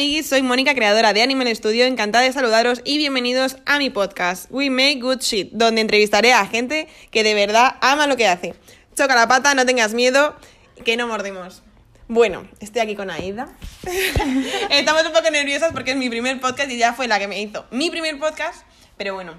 amiguis, 0.00 0.26
soy 0.26 0.40
Mónica, 0.40 0.74
creadora 0.74 1.12
de 1.12 1.20
Animal 1.20 1.54
Studio, 1.54 1.84
encantada 1.84 2.24
de 2.24 2.32
saludaros 2.32 2.80
y 2.86 2.96
bienvenidos 2.96 3.58
a 3.66 3.76
mi 3.76 3.90
podcast, 3.90 4.50
We 4.50 4.70
Make 4.70 4.98
Good 4.98 5.18
Shit, 5.18 5.50
donde 5.52 5.82
entrevistaré 5.82 6.32
a 6.32 6.46
gente 6.46 6.88
que 7.10 7.22
de 7.22 7.34
verdad 7.34 7.74
ama 7.82 8.06
lo 8.06 8.16
que 8.16 8.26
hace. 8.26 8.54
Choca 8.96 9.14
la 9.14 9.28
pata, 9.28 9.52
no 9.54 9.66
tengas 9.66 9.92
miedo, 9.92 10.34
que 10.86 10.96
no 10.96 11.06
mordimos. 11.06 11.62
Bueno, 12.08 12.48
estoy 12.60 12.80
aquí 12.80 12.96
con 12.96 13.10
Aida. 13.10 13.50
Estamos 14.70 15.04
un 15.04 15.12
poco 15.12 15.30
nerviosas 15.30 15.70
porque 15.74 15.90
es 15.90 15.98
mi 15.98 16.08
primer 16.08 16.40
podcast 16.40 16.70
y 16.70 16.78
ya 16.78 16.94
fue 16.94 17.06
la 17.06 17.18
que 17.18 17.28
me 17.28 17.38
hizo 17.38 17.66
mi 17.70 17.90
primer 17.90 18.18
podcast, 18.18 18.64
pero 18.96 19.12
bueno. 19.12 19.34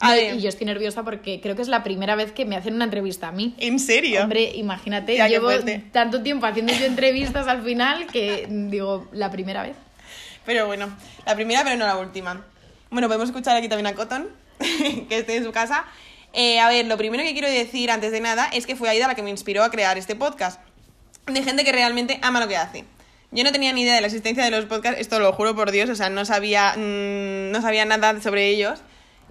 A 0.00 0.14
ver, 0.14 0.36
y 0.36 0.40
yo 0.40 0.48
estoy 0.48 0.64
nerviosa 0.66 1.04
porque 1.04 1.42
creo 1.42 1.56
que 1.56 1.62
es 1.62 1.68
la 1.68 1.82
primera 1.84 2.16
vez 2.16 2.32
que 2.32 2.46
me 2.46 2.56
hacen 2.56 2.72
una 2.72 2.84
entrevista 2.84 3.28
a 3.28 3.32
mí. 3.32 3.54
¿En 3.58 3.78
serio? 3.78 4.22
Hombre, 4.22 4.52
imagínate, 4.54 5.16
llevo 5.28 5.50
tanto 5.92 6.22
tiempo 6.22 6.46
haciendo 6.46 6.72
yo 6.72 6.86
entrevistas 6.86 7.46
al 7.48 7.62
final 7.62 8.06
que 8.06 8.46
digo, 8.48 9.08
la 9.12 9.30
primera 9.30 9.62
vez. 9.62 9.76
Pero 10.46 10.66
bueno, 10.66 10.88
la 11.26 11.34
primera, 11.34 11.62
pero 11.64 11.76
no 11.76 11.84
la 11.86 11.96
última. 11.98 12.44
Bueno, 12.90 13.08
podemos 13.08 13.28
escuchar 13.28 13.56
aquí 13.56 13.68
también 13.68 13.86
a 13.88 13.94
Cotton, 13.94 14.28
que 15.08 15.18
esté 15.18 15.36
en 15.36 15.44
su 15.44 15.52
casa. 15.52 15.84
Eh, 16.32 16.60
a 16.60 16.68
ver, 16.68 16.86
lo 16.86 16.96
primero 16.96 17.22
que 17.24 17.32
quiero 17.32 17.48
decir 17.50 17.90
antes 17.90 18.12
de 18.12 18.20
nada 18.20 18.48
es 18.52 18.66
que 18.66 18.76
fue 18.76 18.88
Aida 18.88 19.08
la 19.08 19.14
que 19.14 19.22
me 19.22 19.30
inspiró 19.30 19.64
a 19.64 19.70
crear 19.70 19.98
este 19.98 20.14
podcast. 20.14 20.60
De 21.26 21.42
gente 21.42 21.64
que 21.64 21.72
realmente 21.72 22.18
ama 22.22 22.40
lo 22.40 22.46
que 22.48 22.56
hace. 22.56 22.84
Yo 23.32 23.42
no 23.42 23.50
tenía 23.50 23.72
ni 23.72 23.82
idea 23.82 23.94
de 23.94 24.00
la 24.00 24.06
existencia 24.06 24.44
de 24.44 24.50
los 24.50 24.66
podcasts, 24.66 25.00
esto 25.00 25.18
lo 25.18 25.32
juro 25.32 25.56
por 25.56 25.72
Dios, 25.72 25.90
o 25.90 25.96
sea, 25.96 26.08
no 26.10 26.24
sabía, 26.24 26.74
mm, 26.76 27.50
no 27.50 27.60
sabía 27.60 27.84
nada 27.84 28.20
sobre 28.22 28.48
ellos. 28.48 28.80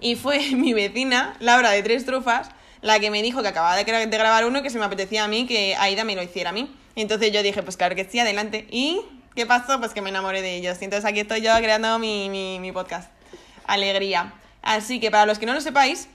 Y 0.00 0.16
fue 0.16 0.38
mi 0.54 0.74
vecina, 0.74 1.34
Laura 1.40 1.70
de 1.70 1.82
Tres 1.82 2.04
Trufas, 2.04 2.50
la 2.82 3.00
que 3.00 3.10
me 3.10 3.22
dijo 3.22 3.40
que 3.42 3.48
acababa 3.48 3.74
de, 3.76 3.86
gra- 3.86 4.06
de 4.06 4.18
grabar 4.18 4.44
uno 4.44 4.62
que 4.62 4.68
se 4.70 4.78
me 4.78 4.84
apetecía 4.84 5.24
a 5.24 5.28
mí 5.28 5.46
que 5.46 5.74
Aida 5.76 6.04
me 6.04 6.14
lo 6.14 6.22
hiciera 6.22 6.50
a 6.50 6.52
mí. 6.52 6.70
Entonces 6.94 7.32
yo 7.32 7.42
dije, 7.42 7.62
pues 7.62 7.76
claro 7.78 7.96
que 7.96 8.04
sí, 8.04 8.18
adelante. 8.18 8.66
¿Y 8.70 9.00
qué 9.36 9.46
pasó? 9.46 9.78
Pues 9.78 9.92
que 9.92 10.02
me 10.02 10.10
enamoré 10.10 10.42
de 10.42 10.56
ellos. 10.56 10.78
Y 10.80 10.84
entonces 10.84 11.04
aquí 11.08 11.20
estoy 11.20 11.42
yo 11.42 11.54
creando 11.58 11.98
mi, 12.00 12.28
mi, 12.28 12.58
mi 12.58 12.72
podcast. 12.72 13.10
Alegría. 13.66 14.34
Así 14.62 14.98
que 14.98 15.10
para 15.12 15.26
los 15.26 15.38
que 15.38 15.46
no 15.46 15.52
lo 15.54 15.60
sepáis, 15.60 16.08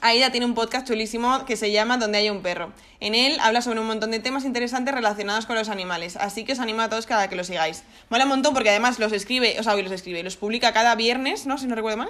Aida 0.00 0.30
tiene 0.30 0.46
un 0.46 0.54
podcast 0.54 0.86
chulísimo 0.86 1.44
que 1.44 1.56
se 1.56 1.70
llama 1.70 1.98
Donde 1.98 2.18
hay 2.18 2.30
un 2.30 2.42
perro. 2.42 2.72
En 3.00 3.14
él 3.14 3.38
habla 3.40 3.60
sobre 3.62 3.80
un 3.80 3.86
montón 3.86 4.10
de 4.10 4.20
temas 4.20 4.44
interesantes 4.44 4.94
relacionados 4.94 5.46
con 5.46 5.56
los 5.56 5.68
animales, 5.68 6.16
así 6.16 6.44
que 6.44 6.52
os 6.52 6.60
animo 6.60 6.80
a 6.82 6.88
todos 6.88 7.06
cada 7.06 7.28
que 7.28 7.36
lo 7.36 7.44
sigáis. 7.44 7.82
Mola 8.08 8.24
un 8.24 8.30
montón 8.30 8.54
porque 8.54 8.70
además 8.70 8.98
los 8.98 9.12
escribe, 9.12 9.56
o 9.58 9.62
sea, 9.62 9.74
hoy 9.74 9.82
los 9.82 9.92
escribe, 9.92 10.22
los 10.22 10.36
publica 10.36 10.72
cada 10.72 10.94
viernes, 10.94 11.46
¿no? 11.46 11.58
Si 11.58 11.66
no 11.66 11.74
recuerdo 11.74 11.98
mal. 11.98 12.08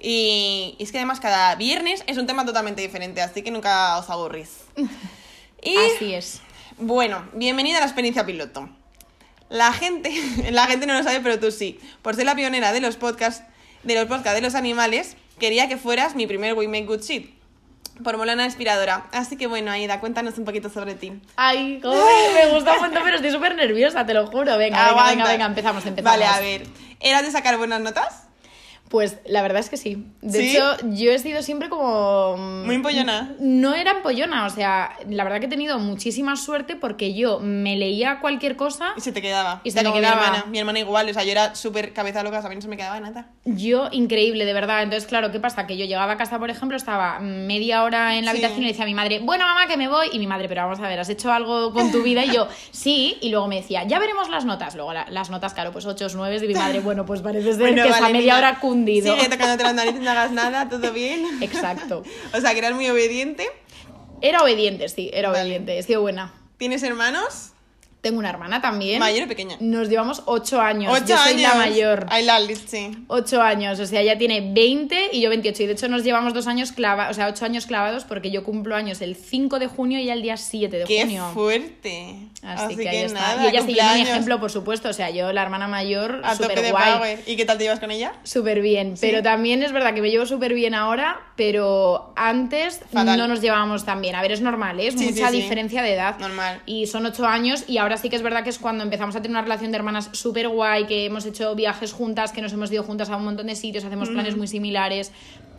Y 0.00 0.76
es 0.78 0.92
que 0.92 0.98
además 0.98 1.20
cada 1.20 1.54
viernes 1.56 2.02
es 2.06 2.16
un 2.16 2.26
tema 2.26 2.44
totalmente 2.46 2.80
diferente, 2.82 3.20
así 3.20 3.42
que 3.42 3.50
nunca 3.50 3.98
os 3.98 4.10
aburrís. 4.10 4.50
Y 5.66 5.76
Así 5.78 6.12
es. 6.12 6.42
bueno, 6.76 7.26
bienvenida 7.32 7.78
a 7.78 7.80
la 7.80 7.86
experiencia 7.86 8.26
piloto. 8.26 8.68
La 9.54 9.72
gente, 9.72 10.10
la 10.50 10.66
gente 10.66 10.84
no 10.84 10.94
lo 10.94 11.04
sabe, 11.04 11.20
pero 11.20 11.38
tú 11.38 11.52
sí. 11.52 11.78
Por 12.02 12.16
ser 12.16 12.26
la 12.26 12.34
pionera 12.34 12.72
de 12.72 12.80
los 12.80 12.96
podcasts, 12.96 13.44
de 13.84 13.94
los 13.94 14.06
podcasts 14.06 14.34
de 14.34 14.40
los 14.40 14.56
animales, 14.56 15.16
quería 15.38 15.68
que 15.68 15.76
fueras 15.76 16.16
mi 16.16 16.26
primer 16.26 16.54
We 16.54 16.66
Make 16.66 16.86
Good 16.86 17.02
Shit. 17.02 17.30
Por 18.02 18.16
Molana 18.16 18.44
Inspiradora. 18.46 19.06
Así 19.12 19.36
que 19.36 19.46
bueno, 19.46 19.70
Aida, 19.70 20.00
cuéntanos 20.00 20.36
un 20.38 20.44
poquito 20.44 20.70
sobre 20.70 20.96
ti. 20.96 21.12
Ay, 21.36 21.78
joder, 21.80 22.34
me 22.34 22.52
gusta 22.52 22.72
un 22.72 22.80
montón, 22.80 23.02
pero 23.04 23.14
estoy 23.14 23.30
súper 23.30 23.54
nerviosa, 23.54 24.04
te 24.04 24.12
lo 24.12 24.26
juro. 24.26 24.58
Venga, 24.58 24.88
venga, 24.88 25.04
venga, 25.10 25.28
venga, 25.28 25.46
empezamos, 25.46 25.86
empezamos. 25.86 26.18
Vale, 26.18 26.26
a 26.26 26.40
ver. 26.40 26.66
¿Eras 26.98 27.22
de 27.22 27.30
sacar 27.30 27.56
buenas 27.56 27.80
notas? 27.80 28.23
Pues 28.94 29.18
la 29.26 29.42
verdad 29.42 29.58
es 29.58 29.70
que 29.70 29.76
sí. 29.76 30.06
De 30.22 30.38
¿Sí? 30.38 30.50
hecho, 30.56 30.76
yo 30.92 31.10
he 31.10 31.18
sido 31.18 31.42
siempre 31.42 31.68
como... 31.68 32.36
mm, 32.36 32.64
Muy 32.64 32.76
empollona. 32.76 33.34
No 33.40 33.74
era 33.74 33.90
empollona, 33.90 34.46
o 34.46 34.50
sea, 34.50 34.92
la 35.10 35.24
verdad 35.24 35.40
que 35.40 35.46
he 35.46 35.48
tenido 35.48 35.80
muchísima 35.80 36.36
suerte 36.36 36.76
porque 36.76 37.12
yo 37.12 37.40
me 37.40 37.74
leía 37.74 38.20
cualquier 38.20 38.54
cosa 38.54 38.92
Y 38.96 39.00
se 39.00 39.10
te 39.10 39.20
quedaba. 39.20 39.60
Y 39.64 39.72
se 39.72 39.82
Como 39.82 39.96
quedaba. 39.96 40.14
Mi 40.20 40.22
hermana, 40.26 40.44
mi 40.48 40.58
hermana 40.60 40.78
igual, 40.78 41.10
o 41.10 41.12
sea, 41.12 41.24
yo 41.24 41.32
era 41.32 41.56
súper 41.56 41.92
cabeza 41.92 42.22
loca, 42.22 42.38
a 42.38 42.48
mí 42.48 42.54
no 42.54 42.60
se 42.60 42.68
me 42.68 42.76
quedaba 42.76 43.00
nada. 43.00 43.30
Yo, 43.44 43.88
increíble, 43.90 44.44
de 44.44 44.52
verdad. 44.52 44.84
Entonces, 44.84 45.08
claro, 45.08 45.32
¿qué 45.32 45.40
pasa? 45.40 45.66
Que 45.66 45.76
yo 45.76 45.86
llegaba 45.86 46.12
a 46.12 46.16
casa, 46.16 46.38
por 46.38 46.50
ejemplo, 46.50 46.76
estaba 46.76 47.18
media 47.18 47.82
hora 47.82 48.16
en 48.16 48.24
la 48.26 48.30
Sí. 48.30 48.36
habitación 48.36 48.60
y 48.60 48.66
le 48.66 48.68
decía 48.74 48.84
a 48.84 48.86
mi 48.86 48.94
madre, 48.94 49.18
bueno, 49.24 49.44
mamá, 49.44 49.66
que 49.66 49.76
me 49.76 49.88
voy. 49.88 50.06
Y 50.12 50.20
mi 50.20 50.28
madre, 50.28 50.46
pero 50.48 50.62
vamos 50.62 50.78
a 50.78 50.86
ver, 50.86 51.00
¿has 51.00 51.08
hecho 51.08 51.32
algo 51.32 51.72
con 51.72 51.90
tu 51.90 52.04
vida? 52.04 52.24
Y 52.24 52.30
yo, 52.32 52.46
sí. 52.70 53.16
Y 53.20 53.30
luego 53.30 53.48
me 53.48 53.56
decía, 53.56 53.82
ya 53.82 53.98
veremos 53.98 54.28
las 54.28 54.44
notas. 54.44 54.76
Luego 54.76 54.92
la- 54.92 55.06
las 55.10 55.30
notas, 55.30 55.52
claro, 55.52 55.72
pues 55.72 55.84
8 55.84 56.06
o 56.06 56.08
9. 56.14 56.36
Y 56.44 56.46
mi 56.46 56.54
madre, 56.54 56.78
bueno, 56.84 57.04
pues 57.04 57.22
parece 57.22 57.54
ser 57.54 57.60
Bueno, 57.60 57.82
que 57.82 57.88
esa 57.88 58.02
media 58.10 58.20
mira, 58.20 58.38
hora 58.38 58.60
cundido. 58.84 59.14
Sigue 59.14 59.28
tocándote 59.28 59.62
las 59.64 59.74
narices, 59.74 60.00
no 60.00 60.10
hagas 60.10 60.32
nada, 60.32 60.68
todo 60.68 60.92
bien. 60.92 61.42
Exacto. 61.42 62.02
O 62.34 62.40
sea, 62.40 62.52
que 62.52 62.58
eras 62.58 62.74
muy 62.74 62.88
obediente. 62.88 63.48
Era 64.20 64.42
obediente, 64.42 64.88
sí, 64.88 65.10
era 65.12 65.30
Vale. 65.30 65.42
obediente. 65.42 65.78
He 65.78 65.82
sido 65.82 66.00
buena. 66.00 66.34
¿Tienes 66.58 66.82
hermanos? 66.82 67.52
Tengo 68.04 68.18
una 68.18 68.28
hermana 68.28 68.60
también. 68.60 68.98
¿Mayor 69.00 69.24
o 69.24 69.28
pequeña? 69.28 69.56
Nos 69.60 69.88
llevamos 69.88 70.22
8 70.26 70.60
años. 70.60 70.92
Ocho 70.94 71.06
yo 71.06 71.16
soy 71.16 71.32
años. 71.32 71.42
la 71.42 71.54
mayor. 71.54 72.06
I 72.16 72.22
love 72.26 72.50
it, 72.50 72.58
sí. 72.68 72.90
8 73.08 73.40
años, 73.40 73.80
o 73.80 73.86
sea, 73.86 74.02
ella 74.02 74.18
tiene 74.18 74.52
20 74.52 75.08
y 75.12 75.22
yo 75.22 75.30
28. 75.30 75.62
Y 75.62 75.66
de 75.66 75.72
hecho 75.72 75.88
nos 75.88 76.04
llevamos 76.04 76.34
dos 76.34 76.46
años 76.46 76.72
clavados, 76.72 77.12
o 77.12 77.14
sea, 77.14 77.28
8 77.28 77.44
años 77.46 77.64
clavados 77.64 78.04
porque 78.04 78.30
yo 78.30 78.44
cumplo 78.44 78.76
años 78.76 79.00
el 79.00 79.16
5 79.16 79.58
de 79.58 79.68
junio 79.68 79.98
y 79.98 80.02
ella 80.02 80.12
el 80.12 80.20
día 80.22 80.36
7 80.36 80.76
de 80.80 80.84
¡Qué 80.84 81.00
junio. 81.00 81.30
fuerte! 81.32 82.16
Así, 82.42 82.76
que, 82.76 82.86
ahí 82.86 82.96
está. 82.98 83.18
nada, 83.20 83.44
y 83.44 83.48
ella 83.48 83.62
siguiendo 83.62 83.94
mi 83.94 84.02
ejemplo, 84.02 84.38
por 84.38 84.50
supuesto. 84.50 84.90
O 84.90 84.92
sea, 84.92 85.08
yo, 85.08 85.32
la 85.32 85.40
hermana 85.42 85.66
mayor, 85.66 86.20
súper 86.36 86.70
guay. 86.70 86.92
power. 86.92 87.20
¿Y 87.26 87.36
qué 87.36 87.46
tal 87.46 87.56
te 87.56 87.64
llevas 87.64 87.80
con 87.80 87.90
ella? 87.90 88.12
Súper 88.22 88.60
bien. 88.60 88.96
Pero 89.00 89.22
también 89.22 89.62
es 89.62 89.72
verdad 89.72 89.94
que 89.94 90.02
me 90.02 90.10
llevo 90.10 90.26
súper 90.26 90.52
bien 90.52 90.74
ahora, 90.74 91.20
pero 91.36 92.12
antes 92.16 92.80
Fatal. 92.92 93.16
no 93.16 93.28
nos 93.28 93.40
llevábamos 93.40 93.86
tan 93.86 94.02
bien. 94.02 94.14
A 94.14 94.20
ver, 94.20 94.32
es 94.32 94.42
normal, 94.42 94.78
¿eh? 94.78 94.88
es 94.88 94.94
Sí, 94.94 95.06
mucha 95.10 95.30
sí, 95.30 95.36
diferencia 95.36 95.82
de 95.82 95.94
edad. 95.94 96.18
Normal. 96.18 96.60
Y 96.66 96.86
son 96.86 97.06
ocho 97.06 97.26
años 97.26 97.64
y 97.66 97.78
ahora 97.78 97.93
sí 97.96 98.08
que 98.10 98.16
es 98.16 98.22
verdad 98.22 98.42
que 98.44 98.50
es 98.50 98.58
cuando 98.58 98.84
empezamos 98.84 99.14
a 99.16 99.22
tener 99.22 99.30
una 99.32 99.42
relación 99.42 99.70
de 99.72 99.76
hermanas 99.78 100.10
súper 100.12 100.48
guay, 100.48 100.86
que 100.86 101.06
hemos 101.06 101.24
hecho 101.26 101.54
viajes 101.54 101.92
juntas, 101.92 102.32
que 102.32 102.40
nos 102.42 102.52
hemos 102.52 102.70
ido 102.72 102.82
juntas 102.82 103.10
a 103.10 103.16
un 103.16 103.24
montón 103.24 103.46
de 103.46 103.56
sitios, 103.56 103.84
hacemos 103.84 104.08
planes 104.10 104.36
muy 104.36 104.46
similares. 104.46 105.12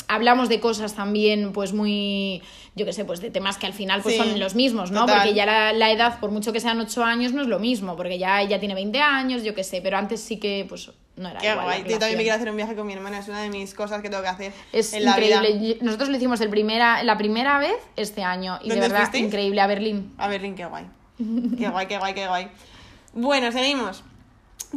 Hablamos 0.07 0.49
de 0.49 0.59
cosas 0.59 0.93
también, 0.93 1.51
pues 1.51 1.73
muy, 1.73 2.43
yo 2.75 2.85
qué 2.85 2.93
sé, 2.93 3.05
pues 3.05 3.21
de 3.21 3.31
temas 3.31 3.57
que 3.57 3.65
al 3.65 3.73
final 3.73 4.01
pues 4.03 4.13
Sí, 4.15 4.21
son 4.21 4.39
los 4.39 4.53
mismos, 4.53 4.91
¿no? 4.91 5.01
total. 5.01 5.17
Porque 5.21 5.33
ya 5.33 5.47
la, 5.47 5.73
la 5.73 5.89
edad, 5.91 6.19
por 6.19 6.29
mucho 6.29 6.53
que 6.53 6.59
sean 6.59 6.79
ocho 6.79 7.03
años, 7.03 7.33
no 7.33 7.41
es 7.41 7.47
lo 7.47 7.57
mismo, 7.57 7.95
porque 7.95 8.19
ya 8.19 8.39
ella 8.41 8.59
tiene 8.59 8.75
20 8.75 8.99
años, 9.01 9.43
yo 9.43 9.55
qué 9.55 9.63
sé, 9.63 9.81
pero 9.81 9.97
antes 9.97 10.21
sí 10.21 10.37
que, 10.37 10.63
pues, 10.69 10.91
no 11.15 11.29
era 11.29 11.39
Qué 11.39 11.47
igual. 11.47 11.57
la 11.57 11.77
guay. 11.79 11.91
Yo 11.91 11.97
también 11.97 12.17
me 12.17 12.23
quiero 12.23 12.35
hacer 12.35 12.49
un 12.51 12.55
viaje 12.57 12.75
con 12.75 12.85
mi 12.85 12.93
hermana, 12.93 13.17
es 13.17 13.27
una 13.29 13.41
de 13.41 13.49
mis 13.49 13.73
cosas 13.73 14.03
que 14.03 14.09
tengo 14.11 14.21
que 14.21 14.29
hacer 14.29 14.53
Es 14.71 14.93
en 14.93 15.05
la 15.05 15.11
increíble. 15.11 15.53
vida. 15.57 15.73
Yo- 15.79 15.83
Nosotros 15.85 16.09
lo 16.09 16.17
hicimos 16.17 16.39
el 16.41 16.49
primera, 16.49 17.01
la 17.01 17.17
primera 17.17 17.57
vez 17.57 17.75
este 17.95 18.21
año 18.21 18.59
y 18.61 18.65
de 18.69 18.75
¿Dónde 18.75 18.81
verdad 18.89 18.99
fuisteis? 19.05 19.23
increíble 19.25 19.61
a 19.61 19.65
Berlín. 19.65 20.13
A 20.19 20.27
Berlín, 20.27 20.53
qué 20.53 20.65
guay. 20.65 20.85
Qué 21.57 21.69
guay, 21.69 21.87
qué 21.87 21.97
guay, 21.97 22.13
qué 22.13 22.27
guay. 22.27 22.47
Bueno, 23.13 23.51
seguimos. 23.51 24.03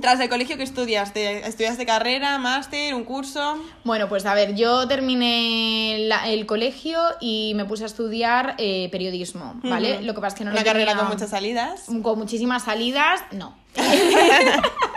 Tras 0.01 0.21
el 0.21 0.29
colegio, 0.29 0.57
¿qué 0.57 0.63
estudias? 0.63 1.13
¿Te- 1.13 1.47
¿Estudiaste 1.49 1.85
carrera, 1.85 2.39
máster, 2.39 2.95
un 2.95 3.03
curso? 3.05 3.59
Bueno, 3.83 4.09
pues 4.09 4.27
a 4.27 4.35
ver, 4.35 4.55
yo 4.55 4.87
terminé 4.87 5.97
la- 6.07 6.29
el 6.29 6.47
colegio 6.47 7.01
y 7.21 7.53
me 7.57 7.65
puse 7.65 7.83
a 7.83 7.87
estudiar 7.87 8.55
eh, 8.59 8.89
periodismo, 8.93 9.55
¿vale? 9.65 10.01
Lo 10.03 10.15
que 10.15 10.21
pasa 10.21 10.35
es 10.35 10.39
que 10.39 10.45
no 10.45 10.51
Una 10.53 10.61
lo 10.61 10.65
carrera 10.67 10.93
tenía- 10.93 11.03
con 11.05 11.13
muchas 11.15 11.31
salidas. 11.31 11.87
con 12.03 12.19
muchísimas 12.19 12.63
salidas, 12.65 13.23
no. 13.33 13.57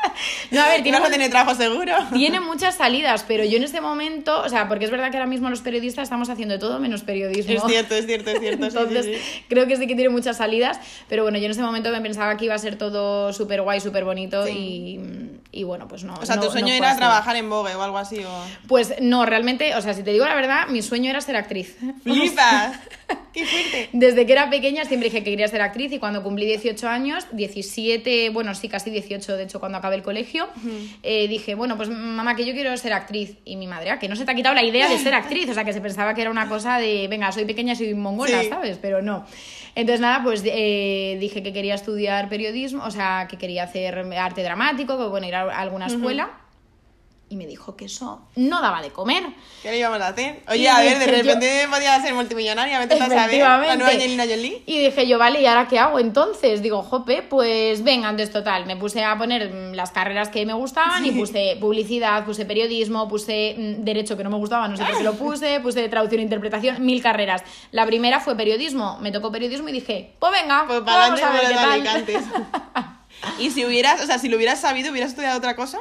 no, 0.51 0.61
a 0.61 0.67
ver, 0.67 0.83
tiene, 0.83 0.97
a 0.97 1.09
tener 1.09 1.29
trabajo 1.29 1.55
seguro. 1.55 1.93
tiene 2.13 2.39
muchas 2.39 2.75
salidas, 2.75 3.23
pero 3.27 3.43
yo 3.43 3.57
en 3.57 3.63
este 3.63 3.81
momento, 3.81 4.41
o 4.41 4.49
sea, 4.49 4.67
porque 4.67 4.85
es 4.85 4.91
verdad 4.91 5.11
que 5.11 5.17
ahora 5.17 5.29
mismo 5.29 5.49
los 5.49 5.61
periodistas 5.61 6.03
estamos 6.03 6.29
haciendo 6.29 6.59
todo 6.59 6.79
menos 6.79 7.03
periodismo. 7.03 7.53
Es 7.53 7.63
cierto, 7.63 7.95
es 7.95 8.05
cierto, 8.05 8.29
es 8.29 8.39
cierto. 8.39 8.65
sí, 8.65 8.71
sí, 8.71 8.77
Entonces, 8.77 9.05
sí. 9.05 9.43
creo 9.47 9.67
que 9.67 9.77
sí 9.77 9.87
que 9.87 9.95
tiene 9.95 10.09
muchas 10.09 10.37
salidas, 10.37 10.79
pero 11.07 11.23
bueno, 11.23 11.37
yo 11.37 11.45
en 11.45 11.51
ese 11.51 11.61
momento 11.61 11.91
me 11.91 12.01
pensaba 12.01 12.37
que 12.37 12.45
iba 12.45 12.55
a 12.55 12.59
ser 12.59 12.77
todo 12.77 13.33
súper 13.33 13.61
guay, 13.61 13.79
súper 13.79 14.05
bonito 14.05 14.47
y, 14.47 14.99
y 15.51 15.63
bueno, 15.63 15.87
pues 15.87 16.03
no. 16.03 16.13
O 16.13 16.25
sea, 16.25 16.37
no- 16.37 16.43
tu 16.43 16.51
sueño 16.51 16.73
era 16.73 16.89
así. 16.91 16.97
trabajar 16.97 17.35
en 17.35 17.49
Vogue 17.49 17.75
o 17.75 17.81
algo 17.81 17.97
así. 17.97 18.23
O... 18.23 18.43
Pues 18.67 18.95
no, 19.01 19.25
realmente, 19.25 19.75
o 19.75 19.81
sea, 19.81 19.93
si 19.93 20.03
te 20.03 20.11
digo 20.11 20.25
la 20.25 20.35
verdad, 20.35 20.67
mi 20.67 20.81
sueño 20.81 21.09
era 21.09 21.19
ser 21.21 21.35
actriz. 21.35 21.77
¡Flipas! 22.03 22.79
¡Qué 23.33 23.45
fuerte! 23.45 23.89
Desde 23.93 24.25
que 24.25 24.31
era 24.33 24.49
pequeña 24.49 24.83
siempre 24.85 25.09
dije 25.09 25.23
que 25.23 25.31
quería 25.31 25.47
ser 25.47 25.61
actriz 25.61 25.91
y 25.93 25.99
cuando 25.99 26.21
cumplí 26.23 26.45
18 26.45 26.87
años, 26.89 27.25
17, 27.31 28.29
bueno, 28.29 28.53
sí, 28.55 28.67
casi 28.69 28.89
18, 28.89 29.37
de 29.37 29.43
hecho, 29.43 29.59
cuando 29.59 29.77
acabé 29.77 29.95
el 29.95 30.03
colegio, 30.03 30.47
eh, 31.03 31.27
dije, 31.27 31.55
bueno, 31.55 31.77
pues 31.77 31.89
mamá, 31.89 32.35
que 32.35 32.45
yo 32.45 32.53
quiero 32.53 32.75
ser 32.77 32.93
actriz. 32.93 33.37
Y 33.45 33.55
mi 33.57 33.67
madre, 33.67 33.89
"Ah, 33.91 33.99
que 33.99 34.07
no 34.09 34.15
se 34.15 34.25
te 34.25 34.31
ha 34.31 34.35
quitado 34.35 34.55
la 34.55 34.63
idea 34.63 34.87
de 34.89 34.97
ser 34.97 35.13
actriz, 35.13 35.49
o 35.49 35.53
sea, 35.53 35.63
que 35.63 35.73
se 35.73 35.81
pensaba 35.81 36.13
que 36.13 36.21
era 36.21 36.31
una 36.31 36.47
cosa 36.49 36.77
de, 36.77 37.07
venga, 37.09 37.31
soy 37.31 37.45
pequeña, 37.45 37.75
soy 37.75 37.93
mongola, 37.93 38.41
Sí. 38.41 38.49
¿sabes? 38.49 38.77
Pero 38.81 39.01
no. 39.01 39.25
Entonces, 39.73 40.01
nada, 40.01 40.21
pues 40.21 40.43
eh, 40.45 41.15
dije 41.21 41.41
que 41.41 41.53
quería 41.53 41.75
estudiar 41.75 42.27
periodismo, 42.27 42.83
o 42.83 42.91
sea, 42.91 43.27
que 43.29 43.37
quería 43.37 43.63
hacer 43.63 43.97
arte 44.17 44.43
dramático, 44.43 44.97
que 44.97 45.05
bueno, 45.05 45.27
ir 45.27 45.35
a 45.35 45.40
alguna 45.49 45.87
escuela. 45.87 46.29
Y 47.29 47.37
me 47.37 47.47
dijo 47.47 47.77
que 47.77 47.85
eso 47.85 48.27
no 48.35 48.61
daba 48.61 48.81
de 48.81 48.89
comer. 48.89 49.23
¿Qué 49.63 49.71
le 49.71 49.77
íbamos 49.79 50.01
a 50.01 50.07
hacer? 50.09 50.43
Y 50.49 50.51
Oye, 50.51 50.67
a 50.69 50.79
ver, 50.81 50.99
de 50.99 51.05
dije 51.05 51.17
yo- 51.19 51.33
repente 51.33 51.65
podía 51.69 52.01
ser 52.01 52.13
multimillonaria, 52.13 52.77
vete 52.79 52.95
a 52.95 53.07
saber. 53.07 53.39
La 53.39 53.57
nueva 53.77 53.89
Angelina 53.89 54.25
Jolie. 54.25 54.61
Y 54.65 54.79
dije 54.79 55.07
yo, 55.07 55.17
vale, 55.17 55.39
¿y 55.39 55.45
ahora 55.45 55.65
qué 55.69 55.79
hago 55.79 55.97
entonces? 55.97 56.61
Digo, 56.61 56.83
jope, 56.83 57.21
pues 57.21 57.85
venga, 57.85 58.09
entonces 58.09 58.33
total. 58.33 58.65
Me 58.65 58.75
puse 58.75 59.01
a 59.05 59.17
poner 59.17 59.49
mm, 59.49 59.75
las 59.75 59.91
carreras 59.91 60.27
que 60.27 60.45
me 60.45 60.51
gustaban 60.51 61.05
y 61.05 61.11
puse 61.11 61.55
publicidad, 61.61 62.25
puse 62.25 62.43
periodismo, 62.43 63.07
puse 63.07 63.55
mm, 63.57 63.85
derecho 63.85 64.17
que 64.17 64.25
no 64.25 64.29
me 64.29 64.35
gustaba, 64.35 64.67
no 64.67 64.75
sé 64.75 64.83
por 64.83 64.97
qué 64.97 65.03
lo 65.05 65.13
puse, 65.13 65.59
puse 65.63 65.87
traducción 65.87 66.19
e 66.19 66.23
interpretación, 66.23 66.85
mil 66.85 67.01
carreras. 67.01 67.45
La 67.71 67.85
primera 67.85 68.19
fue 68.19 68.35
periodismo, 68.35 68.97
me 68.99 69.09
tocó 69.13 69.31
periodismo 69.31 69.69
y 69.69 69.71
dije, 69.71 70.11
pues 70.19 70.33
venga, 70.33 70.65
Pues 70.67 70.81
para 70.81 70.97
vamos 71.07 71.21
a 71.23 71.31
ver 71.31 71.47
qué 71.47 71.53
tal. 71.53 72.97
Y 73.39 73.51
si 73.51 73.65
hubieras, 73.65 74.01
o 74.01 74.05
sea, 74.05 74.19
si 74.19 74.29
lo 74.29 74.37
hubieras 74.37 74.59
sabido, 74.61 74.91
hubieras 74.91 75.11
estudiado 75.11 75.37
otra 75.37 75.55
cosa. 75.55 75.79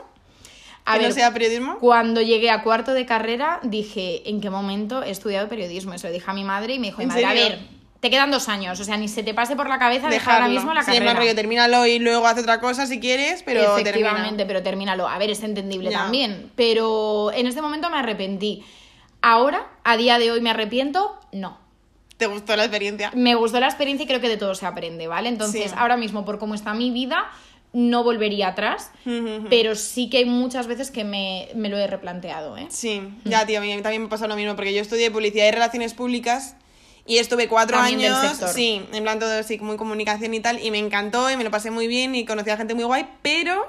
A 0.84 0.94
que 0.94 0.98
ver, 1.00 1.08
no 1.08 1.14
sea 1.14 1.32
periodismo. 1.32 1.78
Cuando 1.78 2.20
llegué 2.22 2.50
a 2.50 2.62
cuarto 2.62 2.92
de 2.94 3.04
carrera, 3.06 3.60
dije, 3.62 4.28
¿en 4.28 4.40
qué 4.40 4.50
momento 4.50 5.02
he 5.02 5.10
estudiado 5.10 5.48
periodismo? 5.48 5.92
Eso 5.94 6.06
lo 6.08 6.12
dije 6.12 6.30
a 6.30 6.34
mi 6.34 6.42
madre 6.44 6.74
y 6.74 6.78
me 6.78 6.86
dijo, 6.88 6.98
mi 6.98 7.04
¿En 7.04 7.08
madre, 7.08 7.24
a 7.26 7.32
ver, 7.34 7.58
te 8.00 8.08
quedan 8.08 8.30
dos 8.30 8.48
años, 8.48 8.80
o 8.80 8.84
sea, 8.84 8.96
ni 8.96 9.06
se 9.08 9.22
te 9.22 9.34
pase 9.34 9.56
por 9.56 9.68
la 9.68 9.78
cabeza 9.78 10.08
dejar 10.08 10.36
ahora 10.36 10.48
mismo 10.48 10.72
la 10.72 10.80
Sí, 10.82 10.86
carrera. 10.92 11.04
más 11.04 11.16
rollo, 11.16 11.34
termínalo 11.34 11.84
y 11.86 11.98
luego 11.98 12.26
haz 12.26 12.38
otra 12.38 12.58
cosa 12.60 12.86
si 12.86 12.98
quieres, 12.98 13.42
pero 13.42 13.60
Efectivamente, 13.76 14.22
termina. 14.28 14.46
pero 14.46 14.62
termínalo. 14.62 15.06
A 15.06 15.18
ver, 15.18 15.28
es 15.30 15.42
entendible 15.42 15.90
Ya. 15.90 15.98
también. 15.98 16.50
Pero 16.56 17.30
en 17.34 17.46
este 17.46 17.60
momento 17.60 17.90
me 17.90 17.98
arrepentí. 17.98 18.64
Ahora, 19.20 19.66
a 19.84 19.98
día 19.98 20.18
de 20.18 20.30
hoy, 20.32 20.40
me 20.40 20.48
arrepiento, 20.48 21.20
no. 21.30 21.58
¿Te 22.20 22.26
gustó 22.26 22.54
la 22.54 22.64
experiencia? 22.64 23.10
Me 23.14 23.34
gustó 23.34 23.60
la 23.60 23.66
experiencia 23.66 24.04
y 24.04 24.06
creo 24.06 24.20
que 24.20 24.28
de 24.28 24.36
todo 24.36 24.54
se 24.54 24.66
aprende, 24.66 25.06
¿vale? 25.06 25.30
Entonces, 25.30 25.70
Sí. 25.70 25.76
ahora 25.76 25.96
mismo, 25.96 26.26
por 26.26 26.38
cómo 26.38 26.54
está 26.54 26.74
mi 26.74 26.90
vida, 26.90 27.30
no 27.72 28.04
volvería 28.04 28.48
atrás, 28.48 28.90
pero 29.48 29.74
sí 29.74 30.10
que 30.10 30.18
hay 30.18 30.24
muchas 30.26 30.66
veces 30.66 30.90
que 30.90 31.02
me, 31.02 31.48
me 31.54 31.70
lo 31.70 31.78
he 31.78 31.86
replanteado, 31.86 32.58
¿eh? 32.58 32.66
Sí, 32.68 33.00
ya, 33.24 33.46
tío, 33.46 33.56
a 33.56 33.62
mí 33.62 33.68
también 33.80 34.02
me 34.02 34.08
pasó 34.08 34.28
lo 34.28 34.36
mismo, 34.36 34.54
porque 34.54 34.74
yo 34.74 34.82
estudié 34.82 35.10
publicidad 35.10 35.48
y 35.48 35.50
relaciones 35.50 35.94
públicas 35.94 36.56
y 37.06 37.16
estuve 37.16 37.48
cuatro 37.48 37.78
También 37.78 38.12
años, 38.12 38.38
sí, 38.54 38.82
en 38.92 39.02
plan 39.02 39.18
todo 39.18 39.32
así, 39.38 39.58
muy 39.58 39.78
comunicación 39.78 40.34
y 40.34 40.40
tal, 40.40 40.62
y 40.62 40.70
me 40.70 40.78
encantó 40.78 41.30
y 41.30 41.38
me 41.38 41.44
lo 41.44 41.50
pasé 41.50 41.70
muy 41.70 41.86
bien 41.86 42.14
y 42.14 42.26
conocí 42.26 42.50
a 42.50 42.58
gente 42.58 42.74
muy 42.74 42.84
guay, 42.84 43.06
pero 43.22 43.66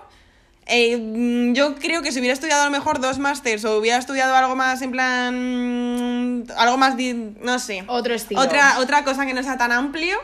eh, 0.66 0.98
mm, 0.98 1.54
yo 1.54 1.76
creo 1.76 2.02
que 2.02 2.12
si 2.12 2.20
hubiera 2.20 2.34
estudiado 2.34 2.62
a 2.62 2.66
lo 2.66 2.72
mejor 2.72 3.02
dos 3.02 3.20
másters 3.20 3.66
o 3.66 3.78
hubiera 3.78 3.98
estudiado 3.98 4.36
algo 4.36 4.56
más 4.56 4.82
en 4.82 4.92
plan, 4.92 6.42
mm, 6.44 6.52
algo 6.58 6.78
más, 6.78 6.96
no 7.42 7.60
sé, 7.60 7.84
Otro 7.88 8.14
estilo. 8.14 8.40
otra, 8.42 8.80
otra 8.80 9.04
cosa 9.04 9.26
que 9.26 9.34
no 9.34 9.44
sea 9.44 9.58
tan 9.58 9.72
amplio, 9.72 10.18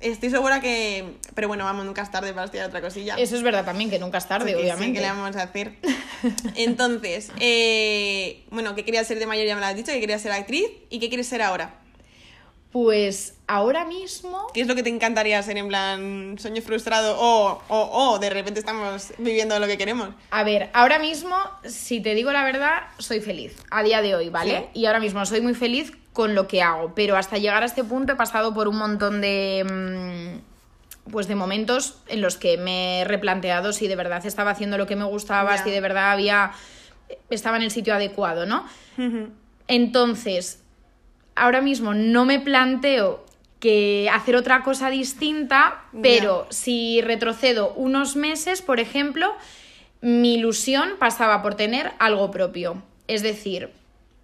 estoy 0.00 0.30
segura 0.30 0.60
que, 0.60 1.14
pero 1.34 1.48
bueno, 1.48 1.64
vamos, 1.64 1.86
nunca 1.86 2.02
es 2.02 2.10
tarde 2.10 2.32
para 2.32 2.44
estudiar 2.46 2.68
otra 2.68 2.80
cosilla. 2.80 3.14
Eso 3.16 3.36
es 3.36 3.42
verdad 3.42 3.64
también, 3.64 3.88
que 3.90 3.98
nunca 3.98 4.18
es 4.18 4.26
tarde, 4.26 4.52
Porque 4.52 4.66
sí, 4.66 4.70
obviamente. 4.70 4.94
¿qué 5.00 5.06
le 5.06 5.12
vamos 5.12 5.36
a 5.36 5.42
hacer? 5.42 5.72
Entonces, 6.56 7.30
eh, 7.40 8.44
bueno, 8.50 8.74
¿qué 8.74 8.84
querías 8.84 9.06
ser 9.06 9.18
de 9.18 9.26
mayor? 9.26 9.46
Ya 9.46 9.54
me 9.54 9.60
lo 9.60 9.66
has 9.66 9.76
dicho, 9.76 9.92
que 9.92 10.00
querías 10.00 10.20
ser 10.20 10.32
actriz. 10.32 10.66
¿Y 10.90 10.98
qué 11.00 11.08
quieres 11.08 11.26
ser 11.26 11.40
ahora? 11.42 11.80
Pues 12.74 13.36
ahora 13.46 13.84
mismo 13.84 14.48
¿Qué 14.52 14.60
es 14.62 14.66
lo 14.66 14.74
que 14.74 14.82
te 14.82 14.88
encantaría 14.90 15.40
ser 15.44 15.56
en 15.58 15.68
plan 15.68 16.36
sueño 16.40 16.60
frustrado 16.60 17.16
o, 17.20 17.62
o, 17.68 18.10
o 18.14 18.18
de 18.18 18.30
repente 18.30 18.58
estamos 18.58 19.12
viviendo 19.18 19.56
lo 19.60 19.68
que 19.68 19.78
queremos? 19.78 20.08
A 20.32 20.42
ver, 20.42 20.70
ahora 20.72 20.98
mismo, 20.98 21.36
si 21.62 22.00
te 22.00 22.16
digo 22.16 22.32
la 22.32 22.42
verdad, 22.42 22.82
soy 22.98 23.20
feliz 23.20 23.56
a 23.70 23.84
día 23.84 24.02
de 24.02 24.16
hoy, 24.16 24.28
¿vale? 24.28 24.70
Y 24.74 24.86
ahora 24.86 24.98
mismo 24.98 25.24
soy 25.24 25.40
muy 25.40 25.54
feliz 25.54 25.92
con 26.12 26.34
lo 26.34 26.48
que 26.48 26.62
hago, 26.62 26.96
pero 26.96 27.16
hasta 27.16 27.38
llegar 27.38 27.62
a 27.62 27.66
este 27.66 27.84
punto 27.84 28.14
he 28.14 28.16
pasado 28.16 28.52
por 28.52 28.66
un 28.66 28.76
montón 28.76 29.20
de 29.20 30.40
mm, 31.06 31.10
pues 31.12 31.28
de 31.28 31.36
momentos 31.36 32.02
en 32.08 32.22
los 32.22 32.36
que 32.36 32.58
me 32.58 33.02
he 33.02 33.04
replanteado 33.04 33.72
si 33.72 33.86
de 33.86 33.94
verdad 33.94 34.26
estaba 34.26 34.50
haciendo 34.50 34.78
lo 34.78 34.88
que 34.88 34.96
me 34.96 35.04
gustaba, 35.04 35.54
Ya. 35.54 35.62
si 35.62 35.70
de 35.70 35.80
verdad 35.80 36.10
había 36.10 36.50
estaba 37.30 37.56
en 37.56 37.62
el 37.62 37.70
sitio 37.70 37.94
adecuado, 37.94 38.46
¿no? 38.46 38.66
Entonces, 39.68 40.63
ahora 41.36 41.60
mismo 41.60 41.94
no 41.94 42.24
me 42.24 42.40
planteo 42.40 43.24
que 43.60 44.10
hacer 44.12 44.36
otra 44.36 44.62
cosa 44.62 44.90
distinta, 44.90 45.84
pero 46.02 46.46
si 46.50 47.00
retrocedo 47.00 47.72
unos 47.74 48.14
meses, 48.14 48.60
por 48.60 48.78
ejemplo, 48.78 49.34
mi 50.02 50.34
ilusión 50.34 50.90
pasaba 50.98 51.40
por 51.40 51.54
tener 51.54 51.92
algo 51.98 52.30
propio. 52.30 52.82
Es 53.08 53.22
decir, 53.22 53.70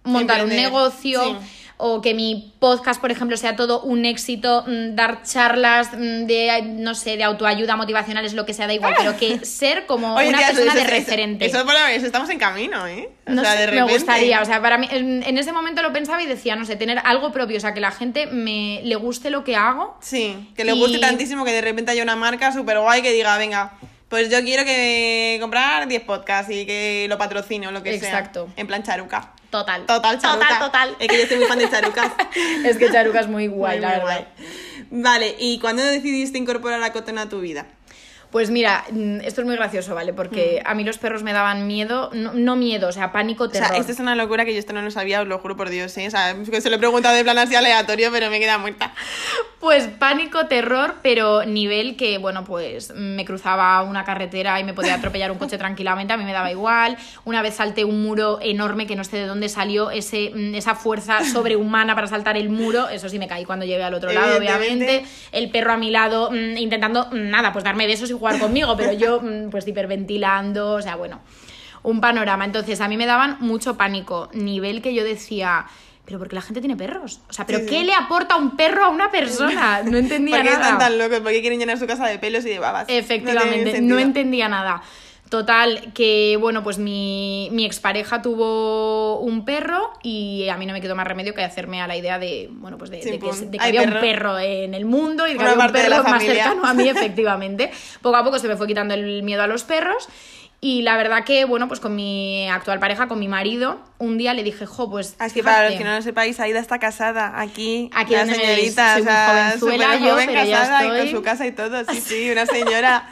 montar 0.03 0.43
un 0.43 0.51
negocio 0.51 1.23
sí. 1.23 1.35
O 1.81 2.01
que 2.01 2.13
mi 2.13 2.53
podcast, 2.59 3.01
por 3.01 3.11
ejemplo, 3.11 3.35
sea 3.37 3.55
todo 3.55 3.81
un 3.81 4.05
éxito, 4.05 4.63
mm, 4.67 4.95
dar 4.95 5.23
charlas 5.23 5.89
mm, 5.93 6.25
de, 6.25 6.61
no 6.63 6.95
sé, 6.95 7.17
de 7.17 7.23
autoayuda 7.23 7.75
motivacionales, 7.75 8.33
lo 8.33 8.45
que 8.45 8.53
sea, 8.53 8.67
da 8.67 8.73
igual, 8.73 8.93
pero 8.97 9.17
que 9.17 9.39
ser 9.45 9.85
como 9.87 10.15
Oye, 10.15 10.29
una 10.29 10.37
tía, 10.37 10.47
eso- 10.49 10.55
persona 10.57 10.73
de 10.75 10.81
eso- 10.81 10.89
eso- 10.89 10.97
referente. 10.99 11.45
Eso, 11.45 11.57
lo 11.57 11.65
menos, 11.65 12.03
estamos 12.03 12.29
en 12.29 12.39
camino, 12.39 12.87
¿eh? 12.87 13.09
O 13.27 13.31
No 13.31 13.41
sea, 13.41 13.53
sé, 13.53 13.59
de 13.59 13.65
me 13.67 13.71
repente- 13.73 13.93
gustaría, 13.93 14.41
o 14.41 14.45
sea, 14.45 14.61
para 14.61 14.77
mí, 14.77 14.87
en, 14.91 15.23
en 15.23 15.37
ese 15.37 15.51
momento 15.51 15.81
lo 15.81 15.91
pensaba 15.91 16.21
y 16.21 16.25
decía, 16.27 16.55
no 16.55 16.65
sé, 16.65 16.75
tener 16.75 16.99
algo 17.03 17.31
propio, 17.31 17.57
o 17.57 17.59
sea, 17.59 17.73
que 17.73 17.79
la 17.81 17.91
gente 17.91 18.27
me 18.27 18.81
le 18.83 18.95
guste 18.95 19.29
lo 19.29 19.43
que 19.43 19.55
hago. 19.55 19.97
Sí, 20.01 20.51
que 20.55 20.63
le 20.63 20.73
Y- 20.73 20.79
guste 20.79 20.99
tantísimo 20.99 21.43
que 21.45 21.51
de 21.51 21.61
repente 21.61 21.91
haya 21.91 22.03
una 22.03 22.15
marca 22.15 22.51
súper 22.53 22.79
guay 22.79 23.01
que 23.01 23.11
diga, 23.11 23.37
venga, 23.37 23.73
pues 24.09 24.29
yo 24.29 24.41
quiero 24.41 24.65
que 24.65 25.37
comprar 25.39 25.87
10 25.87 26.01
podcasts 26.03 26.51
y 26.51 26.65
que 26.65 27.05
lo 27.09 27.17
patrocine 27.17 27.67
o 27.67 27.71
lo 27.71 27.81
que 27.81 27.97
sea. 27.97 28.09
Exacto. 28.09 28.49
En 28.57 28.67
plan 28.67 28.83
charuca. 28.83 29.33
Total. 29.51 29.85
Total, 29.85 30.17
charuca. 30.19 30.47
Total, 30.47 30.59
total. 30.59 30.95
Es 30.99 31.07
que 31.07 31.17
yo 31.17 31.23
estoy 31.23 31.37
muy 31.37 31.45
fan 31.47 31.59
de 31.59 31.69
charucas. 31.69 32.11
Es 32.65 32.77
que 32.77 32.89
Charuca 32.91 33.19
es 33.19 33.27
muy 33.27 33.47
guay, 33.47 33.77
Muy, 33.77 33.81
la 33.81 33.87
muy 33.89 33.97
verdad. 33.99 34.27
guay. 34.37 34.47
Vale, 34.89 35.35
¿y 35.39 35.59
cuándo 35.59 35.83
decidiste 35.83 36.37
incorporar 36.37 36.81
a 36.81 36.91
Cotton 36.91 37.17
a 37.19 37.29
tu 37.29 37.41
vida? 37.41 37.65
Pues 38.31 38.49
mira, 38.49 38.85
mm, 38.89 39.19
esto 39.21 39.41
es 39.41 39.47
muy 39.47 39.55
gracioso, 39.57 39.93
¿vale? 39.93 40.13
Porque 40.13 40.61
a 40.65 40.73
mí 40.73 40.83
los 40.83 40.97
perros 40.97 41.21
me 41.21 41.33
daban 41.33 41.67
miedo, 41.67 42.09
no, 42.13 42.33
no 42.33 42.55
miedo, 42.55 42.87
o 42.87 42.91
sea, 42.91 43.11
pánico, 43.11 43.45
Mm. 43.45 43.49
O 43.49 43.51
sea, 43.51 43.61
terror. 43.63 43.79
esto 43.79 43.91
es 43.91 43.99
una 43.99 44.15
locura 44.15 44.45
que 44.45 44.53
yo 44.53 44.59
esto 44.59 44.71
no 44.73 44.81
lo 44.81 44.89
sabía, 44.91 45.21
os 45.21 45.27
lo 45.27 45.37
juro 45.39 45.57
por 45.57 45.69
Dios, 45.69 45.95
¿eh? 45.97 46.07
O 46.07 46.11
sea, 46.11 46.33
que 46.49 46.61
se 46.61 46.69
lo 46.69 46.77
he 46.77 46.79
preguntado 46.79 47.15
de 47.15 47.23
plan 47.23 47.37
así 47.37 47.55
aleatorio, 47.55 48.09
pero 48.11 48.29
me 48.29 48.39
queda 48.39 48.57
muerta. 48.57 48.93
Pues 49.59 49.87
pánico, 49.87 50.47
terror, 50.47 50.95
pero 51.03 51.45
nivel 51.45 51.95
que, 51.95 52.17
bueno, 52.17 52.43
pues 52.45 52.93
me 52.95 53.25
cruzaba 53.25 53.83
una 53.83 54.03
carretera 54.05 54.59
y 54.59 54.63
me 54.63 54.73
podía 54.73 54.95
atropellar 54.95 55.31
un 55.31 55.37
coche 55.37 55.57
tranquilamente, 55.59 56.13
a 56.13 56.17
mí 56.17 56.23
me 56.23 56.33
daba 56.33 56.49
igual. 56.51 56.97
Una 57.25 57.41
vez 57.41 57.55
salté 57.55 57.83
un 57.85 58.01
muro 58.01 58.39
enorme 58.41 58.87
que 58.87 58.95
no 58.95 59.03
sé 59.03 59.17
de 59.17 59.27
dónde 59.27 59.49
salió 59.49 59.91
ese, 59.91 60.31
mm, 60.33 60.55
esa 60.55 60.73
fuerza 60.75 61.23
sobrehumana 61.31 61.95
para 61.95 62.07
saltar 62.07 62.37
el 62.37 62.49
muro, 62.49 62.87
eso 62.89 63.09
sí 63.09 63.19
me 63.19 63.27
caí 63.27 63.43
cuando 63.45 63.65
llegué 63.65 63.83
al 63.83 63.93
otro 63.93 64.11
lado, 64.11 64.37
obviamente. 64.37 65.03
El 65.31 65.49
perro 65.51 65.73
a 65.73 65.77
mi 65.77 65.91
lado 65.91 66.31
mm, 66.31 66.57
intentando, 66.57 67.07
mm, 67.11 67.29
nada, 67.29 67.51
pues 67.51 67.63
darme 67.63 67.85
besos 67.87 68.09
y 68.09 68.13
jugar 68.21 68.39
conmigo, 68.39 68.77
pero 68.77 68.93
yo 68.93 69.19
mm, 69.21 69.49
pues 69.49 69.67
hiperventilando, 69.67 70.73
o 70.75 70.81
sea, 70.81 70.95
bueno, 70.95 71.19
un 71.83 71.99
panorama. 71.99 72.45
Entonces 72.45 72.79
a 72.79 72.87
mí 72.87 72.95
me 72.95 73.05
daban 73.05 73.37
mucho 73.39 73.75
pánico, 73.75 74.29
nivel 74.33 74.81
que 74.81 74.93
yo 74.93 75.03
decía... 75.03 75.65
Pero 76.03 76.17
porque 76.17 76.35
la 76.35 76.41
gente 76.41 76.59
tiene 76.61 76.75
perros. 76.75 77.21
O 77.29 77.33
sea, 77.33 77.45
¿pero 77.45 77.59
Sí, 77.59 77.65
qué 77.67 77.79
sí. 77.79 77.83
le 77.85 77.93
aporta 77.93 78.35
un 78.35 78.57
perro 78.57 78.85
a 78.85 78.89
una 78.89 79.11
persona? 79.11 79.81
No 79.83 79.97
entendía 80.05 80.37
¿Por 80.37 80.45
qué 80.45 80.51
nada. 80.51 80.63
están 80.63 80.79
tan 80.79 80.97
locos? 80.97 81.19
¿Por 81.19 81.31
qué 81.31 81.41
quieren 81.41 81.59
llenar 81.59 81.77
su 81.77 81.85
casa 81.87 82.07
de 82.07 82.17
pelos 82.19 82.43
y 82.45 82.49
de 82.49 82.59
babas? 82.59 82.85
Efectivamente, 82.89 83.81
no, 83.81 83.97
entendía 83.99 84.49
nada. 84.49 84.81
Total, 85.31 85.93
que 85.93 86.37
bueno, 86.41 86.61
pues 86.61 86.77
mi, 86.77 87.47
mi 87.53 87.63
expareja 87.65 88.21
tuvo 88.21 89.17
un 89.21 89.45
perro 89.45 89.93
y 90.03 90.49
a 90.49 90.57
mí 90.57 90.65
no 90.65 90.73
me 90.73 90.81
quedó 90.81 90.93
más 90.93 91.07
remedio 91.07 91.33
que 91.33 91.41
hacerme 91.41 91.81
a 91.81 91.87
la 91.87 91.95
idea 91.95 92.19
de, 92.19 92.49
bueno, 92.51 92.77
pues 92.77 92.89
de, 92.91 92.97
de 92.97 93.03
que, 93.03 93.11
Chimpún. 93.11 93.49
de 93.49 93.57
que 93.57 93.63
Hay 93.63 93.69
había 93.69 93.83
perro. 93.83 93.95
un 93.95 94.01
perro 94.01 94.39
en 94.39 94.73
el 94.73 94.83
mundo 94.83 95.25
y 95.27 95.31
de 95.31 95.37
que 95.37 95.43
Una 95.45 95.53
había 95.53 95.65
un 95.67 95.71
perro 95.71 96.03
más 96.03 96.11
familia. 96.11 96.33
cercano 96.43 96.65
a 96.67 96.73
mí, 96.73 96.89
efectivamente. 96.89 97.71
Poco 98.01 98.17
a 98.17 98.25
poco 98.25 98.39
se 98.39 98.49
me 98.49 98.57
fue 98.57 98.67
quitando 98.67 98.93
el 98.93 99.23
miedo 99.23 99.41
a 99.41 99.47
los 99.47 99.63
perros 99.63 100.09
y 100.63 100.83
la 100.83 100.95
verdad 100.95 101.23
que, 101.23 101.43
bueno, 101.45 101.67
pues 101.67 101.79
con 101.79 101.95
mi 101.95 102.47
actual 102.47 102.79
pareja, 102.79 103.07
con 103.07 103.17
mi 103.17 103.27
marido, 103.27 103.79
un 103.97 104.19
día 104.19 104.35
le 104.35 104.43
dije, 104.43 104.67
jo, 104.67 104.91
pues... 104.91 105.15
Es 105.19 105.33
que 105.33 105.41
para 105.41 105.67
los 105.69 105.77
que 105.77 105.83
no 105.83 105.95
lo 105.95 106.01
sepáis, 106.03 106.39
Aida 106.39 106.59
está 106.59 106.77
casada 106.77 107.41
aquí. 107.41 107.89
Aquí 107.95 108.13
la 108.13 108.25
me 108.25 108.35
señorita, 108.35 108.93
soy 108.93 109.01
o 109.01 109.05
sea, 109.05 109.27
jovenzuela 109.27 109.95
yo, 109.97 110.11
joven, 110.11 110.29
pero 110.31 110.43
ya 110.45 110.59
casada 110.59 110.83
y 110.83 110.87
con 110.87 110.97
estoy- 110.97 111.11
su 111.11 111.23
casa 111.23 111.47
y 111.47 111.51
todo. 111.51 111.83
Sí, 111.91 111.99
sí, 112.05 112.29
una 112.29 112.45
señora. 112.45 113.09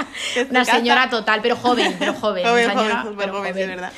Una 0.52 0.64
señora 0.64 1.10
total, 1.10 1.40
pero 1.42 1.56
joven, 1.56 1.96
pero 1.98 2.14
joven. 2.14 2.46
Joven, 2.48 2.70
señora, 2.70 3.02
joven, 3.02 3.16
pero 3.18 3.34
joven, 3.34 3.54
sí, 3.56 3.62
es 3.62 3.68
verdad. 3.68 3.92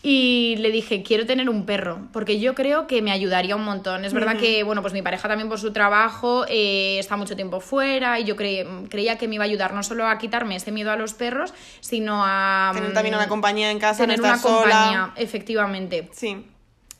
Y 0.00 0.54
le 0.58 0.70
dije, 0.70 1.02
quiero 1.02 1.26
tener 1.26 1.50
un 1.50 1.66
perro, 1.66 2.06
porque 2.12 2.38
yo 2.38 2.54
creo 2.54 2.86
que 2.86 3.02
me 3.02 3.10
ayudaría 3.10 3.56
un 3.56 3.64
montón. 3.64 4.04
Es 4.04 4.12
verdad 4.12 4.36
que, 4.36 4.62
bueno, 4.62 4.80
pues 4.80 4.94
mi 4.94 5.02
pareja 5.02 5.26
también 5.28 5.48
por 5.48 5.58
su 5.58 5.72
trabajo 5.72 6.44
eh, 6.48 6.98
está 7.00 7.16
mucho 7.16 7.34
tiempo 7.34 7.58
fuera 7.58 8.20
y 8.20 8.24
yo 8.24 8.36
cre- 8.36 8.88
creía 8.88 9.18
que 9.18 9.26
me 9.26 9.34
iba 9.34 9.44
a 9.44 9.46
ayudar 9.46 9.74
no 9.74 9.82
solo 9.82 10.06
a 10.06 10.16
quitarme 10.18 10.54
ese 10.54 10.70
miedo 10.70 10.92
a 10.92 10.96
los 10.96 11.14
perros, 11.14 11.52
sino 11.80 12.22
a... 12.24 12.70
Tener 12.74 12.92
también 12.94 13.16
una 13.16 13.26
mm, 13.26 13.28
compañía 13.28 13.70
en 13.72 13.80
casa, 13.80 14.04
Tener 14.04 14.20
no 14.20 14.24
una 14.26 14.38
sola. 14.38 14.54
compañía, 14.62 15.12
efectivamente. 15.16 16.08
Sí. 16.12 16.44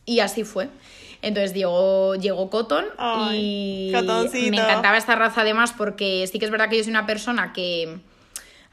Y 0.04 0.18
así 0.18 0.42
fue. 0.42 0.68
Entonces 1.22 1.54
llegó, 1.54 2.16
llegó 2.16 2.50
Cotton 2.50 2.84
Ay, 2.96 3.90
y 3.90 4.50
me 4.50 4.56
encantaba 4.56 4.96
esta 4.96 5.14
raza 5.14 5.42
además 5.42 5.72
porque 5.76 6.26
sí 6.30 6.38
que 6.40 6.44
es 6.46 6.50
verdad 6.50 6.68
que 6.68 6.78
yo 6.78 6.82
soy 6.84 6.90
una 6.90 7.06
persona 7.06 7.52
que... 7.52 7.98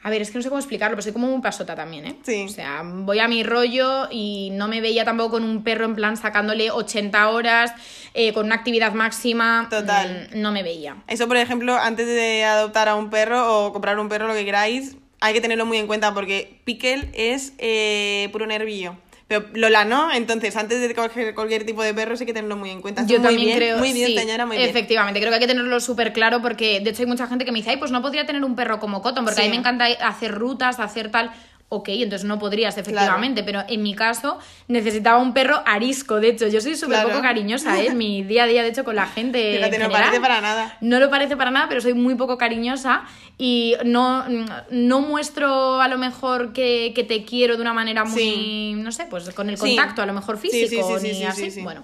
A 0.06 0.12
ver, 0.12 0.22
es 0.22 0.30
que 0.30 0.38
no 0.38 0.44
sé 0.44 0.50
cómo 0.50 0.60
explicarlo, 0.60 0.96
pero 0.96 1.02
soy 1.02 1.14
como 1.14 1.28
muy 1.28 1.42
pasota 1.42 1.74
también, 1.74 2.06
¿eh? 2.06 2.16
Sí. 2.22 2.46
O 2.46 2.50
sea, 2.50 2.84
voy 2.86 3.18
a 3.18 3.28
mi 3.28 3.42
rollo 3.42 4.08
y 4.12 4.52
no 4.52 4.68
me 4.68 4.80
veía 4.80 5.04
tampoco 5.04 5.32
con 5.32 5.44
un 5.44 5.64
perro 5.64 5.86
en 5.86 5.96
plan 5.96 6.16
sacándole 6.16 6.70
80 6.70 7.28
horas, 7.30 7.74
eh, 8.14 8.32
con 8.32 8.46
una 8.46 8.54
actividad 8.54 8.94
máxima. 8.94 9.66
Total. 9.68 10.30
mm, 10.32 10.40
No 10.40 10.52
me 10.52 10.62
veía. 10.62 10.98
Eso, 11.08 11.28
por 11.28 11.38
ejemplo, 11.38 11.76
antes 11.76 12.06
de 12.06 12.44
adoptar 12.44 12.88
a 12.88 12.94
un 12.94 13.10
perro 13.10 13.66
o 13.66 13.74
comprar 13.74 13.98
un 13.98 14.08
perro, 14.08 14.28
lo 14.28 14.36
que 14.36 14.46
queráis, 14.46 14.96
hay 15.22 15.34
que 15.34 15.42
tenerlo 15.42 15.66
muy 15.66 15.78
en 15.78 15.88
cuenta 15.88 16.14
porque 16.14 16.60
Pickle 16.66 17.10
es 17.16 17.54
eh, 17.58 18.30
puro 18.32 18.46
nervillo. 18.46 18.98
Pero 19.28 19.46
Lola 19.54 19.86
no, 19.86 20.12
entonces 20.12 20.56
antes 20.56 20.80
de 20.80 20.94
coger 20.94 21.34
cualquier 21.34 21.66
tipo 21.66 21.82
de 21.82 21.96
perro 21.96 22.14
hay 22.20 22.26
que 22.26 22.34
tenerlo 22.34 22.58
muy 22.58 22.70
en 22.70 22.82
cuenta. 22.82 23.08
Yo 23.08 23.18
muy 23.18 23.28
también 23.28 23.46
bien, 23.48 23.58
creo. 23.58 23.78
Muy 23.80 23.92
bien, 23.92 24.08
sí, 24.08 24.18
señora, 24.18 24.46
muy 24.46 24.58
bien. 24.58 24.70
Efectivamente, 24.70 25.20
creo 25.20 25.32
que 25.32 25.36
hay 25.36 25.42
que 25.42 25.48
tenerlo 25.48 25.80
súper 25.80 26.14
claro 26.14 26.44
porque 26.44 26.80
de 26.80 26.92
hecho 26.92 27.02
hay 27.02 27.08
mucha 27.08 27.26
gente 27.26 27.44
que 27.44 27.52
me 27.52 27.58
dice, 27.58 27.72
ay, 27.72 27.78
pues 27.78 27.90
no 27.90 28.04
podría 28.04 28.28
tener 28.28 28.44
un 28.44 28.56
perro 28.56 28.80
como 28.80 29.02
Cotton, 29.02 29.26
porque 29.26 29.42
a 29.42 29.44
mí 29.46 29.50
me 29.50 29.56
encanta 29.56 29.86
hacer 29.86 30.32
rutas, 30.32 30.80
hacer 30.80 31.10
tal. 31.10 31.32
Ok, 31.68 31.90
entonces 31.90 32.26
no 32.26 32.38
podrías 32.40 32.78
efectivamente, 32.78 33.44
pero 33.44 33.64
en 33.68 33.82
mi 33.82 33.96
caso 33.96 34.38
necesitaba 34.68 35.18
un 35.18 35.34
perro 35.34 35.62
arisco, 35.66 36.20
de 36.20 36.30
hecho, 36.30 36.48
yo 36.48 36.62
soy 36.62 36.76
súper 36.76 36.98
Claro. 37.00 37.10
poco 37.10 37.22
cariñosa, 37.24 37.82
¿eh? 37.82 37.94
Mi 37.94 38.24
día 38.24 38.44
a 38.44 38.48
día, 38.48 38.62
de 38.64 38.70
hecho, 38.70 38.84
con 38.84 38.96
la 38.96 39.08
gente... 39.08 39.56
en 39.56 39.58
Fíjate, 39.58 39.80
no 39.80 39.90
parece 39.90 40.22
para 40.22 40.42
nada. 40.42 40.78
no 40.82 41.00
lo 41.00 41.10
parece 41.10 41.36
para 41.36 41.52
nada, 41.52 41.68
pero 41.68 41.82
soy 41.82 41.94
muy 41.96 42.16
poco 42.16 42.38
cariñosa 42.38 43.04
y 43.38 43.76
no, 43.84 44.26
no 44.70 45.02
muestro 45.02 45.82
a 45.82 45.88
lo 45.88 45.98
mejor 45.98 46.54
que, 46.54 46.94
que 46.96 47.04
te 47.04 47.26
quiero 47.26 47.56
de 47.56 47.62
una 47.62 47.74
manera 47.74 48.06
muy, 48.06 48.20
Sí. 48.22 48.74
no 48.78 48.92
sé, 48.92 49.08
pues 49.10 49.30
con 49.32 49.50
el 49.50 49.58
Sí. 49.58 49.76
contacto 49.76 50.02
a 50.02 50.06
lo 50.06 50.14
mejor 50.14 50.38
físico, 50.38 51.00
sí, 51.00 51.08
ni 51.08 51.14
sí, 51.16 51.24
así. 51.26 51.42
sí, 51.46 51.52
sí. 51.52 51.62
Bueno. 51.62 51.84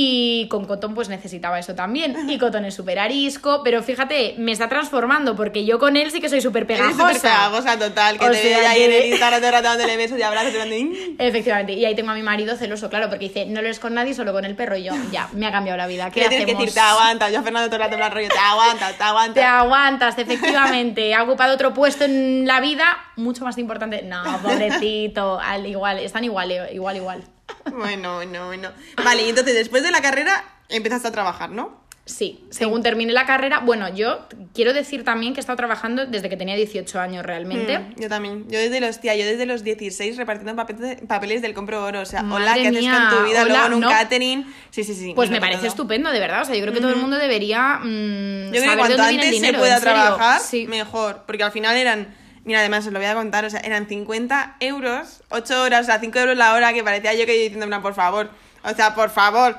Y 0.00 0.46
con 0.46 0.64
Cotton 0.64 0.94
pues 0.94 1.08
necesitaba 1.08 1.58
eso 1.58 1.74
también. 1.74 2.30
Y 2.30 2.38
Cotton 2.38 2.64
es 2.64 2.74
súper 2.74 3.00
arisco, 3.00 3.62
pero 3.64 3.82
fíjate, 3.82 4.36
me 4.38 4.52
está 4.52 4.68
transformando 4.68 5.34
porque 5.34 5.64
yo 5.64 5.80
con 5.80 5.96
él 5.96 6.12
sí 6.12 6.20
que 6.20 6.28
soy 6.28 6.40
súper 6.40 6.68
pegajosa. 6.68 7.20
pegajosa 7.20 7.76
total, 7.80 8.16
que 8.16 8.24
O 8.24 8.30
te 8.30 8.36
ve 8.36 8.42
sea 8.42 8.70
ahí 8.70 8.82
en 8.84 8.92
el 8.92 9.06
Instagram 9.06 9.40
todo 9.40 9.50
rato 9.50 9.64
dándole 9.64 9.96
besos 9.96 10.16
y 10.16 10.22
abrazos 10.22 10.52
"Mm". 10.54 11.16
Efectivamente, 11.18 11.72
y 11.72 11.84
ahí 11.84 11.96
tengo 11.96 12.12
a 12.12 12.14
mi 12.14 12.22
marido 12.22 12.54
celoso, 12.56 12.88
claro, 12.88 13.08
porque 13.08 13.26
dice, 13.26 13.46
no 13.46 13.60
lo 13.60 13.68
es 13.68 13.80
con 13.80 13.94
nadie, 13.94 14.14
solo 14.14 14.32
con 14.32 14.44
el 14.44 14.54
perro. 14.54 14.76
Y 14.76 14.84
yo, 14.84 14.92
ya, 15.10 15.28
me 15.32 15.46
ha 15.48 15.50
cambiado 15.50 15.76
la 15.76 15.88
vida. 15.88 16.12
¿Qué 16.12 16.28
tienes 16.28 16.46
que 16.46 16.54
decir, 16.54 16.72
te 16.72 16.78
aguantas. 16.78 17.32
Yo 17.32 17.40
a 17.40 17.42
Fernando 17.42 17.66
todo 17.68 17.76
el 17.76 17.82
rato 17.82 17.96
plan 17.96 18.12
rollo, 18.12 18.28
te 18.28 18.38
aguantas, 18.38 18.92
te 18.92 18.98
Te 18.98 19.02
aguantas. 19.04 19.44
aguantas, 19.44 20.18
efectivamente. 20.18 21.12
Ha 21.12 21.24
ocupado 21.24 21.54
otro 21.54 21.74
puesto 21.74 22.04
en 22.04 22.46
la 22.46 22.60
vida 22.60 22.84
mucho 23.16 23.44
más 23.44 23.58
importante. 23.58 24.02
No, 24.02 24.22
pobrecito. 24.44 25.40
Al 25.40 25.66
igual, 25.66 25.98
están 25.98 26.22
igual, 26.22 26.52
eh, 26.52 26.68
igual, 26.72 26.96
igual. 26.98 27.24
Bueno, 27.76 28.16
bueno, 28.16 28.46
bueno. 28.46 28.70
Vale, 29.02 29.22
y 29.24 29.28
entonces 29.28 29.54
después 29.54 29.82
de 29.82 29.90
la 29.90 30.00
carrera 30.02 30.44
empezaste 30.68 31.08
a 31.08 31.12
trabajar, 31.12 31.50
¿no? 31.50 31.86
Sí, 32.04 32.42
según 32.48 32.82
terminé 32.82 33.12
la 33.12 33.26
carrera, 33.26 33.58
bueno, 33.60 33.94
yo 33.94 34.26
quiero 34.54 34.72
decir 34.72 35.04
también 35.04 35.34
que 35.34 35.40
he 35.40 35.42
estado 35.42 35.58
trabajando 35.58 36.06
desde 36.06 36.30
que 36.30 36.38
tenía 36.38 36.56
18 36.56 36.98
años 36.98 37.22
realmente. 37.22 37.78
Mm, 37.80 37.94
yo 38.00 38.08
también. 38.08 38.44
Yo 38.48 38.58
desde 38.58 38.80
los, 38.80 38.98
tía, 38.98 39.14
yo 39.14 39.26
desde 39.26 39.44
los 39.44 39.62
16 39.62 40.16
repartiendo 40.16 40.56
papeles, 40.56 41.00
papeles 41.06 41.42
del 41.42 41.52
compro 41.52 41.84
oro. 41.84 42.00
O 42.00 42.06
sea, 42.06 42.22
Madre 42.22 42.44
hola, 42.44 42.54
¿qué 42.54 42.70
mía, 42.72 42.96
haces 42.96 43.08
con 43.14 43.18
tu 43.18 43.28
vida? 43.28 43.42
hola, 43.42 43.48
Luego 43.52 43.66
en 43.66 43.74
un 43.74 43.80
no. 43.80 43.88
catering. 43.90 44.54
Sí, 44.70 44.84
sí, 44.84 44.94
sí. 44.94 45.12
Pues 45.14 45.28
me 45.28 45.38
parece 45.38 45.58
todo. 45.58 45.68
estupendo, 45.68 46.10
de 46.10 46.18
verdad. 46.18 46.40
O 46.40 46.44
sea, 46.46 46.54
yo 46.54 46.62
creo 46.62 46.72
que 46.72 46.80
todo 46.80 46.92
el 46.92 46.96
mundo 46.96 47.18
debería 47.18 47.78
mm, 47.82 48.46
Yo 48.54 48.60
creo 48.62 48.70
que 48.72 48.78
cuanto 48.78 49.02
antes 49.02 49.30
dinero. 49.30 49.58
se 49.58 49.58
pueda 49.58 49.78
trabajar, 49.78 50.40
Sí. 50.40 50.66
mejor. 50.66 51.24
Porque 51.26 51.42
al 51.44 51.52
final 51.52 51.76
eran. 51.76 52.16
Mira, 52.48 52.60
además 52.60 52.86
os 52.86 52.92
lo 52.94 52.98
voy 52.98 53.06
a 53.06 53.12
contar, 53.14 53.44
o 53.44 53.50
sea, 53.50 53.60
eran 53.60 53.86
50 53.86 54.56
euros, 54.60 55.20
8 55.28 55.62
horas, 55.62 55.82
o 55.82 55.84
sea, 55.84 56.00
5 56.00 56.18
euros 56.18 56.34
la 56.38 56.54
hora, 56.54 56.72
que 56.72 56.82
parecía 56.82 57.12
yo 57.12 57.26
que 57.26 57.36
yo 57.36 57.42
diciendo, 57.42 57.66
"No, 57.66 57.82
por 57.82 57.92
favor, 57.92 58.30
o 58.64 58.70
sea, 58.74 58.94
por 58.94 59.10
favor. 59.10 59.54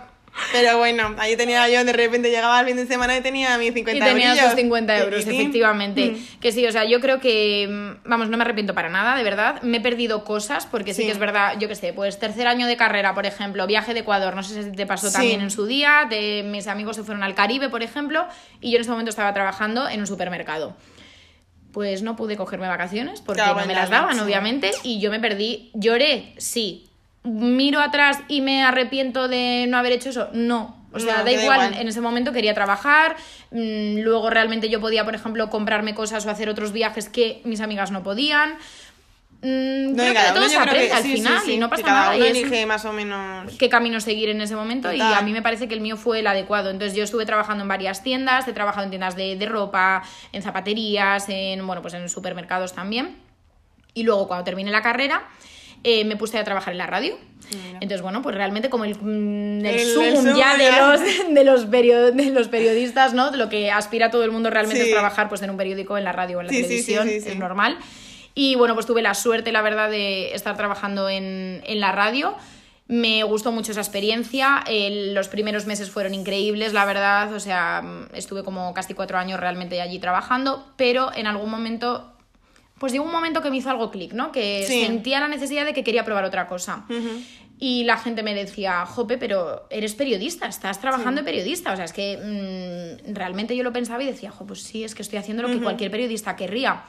Pero 0.51 0.77
bueno, 0.79 1.15
ahí 1.19 1.35
tenía 1.35 1.67
yo, 1.69 1.83
de 1.85 1.93
repente 1.93 2.29
llegaba 2.31 2.59
el 2.61 2.65
fin 2.67 2.75
de 2.77 2.87
semana 2.87 3.15
y 3.17 3.21
tenía 3.21 3.57
mis 3.59 3.73
50 3.73 3.91
Y 4.05 4.09
tenías 4.09 4.29
eurillos. 4.29 4.45
los 4.45 4.55
50 4.55 4.97
euros, 4.99 5.23
Sí, 5.23 5.29
sí. 5.29 5.35
efectivamente. 5.39 6.05
Mm. 6.11 6.39
Que 6.39 6.51
sí, 6.51 6.65
o 6.65 6.71
sea, 6.71 6.85
yo 6.85 6.99
creo 6.99 7.19
que, 7.19 7.67
mm, 7.69 8.07
vamos, 8.09 8.29
no 8.29 8.37
me 8.37 8.43
arrepiento 8.43 8.73
para 8.73 8.89
nada, 8.89 9.15
de 9.15 9.23
verdad. 9.23 9.61
Me 9.61 9.77
he 9.77 9.81
perdido 9.81 10.23
cosas, 10.23 10.65
porque 10.65 10.93
sí, 10.95 11.01
Sí. 11.01 11.05
que 11.07 11.11
es 11.11 11.19
verdad, 11.19 11.59
yo 11.59 11.67
qué 11.67 11.75
sé, 11.75 11.93
pues 11.93 12.17
tercer 12.17 12.47
año 12.47 12.65
de 12.65 12.75
carrera, 12.75 13.13
por 13.13 13.27
ejemplo, 13.27 13.67
viaje 13.67 13.93
de 13.93 13.99
Ecuador, 13.99 14.35
no 14.35 14.41
sé 14.41 14.63
si 14.63 14.71
te 14.71 14.85
pasó 14.87 15.11
también 15.11 15.41
en 15.41 15.51
su 15.51 15.67
día, 15.67 16.05
de, 16.09 16.43
mis 16.43 16.65
amigos 16.67 16.95
se 16.95 17.03
fueron 17.03 17.21
al 17.23 17.35
Caribe, 17.35 17.69
por 17.69 17.83
ejemplo, 17.83 18.25
y 18.61 18.71
yo 18.71 18.77
en 18.77 18.81
ese 18.81 18.89
momento 18.91 19.09
estaba 19.11 19.31
trabajando 19.33 19.87
en 19.89 19.99
un 19.99 20.07
supermercado. 20.07 20.75
Pues 21.71 22.01
no 22.01 22.15
pude 22.15 22.35
cogerme 22.35 22.67
vacaciones 22.67 23.21
porque 23.21 23.41
no 23.45 23.55
me 23.55 23.73
la 23.73 23.81
las 23.81 23.89
daban, 23.89 24.19
obviamente, 24.19 24.71
y 24.83 24.99
yo 24.99 25.11
me 25.11 25.19
perdí. 25.19 25.69
Lloré, 25.73 26.33
sí. 26.37 26.87
Miro 27.23 27.79
atrás 27.79 28.19
y 28.27 28.41
me 28.41 28.63
arrepiento 28.63 29.27
de 29.27 29.65
no 29.67 29.77
haber 29.77 29.91
hecho 29.93 30.09
eso. 30.09 30.29
No. 30.33 30.77
O 30.91 30.99
sea, 30.99 31.11
No, 31.11 31.17
da 31.19 31.25
te 31.25 31.35
da 31.35 31.41
igual, 31.43 31.65
igual. 31.67 31.81
en 31.81 31.87
ese 31.87 32.01
momento 32.01 32.31
quería 32.31 32.55
trabajar, 32.55 33.15
mm, 33.51 33.99
luego 33.99 34.31
realmente 34.31 34.69
yo 34.69 34.81
podía, 34.81 35.05
por 35.05 35.13
ejemplo, 35.13 35.47
comprarme 35.51 35.93
cosas 35.93 36.25
o 36.25 36.31
hacer 36.31 36.49
otros 36.49 36.71
viajes 36.71 37.09
que 37.09 37.41
mis 37.43 37.61
amigas 37.61 37.91
no 37.91 38.01
podían. 38.01 38.55
Mm, 39.41 39.91
No, 39.91 39.95
creo 39.95 40.11
y 40.11 40.15
que 40.15 40.21
de 40.21 40.27
todo 40.33 40.45
uno 40.49 40.59
aprende 40.59 40.87
que- 40.87 40.93
al 40.93 41.03
sí, 41.03 41.09
sí, 41.11 41.15
final 41.17 41.41
sí, 41.45 41.53
y 41.53 41.57
no 41.57 41.67
que 41.67 41.71
pasa 41.71 41.83
cada 41.83 41.99
nada. 42.01 42.15
uno 42.17 42.25
y 42.25 42.27
es 42.27 42.37
elige 42.37 42.65
más 42.65 42.83
o 42.83 42.91
menos. 42.91 43.57
qué 43.57 43.69
camino 43.69 44.01
seguir 44.01 44.29
en 44.29 44.41
ese 44.41 44.53
momento 44.55 44.91
y 44.91 44.97
Total. 44.97 45.13
a 45.13 45.21
mí 45.21 45.31
me 45.31 45.41
parece 45.41 45.67
que 45.69 45.73
el 45.75 45.81
mío 45.81 45.95
fue 45.95 46.19
el 46.19 46.27
adecuado. 46.27 46.69
Entonces 46.71 46.95
yo 46.97 47.03
estuve 47.05 47.25
trabajando 47.25 47.61
en 47.63 47.67
varias 47.69 48.03
tiendas, 48.03 48.47
he 48.49 48.53
trabajado 48.53 48.83
en 48.83 48.89
tiendas 48.89 49.15
de, 49.15 49.37
de 49.37 49.45
ropa, 49.45 50.03
en 50.33 50.41
zapaterías, 50.41 51.25
en, 51.29 51.65
bueno, 51.65 51.81
pues 51.81 51.93
en 51.93 52.09
supermercados 52.09 52.73
también. 52.73 53.15
Y 53.93 54.03
luego 54.03 54.27
cuando 54.27 54.43
terminé 54.43 54.71
la 54.71 54.81
carrera 54.81 55.23
eh, 55.85 56.03
me 56.03 56.17
puse 56.17 56.37
a 56.37 56.43
trabajar 56.43 56.73
en 56.73 56.77
la 56.79 56.87
radio. 56.87 57.17
Mira. 57.51 57.77
Entonces, 57.81 58.01
bueno, 58.01 58.21
pues 58.21 58.35
realmente 58.35 58.69
como 58.69 58.83
el, 58.83 58.95
mm, 58.99 59.59
el 59.61 59.65
El- 59.65 59.79
el 59.79 59.87
sumum 59.93 60.15
sumum 60.17 60.35
ya 60.37 60.57
de 60.57 60.63
ya. 60.65 60.87
los, 60.87 61.01
de, 61.33 61.43
los 61.45 61.65
perio- 61.67 62.11
de 62.11 62.25
los 62.31 62.49
periodistas, 62.49 63.13
¿no? 63.13 63.31
De 63.31 63.37
lo 63.37 63.47
que 63.47 63.71
aspira 63.71 64.11
todo 64.11 64.25
el 64.25 64.31
mundo 64.31 64.49
realmente 64.49 64.81
Sí. 64.83 64.89
es 64.89 64.93
trabajar 64.93 65.29
pues 65.29 65.41
en 65.43 65.49
un 65.49 65.55
periódico, 65.57 65.97
en 65.97 66.03
la 66.03 66.11
radio 66.11 66.37
o 66.39 66.41
en 66.41 66.47
la 66.47 66.51
Sí, 66.53 66.57
sí, 66.57 66.63
sí, 66.63 66.67
televisión, 66.93 67.07
sí, 67.07 67.21
sí. 67.21 67.29
es 67.29 67.35
normal. 67.37 67.77
Y 68.41 68.55
bueno, 68.55 68.73
pues 68.73 68.85
tuve 68.85 69.01
la 69.01 69.13
suerte, 69.15 69.51
la 69.51 69.61
verdad, 69.61 69.89
de 69.89 70.33
estar 70.33 70.55
trabajando 70.55 71.09
en, 71.09 71.61
en 71.65 71.79
la 71.81 71.91
radio. 71.91 72.35
Me 72.87 73.21
gustó 73.23 73.51
mucho 73.51 73.71
esa 73.73 73.81
experiencia. 73.81 74.63
El- 74.65 75.13
los 75.13 75.27
primeros 75.27 75.65
meses 75.65 75.91
fueron 75.91 76.13
increíbles, 76.13 76.71
la 76.71 76.85
verdad. 76.85 77.33
O 77.33 77.39
sea, 77.41 77.83
estuve 78.13 78.43
como 78.45 78.73
casi 78.73 78.93
cuatro 78.93 79.17
años 79.17 79.39
realmente 79.41 79.81
allí 79.81 79.99
trabajando, 79.99 80.65
pero 80.77 81.11
en 81.13 81.27
algún 81.27 81.49
momento, 81.51 82.13
pues 82.79 82.93
llegó 82.93 83.03
un 83.03 83.11
momento 83.11 83.41
que 83.41 83.49
me 83.51 83.57
hizo 83.57 83.69
algo 83.71 83.91
clic, 83.91 84.13
¿no? 84.13 84.31
Que 84.31 84.63
Sí. 84.65 84.85
sentía 84.85 85.19
la 85.19 85.27
necesidad 85.27 85.65
de 85.65 85.73
que 85.73 85.83
quería 85.83 86.05
probar 86.05 86.23
otra 86.23 86.47
cosa. 86.47 86.85
Y 87.59 87.83
la 87.83 87.97
gente 87.97 88.23
me 88.23 88.33
decía, 88.33 88.85
Jope, 88.85 89.17
pero 89.17 89.67
eres 89.69 89.95
periodista, 89.95 90.47
estás 90.47 90.79
trabajando 90.79 91.21
de 91.21 91.25
periodista. 91.25 91.73
O 91.73 91.75
sea, 91.75 91.83
es 91.83 91.91
que 91.91 92.15
mm, 93.03 93.13
realmente 93.13 93.53
yo 93.53 93.63
lo 93.63 93.73
pensaba 93.73 94.01
y 94.01 94.05
decía, 94.05 94.31
jo, 94.31 94.45
pues 94.47 94.63
sí, 94.63 94.85
es 94.85 94.95
que 94.95 95.01
estoy 95.01 95.19
haciendo 95.19 95.43
lo 95.43 95.49
que 95.49 95.59
cualquier 95.61 95.91
periodista 95.91 96.37
querría. 96.37 96.83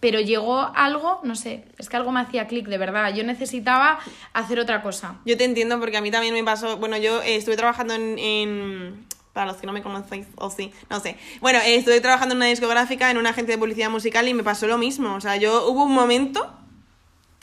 Pero 0.00 0.20
llegó 0.20 0.60
algo, 0.74 1.20
no 1.22 1.34
sé, 1.34 1.64
es 1.78 1.88
que 1.88 1.96
algo 1.96 2.12
me 2.12 2.20
hacía 2.20 2.46
clic, 2.46 2.66
de 2.66 2.76
verdad. 2.78 3.14
Yo 3.14 3.24
necesitaba 3.24 3.98
hacer 4.34 4.58
otra 4.60 4.82
cosa. 4.82 5.16
Yo 5.24 5.36
te 5.36 5.44
entiendo 5.44 5.80
porque 5.80 5.96
a 5.96 6.00
mí 6.02 6.10
también 6.10 6.34
me 6.34 6.44
pasó. 6.44 6.76
Bueno, 6.76 6.96
yo 6.98 7.22
eh, 7.22 7.36
estuve 7.36 7.56
trabajando 7.56 7.94
en, 7.94 8.18
en- 8.18 9.06
Para 9.32 9.46
los 9.46 9.56
que 9.56 9.66
no 9.66 9.72
me 9.72 9.82
conocéis, 9.82 10.26
o 10.36 10.50
sí, 10.50 10.72
no 10.90 11.00
sé. 11.00 11.16
Bueno, 11.40 11.58
eh, 11.60 11.74
estuve 11.76 12.00
trabajando 12.00 12.34
en 12.34 12.36
una 12.36 12.46
discográfica, 12.46 13.10
en 13.10 13.16
una 13.18 13.30
agencia 13.30 13.54
de 13.54 13.58
publicidad 13.58 13.90
musical 13.90 14.28
y 14.28 14.34
me 14.34 14.44
pasó 14.44 14.66
lo 14.66 14.78
mismo. 14.78 15.14
O 15.14 15.20
sea, 15.20 15.36
yo 15.36 15.66
hubo 15.68 15.84
un 15.84 15.92
momento 15.94 16.52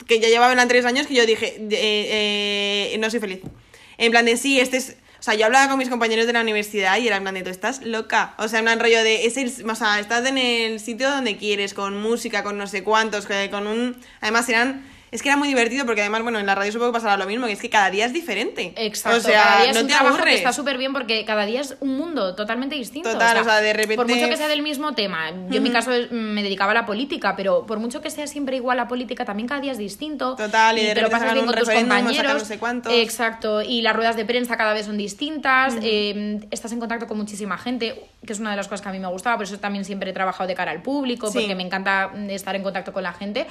que 0.06 0.20
ya 0.20 0.28
llevaba 0.28 0.52
eran 0.52 0.68
tres 0.68 0.84
años 0.84 1.06
que 1.06 1.14
yo 1.14 1.26
dije, 1.26 1.56
eh, 1.70 2.96
no 2.98 3.10
soy 3.10 3.20
feliz. 3.20 3.40
En 3.98 4.10
plan 4.10 4.24
de 4.24 4.36
sí, 4.36 4.58
este 4.60 4.76
es. 4.78 4.96
O 5.22 5.24
sea, 5.24 5.34
yo 5.34 5.46
hablaba 5.46 5.68
con 5.68 5.78
mis 5.78 5.88
compañeros 5.88 6.26
de 6.26 6.32
la 6.32 6.40
universidad 6.40 6.98
y 6.98 7.06
era 7.06 7.16
en 7.16 7.22
plan 7.22 7.36
de 7.36 7.44
tú 7.44 7.50
estás 7.50 7.80
loca. 7.82 8.34
O 8.38 8.48
sea, 8.48 8.58
en 8.58 8.64
plan 8.64 8.80
rollo 8.80 9.04
de. 9.04 9.24
Es 9.24 9.36
el- 9.36 9.70
o 9.70 9.74
sea, 9.76 10.00
estás 10.00 10.26
en 10.26 10.36
el 10.36 10.80
sitio 10.80 11.08
donde 11.08 11.36
quieres, 11.36 11.74
con 11.74 11.96
música, 12.02 12.42
con 12.42 12.58
no 12.58 12.66
sé 12.66 12.82
cuántos, 12.82 13.28
con 13.52 13.68
un. 13.68 13.96
Además, 14.20 14.48
eran. 14.48 14.84
Es 15.12 15.22
que 15.22 15.28
era 15.28 15.36
muy 15.36 15.46
divertido 15.46 15.84
porque 15.84 16.00
además, 16.00 16.22
bueno, 16.22 16.38
en 16.38 16.46
la 16.46 16.54
radio 16.54 16.72
supongo 16.72 16.90
que 16.92 16.96
pasará 16.96 17.18
lo 17.18 17.26
mismo, 17.26 17.46
que 17.46 17.52
es 17.52 17.60
que 17.60 17.68
cada 17.68 17.90
día 17.90 18.06
es 18.06 18.14
diferente. 18.14 18.72
Exacto, 18.76 19.18
O 19.18 19.20
sea, 19.20 19.42
cada 19.42 19.60
día 19.62 19.70
es 19.70 19.76
no 19.76 19.82
un 19.82 19.86
te 19.86 19.92
trabajo 19.92 20.24
que 20.24 20.34
está 20.34 20.54
súper 20.54 20.78
bien 20.78 20.94
porque 20.94 21.24
cada 21.26 21.44
día 21.44 21.60
es 21.60 21.76
un 21.80 21.98
mundo 21.98 22.34
totalmente 22.34 22.76
distinto. 22.76 23.12
Total, 23.12 23.36
o 23.36 23.44
sea, 23.44 23.60
de 23.60 23.74
repente- 23.74 23.96
Por 23.96 24.08
mucho 24.08 24.26
que 24.26 24.38
sea 24.38 24.48
del 24.48 24.62
mismo 24.62 24.94
tema, 24.94 25.30
yo 25.50 25.58
en 25.58 25.62
mi 25.62 25.70
caso 25.70 25.92
es- 25.92 26.10
me 26.10 26.42
dedicaba 26.42 26.70
a 26.70 26.74
la 26.74 26.86
política, 26.86 27.36
pero 27.36 27.66
por 27.66 27.78
mucho 27.78 28.00
que 28.00 28.08
sea 28.08 28.26
siempre 28.26 28.56
igual 28.56 28.78
la 28.78 28.88
política, 28.88 29.26
también 29.26 29.46
cada 29.46 29.60
día 29.60 29.72
es 29.72 29.78
distinto. 29.78 30.34
Total, 30.34 30.78
y 30.78 30.82
de 30.86 30.94
te 30.94 31.02
lo 31.02 31.08
repente 31.08 31.10
pasas 31.26 31.34
bien 31.34 31.44
con 31.46 31.54
tus 31.56 31.68
compañeros. 31.68 32.32
no 32.34 32.40
sé 32.46 32.58
cuántos. 32.58 32.92
Exacto, 32.94 33.60
y 33.60 33.82
las 33.82 33.94
ruedas 33.94 34.16
de 34.16 34.24
prensa 34.24 34.56
cada 34.56 34.72
vez 34.72 34.86
son 34.86 34.96
distintas, 34.96 35.74
eh, 35.82 36.40
estás 36.50 36.72
en 36.72 36.80
contacto 36.80 37.06
con 37.06 37.18
muchísima 37.18 37.58
gente, 37.58 38.02
que 38.26 38.32
es 38.32 38.40
una 38.40 38.52
de 38.52 38.56
las 38.56 38.66
cosas 38.66 38.80
que 38.80 38.88
a 38.88 38.92
mí 38.92 38.98
me 38.98 39.08
gustaba, 39.08 39.36
por 39.36 39.44
eso 39.44 39.58
también 39.58 39.84
siempre 39.84 40.08
he 40.08 40.12
trabajado 40.14 40.48
de 40.48 40.54
cara 40.54 40.70
al 40.70 40.80
público, 40.80 41.26
Sí. 41.30 41.38
porque 41.40 41.54
me 41.54 41.64
encanta 41.64 42.12
mm, 42.14 42.30
estar 42.30 42.56
en 42.56 42.62
contacto 42.62 42.94
con 42.94 43.02
la 43.02 43.12
gente, 43.12 43.46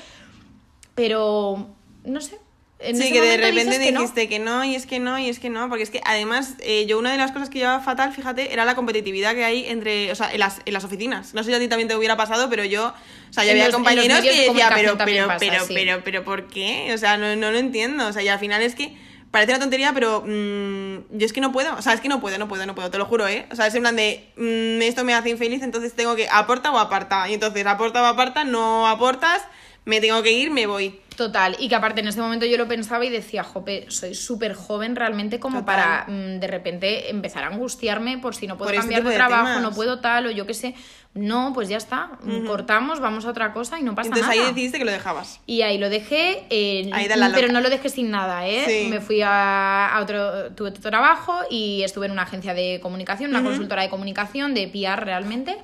pero 0.95 1.69
no 2.03 2.21
sé. 2.21 2.37
En 2.83 2.95
sí, 2.97 3.11
que 3.11 3.21
de 3.21 3.37
repente 3.37 3.65
dices 3.65 3.77
que 3.79 3.91
no. 3.91 3.99
dijiste 3.99 4.27
que 4.27 4.39
no, 4.39 4.63
y 4.65 4.73
es 4.75 4.87
que 4.87 4.99
no, 4.99 5.19
y 5.19 5.29
es 5.29 5.37
que 5.39 5.51
no, 5.51 5.69
porque 5.69 5.83
es 5.83 5.91
que 5.91 6.01
además 6.03 6.55
eh, 6.61 6.87
yo 6.87 6.97
una 6.97 7.11
de 7.11 7.17
las 7.19 7.31
cosas 7.31 7.51
que 7.51 7.59
llevaba 7.59 7.79
fatal, 7.79 8.11
fíjate, 8.11 8.53
era 8.53 8.65
la 8.65 8.73
competitividad 8.73 9.35
que 9.35 9.45
hay 9.45 9.65
entre, 9.67 10.11
o 10.11 10.15
sea, 10.15 10.33
en 10.33 10.39
las, 10.39 10.61
en 10.65 10.73
las 10.73 10.83
oficinas. 10.83 11.35
No 11.35 11.43
sé 11.43 11.51
si 11.51 11.55
a 11.55 11.59
ti 11.59 11.67
también 11.67 11.87
te 11.87 11.95
hubiera 11.95 12.17
pasado, 12.17 12.49
pero 12.49 12.65
yo, 12.65 12.87
o 12.87 13.33
sea, 13.33 13.43
En 13.43 13.51
había 13.51 13.65
los- 13.67 13.75
compañeros 13.75 14.21
que 14.21 14.31
de 14.31 14.47
decía, 14.47 14.71
pero, 14.73 14.97
pero, 14.97 15.27
pasa, 15.27 15.37
pero, 15.39 15.63
sí. 15.67 15.73
pero, 15.75 16.03
pero, 16.03 16.23
¿por 16.23 16.47
qué? 16.47 16.89
O 16.91 16.97
sea, 16.97 17.17
no, 17.17 17.35
no 17.35 17.51
lo 17.51 17.59
entiendo, 17.59 18.07
o 18.07 18.13
sea, 18.13 18.23
y 18.23 18.29
al 18.29 18.39
final 18.39 18.63
es 18.63 18.73
que 18.73 18.97
parece 19.29 19.51
una 19.51 19.59
tontería, 19.59 19.93
pero 19.93 20.23
mm, 20.25 21.15
yo 21.19 21.25
es 21.27 21.33
que 21.33 21.39
no 21.41 21.51
puedo, 21.51 21.75
o 21.75 21.83
sea, 21.83 21.93
es 21.93 22.01
que 22.01 22.09
no 22.09 22.19
puedo, 22.19 22.39
no 22.39 22.47
puedo, 22.47 22.65
no 22.65 22.73
puedo, 22.73 22.89
te 22.89 22.97
lo 22.97 23.05
juro, 23.05 23.27
¿eh? 23.27 23.45
O 23.51 23.55
sea, 23.55 23.67
es 23.67 23.75
en 23.75 23.83
plan 23.83 23.95
de, 23.95 24.25
mm, 24.37 24.81
esto 24.81 25.03
me 25.05 25.13
hace 25.13 25.29
infeliz, 25.29 25.61
entonces 25.61 25.93
tengo 25.93 26.15
que 26.15 26.27
aporta 26.31 26.71
o 26.71 26.79
aparta, 26.79 27.29
y 27.29 27.35
entonces 27.35 27.63
aporta 27.67 28.01
o 28.01 28.05
aparta, 28.07 28.43
no 28.43 28.87
aportas, 28.87 29.43
me 29.85 29.99
tengo 30.01 30.21
que 30.23 30.31
ir, 30.31 30.51
me 30.51 30.67
voy. 30.67 30.99
Total, 31.15 31.55
y 31.59 31.67
que 31.69 31.75
aparte 31.75 31.99
en 32.01 32.07
ese 32.07 32.19
momento 32.21 32.45
yo 32.45 32.57
lo 32.57 32.67
pensaba 32.67 33.05
y 33.05 33.09
decía, 33.09 33.43
jope, 33.43 33.85
soy 33.89 34.15
súper 34.15 34.53
joven 34.53 34.95
realmente 34.95 35.39
como 35.39 35.59
Total. 35.59 36.05
para 36.05 36.05
mm, 36.07 36.39
de 36.39 36.47
repente 36.47 37.09
empezar 37.11 37.43
a 37.43 37.47
angustiarme 37.47 38.17
por 38.17 38.33
si 38.33 38.47
no 38.47 38.57
puedo 38.57 38.69
Por 38.69 38.75
este 38.75 38.93
cambiar 38.93 39.03
de 39.03 39.15
trabajo, 39.15 39.47
temas. 39.47 39.61
no 39.61 39.71
puedo 39.71 39.99
tal 39.99 40.27
o 40.27 40.31
yo 40.31 40.47
qué 40.47 40.53
sé. 40.53 40.73
No, 41.13 41.51
pues 41.53 41.67
ya 41.67 41.75
está, 41.77 42.11
cortamos, 42.47 43.01
vamos 43.01 43.25
a 43.25 43.29
otra 43.31 43.51
cosa 43.51 43.77
y 43.77 43.83
no 43.83 43.93
pasa 43.93 44.07
Entonces 44.07 44.29
nada. 44.29 44.41
ahí 44.41 44.47
decidiste 44.53 44.79
que 44.79 44.85
lo 44.85 44.91
dejabas. 44.93 45.41
Y 45.45 45.61
ahí 45.61 45.77
lo 45.77 45.89
dejé, 45.89 46.45
eh, 46.49 46.89
Ahí 46.93 47.07
pero 47.35 47.49
no 47.49 47.59
lo 47.59 47.69
dejé 47.69 47.89
sin 47.89 48.09
nada, 48.09 48.47
¿eh? 48.47 48.63
Sí. 48.65 48.87
Me 48.89 49.01
fui 49.01 49.21
a, 49.21 49.87
a 49.93 50.01
otro, 50.01 50.53
tuve 50.53 50.69
otro 50.69 50.81
trabajo 50.89 51.37
y 51.49 51.83
estuve 51.83 52.05
en 52.05 52.13
una 52.13 52.21
agencia 52.23 52.53
de 52.53 52.79
comunicación, 52.81 53.29
una 53.31 53.43
consultora 53.43 53.81
de 53.81 53.89
comunicación, 53.89 54.53
de 54.53 54.69
PR 54.69 55.03
realmente, 55.03 55.57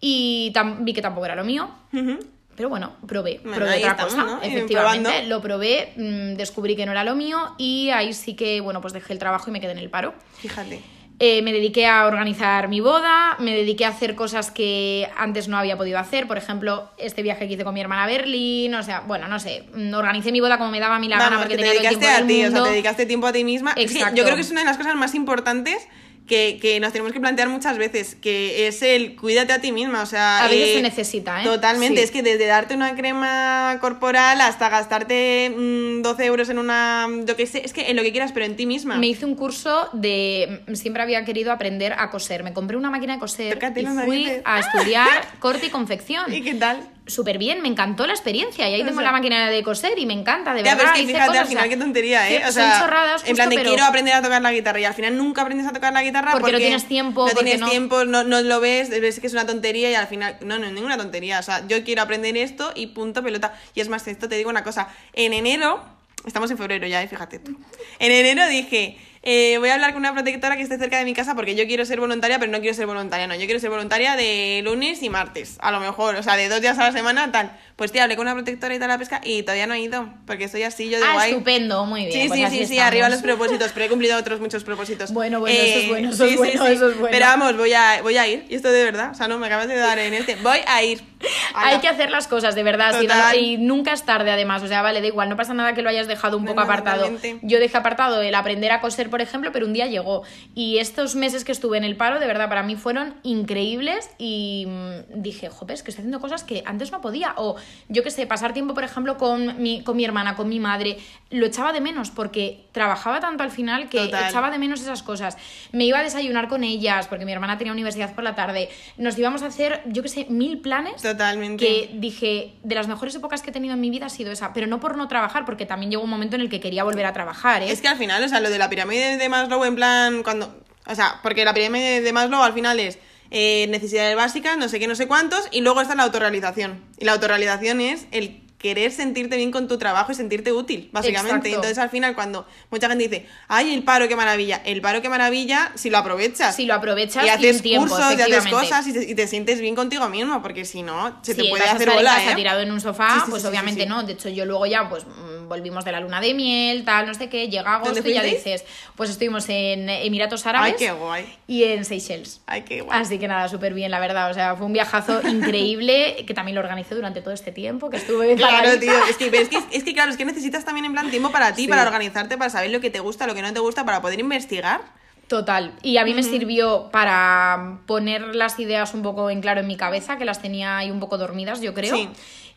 y 0.00 0.52
vi 0.80 0.92
que 0.92 1.00
tampoco 1.02 1.24
era 1.24 1.34
lo 1.34 1.44
mío. 1.44 1.70
Ujú. 1.92 2.18
Pero 2.56 2.68
bueno, 2.68 2.92
probé, 3.06 3.40
Bueno, 3.42 3.56
probé 3.56 3.78
otra 3.78 3.90
estamos, 3.92 4.14
cosa, 4.14 4.38
efectivamente, 4.42 5.08
probando. 5.10 5.28
lo 5.28 5.42
probé, 5.42 5.92
mm, 5.96 6.34
descubrí 6.36 6.76
que 6.76 6.86
no 6.86 6.92
era 6.92 7.04
lo 7.04 7.14
mío 7.16 7.54
y 7.58 7.90
ahí 7.90 8.12
sí 8.12 8.34
que, 8.34 8.60
bueno, 8.60 8.80
pues 8.80 8.92
dejé 8.92 9.12
el 9.12 9.18
trabajo 9.18 9.50
y 9.50 9.52
me 9.52 9.60
quedé 9.60 9.72
en 9.72 9.78
el 9.78 9.90
paro. 9.90 10.14
Fíjate. 10.38 10.80
Eh, 11.20 11.42
me 11.42 11.52
dediqué 11.52 11.86
a 11.86 12.06
organizar 12.06 12.66
mi 12.66 12.80
boda, 12.80 13.36
me 13.38 13.54
dediqué 13.54 13.84
a 13.84 13.90
hacer 13.90 14.16
cosas 14.16 14.50
que 14.50 15.08
antes 15.16 15.46
no 15.46 15.56
había 15.56 15.76
podido 15.76 15.96
hacer, 16.00 16.26
por 16.26 16.36
ejemplo, 16.38 16.90
este 16.98 17.22
viaje 17.22 17.46
que 17.46 17.54
hice 17.54 17.62
con 17.62 17.72
mi 17.72 17.80
hermana 17.80 18.02
a 18.02 18.06
Berlín, 18.08 18.74
o 18.74 18.82
sea, 18.82 19.00
bueno, 19.00 19.28
no 19.28 19.38
sé, 19.38 19.64
mm, 19.74 19.94
organicé 19.94 20.32
mi 20.32 20.40
boda 20.40 20.58
como 20.58 20.72
me 20.72 20.80
daba 20.80 20.96
a 20.96 20.98
mí 20.98 21.06
la 21.08 21.18
gana 21.18 21.38
porque 21.38 21.56
que 21.56 21.62
te 21.62 21.68
tenía 21.68 21.72
todo 21.78 21.88
el 21.88 21.98
dedicaste 21.98 21.98
tiempo 22.00 22.16
a 22.16 22.18
del 22.18 22.26
ti, 22.26 22.34
o 22.34 22.40
sea, 22.42 22.50
mundo. 22.50 22.64
te 22.64 22.70
dedicaste 22.70 23.06
tiempo 23.06 23.26
a 23.28 23.32
ti 23.32 23.44
misma. 23.44 23.74
Exacto. 23.76 24.16
yo 24.16 24.24
creo 24.24 24.34
que 24.34 24.42
es 24.42 24.50
una 24.50 24.60
de 24.62 24.66
las 24.66 24.76
cosas 24.76 24.96
más 24.96 25.14
importantes 25.14 25.86
que, 26.26 26.58
que 26.60 26.80
nos 26.80 26.92
tenemos 26.92 27.12
que 27.12 27.20
plantear 27.20 27.48
muchas 27.50 27.76
veces, 27.76 28.14
que 28.14 28.66
es 28.66 28.80
el 28.82 29.14
cuídate 29.14 29.52
a 29.52 29.60
ti 29.60 29.72
misma, 29.72 30.00
o 30.02 30.06
sea... 30.06 30.42
A 30.44 30.48
veces 30.48 30.68
eh, 30.70 30.74
se 30.76 30.82
necesita, 30.82 31.42
¿eh? 31.42 31.44
Totalmente, 31.44 31.98
Sí. 31.98 32.04
es 32.04 32.10
que 32.10 32.22
desde 32.22 32.46
darte 32.46 32.74
una 32.74 32.94
crema 32.96 33.76
corporal 33.80 34.40
hasta 34.40 34.70
gastarte 34.70 35.50
mm, 35.54 36.00
12 36.02 36.24
euros 36.24 36.48
en 36.48 36.58
una, 36.58 37.06
yo 37.26 37.36
qué 37.36 37.46
sé, 37.46 37.62
es 37.64 37.72
que 37.74 37.90
en 37.90 37.96
lo 37.96 38.02
que 38.02 38.10
quieras, 38.12 38.32
pero 38.32 38.46
en 38.46 38.56
ti 38.56 38.64
misma. 38.64 38.96
Me 38.96 39.06
hice 39.08 39.26
un 39.26 39.34
curso 39.34 39.90
de. 39.92 40.62
Siempre 40.72 41.02
había 41.02 41.24
querido 41.26 41.52
aprender 41.52 41.92
a 41.98 42.10
coser. 42.10 42.42
Me 42.42 42.52
compré 42.54 42.76
una 42.78 42.90
máquina 42.90 43.14
de 43.14 43.18
coser 43.20 43.54
Tócate 43.54 43.82
y 43.82 43.86
fui 43.86 43.94
narices. 44.24 44.42
a 44.46 44.60
estudiar 44.60 45.08
corte 45.40 45.66
y 45.66 45.70
confección. 45.70 46.32
¿Y 46.32 46.40
qué 46.42 46.54
tal? 46.54 46.80
Súper 47.06 47.36
bien, 47.36 47.60
me 47.60 47.68
encantó 47.68 48.06
la 48.06 48.14
experiencia. 48.14 48.66
Y 48.68 48.74
ahí 48.74 48.80
O 48.80 48.84
tengo 48.86 49.00
sea- 49.00 49.10
la 49.10 49.12
máquina 49.12 49.50
de 49.50 49.62
coser 49.62 49.98
y 49.98 50.06
me 50.06 50.14
encanta, 50.14 50.54
de 50.54 50.62
Ya, 50.62 50.74
verdad. 50.74 50.78
pero 50.78 50.94
es 50.94 51.00
que 51.00 51.06
fíjate 51.12 51.26
cosas, 51.26 51.42
al 51.42 51.46
final 51.48 51.64
o 51.64 51.66
sea, 51.68 51.76
qué 51.76 51.84
tontería, 51.84 52.30
¿eh? 52.30 52.42
son 52.50 52.70
chorradas, 52.80 53.22
en 53.28 53.36
plan 53.36 53.50
de 53.50 53.56
pero- 53.56 53.68
quiero 53.68 53.84
aprender 53.84 54.14
a 54.14 54.22
tocar 54.22 54.40
la 54.40 54.52
guitarra 54.52 54.80
y 54.80 54.84
al 54.86 54.94
final 54.94 55.16
nunca 55.18 55.42
aprendes 55.42 55.66
a 55.66 55.72
tocar 55.72 55.92
la 55.92 56.02
guitarra 56.02 56.30
Porque 56.32 56.40
porque, 56.44 56.52
no 56.52 56.58
tienes 56.58 56.88
tiempo, 56.88 57.26
no 57.28 57.34
tienes 57.34 57.60
no- 57.60 57.68
tiempo, 57.68 58.04
no, 58.06 58.24
no 58.24 58.40
lo 58.40 58.58
ves, 58.60 58.88
ves 58.88 59.20
que 59.20 59.26
es 59.26 59.32
una 59.34 59.44
tontería 59.46 59.90
y 59.90 59.94
al 59.94 60.06
final, 60.06 60.38
no, 60.40 60.58
no 60.58 60.66
es 60.66 60.72
ninguna 60.72 60.96
tontería. 60.96 61.40
O 61.40 61.42
sea, 61.42 61.66
yo 61.68 61.84
quiero 61.84 62.00
aprender 62.00 62.36
esto 62.38 62.72
y 62.74 62.86
punto 62.86 63.22
pelota. 63.22 63.52
Y 63.74 63.80
es 63.80 63.88
más, 63.90 64.06
esto 64.08 64.26
te 64.28 64.36
digo 64.36 64.48
una 64.48 64.64
cosa, 64.64 64.88
en 65.12 65.34
enero, 65.34 65.84
estamos 66.26 66.50
en 66.50 66.56
febrero 66.56 66.86
ya, 66.86 67.02
¿eh? 67.02 67.08
fíjate 67.08 67.38
tú. 67.38 67.54
En 67.98 68.12
enero 68.12 68.46
dije, 68.48 68.96
eh, 69.26 69.56
voy 69.58 69.70
a 69.70 69.74
hablar 69.74 69.92
con 69.94 70.00
una 70.00 70.12
protectora 70.12 70.56
que 70.56 70.62
esté 70.62 70.76
cerca 70.78 70.98
de 70.98 71.04
mi 71.04 71.14
casa 71.14 71.34
porque 71.34 71.54
yo 71.54 71.66
quiero 71.66 71.84
ser 71.86 71.98
voluntaria, 71.98 72.38
pero 72.38 72.52
no 72.52 72.60
quiero 72.60 72.74
ser 72.74 72.86
voluntaria, 72.86 73.26
no, 73.26 73.34
yo 73.34 73.46
quiero 73.46 73.58
ser 73.58 73.70
voluntaria 73.70 74.16
de 74.16 74.60
lunes 74.62 75.02
y 75.02 75.08
martes, 75.08 75.56
a 75.60 75.70
lo 75.72 75.80
mejor, 75.80 76.14
o 76.16 76.22
sea, 76.22 76.36
de 76.36 76.48
dos 76.48 76.60
días 76.60 76.78
a 76.78 76.84
la 76.84 76.92
semana, 76.92 77.32
tal. 77.32 77.50
Pues 77.76 77.90
tía, 77.90 78.04
hablé 78.04 78.16
con 78.16 78.26
una 78.26 78.34
protectora 78.34 78.74
y 78.74 78.78
tal 78.78 78.88
la 78.88 78.98
pesca 78.98 79.20
y 79.24 79.42
todavía 79.42 79.66
no 79.66 79.74
he 79.74 79.80
ido, 79.80 80.08
porque 80.26 80.44
estoy 80.44 80.62
así 80.62 80.90
yo 80.90 80.98
de 81.00 81.04
Ah, 81.06 81.14
guay. 81.14 81.30
estupendo, 81.32 81.84
muy 81.86 82.06
bien. 82.06 82.12
Sí, 82.22 82.28
pues 82.28 82.50
sí, 82.50 82.58
sí, 82.58 82.66
sí, 82.66 82.78
arriba 82.78 83.08
los 83.08 83.22
propósitos, 83.22 83.72
pero 83.72 83.86
he 83.86 83.88
cumplido 83.88 84.16
otros 84.18 84.40
muchos 84.40 84.62
propósitos. 84.62 85.10
Eh, 85.10 85.14
Bueno, 85.14 85.40
bueno, 85.40 85.58
eso 85.58 85.78
es 85.78 85.88
bueno, 85.88 86.10
eso 86.10 86.24
es 86.24 86.36
bueno, 86.36 86.66
eso 86.66 86.88
es 86.90 86.98
bueno. 86.98 87.08
Pero 87.10 87.26
vamos, 87.26 87.56
voy 87.56 87.72
a, 87.72 88.00
voy 88.02 88.16
a 88.18 88.28
ir, 88.28 88.44
y 88.48 88.54
esto 88.54 88.70
de 88.70 88.84
verdad, 88.84 89.10
o 89.10 89.14
sea, 89.14 89.26
no, 89.26 89.38
me 89.38 89.46
acabas 89.46 89.68
de 89.68 89.76
dar 89.76 89.98
en 89.98 90.14
este, 90.14 90.36
voy 90.36 90.58
a 90.66 90.82
ir. 90.82 91.00
Hay 91.54 91.78
que 91.80 91.88
hacer 91.88 92.10
las 92.10 92.28
cosas, 92.28 92.54
de 92.54 92.62
verdad. 92.62 93.00
Total. 93.00 93.36
y 93.36 93.56
nunca 93.58 93.92
es 93.92 94.04
tarde, 94.04 94.30
además. 94.30 94.62
O 94.62 94.66
sea, 94.66 94.82
vale, 94.82 95.00
da 95.00 95.06
igual, 95.06 95.28
no 95.28 95.36
pasa 95.36 95.54
nada 95.54 95.74
que 95.74 95.82
lo 95.82 95.88
hayas 95.88 96.06
dejado 96.06 96.36
un 96.36 96.44
poco 96.44 96.60
no, 96.60 96.66
apartado. 96.66 97.08
totalmente. 97.08 97.38
Yo 97.42 97.58
dejé 97.58 97.76
apartado 97.76 98.22
el 98.22 98.34
aprender 98.34 98.72
a 98.72 98.80
coser, 98.80 99.10
por 99.10 99.20
ejemplo, 99.20 99.52
pero 99.52 99.66
un 99.66 99.72
día 99.72 99.86
llegó. 99.86 100.22
Y 100.54 100.78
estos 100.78 101.14
meses 101.14 101.44
que 101.44 101.52
estuve 101.52 101.78
en 101.78 101.84
el 101.84 101.96
paro, 101.96 102.20
de 102.20 102.26
verdad, 102.26 102.48
para 102.48 102.62
mí 102.62 102.76
fueron 102.76 103.14
increíbles. 103.22 104.10
Y 104.18 104.66
mm, 104.68 105.22
dije, 105.22 105.48
joder, 105.48 105.74
es 105.74 105.82
que 105.82 105.90
estoy 105.90 106.02
haciendo 106.02 106.20
cosas 106.20 106.44
que 106.44 106.62
antes 106.66 106.92
no 106.92 107.00
podía. 107.00 107.34
O 107.36 107.56
yo 107.88 108.02
qué 108.02 108.10
sé, 108.10 108.26
pasar 108.26 108.52
tiempo, 108.52 108.74
por 108.74 108.84
ejemplo, 108.84 109.16
con 109.16 109.62
mi, 109.62 109.82
con 109.82 109.96
mi 109.96 110.04
hermana, 110.04 110.34
con 110.34 110.48
mi 110.48 110.60
madre. 110.60 110.98
Lo 111.30 111.46
echaba 111.46 111.72
de 111.72 111.80
menos 111.80 112.10
porque 112.10 112.66
trabajaba 112.72 113.20
tanto 113.20 113.42
al 113.42 113.50
final 113.50 113.88
que 113.88 113.98
Total. 113.98 114.28
echaba 114.28 114.50
de 114.50 114.58
menos 114.58 114.80
esas 114.80 115.02
cosas. 115.02 115.36
Me 115.72 115.84
iba 115.84 115.98
a 115.98 116.02
desayunar 116.02 116.48
con 116.48 116.64
ellas 116.64 117.06
porque 117.08 117.24
mi 117.24 117.32
hermana 117.32 117.58
tenía 117.58 117.72
universidad 117.72 118.14
por 118.14 118.24
la 118.24 118.34
tarde. 118.34 118.68
Nos 118.96 119.18
íbamos 119.18 119.42
a 119.42 119.46
hacer, 119.46 119.82
yo 119.86 120.02
qué 120.02 120.08
sé, 120.08 120.26
mil 120.28 120.58
planes 120.58 121.02
Totalmente. 121.16 121.64
que 121.64 121.90
dije, 121.94 122.54
de 122.62 122.74
las 122.74 122.88
mejores 122.88 123.14
épocas 123.14 123.42
que 123.42 123.50
he 123.50 123.52
tenido 123.52 123.74
en 123.74 123.80
mi 123.80 123.90
vida 123.90 124.06
ha 124.06 124.10
sido 124.10 124.32
esa, 124.32 124.52
pero 124.52 124.66
no 124.66 124.80
por 124.80 124.96
no 124.96 125.08
trabajar, 125.08 125.44
porque 125.44 125.66
también 125.66 125.90
llegó 125.90 126.02
un 126.02 126.10
momento 126.10 126.36
en 126.36 126.42
el 126.42 126.48
que 126.48 126.60
quería 126.60 126.84
volver 126.84 127.06
a 127.06 127.12
trabajar, 127.12 127.62
¿eh? 127.62 127.70
Es 127.70 127.80
que 127.80 127.88
al 127.88 127.96
final, 127.96 128.22
o 128.22 128.28
sea, 128.28 128.40
lo 128.40 128.50
de 128.50 128.58
la 128.58 128.68
pirámide 128.68 129.16
de 129.16 129.28
Maslow, 129.28 129.64
en 129.64 129.74
plan, 129.74 130.22
cuando. 130.22 130.62
O 130.86 130.94
sea, 130.94 131.20
porque 131.22 131.44
la 131.44 131.54
pirámide 131.54 132.00
de 132.00 132.12
Maslow 132.12 132.42
al 132.42 132.52
final 132.52 132.78
es 132.78 132.98
eh, 133.30 133.66
necesidades 133.68 134.14
básicas, 134.14 134.56
no 134.56 134.68
sé 134.68 134.78
qué, 134.78 134.86
no 134.86 134.94
sé 134.94 135.08
cuántos, 135.08 135.48
y 135.50 135.60
luego 135.60 135.80
está 135.80 135.94
la 135.94 136.04
autorrealización. 136.04 136.84
Y 136.98 137.04
la 137.04 137.12
autorrealización 137.12 137.80
es 137.80 138.06
el 138.10 138.43
querer 138.64 138.92
sentirte 138.92 139.36
bien 139.36 139.50
con 139.50 139.68
tu 139.68 139.76
trabajo 139.76 140.10
y 140.10 140.14
sentirte 140.14 140.50
útil, 140.50 140.88
básicamente. 140.90 141.48
Exacto. 141.48 141.48
Entonces, 141.48 141.76
al 141.76 141.90
final, 141.90 142.14
cuando 142.14 142.46
mucha 142.70 142.88
gente 142.88 143.06
dice, 143.06 143.26
ay, 143.46 143.74
el 143.74 143.82
paro, 143.82 144.08
qué 144.08 144.16
maravilla, 144.16 144.62
el 144.64 144.80
paro, 144.80 145.02
qué 145.02 145.10
maravilla, 145.10 145.70
si 145.74 145.90
lo 145.90 145.98
aprovechas. 145.98 146.56
Si 146.56 146.64
lo 146.64 146.72
aprovechas 146.72 147.26
y 147.26 147.28
haces 147.28 147.60
tiempo, 147.60 147.90
cursos, 147.90 148.18
y 148.18 148.22
haces 148.22 148.50
cosas 148.50 148.86
y 148.86 148.94
te, 148.94 149.10
y 149.10 149.14
te 149.14 149.26
sientes 149.26 149.60
bien 149.60 149.74
contigo 149.74 150.08
mismo, 150.08 150.40
porque 150.40 150.64
si 150.64 150.80
no, 150.80 151.18
se 151.20 151.34
te 151.34 151.42
Si 151.42 151.48
puede 151.50 151.62
hacer 151.62 151.90
bola, 151.90 152.14
casa 152.14 152.32
¿eh? 152.32 152.36
tirado 152.36 152.60
en 152.60 152.72
un 152.72 152.80
sofá, 152.80 153.16
Sí, 153.16 153.20
sí, 153.26 153.30
pues 153.32 153.42
sí, 153.42 153.48
obviamente 153.48 153.84
no. 153.84 154.02
De 154.02 154.14
hecho, 154.14 154.30
yo 154.30 154.46
luego 154.46 154.64
ya, 154.64 154.88
pues 154.88 155.04
volvimos 155.48 155.84
de 155.84 155.92
la 155.92 156.00
luna 156.00 156.20
de 156.20 156.34
miel, 156.34 156.84
tal, 156.84 157.06
no 157.06 157.14
sé 157.14 157.28
qué, 157.28 157.48
llega 157.48 157.74
agosto 157.74 157.94
¿Dónde 157.94 158.10
y 158.10 158.14
ya 158.14 158.22
dices, 158.22 158.64
pues 158.96 159.10
estuvimos 159.10 159.48
en 159.48 159.88
Emiratos 159.88 160.46
Árabes 160.46 160.72
Ay, 160.72 160.86
qué 160.86 160.92
guay. 160.92 161.38
y 161.46 161.64
en 161.64 161.84
Seychelles. 161.84 162.40
Ay, 162.46 162.62
qué 162.62 162.80
guay. 162.80 163.00
Así 163.00 163.18
que 163.18 163.28
nada, 163.28 163.48
súper 163.48 163.74
bien, 163.74 163.90
la 163.90 164.00
verdad. 164.00 164.30
O 164.30 164.34
sea, 164.34 164.56
fue 164.56 164.66
un 164.66 164.72
viajazo 164.72 165.20
increíble 165.28 166.24
que 166.26 166.34
también 166.34 166.54
lo 166.54 166.60
organicé 166.60 166.94
durante 166.94 167.20
todo 167.22 167.34
este 167.34 167.52
tiempo 167.52 167.90
que 167.90 167.96
estuve 167.98 168.34
Claro, 168.36 168.78
tío, 168.78 168.92
es 169.08 169.16
que, 169.16 169.26
es 169.26 169.48
que, 169.48 169.58
es 169.72 169.84
que 169.84 169.94
claro, 169.94 170.10
es 170.10 170.16
que 170.16 170.24
necesitas 170.24 170.64
también 170.64 170.84
en 170.86 170.92
plan 170.92 171.10
tiempo 171.10 171.30
para 171.30 171.54
ti, 171.54 171.62
Sí. 171.62 171.68
para 171.68 171.82
organizarte, 171.82 172.36
para 172.36 172.50
saber 172.50 172.70
lo 172.70 172.80
que 172.80 172.90
te 172.90 173.00
gusta, 173.00 173.26
lo 173.26 173.34
que 173.34 173.42
no 173.42 173.52
te 173.52 173.60
gusta, 173.60 173.84
para 173.84 174.00
poder 174.02 174.20
investigar. 174.20 174.80
Total. 175.28 175.72
Y 175.82 175.96
a 175.96 176.04
mí 176.04 176.12
me 176.12 176.22
sirvió 176.22 176.90
para 176.92 177.78
poner 177.86 178.34
las 178.36 178.58
ideas 178.58 178.92
un 178.92 179.02
poco 179.02 179.30
en 179.30 179.40
claro 179.40 179.60
en 179.60 179.66
mi 179.66 179.76
cabeza, 179.76 180.18
que 180.18 180.26
las 180.26 180.42
tenía 180.42 180.76
ahí 180.76 180.90
un 180.90 181.00
poco 181.00 181.16
dormidas, 181.16 181.62
yo 181.62 181.72
creo. 181.72 181.96
Sí. 181.96 182.08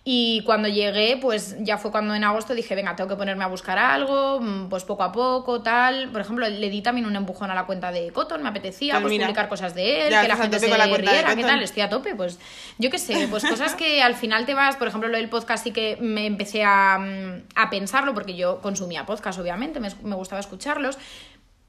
Y 0.09 0.41
cuando 0.45 0.69
llegué, 0.69 1.17
pues 1.21 1.57
ya 1.59 1.77
fue 1.77 1.91
cuando 1.91 2.15
en 2.15 2.23
agosto 2.23 2.55
dije, 2.55 2.75
venga, 2.75 2.95
tengo 2.95 3.09
que 3.09 3.17
ponerme 3.17 3.43
a 3.43 3.47
buscar 3.47 3.77
algo, 3.77 4.39
mm, 4.39 4.69
pues 4.69 4.85
poco 4.85 5.03
a 5.03 5.11
poco, 5.11 5.61
tal. 5.61 6.07
Por 6.13 6.21
ejemplo, 6.21 6.47
le 6.47 6.69
di 6.69 6.81
también 6.81 7.05
un 7.05 7.17
empujón 7.17 7.51
a 7.51 7.53
la 7.53 7.65
cuenta 7.65 7.91
de 7.91 8.13
Cotton, 8.13 8.41
me 8.41 8.47
apetecía 8.47 8.93
Pues 9.01 9.03
pues, 9.03 9.19
publicar 9.19 9.49
cosas 9.49 9.75
de 9.75 10.05
él, 10.05 10.11
Ya, 10.11 10.21
que 10.21 10.29
la 10.29 10.37
gente 10.37 10.59
se 10.59 10.69
la 10.69 10.85
riera, 10.85 11.35
¿qué 11.35 11.43
tal? 11.43 11.61
Estoy 11.61 11.81
a 11.81 11.89
tope, 11.89 12.15
pues 12.15 12.39
yo 12.77 12.89
qué 12.89 12.99
sé, 12.99 13.27
pues 13.29 13.43
cosas 13.43 13.75
que 13.75 14.01
al 14.01 14.15
final 14.15 14.45
te 14.45 14.53
vas, 14.53 14.77
por 14.77 14.87
ejemplo, 14.87 15.09
lo 15.09 15.17
del 15.17 15.27
podcast 15.27 15.65
sí 15.65 15.71
que 15.71 15.97
me 15.99 16.25
empecé 16.25 16.63
a, 16.63 16.99
mm, 16.99 17.41
a 17.55 17.69
pensarlo, 17.69 18.13
porque 18.13 18.33
yo 18.33 18.61
consumía 18.61 19.05
podcast, 19.05 19.37
obviamente, 19.39 19.81
me, 19.81 19.89
me 20.03 20.15
gustaba 20.15 20.39
escucharlos, 20.39 20.97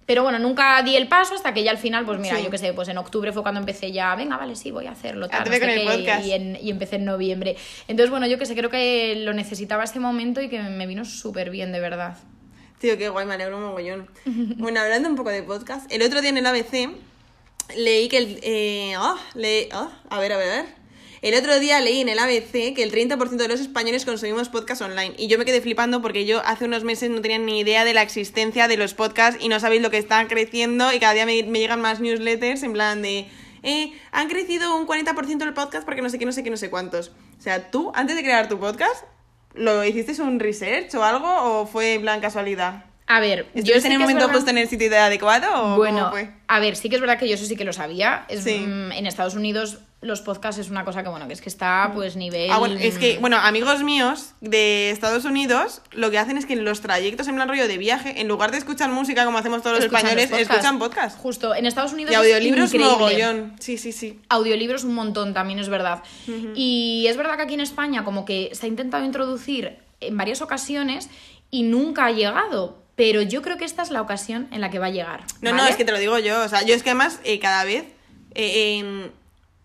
pero 0.09 0.23
bueno, 0.23 0.39
nunca 0.39 0.81
di 0.83 0.97
el 0.97 1.07
paso 1.07 1.35
hasta 1.35 1.53
que 1.53 1.63
ya 1.63 1.71
al 1.71 1.77
final, 1.77 2.07
pues 2.07 2.19
mira, 2.19 2.39
Sí. 2.39 2.43
yo 2.45 2.49
qué 2.51 2.57
sé, 2.57 2.73
pues 2.73 2.89
en 2.89 2.97
octubre 2.97 3.31
fue 3.31 3.43
cuando 3.43 3.61
empecé 3.61 3.93
ya, 3.93 4.15
venga, 4.17 4.39
vale, 4.39 4.57
sí, 4.57 4.71
voy 4.71 4.87
a 4.87 4.93
hacerlo. 4.93 5.29
Tal, 5.29 5.45
no 5.45 5.53
sé 5.53 5.61
con 5.61 5.69
el 5.69 5.81
qué, 5.81 5.85
podcast. 5.99 6.25
Y, 6.27 6.33
en- 6.33 6.57
y 6.63 6.71
empecé 6.71 6.97
en 6.97 7.05
noviembre. 7.05 7.57
Entonces, 7.89 8.09
bueno, 8.11 8.27
yo 8.27 8.39
qué 8.39 8.47
sé, 8.47 8.55
creo 8.57 8.71
que 8.71 9.17
lo 9.19 9.35
necesitaba 9.35 9.85
ese 9.85 10.01
momento 10.01 10.41
y 10.41 10.49
que 10.49 10.63
me 10.63 10.87
vino 10.87 11.05
súper 11.05 11.51
bien, 11.51 11.73
de 11.73 11.81
verdad. 11.81 12.17
Tío, 12.81 12.97
qué 12.97 13.11
guay, 13.11 13.27
me 13.27 13.35
alegro 13.35 13.59
un 13.59 13.65
mogollón. 13.65 14.09
Bueno, 14.57 14.81
hablando 14.81 15.11
un 15.11 15.17
poco 15.17 15.29
de 15.29 15.43
podcast, 15.43 15.93
el 15.93 16.01
otro 16.01 16.23
día 16.23 16.31
en 16.31 16.39
el 16.39 16.47
ABC 16.47 16.89
leí 17.77 18.09
que 18.09 18.17
el... 18.17 18.41
Eh, 18.43 18.95
ah, 18.97 19.17
le- 19.35 19.69
ah, 19.73 19.91
a 20.09 20.19
ver, 20.21 20.33
a 20.33 20.39
ver, 20.39 20.49
a 20.51 20.57
ver. 20.63 20.78
El 21.21 21.35
otro 21.35 21.59
día 21.59 21.81
leí 21.81 22.01
en 22.01 22.09
el 22.09 22.19
ABC 22.19 22.75
que 22.75 22.83
el 22.83 22.93
30% 22.93 23.29
de 23.37 23.49
los 23.49 23.61
españoles 23.61 24.05
consumimos 24.05 24.49
podcast 24.49 24.83
online. 24.83 25.15
Y 25.19 25.27
yo 25.27 25.37
me 25.39 25.45
quedé 25.45 25.61
flipando 25.61 26.01
porque 26.01 26.25
yo 26.27 26.41
hace 26.45 26.65
unos 26.65 26.85
meses 26.85 27.11
no 27.11 27.21
tenía 27.21 27.39
ni 27.39 27.61
idea 27.61 27.85
de 27.85 27.93
la 27.95 28.03
existencia 28.03 28.69
de 28.69 28.77
los 28.77 28.95
podcasts 28.95 29.43
y 29.43 29.49
no 29.49 29.59
sabéis 29.59 29.83
lo 29.83 29.91
que 29.91 29.99
está 29.99 30.27
creciendo 30.29 30.93
y 30.93 31.01
cada 31.01 31.15
día 31.15 31.27
me, 31.27 31.43
me 31.43 31.59
llegan 31.59 31.81
más 31.81 32.01
newsletters 32.01 32.63
en 32.63 32.73
plan 32.73 33.03
de... 33.03 33.27
Eh, 33.65 33.93
han 34.13 34.29
crecido 34.29 34.77
un 34.77 34.87
40% 34.87 35.43
el 35.43 35.53
podcast 35.55 35.85
porque 35.85 36.01
no 36.03 36.09
sé 36.09 36.19
qué, 36.21 36.25
no 36.27 36.31
sé 36.33 36.45
qué, 36.45 36.51
no 36.51 36.57
sé 36.57 36.71
cuántos. 36.71 37.09
O 37.39 37.43
sea, 37.43 37.71
tú, 37.73 37.91
antes 37.97 38.15
de 38.15 38.23
crear 38.23 38.49
tu 38.49 38.61
podcast, 38.61 39.05
¿lo 39.55 39.85
hiciste 39.85 40.23
un 40.23 40.39
research 40.39 40.95
o 40.95 41.03
algo 41.03 41.29
o 41.29 41.67
fue 41.67 41.95
en 41.95 42.03
plan 42.03 42.21
casualidad? 42.21 42.85
A 43.09 43.19
ver, 43.21 43.47
yo 43.55 43.61
¿Estuviste 43.75 43.81
sí 43.81 43.87
en 43.89 43.93
el 43.95 43.99
momento 43.99 44.21
verdad- 44.27 44.35
justo 44.37 44.51
en 44.51 44.59
el 44.59 44.69
sitio 44.69 44.89
de 44.89 44.99
adecuado 44.99 45.75
o 45.75 45.77
Bueno, 45.77 45.99
cómo 45.99 46.11
fue? 46.11 46.31
a 46.47 46.61
ver, 46.61 46.77
sí 46.77 46.89
que 46.89 46.95
es 46.95 47.01
verdad 47.01 47.19
que 47.19 47.27
yo 47.27 47.35
eso 47.35 47.47
sí 47.47 47.57
que 47.57 47.65
lo 47.65 47.73
sabía. 47.73 48.27
Es, 48.29 48.45
Sí. 48.45 48.59
mm, 48.59 48.93
en 48.93 49.07
Estados 49.07 49.35
Unidos 49.35 49.79
los 50.01 50.21
podcasts 50.21 50.61
es 50.61 50.71
una 50.71 50.85
cosa 50.85 51.03
que, 51.03 51.09
bueno, 51.09 51.27
que 51.27 51.33
es 51.33 51.41
que 51.41 51.49
está 51.49 51.91
pues 51.93 52.15
nivel... 52.15 52.51
Ah, 52.53 52.59
bueno, 52.59 52.77
es 52.79 52.99
que, 52.99 53.19
bueno, 53.19 53.37
amigos 53.37 53.83
míos 53.83 54.35
de 54.41 54.91
Estados 54.91 55.25
Unidos 55.25 55.83
lo 55.91 56.13
que 56.13 56.19
hacen 56.19 56.39
es 56.39 56.47
que 56.47 56.53
en 56.53 56.65
los 56.65 56.81
trayectos 56.81 57.27
en 57.27 57.35
plan 57.35 57.49
rollo 57.49 57.67
de 57.67 57.79
viaje, 57.79 58.21
en 58.21 58.29
lugar 58.29 58.53
de 58.53 58.59
escuchar 58.59 58.91
música 58.91 59.25
como 59.25 59.39
hacemos 59.39 59.63
todos 59.63 59.77
los 59.77 59.85
escuchan 59.87 60.07
españoles, 60.07 60.31
los 60.31 60.39
podcasts. 60.39 60.55
escuchan 60.55 60.79
podcast. 60.79 61.19
Justo, 61.19 61.55
en 61.55 61.67
Estados 61.67 61.93
Unidos 61.93 62.13
Y 62.13 62.15
es 62.15 62.21
audiolibros 62.21 62.73
increíble. 62.73 62.93
mogollón. 62.93 63.57
Sí, 63.59 63.77
sí, 63.77 63.91
sí. 63.91 64.21
Audiolibros 64.29 64.85
un 64.85 64.95
montón, 64.95 65.35
también 65.35 65.59
es 65.59 65.69
verdad. 65.69 66.03
Y 66.55 67.07
es 67.09 67.17
verdad 67.17 67.37
que 67.37 67.43
aquí 67.43 67.55
en 67.55 67.61
España 67.61 68.05
como 68.05 68.25
que 68.25 68.51
se 68.53 68.67
ha 68.67 68.69
intentado 68.69 69.05
introducir 69.05 69.79
en 70.01 70.17
varias 70.17 70.43
ocasiones 70.43 71.09
y 71.51 71.65
nunca 71.65 72.07
ha 72.07 72.13
llegado. 72.13 72.79
Pero 72.95 73.23
yo 73.23 73.43
creo 73.43 73.57
que 73.59 73.65
esta 73.65 73.83
es 73.83 73.91
la 73.91 74.01
ocasión 74.03 74.49
en 74.53 74.61
la 74.61 74.71
que 74.71 74.79
va 74.79 74.87
a 74.87 74.91
llegar. 74.91 75.25
No, 75.41 75.51
no, 75.51 75.59
¿vale? 75.59 75.71
es 75.71 75.77
que 75.77 75.85
te 75.85 75.93
lo 75.93 75.99
digo 75.99 76.19
yo. 76.19 76.43
O 76.43 76.49
sea, 76.49 76.63
yo 76.63 76.75
es 76.75 76.83
que 76.83 76.91
además 76.91 77.21
eh, 77.25 77.39
cada 77.39 77.65
vez 77.65 77.85
eh, 78.35 78.79
em, 78.79 79.11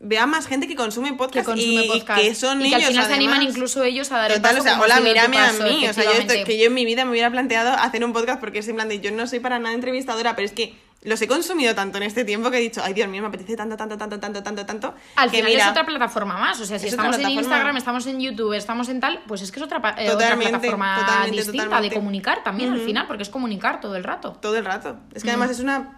veo 0.04 0.22
a 0.22 0.26
más 0.26 0.48
gente 0.48 0.68
que 0.68 0.76
consume 0.76 1.12
que 1.12 1.16
podcast, 1.16 1.46
consume 1.46 1.86
y, 1.86 1.88
podcast. 1.88 2.22
y 2.22 2.28
que 2.28 2.36
son 2.36 2.60
y 2.62 2.70
que 2.70 2.76
niños 2.76 2.84
al 2.84 2.92
final 2.94 3.08
se 3.08 3.14
animan 3.14 3.42
incluso 3.42 3.84
ellos 3.84 4.12
a 4.12 4.18
dar 4.18 4.32
el 4.32 4.38
Total, 4.38 4.58
paso 4.58 4.62
o 4.62 4.70
sea, 4.70 4.82
hola, 4.82 5.00
mírame 5.00 5.38
a 5.38 5.52
mí. 5.54 5.88
O 5.88 5.94
sea, 5.94 6.04
yo, 6.04 6.12
estoy- 6.12 6.44
que 6.44 6.58
yo 6.58 6.66
en 6.66 6.74
mi 6.74 6.86
vida 6.86 7.06
me 7.06 7.12
hubiera 7.12 7.32
planteado 7.32 7.72
hacer 7.74 8.04
un 8.04 8.14
podcast 8.14 8.40
porque 8.40 8.60
es 8.60 8.68
en 8.68 8.76
plan 8.76 8.90
de 8.90 9.00
yo 9.00 9.12
no 9.12 9.26
soy 9.28 9.40
para 9.40 9.60
nada 9.60 9.74
entrevistadora, 9.74 10.36
pero 10.36 10.46
es 10.46 10.52
que 10.52 10.76
los 11.04 11.22
he 11.22 11.28
consumido 11.28 11.76
tanto 11.76 11.98
en 11.98 12.04
este 12.04 12.24
tiempo 12.24 12.50
que 12.50 12.58
he 12.58 12.62
dicho, 12.62 12.82
ay 12.84 12.94
Dios 12.94 13.10
mío, 13.10 13.22
me 13.22 13.28
apetece 13.28 13.58
tanto, 13.58 13.76
tanto, 13.76 13.98
tanto, 13.98 14.20
tanto, 14.20 14.42
tanto, 14.42 14.66
tanto. 14.66 14.94
Al 15.18 15.30
que 15.30 15.38
final 15.38 15.52
mira, 15.52 15.66
es 15.66 15.72
otra 15.72 15.86
plataforma 15.86 16.38
más. 16.38 16.60
O 16.62 16.66
sea, 16.66 16.80
si 16.80 16.88
Es 16.88 16.94
estamos 16.94 17.18
en. 17.18 17.30
Instagram, 17.30 17.76
estamos 17.78 18.08
en 18.08 18.20
YouTube, 18.22 18.54
estamos 18.54 18.88
en 18.90 19.00
tal, 19.02 19.22
pues 19.28 19.42
es 19.42 19.52
que 19.52 19.60
es 19.60 19.64
otra, 19.66 19.96
eh, 19.98 20.10
otra 20.12 20.36
plataforma 20.38 21.00
totalmente, 21.00 21.38
distinta 21.38 21.64
totalmente. 21.66 21.96
de 21.96 22.00
comunicar 22.00 22.44
también 22.44 22.72
al 22.72 22.80
final, 22.80 23.08
porque 23.08 23.24
es 23.24 23.30
comunicar 23.30 23.82
todo 23.82 23.96
el 23.96 24.04
rato. 24.04 24.38
Todo 24.42 24.56
el 24.58 24.64
rato. 24.66 24.98
Es 25.14 25.24
que 25.24 25.30
además 25.30 25.50
es 25.52 25.60
una. 25.60 25.98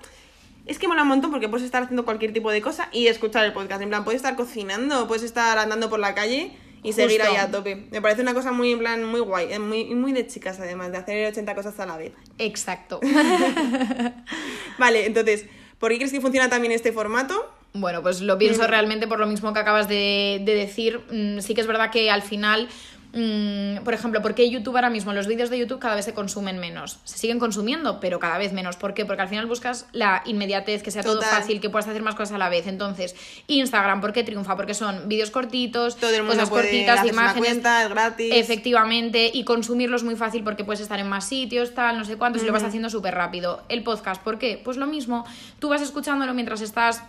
Es 0.65 0.79
que 0.79 0.87
mola 0.87 1.03
un 1.03 1.09
montón 1.09 1.31
porque 1.31 1.47
puedes 1.49 1.65
estar 1.65 1.83
haciendo 1.83 2.05
cualquier 2.05 2.33
tipo 2.33 2.51
de 2.51 2.61
cosa 2.61 2.89
y 2.91 3.07
escuchar 3.07 3.45
el 3.45 3.53
podcast. 3.53 3.81
En 3.81 3.89
plan, 3.89 4.03
puedes 4.03 4.17
estar 4.19 4.35
cocinando, 4.35 5.07
puedes 5.07 5.23
estar 5.23 5.57
andando 5.57 5.89
por 5.89 5.99
la 5.99 6.15
calle 6.15 6.51
y 6.81 6.93
seguir 6.93 7.21
ahí 7.21 7.35
a 7.35 7.49
tope. 7.51 7.87
Me 7.91 8.01
parece 8.01 8.21
una 8.21 8.33
cosa 8.33 8.51
muy, 8.51 8.71
en 8.71 8.79
plan, 8.79 9.03
muy 9.03 9.19
guay. 9.19 9.51
eh, 9.53 9.59
Muy, 9.59 9.85
muy 9.95 10.11
de 10.11 10.25
chicas, 10.27 10.59
además, 10.59 10.91
de 10.91 10.97
hacer 10.97 11.27
80 11.31 11.55
cosas 11.55 11.79
a 11.79 11.85
la 11.85 11.97
vez. 11.97 12.13
Exacto. 12.39 12.99
Vale, 14.77 15.05
entonces, 15.05 15.45
¿por 15.79 15.91
qué 15.91 15.97
crees 15.97 16.11
que 16.11 16.21
funciona 16.21 16.49
también 16.49 16.71
este 16.73 16.91
formato? 16.91 17.51
Bueno, 17.73 18.01
pues 18.01 18.21
lo 18.21 18.37
pienso 18.37 18.65
realmente 18.67 19.07
por 19.07 19.19
lo 19.19 19.27
mismo 19.27 19.53
que 19.53 19.59
acabas 19.59 19.87
de, 19.87 20.41
de 20.45 20.55
decir. 20.55 21.01
Mm, 21.11 21.39
sí 21.41 21.53
que 21.53 21.61
es 21.61 21.67
verdad 21.67 21.91
que 21.91 22.09
al 22.09 22.21
final, 22.21 22.69
mm, 23.15 23.83
por 23.83 23.93
ejemplo, 23.93 24.21
¿por 24.21 24.35
qué 24.35 24.49
YouTube 24.49 24.75
ahora 24.75 24.89
mismo? 24.89 25.13
Los 25.13 25.25
vídeos 25.25 25.49
de 25.49 25.57
YouTube 25.57 25.79
cada 25.79 25.95
vez 25.95 26.05
se 26.05 26.13
consumen 26.13 26.59
menos. 26.59 26.99
Se 27.03 27.17
siguen 27.17 27.39
consumiendo, 27.39 27.99
pero 27.99 28.19
cada 28.19 28.37
vez 28.37 28.53
menos. 28.53 28.75
¿Por 28.75 28.93
qué? 28.93 29.05
Porque 29.05 29.21
al 29.23 29.29
final 29.29 29.47
buscas 29.47 29.87
la 29.91 30.21
inmediatez, 30.25 30.83
que 30.83 30.91
sea 30.91 31.01
todo 31.01 31.21
fácil, 31.21 31.59
que 31.61 31.69
puedas 31.69 31.87
hacer 31.87 32.03
más 32.03 32.15
cosas 32.15 32.35
a 32.35 32.37
la 32.37 32.49
vez. 32.49 32.67
Entonces, 32.67 33.15
Instagram, 33.47 34.01
¿por 34.01 34.13
qué 34.13 34.23
triunfa? 34.23 34.55
Porque 34.55 34.73
son 34.73 35.07
vídeos 35.07 35.31
cortitos, 35.31 35.95
Todo 35.95 36.11
el 36.11 36.23
mundo 36.23 36.33
cosas 36.35 36.49
puede 36.49 36.63
cortitas, 36.63 37.05
imágenes. 37.05 37.49
cuenta, 37.49 37.83
es 37.83 37.89
gratis. 37.89 38.33
Efectivamente, 38.35 39.31
y 39.33 39.43
consumirlo 39.45 39.95
es 39.95 40.03
muy 40.03 40.15
fácil 40.15 40.43
porque 40.43 40.63
puedes 40.63 40.81
estar 40.81 40.99
en 40.99 41.07
más 41.07 41.25
sitios, 41.27 41.73
tal, 41.73 41.97
no 41.97 42.05
sé 42.05 42.17
cuántos, 42.17 42.43
y 42.43 42.45
lo 42.45 42.53
vas 42.53 42.63
haciendo 42.63 42.89
súper 42.89 43.15
rápido. 43.15 43.63
El 43.69 43.83
podcast, 43.83 44.21
¿por 44.21 44.37
qué? 44.37 44.61
Pues 44.63 44.77
lo 44.77 44.87
mismo, 44.87 45.25
tú 45.59 45.69
vas 45.69 45.81
escuchándolo 45.81 46.33
mientras 46.33 46.61
estás 46.61 47.01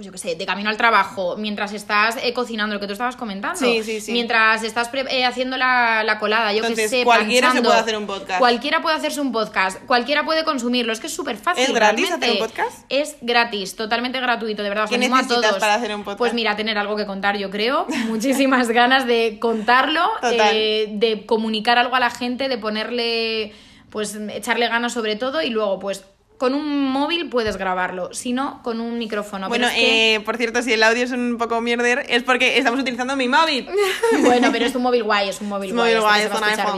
pues 0.00 0.06
yo 0.06 0.12
qué 0.12 0.16
sé, 0.18 0.34
de 0.34 0.46
camino 0.46 0.70
al 0.70 0.78
trabajo, 0.78 1.36
mientras 1.36 1.74
estás 1.74 2.16
eh, 2.22 2.32
cocinando, 2.32 2.72
lo 2.74 2.80
que 2.80 2.86
tú 2.86 2.94
estabas 2.94 3.16
comentando, 3.16 3.58
Sí, 3.58 3.82
sí, 3.82 4.00
sí. 4.00 4.12
mientras 4.12 4.62
estás 4.62 4.88
pre- 4.88 5.04
eh, 5.10 5.26
haciendo 5.26 5.58
la, 5.58 6.04
la 6.04 6.18
colada, 6.18 6.54
yo 6.54 6.62
que 6.62 6.68
Entonces, 6.68 6.90
sé, 6.90 7.04
cualquiera 7.04 7.48
se 7.48 7.60
planchando. 7.60 7.68
puede 7.68 7.80
hacer 7.82 7.96
un 7.98 8.06
podcast. 8.06 8.38
Cualquiera 8.38 8.80
puede 8.80 8.96
hacerse 8.96 9.20
un 9.20 9.30
podcast, 9.30 9.78
cualquiera 9.84 10.24
puede 10.24 10.42
consumirlo, 10.44 10.94
es 10.94 11.00
que 11.00 11.08
es 11.08 11.12
súper 11.14 11.36
fácil. 11.36 11.64
¿Es 11.64 11.74
gratis 11.74 12.10
hacer 12.12 12.30
un 12.30 12.38
podcast? 12.38 12.84
Es 12.88 13.16
gratis, 13.20 13.76
totalmente 13.76 14.18
gratuito, 14.20 14.62
de 14.62 14.70
verdad, 14.70 14.84
os 14.84 14.88
¿Qué 14.90 14.96
animo 14.96 15.16
a 15.16 15.26
todos. 15.28 15.58
para 15.58 15.74
hacer 15.74 15.94
un 15.94 16.00
podcast? 16.02 16.16
Pues 16.18 16.32
mira, 16.32 16.56
tener 16.56 16.78
algo 16.78 16.96
que 16.96 17.04
contar, 17.04 17.36
yo 17.36 17.50
creo, 17.50 17.86
muchísimas 18.06 18.68
ganas 18.70 19.06
de 19.06 19.36
contarlo, 19.38 20.08
eh, 20.22 20.86
de 20.92 21.26
comunicar 21.26 21.76
algo 21.76 21.94
a 21.94 22.00
la 22.00 22.08
gente, 22.08 22.48
de 22.48 22.56
ponerle, 22.56 23.52
pues 23.90 24.14
echarle 24.32 24.66
ganas 24.68 24.94
sobre 24.94 25.16
todo 25.16 25.42
y 25.42 25.50
luego 25.50 25.78
pues 25.78 26.06
con 26.40 26.54
un 26.54 26.88
móvil 26.90 27.28
puedes 27.28 27.58
grabarlo, 27.58 28.14
si 28.14 28.32
no, 28.32 28.62
con 28.62 28.80
un 28.80 28.96
micrófono. 28.98 29.50
bueno, 29.50 29.66
es 29.68 29.74
que- 29.74 30.14
eh, 30.14 30.20
por 30.20 30.38
cierto, 30.38 30.62
si 30.62 30.72
el 30.72 30.82
audio 30.82 31.04
es 31.04 31.10
un 31.10 31.36
poco 31.36 31.60
mierder, 31.60 32.06
es 32.08 32.22
porque 32.22 32.56
estamos 32.56 32.80
utilizando 32.80 33.14
mi 33.14 33.28
móvil. 33.28 33.68
bueno, 34.24 34.48
pero 34.50 34.64
es 34.64 34.74
un 34.74 34.80
móvil 34.80 35.02
guay, 35.02 35.28
es 35.28 35.38
un 35.42 35.50
móvil 35.50 35.68
Es 35.68 35.72
un 35.72 35.78
guay. 35.80 35.94
móvil 35.96 36.02
guay, 36.02 36.22
se 36.22 36.28
va 36.30 36.74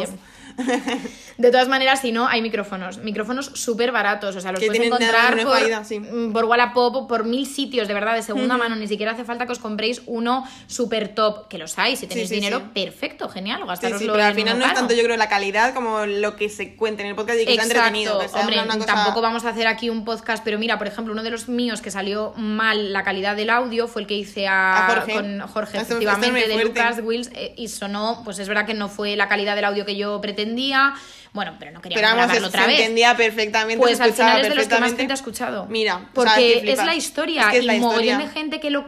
De 1.43 1.51
todas 1.51 1.69
maneras, 1.69 2.01
si 2.01 2.13
no, 2.13 2.29
hay 2.29 2.41
micrófonos. 2.41 2.99
Micrófonos 2.99 3.47
súper 3.55 3.91
baratos. 3.93 4.37
O 4.37 4.41
sea, 4.41 4.53
los 4.53 4.61
Que 4.61 4.67
puedes 4.69 4.83
encontrar 4.87 5.43
por, 5.43 5.85
sí. 5.85 5.99
mm, 6.01 6.33
por 6.33 6.45
Wallapop 6.45 7.09
por 7.09 7.25
mil 7.25 7.47
sitios, 7.47 7.89
de 7.89 7.95
verdad, 7.95 8.15
de 8.15 8.23
segunda 8.23 8.57
mano. 8.57 8.77
Ni 8.77 8.87
siquiera 8.87 9.13
hace 9.13 9.25
falta 9.25 9.45
que 9.47 9.53
os 9.53 9.59
compréis 9.59 10.03
uno 10.07 10.47
súper 10.69 11.09
top. 11.15 11.49
Que 11.49 11.59
los 11.59 11.79
hay, 11.79 11.97
si 11.97 12.07
tenéis 12.07 12.29
sí, 12.29 12.37
dinero, 12.37 12.71
perfecto, 12.73 13.29
genial. 13.29 13.67
Gastároslo 13.67 13.99
sí, 13.99 14.09
pero 14.13 14.25
al 14.25 14.35
final 14.35 14.59
no 14.59 14.65
es 14.67 14.73
tanto 14.75 14.95
yo 14.95 15.03
creo 15.03 15.17
la 15.17 15.29
calidad 15.29 15.75
como 15.75 16.07
lo 16.07 16.37
que 16.37 16.49
se 16.49 16.77
cuenta 16.77 17.03
en 17.03 17.09
el 17.09 17.15
podcast 17.17 17.41
y 17.41 17.45
que 17.45 17.55
Exacto, 17.55 17.75
entretenido. 17.77 18.19
Que 18.21 18.29
sea 18.29 18.41
hombre, 18.41 18.63
una 18.63 18.75
cosa- 18.75 18.87
tampoco 18.87 19.21
vamos 19.21 19.45
a 19.45 19.49
hacer 19.49 19.67
aquí 19.67 19.91
un 19.91 20.05
podcast, 20.05 20.45
pero 20.45 20.59
mira, 20.59 20.79
por 20.79 20.87
ejemplo, 20.87 21.13
uno 21.13 21.23
de 21.25 21.31
los 21.31 21.49
míos 21.49 21.83
que 21.83 21.91
salió 21.91 22.33
mal 22.37 22.93
la 22.93 23.03
calidad 23.03 23.35
del 23.35 23.51
audio 23.51 23.89
fue 23.89 24.03
el 24.03 24.07
que 24.09 24.15
hice 24.15 24.47
a, 24.47 24.87
A 24.87 24.91
Jorge. 24.95 25.13
con 25.15 25.41
Jorge, 25.41 25.79
efectivamente, 25.79 26.47
de. 26.49 26.65
Lucas 26.65 27.01
Wills, 27.03 27.31
eh, 27.35 27.55
y 27.57 27.69
sonó, 27.69 28.23
pues 28.25 28.39
es 28.39 28.47
verdad 28.47 28.65
que 28.67 28.75
no 28.75 28.89
fue 28.89 29.17
la 29.17 29.29
calidad 29.29 29.57
del 29.57 29.65
audio 29.65 29.85
que 29.85 29.97
yo 29.97 30.21
pretendía, 30.21 30.95
bueno, 31.33 31.57
pero 31.59 31.71
no 31.73 31.81
quería 31.81 31.97
Pero 31.97 32.09
vamos, 32.09 32.25
grabarlo 32.27 32.41
se 32.43 32.49
otra 32.49 32.67
vez. 32.67 32.79
entendía 32.81 33.17
perfectamente. 33.17 33.79
Pues 33.83 33.97
se 33.97 34.03
al 34.05 34.13
final 34.13 34.41
es 34.43 34.49
de 34.51 34.55
los 34.55 34.67
que 34.69 34.79
más 34.79 34.95
gente 34.95 35.13
ha 35.13 35.15
escuchado. 35.15 35.67
Mira, 35.67 35.97
o 35.97 35.99
sea, 36.01 36.09
porque 36.13 36.71
es 36.71 36.85
la 36.85 36.95
historia 36.95 37.43
Es 37.43 37.49
que 37.49 37.57
es 37.59 37.65
y 37.65 37.67
la 37.67 37.73
mogollón 37.75 38.03
historia. 38.05 38.19
de 38.19 38.29
gente 38.33 38.61
que 38.61 38.71
lo 38.71 38.85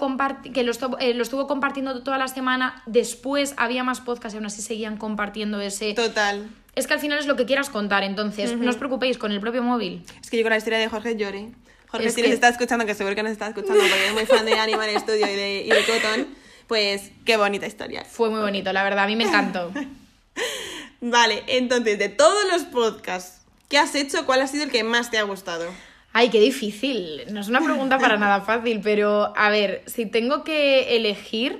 que 0.53 0.63
lo, 0.63 0.71
estuvo, 0.71 0.99
eh, 0.99 1.15
lo 1.15 1.23
estuvo 1.23 1.47
compartiendo 1.47 2.03
toda 2.03 2.19
la 2.19 2.29
semana. 2.29 2.83
Después 2.87 3.55
había 3.57 3.83
más 3.83 4.01
podcasts 4.01 4.35
y 4.35 4.37
aún 4.37 4.47
así 4.47 4.61
seguían 4.63 4.97
compartiendo 4.99 5.61
ese. 5.61 5.95
Total. 5.95 6.49
Es 6.75 6.87
que 6.87 6.95
al 6.95 7.01
final 7.01 7.19
es 7.19 7.27
lo 7.27 7.37
que 7.37 7.47
quieras 7.47 7.71
contar, 7.71 8.03
entonces 8.03 8.57
no 8.59 8.69
os 8.69 8.77
preocupéis 8.77 9.17
con 9.17 9.31
el 9.33 9.41
propio 9.41 9.63
móvil. 9.63 10.05
Es 10.21 10.29
que 10.29 10.37
yo 10.37 10.43
con 10.43 10.51
la 10.51 10.59
historia 10.59 10.79
de 10.79 10.89
Jorge 10.89 11.17
lloré. 11.17 11.51
Jorge, 11.87 12.09
Es 12.09 12.15
si 12.15 12.21
que- 12.23 12.29
nos 12.29 12.35
está 12.35 12.49
escuchando, 12.49 12.85
que 12.85 12.95
seguro 12.95 13.15
que 13.15 13.23
nos 13.23 13.31
está 13.33 13.47
escuchando 13.47 13.81
porque 13.81 14.07
es 14.09 14.13
muy 14.13 14.27
fan 14.27 14.45
de 14.45 14.55
Animal 14.59 14.91
Studio 14.99 15.27
y 15.31 15.35
de, 15.37 15.63
y 15.67 15.71
de 15.71 15.85
Cotton, 15.85 16.27
pues 16.67 17.13
qué 17.25 17.37
bonita 17.37 17.67
historia. 17.69 18.05
Fue 18.05 18.29
muy 18.29 18.41
bonito, 18.41 18.73
la 18.73 18.83
verdad, 18.83 19.05
a 19.05 19.07
mí 19.07 19.15
me 19.15 19.23
encantó. 19.25 19.71
Vale, 21.07 21.43
entonces, 21.49 21.99
de 21.99 22.09
todos 22.09 22.45
los 22.51 22.63
podcasts 22.65 23.43
que 23.69 23.77
has 23.77 23.95
hecho, 23.95 24.25
¿cuál 24.25 24.41
ha 24.41 24.47
sido 24.47 24.65
el 24.65 24.71
que 24.71 24.85
más 24.85 25.11
te 25.11 25.19
ha 25.19 25.23
gustado? 25.25 25.67
Ay, 26.15 26.31
qué 26.31 26.41
difícil. 26.41 27.25
No 27.31 27.43
es 27.43 27.49
una 27.49 27.61
pregunta 27.61 27.99
para 27.99 28.17
nada 28.19 28.41
fácil, 28.41 28.81
pero 28.83 29.35
a 29.37 29.51
ver, 29.51 29.83
si 29.87 30.07
tengo 30.07 30.45
que 30.45 30.97
elegir. 30.97 31.59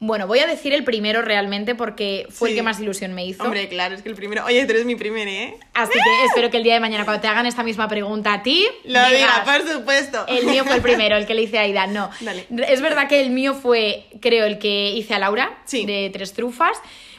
Bueno, 0.00 0.26
voy 0.26 0.40
a 0.40 0.46
decir 0.48 0.74
el 0.74 0.82
primero 0.82 1.22
realmente 1.22 1.76
porque 1.76 2.26
fue 2.30 2.50
el 2.50 2.56
que 2.56 2.62
más 2.62 2.80
ilusión 2.80 3.14
me 3.14 3.24
hizo. 3.24 3.44
Hombre, 3.44 3.68
claro, 3.68 3.94
es 3.94 4.02
que 4.02 4.08
el 4.08 4.16
primero. 4.16 4.44
Oye, 4.44 4.64
tú 4.66 4.72
eres 4.72 4.84
mi 4.86 4.96
primer, 4.96 5.28
¿eh? 5.28 5.54
Así 5.72 5.92
que 5.92 6.24
espero 6.26 6.50
que 6.50 6.56
el 6.56 6.64
día 6.64 6.74
de 6.74 6.80
mañana, 6.80 7.04
cuando 7.04 7.22
te 7.22 7.28
hagan 7.28 7.46
esta 7.46 7.62
misma 7.62 7.86
pregunta 7.88 8.32
a 8.34 8.42
ti, 8.42 8.66
Lo 8.84 8.98
digas, 9.08 9.12
diga, 9.12 9.44
por 9.44 9.72
supuesto. 9.72 10.26
El 10.26 10.46
mío 10.46 10.64
fue 10.64 10.74
el 10.76 10.82
primero, 10.82 11.16
el 11.16 11.26
que 11.26 11.34
le 11.34 11.42
hice 11.42 11.58
a 11.58 11.62
Aida. 11.62 11.86
No. 11.86 12.10
Dale. 12.20 12.46
Es 12.68 12.80
verdad 12.82 13.06
que 13.08 13.20
el 13.22 13.30
mío 13.30 13.54
fue, 13.54 14.06
creo, 14.20 14.44
el 14.46 14.58
que 14.58 14.90
hice 14.90 15.14
a 15.14 15.18
Laura, 15.20 15.56
Sí. 15.64 15.86
de 15.86 16.10
Tres 16.12 16.32
Trufas, 16.34 16.76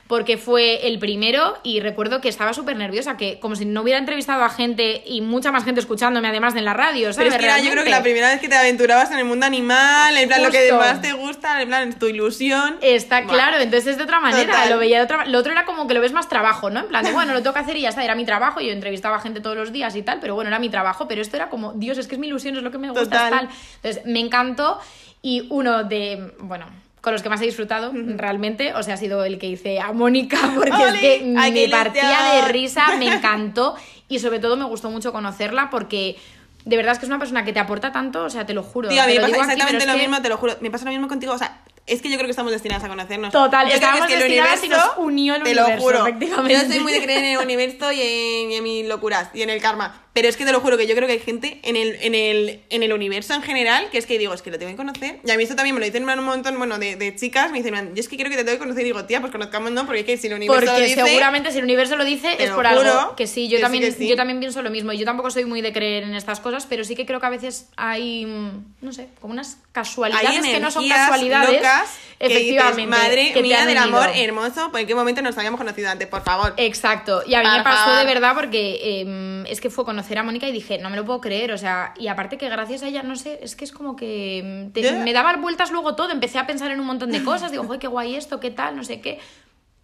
porque 0.08 0.38
fue 0.38 0.88
el 0.88 1.00
primero 1.00 1.58
y 1.64 1.80
recuerdo 1.80 2.22
que 2.22 2.30
estaba 2.30 2.54
súper 2.54 2.78
nerviosa, 2.78 3.18
que 3.18 3.40
como 3.40 3.56
si 3.56 3.66
no 3.66 3.82
hubiera 3.82 3.98
entrevistado 3.98 4.44
a 4.44 4.50
gente 4.50 5.04
y 5.06 5.22
mucha 5.22 5.52
más 5.52 5.64
gente 5.64 5.80
escuchándome, 5.80 6.28
además 6.28 6.54
de 6.54 6.60
en 6.60 6.66
la 6.66 6.74
radio, 6.74 7.02
Pero 7.02 7.14
¿sabes? 7.14 7.34
es 7.34 7.40
que 7.40 7.46
era, 7.46 7.60
yo 7.60 7.72
creo 7.72 7.84
que 7.84 7.90
la 7.90 8.04
primera 8.04 8.30
vez 8.30 8.40
que 8.40 8.48
te 8.48 8.56
aventurabas 8.56 9.12
en 9.12 9.18
el 9.18 9.26
mundo 9.26 9.46
animal, 9.46 10.16
en 10.16 10.28
plan 10.28 10.44
lo 10.44 10.52
que 10.52 10.72
más 10.74 11.02
te 11.02 11.14
gusta, 11.14 11.62
en 11.62 11.70
plan 11.70 11.94
tu 11.94 12.08
ilusión. 12.08 12.78
Está 12.82 13.26
claro, 13.26 13.58
entonces 13.58 13.94
es 13.94 13.98
de 13.98 14.04
otra 14.04 14.20
manera, 14.20 14.54
Total. 14.54 14.70
lo 14.70 14.78
veía 14.78 15.00
de 15.00 15.06
otra 15.06 15.26
Lo 15.26 15.40
otro 15.40 15.52
era 15.52 15.66
como 15.66 15.88
que 15.88 15.96
lo 15.96 16.02
ves 16.02 16.14
más 16.14 16.30
trabajo, 16.30 16.70
¿no? 16.70 16.82
En 16.82 16.88
plan 16.88 17.04
de, 17.04 17.12
bueno, 17.12 17.34
lo 17.34 17.42
tengo 17.42 17.54
que 17.54 17.62
hacer 17.62 17.78
y 17.78 17.82
ya 17.82 17.90
está, 17.90 18.04
era 18.04 18.14
mi 18.16 18.26
trabajo, 18.26 18.62
yo 18.62 18.72
entrevistaba 18.72 19.18
a 19.18 19.20
gente 19.20 19.42
todos 19.42 19.58
los 19.58 19.72
días 19.72 19.96
y 19.96 20.04
tal, 20.04 20.20
pero 20.20 20.36
bueno, 20.36 20.50
era 20.50 20.60
mi 20.60 20.70
trabajo, 20.70 21.08
pero 21.08 21.22
esto 21.22 21.36
era 21.36 21.50
como, 21.50 21.74
Dios, 21.74 21.98
es 21.98 22.08
que 22.08 22.16
es 22.16 22.20
mi 22.20 22.28
ilusión, 22.28 22.56
es 22.56 22.64
lo 22.64 22.72
que 22.72 22.78
me 22.78 22.90
gusta, 22.90 23.06
Total. 23.06 23.30
tal. 23.32 23.50
Entonces, 23.78 24.06
me 24.06 24.20
encantó 24.20 24.80
y 25.22 25.48
uno 25.50 25.84
de, 25.84 26.34
bueno, 26.40 26.68
con 27.06 27.14
los 27.14 27.22
que 27.24 27.30
más 27.30 27.40
he 27.42 27.46
disfrutado 27.46 27.92
realmente, 27.94 28.74
o 28.74 28.84
sea, 28.84 28.96
ha 28.96 28.98
sido 28.98 29.24
el 29.24 29.38
que 29.40 29.48
hice 29.48 29.80
a 29.80 29.94
Mónica, 29.94 30.38
porque 30.56 30.72
¡Ole! 30.74 30.86
es 31.16 31.22
que 31.22 31.34
¡Ay, 31.38 31.54
qué 31.54 31.68
me 31.68 31.72
partía 31.72 32.20
de 32.34 32.48
risa, 32.52 32.98
me 32.98 33.08
encantó 33.14 33.76
y 34.10 34.20
sobre 34.20 34.40
todo 34.40 34.58
me 34.58 34.66
gustó 34.66 34.90
mucho 34.90 35.14
conocerla 35.14 35.70
porque... 35.70 36.18
De 36.66 36.78
verdad 36.78 36.94
es 36.94 36.98
que 36.98 37.06
es 37.06 37.10
una 37.12 37.20
persona 37.20 37.46
que 37.46 37.54
te 37.54 37.60
aporta 37.60 37.92
tanto, 37.92 38.24
o 38.24 38.30
sea, 38.32 38.48
te 38.48 38.56
lo 38.56 38.64
juro. 38.64 38.90
Tío, 38.90 39.04
a 39.04 39.06
mí 39.06 39.14
me 39.14 39.20
pasa 39.20 39.28
digo 39.28 39.42
exactamente 39.44 39.86
lo 39.86 39.94
que- 39.94 40.00
mismo, 40.00 40.20
te 40.24 40.30
lo 40.30 40.38
juro. 40.38 40.54
Me 40.62 40.72
pasa 40.72 40.86
lo 40.86 40.90
mismo 40.92 41.08
contigo, 41.08 41.32
o 41.34 41.38
sea, 41.38 41.60
es 41.88 42.02
que 42.02 42.10
yo 42.10 42.16
creo 42.16 42.26
que 42.26 42.32
estamos 42.32 42.52
destinadas 42.52 42.84
a 42.84 42.88
conocernos. 42.88 43.32
Total, 43.32 43.70
yo 43.70 43.78
creo 43.78 43.92
que 43.92 44.00
es 44.00 44.06
que 44.06 44.14
el 44.16 44.22
y 44.22 44.40
universo, 44.40 44.68
nos 44.68 44.98
unió 44.98 45.36
el 45.36 45.44
te 45.44 45.54
lo 45.54 45.66
juro. 45.78 46.08
Yo 46.20 46.60
soy 46.62 46.80
muy 46.80 46.92
de 46.92 47.04
creer 47.04 47.20
en 47.20 47.32
el 47.32 47.38
universo 47.38 47.92
y 47.92 48.02
en, 48.02 48.52
y 48.52 48.56
en 48.56 48.64
mis 48.64 48.88
locuras 48.88 49.30
y 49.34 49.44
en 49.44 49.52
el 49.52 49.62
karma. 49.62 50.02
Pero 50.14 50.30
es 50.30 50.38
que 50.38 50.46
te 50.46 50.52
lo 50.52 50.62
juro 50.62 50.78
que 50.78 50.88
yo 50.88 50.96
creo 50.96 51.08
que 51.08 51.14
hay 51.14 51.20
gente 51.20 51.60
en 51.64 51.76
el, 51.76 51.98
en 52.02 52.16
el, 52.16 52.62
en 52.70 52.84
el 52.84 52.94
universo 52.94 53.34
en 53.34 53.42
general 53.42 53.90
que 53.92 53.98
es 53.98 54.06
que 54.06 54.18
digo, 54.18 54.34
es 54.34 54.42
que 54.42 54.50
lo 54.50 54.58
tengo 54.58 54.72
que 54.72 54.78
conocer. 54.78 55.20
Y 55.24 55.30
a 55.30 55.38
mí 55.38 55.44
esto 55.44 55.56
también 55.56 55.76
me 55.76 55.82
lo 55.82 55.86
dicen 55.86 56.08
un 56.08 56.24
montón, 56.24 56.58
bueno, 56.58 56.80
de, 56.80 56.96
de 56.96 57.16
chicas, 57.16 57.52
me 57.52 57.62
dicen, 57.62 57.94
yo 57.94 58.00
es 58.00 58.08
que 58.08 58.16
creo 58.16 58.30
que 58.32 58.38
te 58.38 58.46
tengo 58.46 58.58
que 58.58 58.64
conocer. 58.64 58.82
Y 58.84 58.86
digo, 58.86 59.04
tía, 59.06 59.20
pues 59.20 59.32
conozcamos, 59.32 59.72
¿no? 59.72 59.86
Porque 59.86 60.00
es 60.00 60.06
que 60.06 60.18
si 60.18 60.28
el 60.28 60.36
universo 60.36 60.66
Porque 60.66 60.80
lo 60.80 60.88
dice... 60.88 61.04
seguramente 61.04 61.52
si 61.52 61.58
el 61.58 61.66
universo 61.66 61.98
lo 61.98 62.06
dice 62.06 62.36
es 62.40 62.50
por 62.50 62.66
juro 62.66 62.80
algo. 62.80 63.16
Que 63.16 63.28
sí, 63.28 63.48
yo 63.48 63.58
que 63.58 63.58
sí, 63.58 63.62
también, 63.62 63.84
que 63.84 63.92
sí. 63.92 64.08
yo 64.08 64.16
también 64.16 64.40
pienso 64.40 64.62
lo 64.62 64.72
mismo. 64.72 64.94
Yo 64.94 65.06
tampoco 65.06 65.30
soy 65.30 65.46
muy 65.46 65.62
de 65.62 65.74
creer 65.74 66.04
en 66.04 66.16
estas 66.16 66.40
cosas, 66.40 66.66
pero 66.66 66.84
sí 66.86 66.96
que 66.96 67.06
creo 67.06 67.20
que 67.20 67.26
a 67.26 67.32
veces 67.32 67.68
hay, 67.76 68.26
mm, 68.26 68.76
no 68.82 68.94
sé, 68.94 69.10
como 69.20 69.34
unas 69.34 69.60
casualidades 69.76 70.42
que 70.46 70.60
no 70.60 70.72
son 70.72 70.88
casualidades. 70.90 71.56
locas 71.62 72.00
que 72.18 72.28
dices, 72.30 72.42
efectivamente. 72.44 72.88
madre 72.88 73.34
que 73.34 73.42
mía 73.42 73.66
del 73.66 73.78
amor 73.78 74.10
hermoso, 74.16 74.72
¿por 74.72 74.80
en 74.80 74.88
qué 74.88 74.96
momento 74.96 75.22
nos 75.22 75.38
habíamos 75.38 75.58
conocido 75.60 75.90
antes? 75.90 76.08
Por 76.08 76.24
favor. 76.24 76.54
Exacto. 76.58 77.22
Y 77.28 77.34
a 77.36 77.40
mí 77.42 77.46
Por 77.46 77.58
me 77.58 77.64
pasó 77.64 77.84
favor. 77.86 78.00
de 78.00 78.06
verdad 78.06 78.34
porque 78.34 78.80
eh, 78.82 79.44
es 79.50 79.60
que 79.60 79.70
fue 79.70 79.84
conocer 79.84 80.18
a 80.18 80.24
Mónica 80.24 80.48
y 80.48 80.54
dije, 80.54 80.78
no 80.78 80.90
me 80.90 80.96
lo 80.96 81.04
puedo 81.06 81.20
creer. 81.20 81.52
O 81.52 81.58
sea, 81.58 81.94
y 82.00 82.08
aparte 82.08 82.38
que 82.38 82.48
gracias 82.48 82.84
a 82.84 82.88
ella, 82.88 83.04
no 83.04 83.18
sé, 83.18 83.40
es 83.44 83.56
que 83.58 83.66
es 83.66 83.74
como 83.74 83.96
que 83.98 84.68
mm, 84.70 84.72
te- 84.72 84.92
me 84.94 85.12
daba 85.12 85.36
vueltas 85.36 85.72
luego 85.72 85.96
todo. 85.96 86.12
Empecé 86.12 86.40
a 86.40 86.48
pensar 86.48 86.72
en 86.72 86.80
un 86.80 86.86
montón 86.86 87.12
de 87.12 87.22
cosas. 87.24 87.52
Digo, 87.52 87.66
joder, 87.66 87.80
qué 87.82 87.88
guay 87.88 88.16
esto, 88.16 88.40
qué 88.40 88.50
tal, 88.52 88.78
no 88.78 88.84
sé 88.86 89.02
qué. 89.02 89.20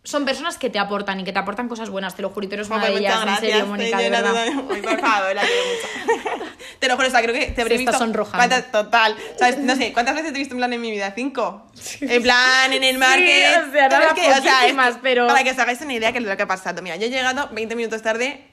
Son 0.04 0.26
personas 0.26 0.58
que 0.58 0.72
te 0.72 0.80
aportan 0.80 1.20
y 1.20 1.24
que 1.24 1.32
te 1.32 1.38
aportan 1.38 1.68
cosas 1.68 1.92
buenas, 1.92 2.16
te 2.16 2.24
lo 2.24 2.30
juro. 2.32 2.48
Y 2.48 2.50
tú 2.50 2.56
eres 2.56 2.68
una 2.70 2.84
de 2.86 2.94
ellas, 2.98 3.20
muchas 3.20 3.20
en 3.20 3.26
gracias. 3.28 3.52
serio, 3.52 3.68
Mónica, 3.68 3.98
de 4.00 4.10
verdad. 4.10 4.46
de- 4.46 4.50
Uy, 4.50 4.82
por 4.82 5.00
favor, 5.00 5.36
la 5.36 5.42
quiero 5.44 5.64
mucho. 5.68 6.46
te 6.80 6.88
lo 6.88 6.96
juro, 6.96 7.08
o 7.08 7.12
sea, 7.12 7.22
creo 7.22 7.36
que 7.36 7.46
te 7.52 7.62
habré 7.62 7.76
Se 7.78 7.84
visto. 7.84 8.26
¿cuántas- 8.32 8.72
Total. 8.72 9.16
¿Sabes? 9.38 9.60
No 9.60 9.76
sé, 9.76 9.94
¿cuántas 9.94 10.16
veces 10.16 10.32
te 10.32 10.38
he 10.38 10.40
visto 10.40 10.56
en 10.56 10.58
plan 10.60 10.74
en 10.74 10.82
mi 10.82 10.90
vida? 10.90 11.12
¿Cinco? 11.16 11.68
En 12.02 12.24
plan, 12.24 12.74
en 12.74 12.84
el 12.84 12.98
market. 12.98 13.58
o 13.68 13.72
sea, 13.72 13.90
nada, 13.90 14.14
que, 14.16 14.22
o 14.32 14.42
sea, 14.42 14.66
es 14.68 14.98
pero- 15.04 15.28
Para 15.28 15.44
que 15.44 15.52
os 15.52 15.60
hagáis 15.60 15.80
una 15.82 15.94
idea 15.94 16.12
de 16.12 16.20
lo 16.20 16.36
que 16.36 16.44
ha 16.44 16.48
pasado. 16.48 16.82
Mira, 16.82 16.96
yo 16.96 17.06
he 17.06 17.10
llegado 17.10 17.50
20 17.52 17.76
minutos 17.76 18.02
tarde 18.02 18.44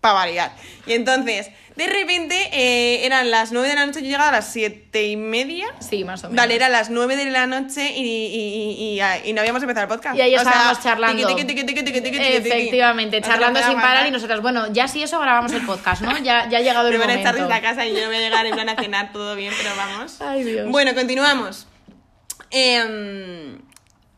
para 0.00 0.14
variar. 0.14 0.52
Y 0.86 0.92
entonces, 0.94 1.50
de 1.76 1.86
repente, 1.86 2.34
eh, 2.52 3.06
eran 3.06 3.30
las 3.30 3.52
9 3.52 3.68
de 3.68 3.74
la 3.76 3.86
noche, 3.86 4.00
yo 4.00 4.06
llegaba 4.06 4.28
a 4.28 4.32
las 4.32 4.52
7 4.52 5.04
y 5.06 5.16
media. 5.16 5.66
Sí, 5.80 6.02
más 6.04 6.24
o 6.24 6.28
menos. 6.28 6.36
Vale, 6.42 6.54
eran 6.56 6.72
las 6.72 6.90
9 6.90 7.16
de 7.16 7.24
la 7.30 7.46
noche 7.46 7.92
y, 7.96 8.00
y, 8.02 8.98
y, 9.00 9.28
y- 9.28 9.32
no 9.32 9.40
habíamos 9.40 9.62
empezado 9.62 9.84
el 9.84 9.88
podcast. 9.88 10.16
Y 10.16 10.20
ahí 10.22 10.34
O 10.34 10.40
sea, 10.40 10.50
estábamos 10.50 10.82
charlando. 10.82 11.22
Efectivamente, 12.36 13.20
charlando 13.22 13.60
sin 13.62 13.74
parar 13.80 14.06
y 14.06 14.10
nosotras, 14.10 14.40
bueno, 14.42 14.72
ya 14.72 14.88
si 14.88 15.02
eso 15.02 15.20
grabamos 15.20 15.52
el 15.52 15.64
podcast, 15.64 16.02
¿no? 16.02 16.16
Ya, 16.18 16.48
ya 16.48 16.58
ha 16.58 16.62
llegado 16.62 16.88
el 16.88 16.94
Me 16.94 16.98
van 17.00 17.10
a 17.10 17.14
echar 17.14 17.34
momento. 17.34 17.48
desde 17.48 17.62
la 17.62 17.68
casa 17.68 17.86
y 17.86 17.94
yo 17.94 18.00
no 18.02 18.06
voy 18.08 18.16
a 18.16 18.20
llegar 18.20 18.46
en 18.46 18.54
plan 18.54 18.68
a 18.68 18.76
cenar, 18.76 19.12
todo 19.12 19.36
bien, 19.36 19.52
pero 19.56 19.76
vamos. 19.76 20.20
Ay, 20.20 20.42
Dios. 20.44 20.68
Bueno, 20.68 20.94
continuamos. 20.94 21.66
Em, 22.50 23.58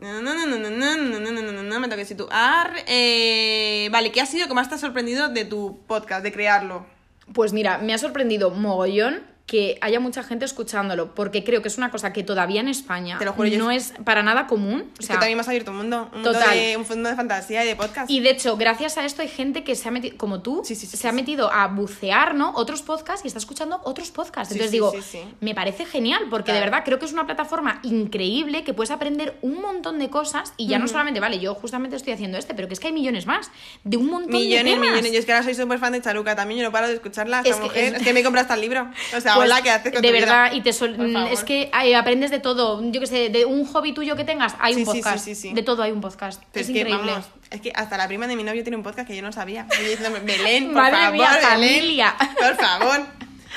no, 0.00 0.22
no, 0.22 0.34
no, 0.34 0.46
no, 0.46 0.58
no, 0.58 0.70
no, 0.70 0.96
no, 0.96 1.20
no, 1.20 1.42
no, 1.42 1.52
no, 1.52 1.62
no, 1.62 1.80
me 1.80 1.88
toca 1.88 2.04
situar. 2.04 2.72
Eh, 2.86 3.88
vale, 3.92 4.12
¿qué 4.12 4.20
ha 4.20 4.26
sido 4.26 4.48
que 4.48 4.54
más 4.54 4.68
te 4.68 4.76
ha 4.76 4.78
sorprendido 4.78 5.28
de 5.28 5.44
tu 5.44 5.80
podcast, 5.86 6.22
de 6.22 6.32
crearlo? 6.32 6.86
Pues 7.32 7.52
mira, 7.52 7.78
me 7.78 7.94
ha 7.94 7.98
sorprendido 7.98 8.50
mogollón 8.50 9.29
que 9.50 9.78
haya 9.80 9.98
mucha 9.98 10.22
gente 10.22 10.44
escuchándolo, 10.44 11.12
porque 11.12 11.42
creo 11.42 11.60
que 11.60 11.66
es 11.66 11.76
una 11.76 11.90
cosa 11.90 12.12
que 12.12 12.22
todavía 12.22 12.60
en 12.60 12.68
España 12.68 13.18
Te 13.18 13.24
lo 13.24 13.32
juro, 13.32 13.48
yo 13.48 13.58
no 13.58 13.72
es- 13.72 13.92
para 14.04 14.22
nada 14.22 14.46
común. 14.46 14.82
O 14.82 15.00
Es 15.00 15.06
sea, 15.06 15.16
que 15.16 15.20
también 15.20 15.36
me 15.36 15.40
has 15.40 15.48
abierto 15.48 15.72
un 15.72 15.78
mundo, 15.78 16.04
un 16.12 16.18
mundo, 16.20 16.32
Total. 16.32 16.54
de, 16.56 16.76
un 16.76 16.86
mundo 16.88 17.08
de 17.08 17.16
fantasía 17.16 17.64
y 17.64 17.66
de 17.66 17.74
podcast. 17.74 18.08
Y 18.08 18.20
de 18.20 18.30
hecho, 18.30 18.56
gracias 18.56 18.96
a 18.96 19.04
esto 19.04 19.22
hay 19.22 19.28
gente 19.28 19.64
que 19.64 19.74
se 19.74 19.88
ha 19.88 19.90
metido, 19.90 20.16
como 20.18 20.40
tú, 20.40 20.62
Sí, 20.64 20.76
sí, 20.76 20.86
sí, 20.86 20.96
se 20.96 21.08
ha 21.08 21.12
metido 21.12 21.52
a 21.52 21.66
bucear, 21.66 22.36
¿no? 22.36 22.52
Otros 22.54 22.82
podcasts 22.82 23.24
y 23.24 23.26
está 23.26 23.40
escuchando 23.40 23.80
otros 23.82 24.12
podcasts. 24.12 24.52
Entonces 24.52 24.70
digo, 24.70 24.92
me 25.40 25.52
parece 25.52 25.84
genial, 25.84 26.26
porque 26.30 26.52
de 26.52 26.60
verdad 26.60 26.82
creo 26.84 27.00
que 27.00 27.06
es 27.06 27.12
una 27.12 27.26
plataforma 27.26 27.80
increíble 27.82 28.62
que 28.62 28.72
puedes 28.72 28.92
aprender 28.92 29.36
un 29.42 29.60
montón 29.60 29.98
de 29.98 30.10
cosas 30.10 30.52
y 30.56 30.68
ya 30.68 30.78
no 30.78 30.86
solamente, 30.86 31.18
vale, 31.18 31.40
yo 31.40 31.56
justamente 31.56 31.96
estoy 31.96 32.12
haciendo 32.12 32.38
este, 32.38 32.54
pero 32.54 32.68
que 32.68 32.74
es 32.74 32.80
que 32.80 32.86
hay 32.86 32.92
millones 32.92 33.26
más, 33.26 33.50
de 33.82 33.96
un 33.96 34.06
montón 34.06 34.30
de 34.32 34.38
Millones, 34.38 34.74
temas. 34.74 34.90
millones. 34.90 35.12
Yo 35.12 35.18
es 35.18 35.26
que 35.26 35.32
ahora 35.32 35.44
soy 35.44 35.54
súper 35.56 35.80
fan 35.80 35.92
de 35.92 36.00
Charuca 36.00 36.36
también, 36.36 36.60
yo 36.60 36.66
no 36.66 36.72
paro 36.72 36.86
de 36.86 36.94
escucharla. 36.94 37.38
Esta 37.38 37.50
Es 37.50 37.56
que 37.56 37.62
mujer. 37.62 37.84
es- 37.84 37.94
Es... 37.94 38.02
que 38.04 38.12
me 38.12 38.22
compras 38.22 38.42
hasta 38.42 38.54
el 38.54 38.60
libro. 38.60 38.88
O 39.16 39.20
sea, 39.20 39.34
Pues, 39.48 39.62
¿qué 39.62 39.70
haces 39.70 39.92
con 39.92 40.02
de 40.02 40.08
tu 40.08 40.14
vida? 40.14 40.26
verdad, 40.26 40.52
y 40.52 40.60
te 40.62 40.72
favor. 40.72 41.32
es 41.32 41.44
que 41.44 41.70
eh, 41.84 41.96
aprendes 41.96 42.30
de 42.30 42.38
todo. 42.40 42.82
Yo 42.90 43.00
que 43.00 43.06
sé, 43.06 43.28
de 43.28 43.44
un 43.44 43.64
hobby 43.66 43.92
tuyo 43.92 44.16
que 44.16 44.24
tengas, 44.24 44.54
hay 44.60 44.74
Sí, 44.74 44.80
un 44.80 44.86
podcast. 44.86 45.24
sí, 45.24 45.34
sí. 45.34 45.52
De 45.52 45.62
todo 45.62 45.82
hay 45.82 45.92
un 45.92 46.00
podcast. 46.00 46.42
Pero 46.52 46.62
es, 46.62 46.68
es, 46.68 46.72
que, 46.74 46.80
increíble. 46.80 47.10
vamos, 47.12 47.26
es 47.50 47.60
que 47.60 47.72
hasta 47.74 47.96
la 47.96 48.06
prima 48.08 48.26
de 48.26 48.36
mi 48.36 48.42
novio 48.44 48.62
tiene 48.62 48.76
un 48.76 48.82
podcast 48.82 49.06
que 49.08 49.16
yo 49.16 49.22
no 49.22 49.32
sabía. 49.32 49.66
Y 49.78 49.82
yo 49.84 49.90
diciéndome, 49.90 50.20
Belén, 50.20 50.66
por 50.66 50.74
Madre 50.82 50.96
favor, 50.96 51.12
mía, 51.12 51.30
Belén, 51.32 51.48
familia. 51.50 52.14
por 52.38 52.56
favor. 52.56 53.00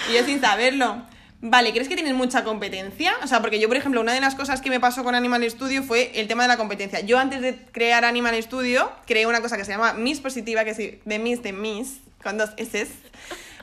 Y 0.09 0.15
yo 0.15 0.25
sin 0.25 0.41
saberlo. 0.41 1.03
Vale, 1.45 1.73
¿crees 1.73 1.89
que 1.89 1.95
tienes 1.95 2.13
mucha 2.13 2.45
competencia? 2.45 3.13
O 3.21 3.27
sea, 3.27 3.41
porque 3.41 3.59
yo, 3.59 3.67
por 3.67 3.75
ejemplo, 3.75 3.99
una 3.99 4.13
de 4.13 4.21
las 4.21 4.33
cosas 4.33 4.61
que 4.61 4.69
me 4.69 4.79
pasó 4.79 5.03
con 5.03 5.13
Animal 5.13 5.43
Studio 5.51 5.83
fue 5.83 6.11
el 6.15 6.29
tema 6.29 6.43
de 6.43 6.47
la 6.47 6.55
competencia. 6.55 7.01
Yo 7.01 7.19
antes 7.19 7.41
de 7.41 7.57
crear 7.73 8.05
Animal 8.05 8.41
Studio, 8.41 8.89
creé 9.05 9.27
una 9.27 9.41
cosa 9.41 9.57
que 9.57 9.65
se 9.65 9.71
llama 9.73 9.91
Miss 9.91 10.21
Positiva, 10.21 10.63
que 10.63 10.69
es 10.69 10.77
de 10.77 11.19
Miss 11.19 11.43
de 11.43 11.51
Miss, 11.51 11.99
con 12.23 12.37
dos 12.37 12.51
S. 12.55 12.87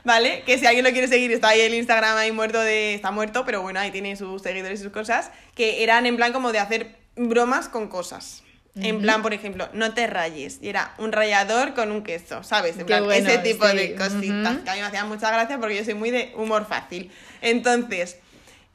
¿Vale? 0.03 0.43
Que 0.45 0.57
si 0.57 0.65
alguien 0.65 0.83
lo 0.83 0.91
quiere 0.91 1.07
seguir, 1.07 1.31
está 1.31 1.49
ahí 1.49 1.61
el 1.61 1.73
Instagram 1.73 2.17
ahí 2.17 2.31
muerto 2.31 2.59
de... 2.59 2.95
Está 2.95 3.11
muerto, 3.11 3.45
pero 3.45 3.61
bueno, 3.61 3.79
ahí 3.79 3.91
tiene 3.91 4.15
sus 4.15 4.41
seguidores 4.41 4.79
y 4.79 4.83
sus 4.83 4.91
cosas. 4.91 5.31
Que 5.55 5.83
eran 5.83 6.05
en 6.05 6.15
plan 6.15 6.33
como 6.33 6.51
de 6.51 6.59
hacer 6.59 6.95
bromas 7.15 7.69
con 7.69 7.87
cosas. 7.87 8.43
En 8.75 9.01
plan, 9.01 9.21
por 9.21 9.33
ejemplo, 9.33 9.67
no 9.73 9.93
te 9.93 10.07
rayes. 10.07 10.59
Y 10.61 10.69
era 10.69 10.93
un 10.97 11.11
rallador 11.11 11.73
con 11.73 11.91
un 11.91 12.03
queso, 12.03 12.41
¿sabes? 12.43 12.73
En 12.73 12.79
Qué 12.79 12.85
plan, 12.85 13.03
bueno, 13.03 13.27
ese 13.27 13.39
tipo 13.39 13.67
sí. 13.67 13.75
de 13.75 13.95
cositas. 13.95 14.59
Que 14.59 14.69
a 14.69 14.73
mí 14.73 14.79
me 14.79 14.85
hacían 14.85 15.09
mucha 15.09 15.29
gracia 15.29 15.59
porque 15.59 15.75
yo 15.75 15.83
soy 15.83 15.93
muy 15.93 16.09
de 16.09 16.31
humor 16.37 16.65
fácil. 16.65 17.11
Entonces, 17.41 18.17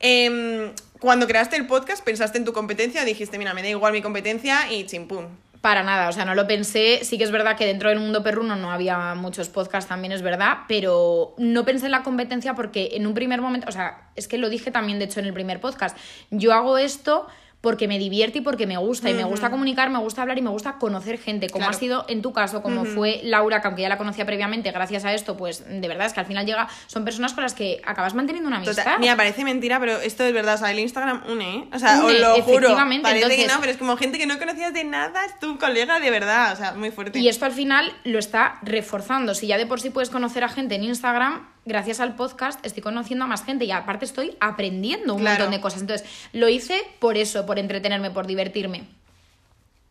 em, 0.00 0.72
cuando 1.00 1.26
creaste 1.26 1.56
el 1.56 1.66
podcast, 1.66 2.04
pensaste 2.04 2.36
en 2.36 2.44
tu 2.44 2.52
competencia, 2.52 3.04
dijiste, 3.04 3.38
mira, 3.38 3.54
me 3.54 3.62
da 3.62 3.68
igual 3.68 3.92
mi 3.94 4.02
competencia 4.02 4.70
y 4.70 4.84
chimpún. 4.84 5.28
Para 5.61 5.83
nada, 5.83 6.09
o 6.09 6.12
sea, 6.12 6.25
no 6.25 6.35
lo 6.35 6.47
pensé. 6.47 7.01
Sí 7.03 7.19
que 7.19 7.25
es 7.25 7.31
verdad 7.31 7.57
que 7.57 7.66
dentro 7.66 7.88
del 7.88 7.99
mundo 7.99 8.23
perruno 8.23 8.57
no 8.57 8.71
había 8.71 9.14
muchos 9.14 9.49
podcasts, 9.49 9.88
también 9.88 10.12
es 10.12 10.23
verdad, 10.23 10.59
pero 10.69 11.35
no 11.38 11.64
pensé 11.64 11.87
en 11.87 11.92
la 11.92 12.03
competencia 12.03 12.55
porque 12.55 12.90
en 12.92 13.07
un 13.07 13.14
primer 13.14 13.40
momento, 13.40 13.69
o 13.69 13.73
sea, 13.73 14.11
es 14.14 14.29
que 14.29 14.38
lo 14.38 14.49
dije 14.49 14.71
también, 14.71 14.99
de 14.99 15.07
hecho, 15.07 15.21
en 15.21 15.27
el 15.27 15.33
primer 15.33 15.61
podcast. 15.61 15.97
Yo 16.31 16.53
hago 16.53 16.79
esto 16.79 17.27
porque 17.61 17.88
me 17.88 17.99
divierte 17.99 18.38
y 18.38 18.40
porque 18.42 18.66
me 18.66 18.77
gusta, 18.77 19.11
y 19.11 19.14
me 19.14 19.25
gusta 19.25 19.51
comunicar, 19.51 19.90
me 19.90 19.99
gusta 19.99 20.23
hablar 20.23 20.38
y 20.38 20.42
me 20.42 20.51
gusta 20.51 20.75
conocer 20.79 21.19
gente, 21.19 21.49
como 21.49 21.64
Claro. 21.64 21.77
ha 21.77 21.81
sido 21.81 22.05
en 22.09 22.23
tu 22.23 22.33
caso, 22.33 22.62
como 22.62 22.85
fue 22.85 23.21
Laura, 23.25 23.61
que 23.61 23.66
aunque 23.66 23.83
ya 23.83 23.88
la 23.88 23.99
conocía 23.99 24.25
previamente, 24.25 24.71
gracias 24.71 25.05
a 25.05 25.12
esto, 25.14 25.37
pues 25.37 25.64
de 25.69 25.88
verdad 25.88 26.07
es 26.07 26.12
que 26.12 26.21
al 26.21 26.27
final 26.27 26.47
llega, 26.47 26.69
son 26.87 27.05
personas 27.05 27.33
con 27.33 27.42
las 27.42 27.55
que 27.55 27.81
acabas 27.85 28.14
manteniendo 28.14 28.47
una 28.47 28.59
amistad. 28.59 28.77
Total, 28.85 29.01
mira, 29.01 29.16
parece 29.16 29.42
mentira, 29.42 29.81
pero 29.81 29.99
esto 30.01 30.23
es 30.25 30.33
verdad. 30.33 30.55
O 30.55 30.59
sea, 30.59 30.71
el 30.71 30.79
Instagram 30.79 31.23
une, 31.29 31.55
¿eh? 31.57 31.69
O 31.75 31.79
sea, 31.79 31.99
Une, 32.05 32.14
os 32.14 32.21
lo 32.21 32.35
juro. 32.42 32.57
efectivamente, 32.59 33.03
Parece 33.03 33.27
que 33.27 33.33
entonces- 33.35 33.55
no, 33.55 33.61
pero 33.61 33.73
es 33.73 33.79
como 33.79 33.97
gente 33.97 34.19
que 34.19 34.27
no 34.27 34.38
conocías 34.38 34.73
de 34.73 34.85
nada, 34.85 35.25
es 35.25 35.37
tu 35.40 35.59
colega 35.59 35.99
de 35.99 36.11
verdad. 36.11 36.53
O 36.53 36.57
sea, 36.57 36.73
muy 36.75 36.90
fuerte. 36.92 37.19
Y 37.19 37.27
esto 37.29 37.47
al 37.47 37.53
final 37.53 37.92
lo 38.05 38.19
está 38.21 38.59
reforzando. 38.62 39.35
Si 39.35 39.47
ya 39.49 39.59
de 39.59 39.66
por 39.66 39.81
sí 39.81 39.90
puedes 39.90 40.11
conocer 40.11 40.45
a 40.45 40.49
gente 40.49 40.77
en 40.77 40.85
Instagram, 40.85 41.49
gracias 41.66 42.00
al 42.00 42.14
podcast 42.16 42.64
estoy 42.64 42.83
conociendo 42.83 43.26
a 43.26 43.29
más 43.29 43.44
gente 43.44 43.64
y 43.66 43.70
aparte 43.72 44.05
estoy 44.07 44.37
aprendiendo 44.40 45.12
un 45.14 45.20
Claro. 45.20 45.40
montón 45.44 45.50
de 45.50 45.61
cosas. 45.61 45.83
Entonces, 45.83 46.09
lo 46.33 46.48
hice 46.48 46.81
por 47.00 47.16
eso, 47.18 47.44
por 47.44 47.59
entretenerme, 47.59 48.11
por 48.11 48.26
divertirme. 48.26 48.85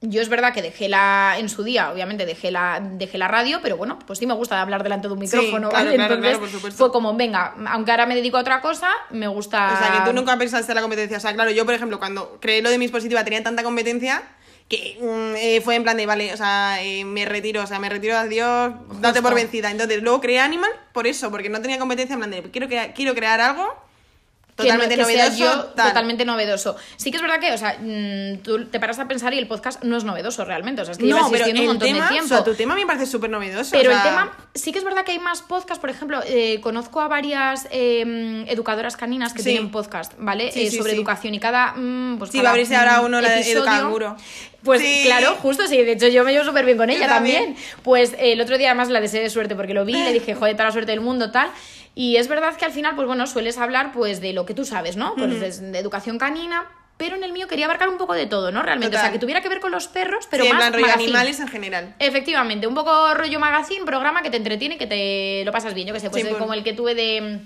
Yo 0.01 0.21
es 0.21 0.29
verdad 0.29 0.53
que 0.53 0.61
dejé 0.61 0.87
la, 0.87 1.35
en 1.39 1.49
su 1.49 1.63
día, 1.63 1.91
obviamente 1.91 2.25
dejé 2.25 2.51
la, 2.51 2.79
dejé 2.79 3.17
la 3.17 3.27
radio, 3.27 3.59
pero 3.63 3.75
bueno, 3.77 3.97
pues 4.05 4.19
sí 4.19 4.27
me 4.27 4.33
gusta 4.35 4.61
hablar 4.61 4.83
delante 4.83 5.07
de 5.07 5.13
un 5.13 5.19
Sí, 5.19 5.35
micrófono, 5.35 5.69
claro, 5.69 5.85
¿vale? 5.85 5.95
claro, 5.95 6.13
Entonces 6.15 6.19
claro, 6.37 6.39
por 6.39 6.49
supuesto. 6.49 6.77
fue 6.77 6.91
como, 6.91 7.15
venga, 7.15 7.55
aunque 7.69 7.91
ahora 7.91 8.05
me 8.05 8.13
dedico 8.13 8.37
a 8.37 8.41
otra 8.41 8.61
cosa, 8.61 8.89
me 9.09 9.27
gusta... 9.27 9.73
O 9.73 9.77
sea, 9.77 9.91
que 10.03 10.09
tú 10.09 10.13
nunca 10.15 10.37
pensaste 10.37 10.71
en 10.71 10.75
la 10.75 10.81
competencia. 10.81 11.17
O 11.17 11.21
sea, 11.21 11.33
claro, 11.33 11.49
yo, 11.51 11.65
por 11.65 11.73
ejemplo, 11.73 11.97
cuando 11.97 12.37
creé 12.39 12.61
lo 12.61 12.69
de 12.69 12.77
mis 12.77 12.91
positiva 12.91 13.23
tenía 13.23 13.41
tanta 13.41 13.63
competencia 13.63 14.21
que 14.67 14.97
mm, 14.99 15.35
eh, 15.37 15.61
fue 15.63 15.75
en 15.75 15.83
plan 15.83 15.95
de, 15.97 16.05
vale, 16.05 16.33
o 16.33 16.37
sea, 16.37 16.81
eh, 16.83 17.03
me 17.05 17.25
retiro, 17.25 17.61
o 17.63 17.67
sea, 17.67 17.77
me 17.79 17.87
retiro, 17.89 18.17
adiós, 18.17 18.73
date 18.99 19.21
por 19.21 19.35
vencida. 19.35 19.69
Entonces, 19.69 20.01
luego 20.01 20.21
creé 20.21 20.39
Animal 20.39 20.71
por 20.91 21.05
eso, 21.07 21.29
porque 21.29 21.49
no 21.49 21.61
tenía 21.61 21.77
competencia, 21.77 22.13
en 22.13 22.19
plan 22.19 22.31
de, 22.31 22.41
quiero, 22.49 22.67
crea- 22.67 22.93
quiero 22.93 23.13
crear 23.13 23.39
algo 23.41 23.83
que 24.57 24.63
no- 24.63 24.69
totalmente 24.79 24.95
sea 24.95 25.03
novedoso. 25.05 25.37
yo 25.37 25.65
totalmente 25.65 26.23
novedoso. 26.23 26.77
Sí 26.95 27.11
que 27.11 27.17
es 27.17 27.21
verdad 27.21 27.41
que, 27.41 27.51
o 27.51 27.57
sea, 27.57 27.77
mm, 27.77 28.37
tú 28.41 28.65
te 28.67 28.79
paras 28.79 28.97
a 28.99 29.05
pensar 29.07 29.33
y 29.33 29.37
el 29.37 29.47
podcast 29.49 29.83
no 29.83 29.97
es 29.97 30.05
novedoso 30.05 30.45
realmente, 30.45 30.81
o 30.81 30.85
sea, 30.85 30.93
es 30.93 30.97
que 30.97 31.05
lleva 31.07 31.19
No, 31.19 31.25
pero 31.29 31.43
existiendo 31.45 31.61
el 31.61 31.67
un 31.67 31.73
montón 31.73 31.87
tema, 31.93 32.05
de 32.05 32.09
tiempo. 32.11 32.25
o 32.33 32.37
sea, 32.37 32.43
tu 32.45 32.55
tema 32.55 32.73
me 32.73 32.85
parece 32.85 33.05
súper 33.05 33.29
novedoso. 33.29 33.71
Pero 33.71 33.89
o 33.89 33.93
el 33.93 33.99
sea, 34.01 34.09
tema, 34.09 34.37
sí 34.55 34.71
que 34.71 34.79
es 34.79 34.85
verdad 34.85 35.03
que 35.03 35.11
hay 35.11 35.19
más 35.19 35.41
podcasts, 35.41 35.81
por 35.81 35.89
ejemplo, 35.89 36.21
eh, 36.25 36.61
conozco 36.61 37.01
a 37.01 37.09
varias 37.09 37.67
eh, 37.69 38.45
educadoras 38.47 38.95
caninas 38.95 39.33
que 39.33 39.43
Sí. 39.43 39.49
tienen 39.51 39.71
podcast, 39.71 40.13
¿vale? 40.17 40.53
Sí, 40.53 40.67
Eh, 40.67 40.71
sí, 40.71 40.77
sobre 40.77 40.91
sí. 40.91 40.97
educación 40.97 41.33
y 41.35 41.39
cada... 41.41 41.73
mm, 41.73 42.15
pues 42.17 42.31
Sí, 42.31 42.37
cada, 42.37 42.43
va 42.45 42.49
a 42.49 42.51
abrirse 42.53 42.75
ahora 42.77 43.01
uno, 43.01 43.19
la 43.19 43.29
de 43.31 43.41
episodio-. 43.41 44.15
Pues 44.65 44.81
Sí. 44.81 45.03
claro, 45.05 45.35
justo 45.41 45.65
sí, 45.67 45.77
de 45.81 45.93
hecho 45.93 46.07
yo 46.09 46.23
me 46.25 46.33
llevo 46.33 46.43
súper 46.43 46.65
bien 46.65 46.77
con 46.77 46.89
ella 46.89 47.07
también. 47.07 47.45
también. 47.53 47.65
Pues 47.83 48.13
eh, 48.13 48.33
el 48.33 48.41
otro 48.41 48.57
día 48.57 48.69
además 48.71 48.89
la 48.89 48.99
deseé 48.99 49.21
de 49.21 49.29
suerte 49.29 49.55
porque 49.55 49.73
lo 49.73 49.85
vi, 49.85 49.93
le 49.93 50.11
dije, 50.11 50.33
joder, 50.35 50.53
toda 50.55 50.65
la 50.65 50.71
suerte 50.73 50.91
del 50.91 51.01
mundo, 51.01 51.31
tal. 51.31 51.49
Y 51.93 52.17
es 52.17 52.27
verdad 52.27 52.57
que 52.57 52.65
al 52.65 52.71
final, 52.73 52.95
pues 52.95 53.07
bueno, 53.07 53.25
sueles 53.27 53.57
hablar 53.57 53.93
pues 53.93 54.19
de 54.19 54.33
lo 54.33 54.45
que 54.45 54.53
tú 54.53 54.65
sabes, 54.65 54.97
¿no? 54.97 55.15
Pues 55.15 55.61
de, 55.61 55.71
de 55.71 55.79
educación 55.79 56.17
canina, 56.17 56.65
pero 56.97 57.15
en 57.15 57.23
el 57.23 57.31
mío 57.31 57.47
quería 57.47 57.65
abarcar 57.65 57.87
un 57.89 57.97
poco 57.97 58.13
de 58.13 58.25
todo, 58.25 58.51
¿no? 58.51 58.61
Realmente, 58.63 58.97
o 58.97 58.99
sea, 58.99 59.11
que 59.13 59.19
tuviera 59.19 59.41
que 59.41 59.47
ver 59.49 59.59
con 59.61 59.71
los 59.71 59.87
perros, 59.87 60.27
pero 60.29 60.43
sí, 60.43 60.49
en 60.49 60.55
más 60.57 60.69
plan 60.71 60.81
rollo 60.81 60.93
animales 60.93 61.39
en 61.39 61.47
general. 61.47 61.95
Efectivamente, 61.99 62.67
un 62.67 62.75
poco 62.75 63.13
rollo 63.13 63.39
magazine, 63.39 63.85
programa 63.85 64.21
que 64.23 64.29
te 64.29 64.37
entretiene 64.37 64.77
que 64.77 64.87
te 64.87 65.43
lo 65.45 65.51
pasas 65.53 65.73
bien. 65.73 65.87
Yo 65.87 65.93
que 65.93 65.99
sé, 66.01 66.09
pues 66.09 66.23
Sí, 66.23 66.27
pues. 66.29 66.39
como 66.41 66.53
el 66.53 66.63
que 66.63 66.73
tuve 66.73 66.95
de 66.95 67.39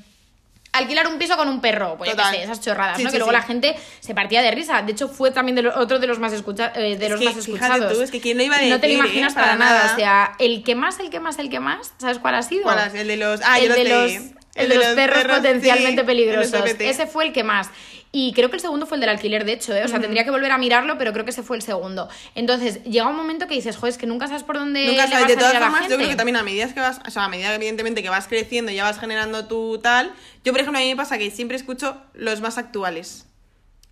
alquilar 0.71 1.07
un 1.07 1.17
piso 1.17 1.35
con 1.35 1.47
un 1.49 1.61
perro, 1.61 1.95
pues 1.97 2.09
yo 2.11 2.15
Total. 2.15 2.31
qué 2.31 2.37
sé, 2.39 2.43
esas 2.43 2.61
chorradas, 2.61 2.97
Sí, 2.97 3.03
¿no? 3.03 3.09
sí, 3.09 3.13
que 3.13 3.17
luego 3.19 3.31
sí. 3.31 3.37
la 3.37 3.43
gente 3.43 3.75
se 3.99 4.13
partía 4.13 4.41
de 4.41 4.51
risa. 4.51 4.81
De 4.81 4.91
hecho, 4.91 5.07
fue 5.07 5.31
también 5.31 5.55
de 5.55 5.63
lo- 5.63 5.77
otro 5.79 5.99
de 5.99 6.07
los 6.07 6.19
más 6.19 6.31
escucha- 6.33 6.71
eh, 6.75 6.95
de 6.97 7.05
Es 7.05 7.11
los 7.11 7.19
que, 7.19 7.25
más 7.25 7.37
escuchados. 7.37 7.93
tú, 7.93 8.01
es 8.01 8.11
que 8.11 8.21
quién 8.21 8.37
lo 8.37 8.43
iba 8.43 8.55
a 8.55 8.61
No 8.61 8.65
te 8.65 8.69
lo 8.69 8.77
decir, 8.79 8.91
imaginas 8.99 9.33
eh, 9.33 9.35
para, 9.35 9.55
nada. 9.55 9.79
nada. 9.83 9.93
O 9.93 9.95
sea, 9.97 10.31
el 10.39 10.63
que 10.63 10.75
más, 10.75 10.99
el 10.99 11.09
que 11.09 11.19
más, 11.19 11.39
el 11.39 11.49
que 11.49 11.59
más, 11.59 11.93
¿sabes 11.97 12.19
cuál 12.19 12.35
ha 12.35 12.43
sido? 12.43 12.63
¿Cuál 12.63 12.87
es? 12.87 12.93
El 12.93 13.07
de 13.07 13.17
los. 13.17 13.41
Ah, 13.43 13.59
el 13.59 13.69
yo 13.69 13.73
de 13.75 13.83
los, 13.85 14.11
el 14.55 14.69
de 14.69 14.75
los 14.75 14.85
perros, 14.87 15.23
potencialmente 15.37 16.03
peligrosos. 16.03 16.53
Ese 16.79 17.07
fue 17.07 17.25
el 17.25 17.33
que 17.33 17.43
más. 17.43 17.69
Y 18.11 18.33
creo 18.33 18.49
que 18.49 18.55
el 18.55 18.61
segundo 18.61 18.87
fue 18.87 18.97
el 18.97 19.01
del 19.01 19.11
alquiler, 19.11 19.45
de 19.45 19.53
hecho, 19.53 19.75
¿eh? 19.75 19.83
O 19.83 19.87
sea, 19.87 19.99
tendría 19.99 20.23
que 20.23 20.31
volver 20.31 20.51
a 20.51 20.57
mirarlo, 20.57 20.97
pero 20.97 21.13
creo 21.13 21.25
que 21.25 21.31
ese 21.31 21.43
fue 21.43 21.57
el 21.57 21.61
segundo. 21.61 22.09
Entonces, 22.33 22.83
llega 22.83 23.07
un 23.07 23.15
momento 23.15 23.47
que 23.47 23.53
dices, 23.53 23.77
joder, 23.77 23.91
es 23.91 23.97
que 23.99 24.07
nunca 24.07 24.27
sabes 24.27 24.41
por 24.41 24.57
dónde 24.57 24.87
Nunca 24.87 25.07
sabes, 25.07 25.27
de 25.27 25.33
a 25.33 25.37
todas 25.37 25.57
formas, 25.59 25.87
yo 25.87 25.95
creo 25.95 26.09
que 26.09 26.15
también 26.15 26.35
a 26.35 26.43
medida 26.43 26.73
que 26.73 26.79
vas, 26.79 26.99
o 27.07 27.11
sea, 27.11 27.25
a 27.25 27.29
medida 27.29 27.53
evidentemente 27.53 28.01
que 28.01 28.09
vas 28.09 28.27
creciendo 28.27 28.71
y 28.71 28.75
ya 28.75 28.83
vas 28.83 28.99
generando 28.99 29.45
tu 29.45 29.77
tal, 29.77 30.11
yo 30.43 30.51
por 30.51 30.59
ejemplo 30.59 30.79
a 30.79 30.81
mí 30.81 30.89
me 30.89 30.95
pasa 30.95 31.19
que 31.19 31.29
siempre 31.29 31.55
escucho 31.55 32.01
los 32.13 32.41
más 32.41 32.57
actuales. 32.57 33.27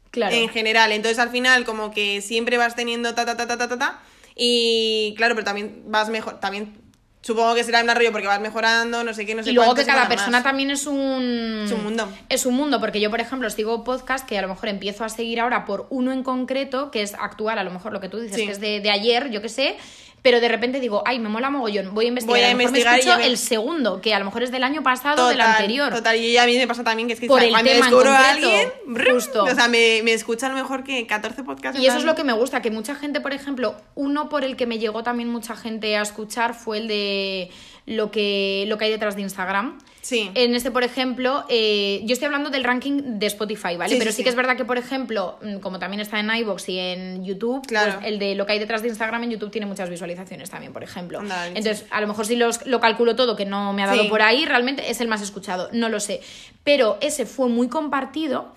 Claro. 0.09 0.35
En 0.35 0.49
general, 0.49 0.93
entonces 0.93 1.19
al 1.19 1.29
final 1.29 1.63
como 1.63 1.91
que 1.91 2.21
siempre 2.21 2.57
vas 2.57 2.75
teniendo 2.75 3.13
ta 3.13 3.25
ta 3.25 3.37
ta 3.37 3.45
ta 3.45 3.57
ta 3.57 3.67
ta, 3.67 3.77
ta 3.77 3.99
y 4.35 5.13
claro, 5.15 5.35
pero 5.35 5.45
también 5.45 5.83
vas 5.85 6.09
mejor, 6.09 6.39
también 6.39 6.73
supongo 7.21 7.55
que 7.55 7.63
será 7.63 7.81
un 7.81 7.87
rollo 7.89 8.11
porque 8.11 8.27
vas 8.27 8.39
mejorando, 8.39 9.03
no 9.03 9.13
sé 9.13 9.25
qué, 9.25 9.35
no 9.35 9.43
sé 9.43 9.49
y 9.49 9.53
luego 9.53 9.75
que 9.75 9.85
cada 9.85 10.07
persona 10.07 10.37
más. 10.37 10.43
también 10.43 10.71
es 10.71 10.85
un... 10.87 11.63
Es 11.65 11.71
un 11.71 11.83
mundo. 11.83 12.07
Es 12.29 12.45
un 12.45 12.55
mundo, 12.55 12.79
porque 12.79 13.01
yo, 13.01 13.09
por 13.09 13.19
ejemplo, 13.19 13.49
sigo 13.49 13.83
podcast 13.83 14.25
que 14.27 14.37
a 14.37 14.41
lo 14.41 14.47
mejor 14.47 14.69
empiezo 14.69 15.03
a 15.03 15.09
seguir 15.09 15.39
ahora 15.41 15.65
por 15.65 15.87
uno 15.89 16.11
en 16.13 16.23
concreto, 16.23 16.89
que 16.91 17.01
es 17.01 17.13
actual, 17.15 17.57
a 17.59 17.63
lo 17.63 17.71
mejor 17.71 17.91
lo 17.91 17.99
que 17.99 18.07
tú 18.09 18.19
dices, 18.19 18.37
Sí. 18.37 18.45
que 18.45 18.51
es 18.51 18.59
de, 18.61 18.79
de 18.79 18.89
ayer, 18.91 19.29
yo 19.29 19.41
qué 19.41 19.49
sé, 19.49 19.77
pero 20.21 20.39
de 20.41 20.47
repente 20.49 20.79
digo, 20.79 21.03
ay, 21.05 21.19
me 21.19 21.29
mola 21.29 21.49
mogollón, 21.49 21.93
voy 21.93 22.05
a 22.05 22.07
investigar. 22.09 22.37
Voy 22.37 22.43
a 22.45 22.51
lo 22.51 22.57
mejor 22.57 22.69
investigar 22.77 22.93
me 22.95 22.99
escucho 22.99 23.17
me- 23.19 23.25
el 23.27 23.37
segundo, 23.37 24.01
que 24.01 24.13
a 24.13 24.19
lo 24.19 24.25
mejor 24.25 24.43
es 24.43 24.51
del 24.51 24.63
año 24.63 24.83
pasado 24.83 25.13
o 25.13 25.29
Total, 25.31 25.37
del 25.37 25.41
anterior. 25.41 25.93
Total, 25.93 26.15
y 26.17 26.37
a 26.37 26.45
mí 26.45 26.57
me 26.57 26.67
pasa 26.67 26.83
también 26.83 27.07
que 27.07 27.13
es 27.13 27.19
que 27.19 27.27
Por 27.27 27.41
el 27.43 27.51
cuando 27.51 27.71
tema 27.71 28.17
a 28.17 28.29
alguien, 28.31 28.69
brum, 28.87 29.13
justo. 29.13 29.43
o 29.45 29.55
sea, 29.55 29.67
me, 29.67 30.01
me 30.03 30.13
escuchan 30.13 30.53
mejor 30.53 30.83
que 30.83 31.05
14 31.07 31.43
podcasts. 31.43 31.79
Y 31.79 31.85
eso 31.87 31.97
es 31.97 32.03
lo 32.03 32.15
que 32.15 32.23
me 32.23 32.33
gusta, 32.33 32.61
que 32.61 32.71
mucha 32.71 32.95
gente, 32.95 33.21
por 33.21 33.31
ejemplo, 33.33 33.75
uno 33.95 34.27
por 34.27 34.43
el 34.43 34.55
que 34.57 34.65
me 34.65 34.79
llegó 34.79 35.03
también 35.03 35.29
mucha 35.29 35.55
gente 35.55 35.95
a 35.95 36.01
escuchar 36.01 36.53
fue 36.55 36.79
el 36.79 36.87
de 36.87 37.49
lo 37.85 38.11
que, 38.11 38.65
lo 38.67 38.77
que 38.77 38.85
hay 38.85 38.91
detrás 38.91 39.15
de 39.15 39.21
Instagram. 39.21 39.77
Sí. 40.07 40.31
En 40.35 40.55
este, 40.55 40.71
por 40.71 40.85
ejemplo, 40.85 41.43
eh, 41.49 41.99
yo 42.05 42.13
estoy 42.13 42.27
hablando 42.27 42.49
del 42.49 42.63
ranking 42.63 43.19
de 43.19 43.25
Spotify, 43.25 43.75
¿vale? 43.75 43.89
Sí, 43.93 43.99
Pero 43.99 44.13
sí, 44.13 44.23
que 44.23 44.29
es 44.29 44.35
verdad 44.35 44.55
que, 44.55 44.63
por 44.63 44.77
ejemplo, 44.77 45.37
mm, 45.41 45.57
como 45.57 45.79
también 45.79 45.99
está 45.99 46.17
en 46.21 46.29
iVoox 46.33 46.69
y 46.69 46.79
en 46.79 47.25
YouTube, 47.25 47.67
Claro. 47.67 47.95
pues 47.95 48.05
el 48.05 48.17
de 48.17 48.33
lo 48.35 48.45
que 48.45 48.53
hay 48.53 48.59
detrás 48.59 48.81
de 48.81 48.87
Instagram 48.87 49.23
en 49.25 49.31
YouTube 49.31 49.51
tiene 49.51 49.67
muchas 49.67 49.89
visualizaciones 49.89 50.49
también, 50.49 50.71
por 50.71 50.81
ejemplo. 50.81 51.19
Entonces, 51.47 51.83
a 51.91 51.99
lo 51.99 52.07
mejor 52.07 52.25
si 52.25 52.37
los- 52.37 52.65
lo 52.65 52.79
calculo 52.79 53.17
todo, 53.17 53.35
que 53.35 53.45
no 53.45 53.73
me 53.73 53.83
ha 53.83 53.87
dado 53.87 54.07
por 54.07 54.21
ahí, 54.21 54.45
realmente 54.45 54.89
es 54.89 55.01
el 55.01 55.09
más 55.09 55.21
escuchado, 55.21 55.67
no 55.73 55.89
lo 55.89 55.99
sé. 55.99 56.21
Pero 56.63 56.97
ese 57.01 57.25
fue 57.25 57.49
muy 57.49 57.67
compartido. 57.67 58.55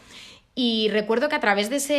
Y 0.55 0.89
recuerdo 0.91 1.29
que 1.29 1.37
a 1.37 1.41
través 1.41 1.69
de 1.71 1.77
ese 1.77 1.95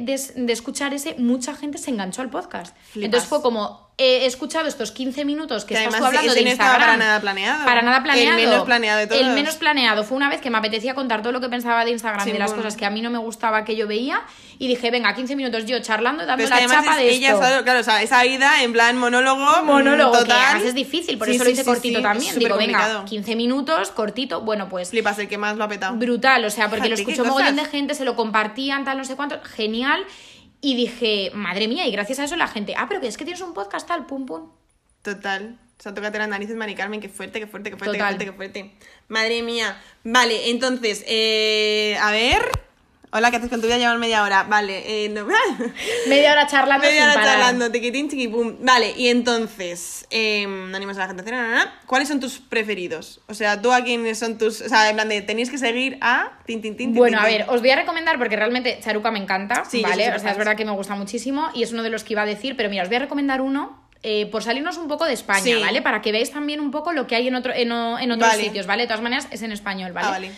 de, 0.00 0.20
de 0.36 0.52
escuchar 0.52 0.94
ese, 0.94 1.14
mucha 1.18 1.54
gente 1.54 1.78
se 1.78 1.90
enganchó 1.90 2.22
al 2.22 2.30
podcast. 2.30 2.74
Flipas. 2.90 3.04
Entonces 3.04 3.28
fue 3.28 3.42
como, 3.42 3.87
he 4.00 4.26
escuchado 4.26 4.68
estos 4.68 4.92
15 4.92 5.24
minutos 5.24 5.64
que, 5.64 5.74
Que 5.74 5.82
estás 5.84 5.98
tú 5.98 6.04
hablando 6.06 6.32
de 6.32 6.42
no 6.42 6.50
Instagram. 6.50 6.80
para 6.80 6.96
nada 6.96 7.20
planeado. 7.20 7.64
Para 7.64 7.82
nada 7.82 7.96
El 7.96 8.02
planeado. 8.04 8.36
menos 8.36 8.64
planeado 8.64 8.98
de 9.00 9.06
todos. 9.08 9.20
El 9.20 9.30
menos 9.30 9.56
planeado. 9.56 10.04
Fue 10.04 10.16
una 10.16 10.28
vez 10.30 10.40
que 10.40 10.50
me 10.50 10.58
apetecía 10.58 10.94
contar 10.94 11.20
todo 11.20 11.32
lo 11.32 11.40
que 11.40 11.48
pensaba 11.48 11.84
de 11.84 11.90
Instagram, 11.90 12.24
de 12.28 12.38
las 12.38 12.52
cosas 12.54 12.76
que 12.76 12.86
a 12.86 12.90
mí 12.90 13.02
no 13.02 13.10
me 13.10 13.18
gustaba 13.18 13.64
que 13.64 13.74
yo 13.74 13.88
veía. 13.88 14.22
Y 14.60 14.68
dije, 14.68 14.90
venga, 14.92 15.14
15 15.14 15.34
minutos 15.36 15.66
yo 15.66 15.80
charlando, 15.80 16.24
dando 16.26 16.44
Pero 16.44 16.54
es 16.56 16.60
que 16.62 16.66
la 16.68 16.74
chapa 16.80 16.90
es- 16.92 16.96
de 16.98 17.10
ella 17.10 17.28
esto. 17.30 17.42
estado- 17.42 17.64
claro, 17.64 17.80
o 17.80 17.82
sea, 17.82 18.02
esa 18.02 18.24
ida 18.24 18.62
en 18.62 18.72
plan 18.72 18.96
monólogo. 18.96 19.62
mm, 19.62 19.66
monólogo, 19.66 20.12
que 20.12 20.18
total. 20.18 20.38
además 20.46 20.62
es 20.64 20.74
difícil, 20.74 21.18
por 21.18 21.26
Sí, 21.28 21.34
eso 21.34 21.44
sí, 21.44 21.50
lo 21.50 21.54
hice 21.54 21.64
cortito 21.64 22.00
también. 22.02 22.38
Digo, 22.38 22.56
venga, 22.56 22.78
supercomplicado. 22.78 23.04
15 23.04 23.36
minutos, 23.36 23.90
cortito, 23.90 24.40
bueno, 24.42 24.68
pues 24.68 24.90
Flipas, 24.90 25.18
el 25.18 25.28
que 25.28 25.38
más 25.38 25.56
lo 25.56 25.64
ha 25.64 25.68
petado. 25.68 25.96
brutal, 25.96 26.44
o 26.44 26.50
sea, 26.50 26.68
porque 26.70 26.88
lo 26.88 26.96
Fíjate, 26.96 27.04
qué 27.04 27.12
escuchó 27.12 27.28
mogollón 27.28 27.56
de 27.56 27.64
gente, 27.64 27.94
se 27.94 28.04
lo 28.04 28.14
compartían, 28.16 28.84
tal, 28.84 28.96
no 28.98 29.04
sé 29.04 29.16
cuánto, 29.16 29.40
genial. 29.42 30.04
Y 30.60 30.74
dije, 30.76 31.30
madre 31.34 31.68
mía, 31.68 31.86
y 31.86 31.92
gracias 31.92 32.18
a 32.18 32.24
eso 32.24 32.36
la 32.36 32.48
gente, 32.48 32.74
ah, 32.76 32.86
pero 32.88 33.00
que 33.00 33.06
es 33.06 33.16
que 33.16 33.24
tienes 33.24 33.42
un 33.42 33.54
podcast 33.54 33.86
tal, 33.86 34.06
pum, 34.06 34.26
pum. 34.26 34.50
Total. 35.02 35.58
O 35.78 35.82
sea, 35.82 35.94
tócate 35.94 36.18
las 36.18 36.28
narices, 36.28 36.56
Mari 36.56 36.74
Carmen, 36.74 37.00
qué 37.00 37.08
fuerte, 37.08 37.38
qué 37.38 37.46
fuerte, 37.46 37.70
qué 37.70 37.76
fuerte, 37.76 37.92
qué 37.92 37.98
Total. 37.98 38.16
fuerte, 38.16 38.24
qué 38.24 38.32
fuerte. 38.32 38.74
Madre 39.06 39.42
mía. 39.42 39.80
Vale, 40.02 40.50
entonces, 40.50 41.04
eh, 41.06 41.96
a 42.00 42.10
ver. 42.10 42.50
Hola, 43.10 43.30
¿qué 43.30 43.38
haces 43.38 43.48
con 43.48 43.60
tu 43.62 43.66
vida? 43.66 43.78
Llevan 43.78 43.98
media 44.00 44.22
hora. 44.22 44.42
Vale, 44.42 45.04
eh, 45.04 45.08
no. 45.08 45.26
Media 46.08 46.32
hora 46.32 46.46
charlando 46.46 46.86
media 46.86 47.00
sin 47.02 47.10
hora 47.10 47.14
parar. 47.14 47.34
charlando, 47.38 47.70
tiquitín, 47.70 48.10
chiquipum. 48.10 48.56
Vale, 48.60 48.92
y 48.98 49.08
entonces, 49.08 50.06
eh, 50.10 50.46
no 50.46 50.76
animas 50.76 50.98
a 50.98 51.00
la 51.00 51.06
gente 51.14 51.34
a 51.34 51.54
hacer. 51.56 51.68
¿Cuáles 51.86 52.08
son 52.08 52.20
tus 52.20 52.38
preferidos? 52.38 53.20
O 53.26 53.32
sea, 53.32 53.62
tú 53.62 53.72
a 53.72 53.82
quiénes 53.82 54.18
son 54.18 54.36
tus. 54.36 54.60
O 54.60 54.68
sea, 54.68 54.90
en 54.90 54.96
plan 54.96 55.08
de 55.08 55.22
tenéis 55.22 55.50
que 55.50 55.56
seguir 55.56 55.96
a. 56.02 56.32
Tin, 56.44 56.60
tin, 56.60 56.76
tin, 56.76 56.92
Bueno, 56.94 57.16
tin, 57.18 57.24
a 57.26 57.28
ver, 57.30 57.46
os 57.48 57.60
voy 57.62 57.70
a 57.70 57.76
recomendar 57.76 58.18
porque 58.18 58.36
realmente 58.36 58.78
Charuca 58.82 59.10
me 59.10 59.20
encanta, 59.20 59.64
Sí, 59.64 59.80
¿vale? 59.82 60.12
O 60.14 60.18
sea, 60.18 60.32
es 60.32 60.36
verdad 60.36 60.54
que 60.56 60.66
me 60.66 60.72
gusta 60.72 60.94
muchísimo 60.94 61.48
y 61.54 61.62
es 61.62 61.72
uno 61.72 61.82
de 61.82 61.88
los 61.90 62.04
que 62.04 62.12
iba 62.12 62.22
a 62.22 62.26
decir, 62.26 62.56
pero 62.58 62.68
mira, 62.68 62.82
os 62.82 62.88
voy 62.90 62.96
a 62.96 63.00
recomendar 63.00 63.40
uno 63.40 63.88
eh, 64.02 64.26
por 64.26 64.42
salirnos 64.42 64.76
un 64.76 64.86
poco 64.86 65.06
de 65.06 65.14
España, 65.14 65.42
Sí. 65.42 65.54
¿vale? 65.54 65.80
Para 65.80 66.02
que 66.02 66.12
veáis 66.12 66.30
también 66.30 66.60
un 66.60 66.70
poco 66.70 66.92
lo 66.92 67.06
que 67.06 67.16
hay 67.16 67.26
en, 67.28 67.34
otro, 67.36 67.54
en, 67.54 67.72
en 67.72 68.12
otros 68.12 68.30
Vale. 68.30 68.42
sitios, 68.44 68.66
¿vale? 68.66 68.82
De 68.82 68.86
todas 68.88 69.02
maneras, 69.02 69.26
es 69.30 69.40
en 69.42 69.50
español, 69.52 69.92
¿vale? 69.92 70.06
Ah, 70.06 70.10
vale. 70.10 70.30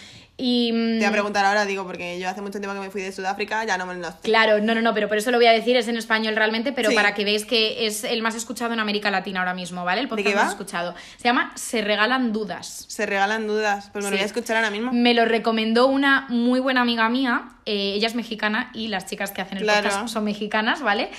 Y, 0.43 0.73
mm, 0.73 0.93
Te 0.93 0.99
voy 1.01 1.05
a 1.05 1.13
preguntar 1.13 1.45
ahora, 1.45 1.67
digo, 1.67 1.85
porque 1.85 2.19
yo 2.19 2.29
hace 2.29 2.41
mucho 2.41 2.59
tiempo 2.61 2.75
que 2.75 2.81
me 2.87 2.91
fui 2.91 3.03
de 3.03 3.13
Sudáfrica, 3.13 3.63
ya 3.65 3.77
no 3.77 3.85
me 3.85 3.95
lo 3.95 4.09
sé. 4.11 4.17
Claro, 4.23 4.59
no, 4.61 4.75
no, 4.75 4.81
no, 4.81 4.95
pero 4.95 5.07
por 5.07 5.19
eso 5.19 5.31
lo 5.31 5.37
voy 5.37 5.47
a 5.47 5.53
decir, 5.53 5.77
es 5.77 5.87
en 5.89 5.97
español 5.99 6.35
realmente, 6.35 6.73
pero 6.73 6.89
Sí. 6.89 6.95
para 6.97 7.13
que 7.15 7.25
veáis 7.25 7.45
que 7.45 7.87
es 7.87 8.05
el 8.05 8.23
más 8.23 8.35
escuchado 8.35 8.73
en 8.73 8.81
América 8.81 9.11
Latina 9.11 9.41
ahora 9.41 9.53
mismo, 9.55 9.85
¿vale? 9.85 10.01
El 10.01 10.09
podcast 10.09 10.29
qué 10.29 10.35
más 10.35 10.49
escuchado. 10.51 10.95
Se 11.19 11.25
llama 11.25 11.53
Se 11.57 11.83
regalan 11.83 12.33
dudas. 12.33 12.87
Se 12.89 13.05
regalan 13.05 13.47
dudas. 13.47 13.91
Pues 13.93 14.05
me 14.05 14.11
lo 14.11 14.17
voy 14.17 14.23
a 14.23 14.27
escuchar 14.27 14.57
ahora 14.57 14.71
mismo. 14.71 14.93
Me 14.93 15.13
lo 15.13 15.27
recomendó 15.27 15.87
una 15.89 16.27
muy 16.31 16.59
buena 16.61 16.81
amiga 16.81 17.09
mía. 17.09 17.43
eh, 17.67 17.93
ella 17.95 18.09
es 18.09 18.15
mexicana 18.17 18.71
y 18.75 18.89
las 18.89 19.07
chicas 19.07 19.31
que 19.31 19.43
hacen 19.43 19.59
el 19.59 19.65
Claro. 19.65 19.89
podcast 19.89 20.09
son 20.09 20.25
mexicanas, 20.25 20.81
¿vale? 20.83 21.11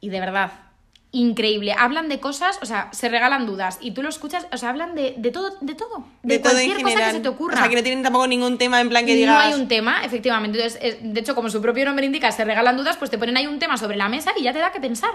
Y 0.00 0.08
de 0.08 0.20
verdad, 0.20 0.52
increíble. 1.12 1.74
Hablan 1.78 2.08
de 2.08 2.18
cosas, 2.20 2.58
o 2.62 2.66
sea, 2.66 2.88
se 2.92 3.08
regalan 3.08 3.46
dudas 3.46 3.78
y 3.80 3.90
tú 3.92 4.02
lo 4.02 4.08
escuchas, 4.08 4.46
o 4.52 4.56
sea, 4.56 4.70
hablan 4.70 4.94
de, 4.94 5.14
de 5.18 5.30
todo, 5.30 5.56
de 5.60 5.74
todo. 5.74 6.06
De, 6.22 6.38
todo 6.38 6.58
en 6.58 6.66
cualquier 6.70 6.82
cosa 6.82 7.06
que 7.06 7.12
se 7.12 7.20
te 7.20 7.28
ocurra. 7.28 7.54
O 7.54 7.58
sea, 7.58 7.68
que 7.68 7.76
no 7.76 7.82
tienen 7.82 8.02
tampoco 8.02 8.26
ningún 8.26 8.58
tema 8.58 8.80
en 8.80 8.88
plan 8.88 9.04
que 9.06 9.14
digas. 9.14 9.34
No 9.34 9.40
hay 9.40 9.54
un 9.60 9.68
tema, 9.68 10.04
efectivamente. 10.04 10.58
Entonces, 10.58 10.80
es- 10.82 10.96
de 11.14 11.20
hecho, 11.20 11.34
como 11.34 11.50
su 11.50 11.60
propio 11.60 11.84
nombre 11.84 12.06
indica, 12.06 12.32
se 12.32 12.44
regalan 12.44 12.76
dudas, 12.76 12.96
pues 12.96 13.10
te 13.10 13.18
ponen 13.18 13.36
ahí 13.36 13.46
un 13.46 13.58
tema 13.58 13.76
sobre 13.76 13.96
la 13.96 14.08
mesa 14.08 14.32
y 14.38 14.42
ya 14.42 14.52
te 14.52 14.58
da 14.58 14.72
que 14.72 14.80
pensar. 14.80 15.10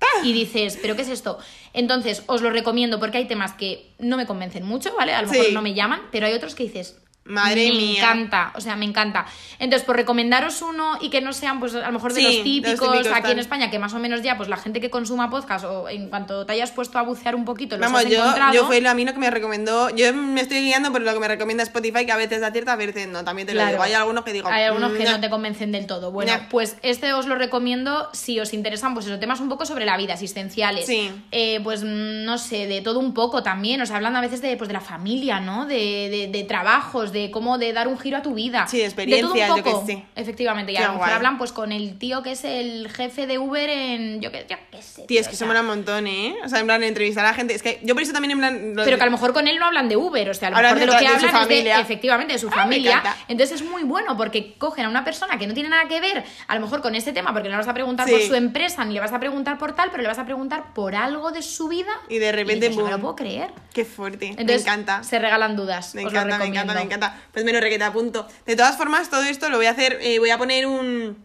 ¡Ah! 0.00 0.24
Y 0.24 0.32
dices, 0.32 0.78
¿pero 0.82 0.96
qué 0.96 1.02
es 1.02 1.08
esto? 1.08 1.38
Entonces, 1.74 2.24
os 2.26 2.42
lo 2.42 2.50
recomiendo 2.50 2.98
porque 2.98 3.18
hay 3.18 3.28
temas 3.28 3.52
que 3.52 3.92
no 4.00 4.16
me 4.16 4.26
convencen 4.26 4.64
mucho, 4.64 4.92
¿vale? 4.96 5.12
A 5.14 5.22
lo 5.22 5.28
mejor 5.28 5.46
Sí. 5.46 5.52
no 5.54 5.62
me 5.62 5.74
llaman, 5.74 6.00
pero 6.10 6.26
hay 6.26 6.32
otros 6.32 6.54
que 6.56 6.64
dices, 6.64 6.96
Madre 7.24 7.68
me 7.70 7.76
mía. 7.78 8.02
encanta, 8.02 8.52
o 8.56 8.60
sea, 8.60 8.74
me 8.76 8.84
encanta. 8.84 9.26
Entonces, 9.60 9.86
por 9.86 9.94
recomendaros 9.96 10.60
uno 10.62 10.98
y 11.00 11.08
que 11.08 11.20
no 11.20 11.32
sean, 11.32 11.60
pues, 11.60 11.74
a 11.74 11.86
lo 11.86 11.92
mejor 11.92 12.12
de 12.12 12.20
Sí, 12.20 12.26
los 12.26 12.42
típicos, 12.44 13.06
aquí 13.06 13.22
tal. 13.22 13.30
en 13.32 13.38
España, 13.38 13.70
que 13.70 13.78
más 13.78 13.94
o 13.94 13.98
menos 14.00 14.22
ya, 14.22 14.36
pues 14.36 14.48
la 14.48 14.56
gente 14.56 14.80
que 14.80 14.90
consuma 14.90 15.30
podcast 15.30 15.64
o 15.64 15.88
en 15.88 16.08
cuanto 16.08 16.44
te 16.46 16.52
hayas 16.54 16.72
puesto 16.72 16.98
a 16.98 17.02
bucear 17.02 17.34
un 17.36 17.44
poquito, 17.44 17.76
los 17.76 17.86
Vamos, 17.86 18.04
has 18.04 18.10
yo, 18.10 18.18
encontrado. 18.18 18.52
yo 18.54 18.66
fue 18.66 18.80
lo- 18.80 18.90
a 18.90 18.94
mí 18.94 19.04
lo 19.04 19.12
que 19.12 19.18
me 19.20 19.30
recomendó. 19.30 19.90
Yo 19.90 20.12
me 20.12 20.40
estoy 20.40 20.60
guiando 20.62 20.90
por 20.90 21.00
lo 21.00 21.12
que 21.14 21.20
me 21.20 21.28
recomienda 21.28 21.62
Spotify, 21.62 22.04
que 22.04 22.12
a 22.12 22.16
veces 22.16 22.42
acierta, 22.42 22.72
a 22.72 22.76
veces 22.76 23.06
no. 23.08 23.22
También 23.24 23.46
te 23.46 23.54
lo 23.54 23.58
Claro. 23.60 23.72
digo. 23.72 23.82
Hay 23.84 23.92
algunos 23.94 24.24
que 24.24 24.32
digo. 24.32 24.48
Hay 24.48 24.64
algunos 24.64 24.92
que 24.92 25.04
mm, 25.06 25.10
no 25.12 25.20
te 25.20 25.30
convencen 25.30 25.70
del 25.72 25.86
todo. 25.86 26.10
Bueno, 26.10 26.36
No. 26.36 26.48
pues 26.50 26.76
este 26.82 27.12
os 27.12 27.26
lo 27.26 27.36
recomiendo 27.36 28.08
si 28.12 28.40
os 28.40 28.52
interesan, 28.52 28.94
pues 28.94 29.06
esos 29.06 29.20
temas 29.20 29.38
un 29.40 29.48
poco 29.48 29.64
sobre 29.64 29.84
la 29.86 29.96
vida, 29.96 30.14
existenciales. 30.14 30.86
Sí. 30.86 31.10
Eh, 31.30 31.60
pues 31.62 31.84
mm, 31.84 32.24
no 32.24 32.36
sé, 32.38 32.66
de 32.66 32.80
todo 32.82 32.98
un 32.98 33.14
poco 33.14 33.42
también. 33.44 33.80
O 33.80 33.86
sea, 33.86 33.96
hablando 33.96 34.18
a 34.18 34.22
veces 34.22 34.42
de, 34.42 34.56
pues, 34.56 34.66
de 34.66 34.74
la 34.74 34.80
familia, 34.80 35.38
¿no? 35.40 35.66
De, 35.66 36.08
de, 36.10 36.28
de 36.32 36.44
trabajos, 36.44 37.11
de 37.12 37.30
cómo 37.30 37.58
de 37.58 37.72
dar 37.72 37.88
un 37.88 37.98
giro 37.98 38.16
a 38.16 38.22
tu 38.22 38.34
vida. 38.34 38.66
Sí, 38.66 38.78
de 38.78 38.84
experiencias, 38.86 39.30
todo 39.30 39.36
yo 39.36 39.54
un 39.54 39.62
poco. 39.62 39.86
sé. 39.86 40.04
Efectivamente. 40.16 40.72
Y 40.72 40.76
Qué 40.76 40.82
a 40.82 40.86
lo 40.86 40.92
mejor 40.94 41.06
guay. 41.06 41.16
hablan 41.16 41.38
pues 41.38 41.52
con 41.52 41.72
el 41.72 41.98
tío 41.98 42.22
que 42.22 42.32
es 42.32 42.44
el 42.44 42.88
jefe 42.90 43.26
de 43.26 43.38
Uber 43.38 43.68
en. 43.68 44.20
Yo 44.20 44.30
qué, 44.32 44.46
yo 44.48 44.56
qué 44.70 44.82
sé. 44.82 45.02
Tío, 45.06 45.20
es 45.20 45.28
que 45.28 45.34
o 45.34 45.38
se 45.38 45.44
mola 45.46 45.60
un 45.60 45.66
montón, 45.66 46.06
¿eh? 46.06 46.34
O 46.44 46.48
sea, 46.48 46.60
en 46.60 46.66
plan, 46.66 46.82
entrevistar 46.82 47.24
a 47.24 47.28
la 47.28 47.34
gente. 47.34 47.54
Es 47.54 47.62
que 47.62 47.80
yo 47.82 47.94
por 47.94 48.02
eso 48.02 48.12
también, 48.12 48.32
en 48.32 48.38
plan. 48.38 48.72
Pero 48.84 48.96
que 48.96 49.02
a 49.02 49.06
lo 49.06 49.12
mejor 49.12 49.32
con 49.32 49.46
él 49.48 49.58
no 49.58 49.66
hablan 49.66 49.88
de 49.88 49.96
Uber, 49.96 50.30
o 50.30 50.34
sea, 50.34 50.48
a 50.48 50.50
lo 50.50 50.56
mejor 50.56 50.74
de 50.74 50.80
de 50.80 50.86
lo 50.86 50.92
que 50.92 50.98
de 50.98 51.08
su 51.20 51.26
hablan 51.26 51.42
es 51.42 51.64
de, 51.64 51.70
efectivamente, 51.80 52.32
de 52.32 52.38
su 52.38 52.48
Ah, 52.48 52.52
familia. 52.52 53.02
Entonces 53.28 53.60
es 53.60 53.68
muy 53.68 53.82
bueno 53.82 54.16
porque 54.16 54.54
cogen 54.58 54.86
a 54.86 54.88
una 54.88 55.04
persona 55.04 55.38
que 55.38 55.46
no 55.46 55.54
tiene 55.54 55.68
nada 55.68 55.86
que 55.88 56.00
ver, 56.00 56.24
a 56.48 56.54
lo 56.54 56.60
mejor 56.60 56.82
con 56.82 56.94
este 56.94 57.12
tema, 57.12 57.32
porque 57.32 57.48
no 57.48 57.52
le 57.54 57.58
vas 57.58 57.68
a 57.68 57.74
preguntar 57.74 58.06
Sí. 58.06 58.12
por 58.12 58.22
su 58.22 58.34
empresa, 58.34 58.84
ni 58.84 58.94
le 58.94 59.00
vas 59.00 59.12
a 59.12 59.18
preguntar 59.20 59.58
por 59.58 59.74
tal, 59.74 59.90
pero 59.90 60.02
le 60.02 60.08
vas 60.08 60.18
a 60.18 60.24
preguntar 60.24 60.72
por 60.74 60.94
algo 60.94 61.30
de 61.32 61.42
su 61.42 61.68
vida. 61.68 61.90
Y 62.08 62.18
de 62.18 62.32
repente, 62.32 62.68
dices, 62.68 62.76
no 62.78 62.84
me 62.84 62.90
lo 62.90 62.98
puedo 63.00 63.16
creer. 63.16 63.50
Qué 63.72 63.84
fuerte. 63.84 64.28
Entonces, 64.28 64.64
me 64.64 64.72
encanta. 64.72 65.02
se 65.02 65.18
regalan 65.18 65.56
dudas. 65.56 65.94
Me 65.94 66.02
encanta, 66.02 66.38
me 66.38 66.46
encanta, 66.46 66.74
me 66.74 66.82
encanta. 66.82 67.01
Pues 67.32 67.44
menos 67.44 67.60
requete 67.60 67.84
a 67.84 67.92
punto. 67.92 68.26
De 68.46 68.56
todas 68.56 68.76
formas, 68.76 69.10
todo 69.10 69.22
esto 69.22 69.48
lo 69.48 69.56
voy 69.56 69.66
a 69.66 69.70
hacer. 69.70 69.98
eh, 70.00 70.18
voy 70.18 70.30
a 70.30 70.38
poner 70.38 70.66
un. 70.66 71.24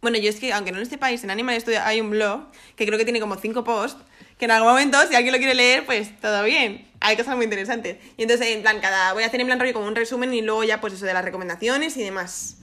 Bueno, 0.00 0.18
yo 0.18 0.28
es 0.28 0.36
que, 0.36 0.52
aunque 0.52 0.70
no 0.70 0.78
en 0.78 0.82
este 0.82 0.98
país, 0.98 1.24
en 1.24 1.30
Animal 1.30 1.58
Studio 1.60 1.80
hay 1.82 2.00
un 2.00 2.10
blog 2.10 2.48
que 2.76 2.84
creo 2.86 2.98
que 2.98 3.04
tiene 3.04 3.20
como 3.20 3.36
cinco 3.36 3.64
posts. 3.64 4.02
Que 4.38 4.46
en 4.46 4.50
algún 4.50 4.70
momento, 4.70 4.98
si 5.08 5.14
alguien 5.14 5.32
lo 5.32 5.38
quiere 5.38 5.54
leer, 5.54 5.86
pues 5.86 6.18
todo 6.20 6.42
bien. 6.42 6.88
Hay 7.00 7.16
cosas 7.16 7.36
muy 7.36 7.44
interesantes. 7.44 7.98
Y 8.16 8.22
entonces, 8.22 8.48
en 8.48 8.62
plan, 8.62 8.80
cada. 8.80 9.12
Voy 9.12 9.22
a 9.22 9.26
hacer 9.26 9.40
en 9.40 9.46
plan 9.46 9.60
rollo 9.60 9.72
como 9.72 9.86
un 9.86 9.94
resumen 9.94 10.34
y 10.34 10.42
luego 10.42 10.64
ya, 10.64 10.80
pues 10.80 10.92
eso 10.92 11.06
de 11.06 11.14
las 11.14 11.24
recomendaciones 11.24 11.96
y 11.96 12.02
demás. 12.02 12.56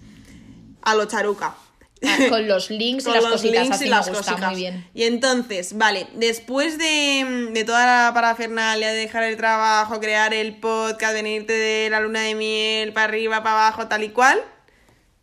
A 0.82 0.96
lo 0.96 1.06
charuca. 1.06 1.56
Ah, 2.04 2.18
Con 2.30 2.48
los 2.48 2.70
links 2.72 3.04
y 3.04 3.06
Con 3.06 3.14
las 3.14 3.24
los 3.24 3.34
cositas, 3.34 3.62
links 3.62 3.76
así 3.76 3.86
y 3.86 3.90
me 3.90 3.96
las 3.96 4.10
gusta 4.10 4.32
cositas. 4.32 4.52
muy 4.52 4.60
bien. 4.60 4.88
Y 4.94 5.04
entonces, 5.04 5.78
vale, 5.78 6.08
después 6.16 6.78
de, 6.80 7.50
de 7.54 7.64
toda 7.64 7.86
la 7.86 8.14
parafernalia, 8.14 8.90
de 8.90 8.96
dejar 8.96 9.24
el 9.24 9.38
trabajo, 9.38 10.00
crear 10.00 10.34
el 10.34 10.56
podcast, 10.56 11.14
venirte 11.14 11.54
de 11.54 11.90
la 11.92 12.00
luna 12.00 12.22
de 12.22 12.34
miel 12.36 12.94
para 12.94 13.06
arriba, 13.06 13.44
para 13.44 13.68
abajo, 13.68 13.88
tal 13.88 14.04
y 14.04 14.10
cual, 14.10 14.42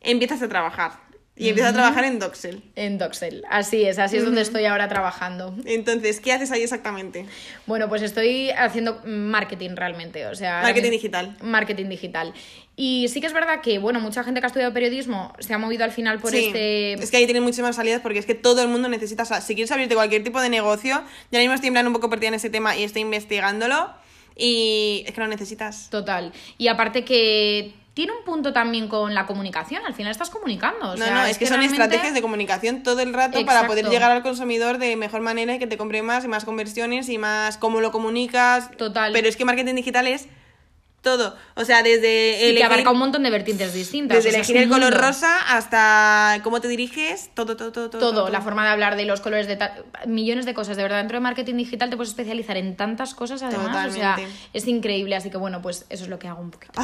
empiezas 0.01 0.41
a 0.43 0.49
trabajar. 0.49 0.93
Y 1.41 1.51
empiezas 1.51 1.71
a 1.73 1.75
trabajar 1.77 2.05
en 2.05 2.19
Doxel. 2.19 2.65
En 2.75 2.99
Doxel, 2.99 3.45
así 3.49 3.85
es, 3.85 4.01
así 4.01 4.17
es 4.17 4.25
donde 4.25 4.41
estoy 4.41 4.65
ahora 4.65 4.89
trabajando. 4.89 5.55
Entonces, 5.67 6.19
¿qué 6.19 6.33
haces 6.33 6.51
ahí 6.51 6.65
exactamente? 6.65 7.27
Bueno, 7.67 7.89
pues 7.89 8.03
estoy 8.03 8.51
haciendo 8.51 9.01
marketing 9.05 9.77
realmente, 9.77 10.27
o 10.27 10.35
sea... 10.35 10.63
Marketing 10.63 10.91
digital. 10.91 11.37
Marketing 11.41 11.89
digital. 11.89 12.35
Y 12.81 13.09
sí 13.09 13.21
que 13.21 13.27
es 13.27 13.33
verdad 13.33 13.61
que, 13.61 13.81
bueno, 13.81 13.99
mucha 13.99 14.23
gente 14.23 14.39
que 14.39 14.47
ha 14.47 14.49
estudiado 14.49 14.73
periodismo 14.73 15.33
se 15.41 15.53
ha 15.53 15.59
movido 15.59 15.83
al 15.83 15.91
final 15.91 16.21
por 16.21 16.31
Sí, 16.31 16.47
este... 16.47 16.93
Es 16.93 17.11
que 17.11 17.17
ahí 17.17 17.25
tienen 17.25 17.43
muchísimas 17.43 17.75
salidas 17.75 18.01
porque 18.03 18.21
es 18.21 18.25
que 18.25 18.37
todo 18.37 18.63
el 18.63 18.69
mundo 18.69 18.89
necesita. 18.89 19.25
o 19.25 19.27
sea, 19.27 19.41
si 19.41 19.57
quieres 19.57 19.73
abrirte 19.73 19.97
cualquier 19.97 20.23
tipo 20.23 20.41
de 20.41 20.49
negocio, 20.49 20.95
ahora 20.95 21.39
mismo 21.41 21.55
estoy 21.55 21.67
en 21.69 21.75
plan 21.75 21.87
un 21.89 21.93
poco 21.93 22.09
perdida 22.09 22.29
en 22.29 22.35
ese 22.35 22.51
tema 22.51 22.77
y 22.77 22.85
estoy 22.85 23.03
investigándolo. 23.03 23.91
Y 24.37 25.03
es 25.09 25.13
que 25.13 25.21
lo 25.21 25.27
necesitas. 25.27 25.91
Total. 25.91 26.33
Y 26.57 26.69
aparte 26.69 27.05
que 27.05 27.75
tiene 27.95 28.13
un 28.13 28.25
punto 28.25 28.53
también 28.53 28.87
con 28.87 29.13
la 29.13 29.27
comunicación, 29.27 29.83
al 29.85 29.95
final 29.95 30.13
estás 30.13 30.31
comunicando. 30.31 30.93
o 30.93 30.97
No, 30.97 31.05
sea, 31.05 31.15
no, 31.15 31.25
es, 31.27 31.37
que, 31.37 31.47
son 31.47 31.57
realmente- 31.57 31.83
estrategias 31.83 32.15
de 32.15 32.23
comunicación 32.23 32.85
todo 32.85 33.01
el 33.01 33.13
rato 33.13 33.45
para 33.45 33.63
poder 33.67 33.79
Exacto. 33.87 33.93
llegar 33.93 34.13
al 34.13 34.23
consumidor 34.23 34.79
de 34.79 34.95
mejor 34.95 35.21
manera 35.21 35.53
y 35.57 35.59
que 35.59 35.67
te 35.67 35.77
compre 35.77 36.03
más 36.03 36.25
y 36.25 36.29
más 36.29 36.45
conversiones 36.45 37.09
y 37.09 37.19
más 37.19 37.59
cómo 37.59 37.81
lo 37.81 37.91
comunicas. 37.91 38.71
Total. 38.77 39.13
Pero 39.13 39.29
es 39.29 39.37
que 39.37 39.45
marketing 39.45 39.75
digital 39.75 40.07
es 40.07 40.29
todo. 41.03 41.37
O 41.55 41.65
sea, 41.65 41.83
desde 41.83 42.51
Y 42.51 42.57
que 42.57 42.65
abarca 42.65 42.91
un 42.91 42.99
montón 42.99 43.23
de 43.23 43.31
vertientes 43.31 43.73
distintas. 43.73 44.17
desde 44.17 44.29
o 44.29 44.33
sea, 44.33 44.41
elegir 44.41 44.57
el 44.57 44.69
color 44.69 44.93
mundo. 44.93 45.07
rosa 45.07 45.57
hasta 45.57 46.41
cómo 46.43 46.61
te 46.61 46.69
diriges, 46.69 47.31
todo, 47.35 47.57
todo, 47.57 47.73
todo. 47.73 47.91
Todo, 47.91 48.01
Todo, 48.01 48.29
la 48.29 48.41
forma 48.41 48.65
de 48.65 48.71
hablar 48.71 48.97
de 48.97 49.05
los 49.05 49.21
colores 49.21 49.47
de 49.47 49.59
millones 50.07 50.45
de 50.45 50.55
cosas, 50.55 50.77
de 50.77 50.83
verdad. 50.83 50.99
Dentro 50.99 51.17
de 51.17 51.21
marketing 51.21 51.55
digital 51.55 51.91
te 51.91 51.97
puedes 51.97 52.11
especializar 52.11 52.57
en 52.57 52.77
tantas 52.77 53.15
cosas 53.15 53.43
además, 53.43 53.89
o 53.89 53.95
sea, 53.95 54.17
es 54.53 54.67
increíble, 54.67 55.17
así 55.17 55.31
que 55.31 55.37
bueno, 55.37 55.63
pues 55.63 55.87
eso 55.89 56.05
es 56.05 56.11
lo 56.11 56.19
que 56.19 56.29
hago 56.29 56.41
un 56.41 56.51
poquito. 56.51 56.81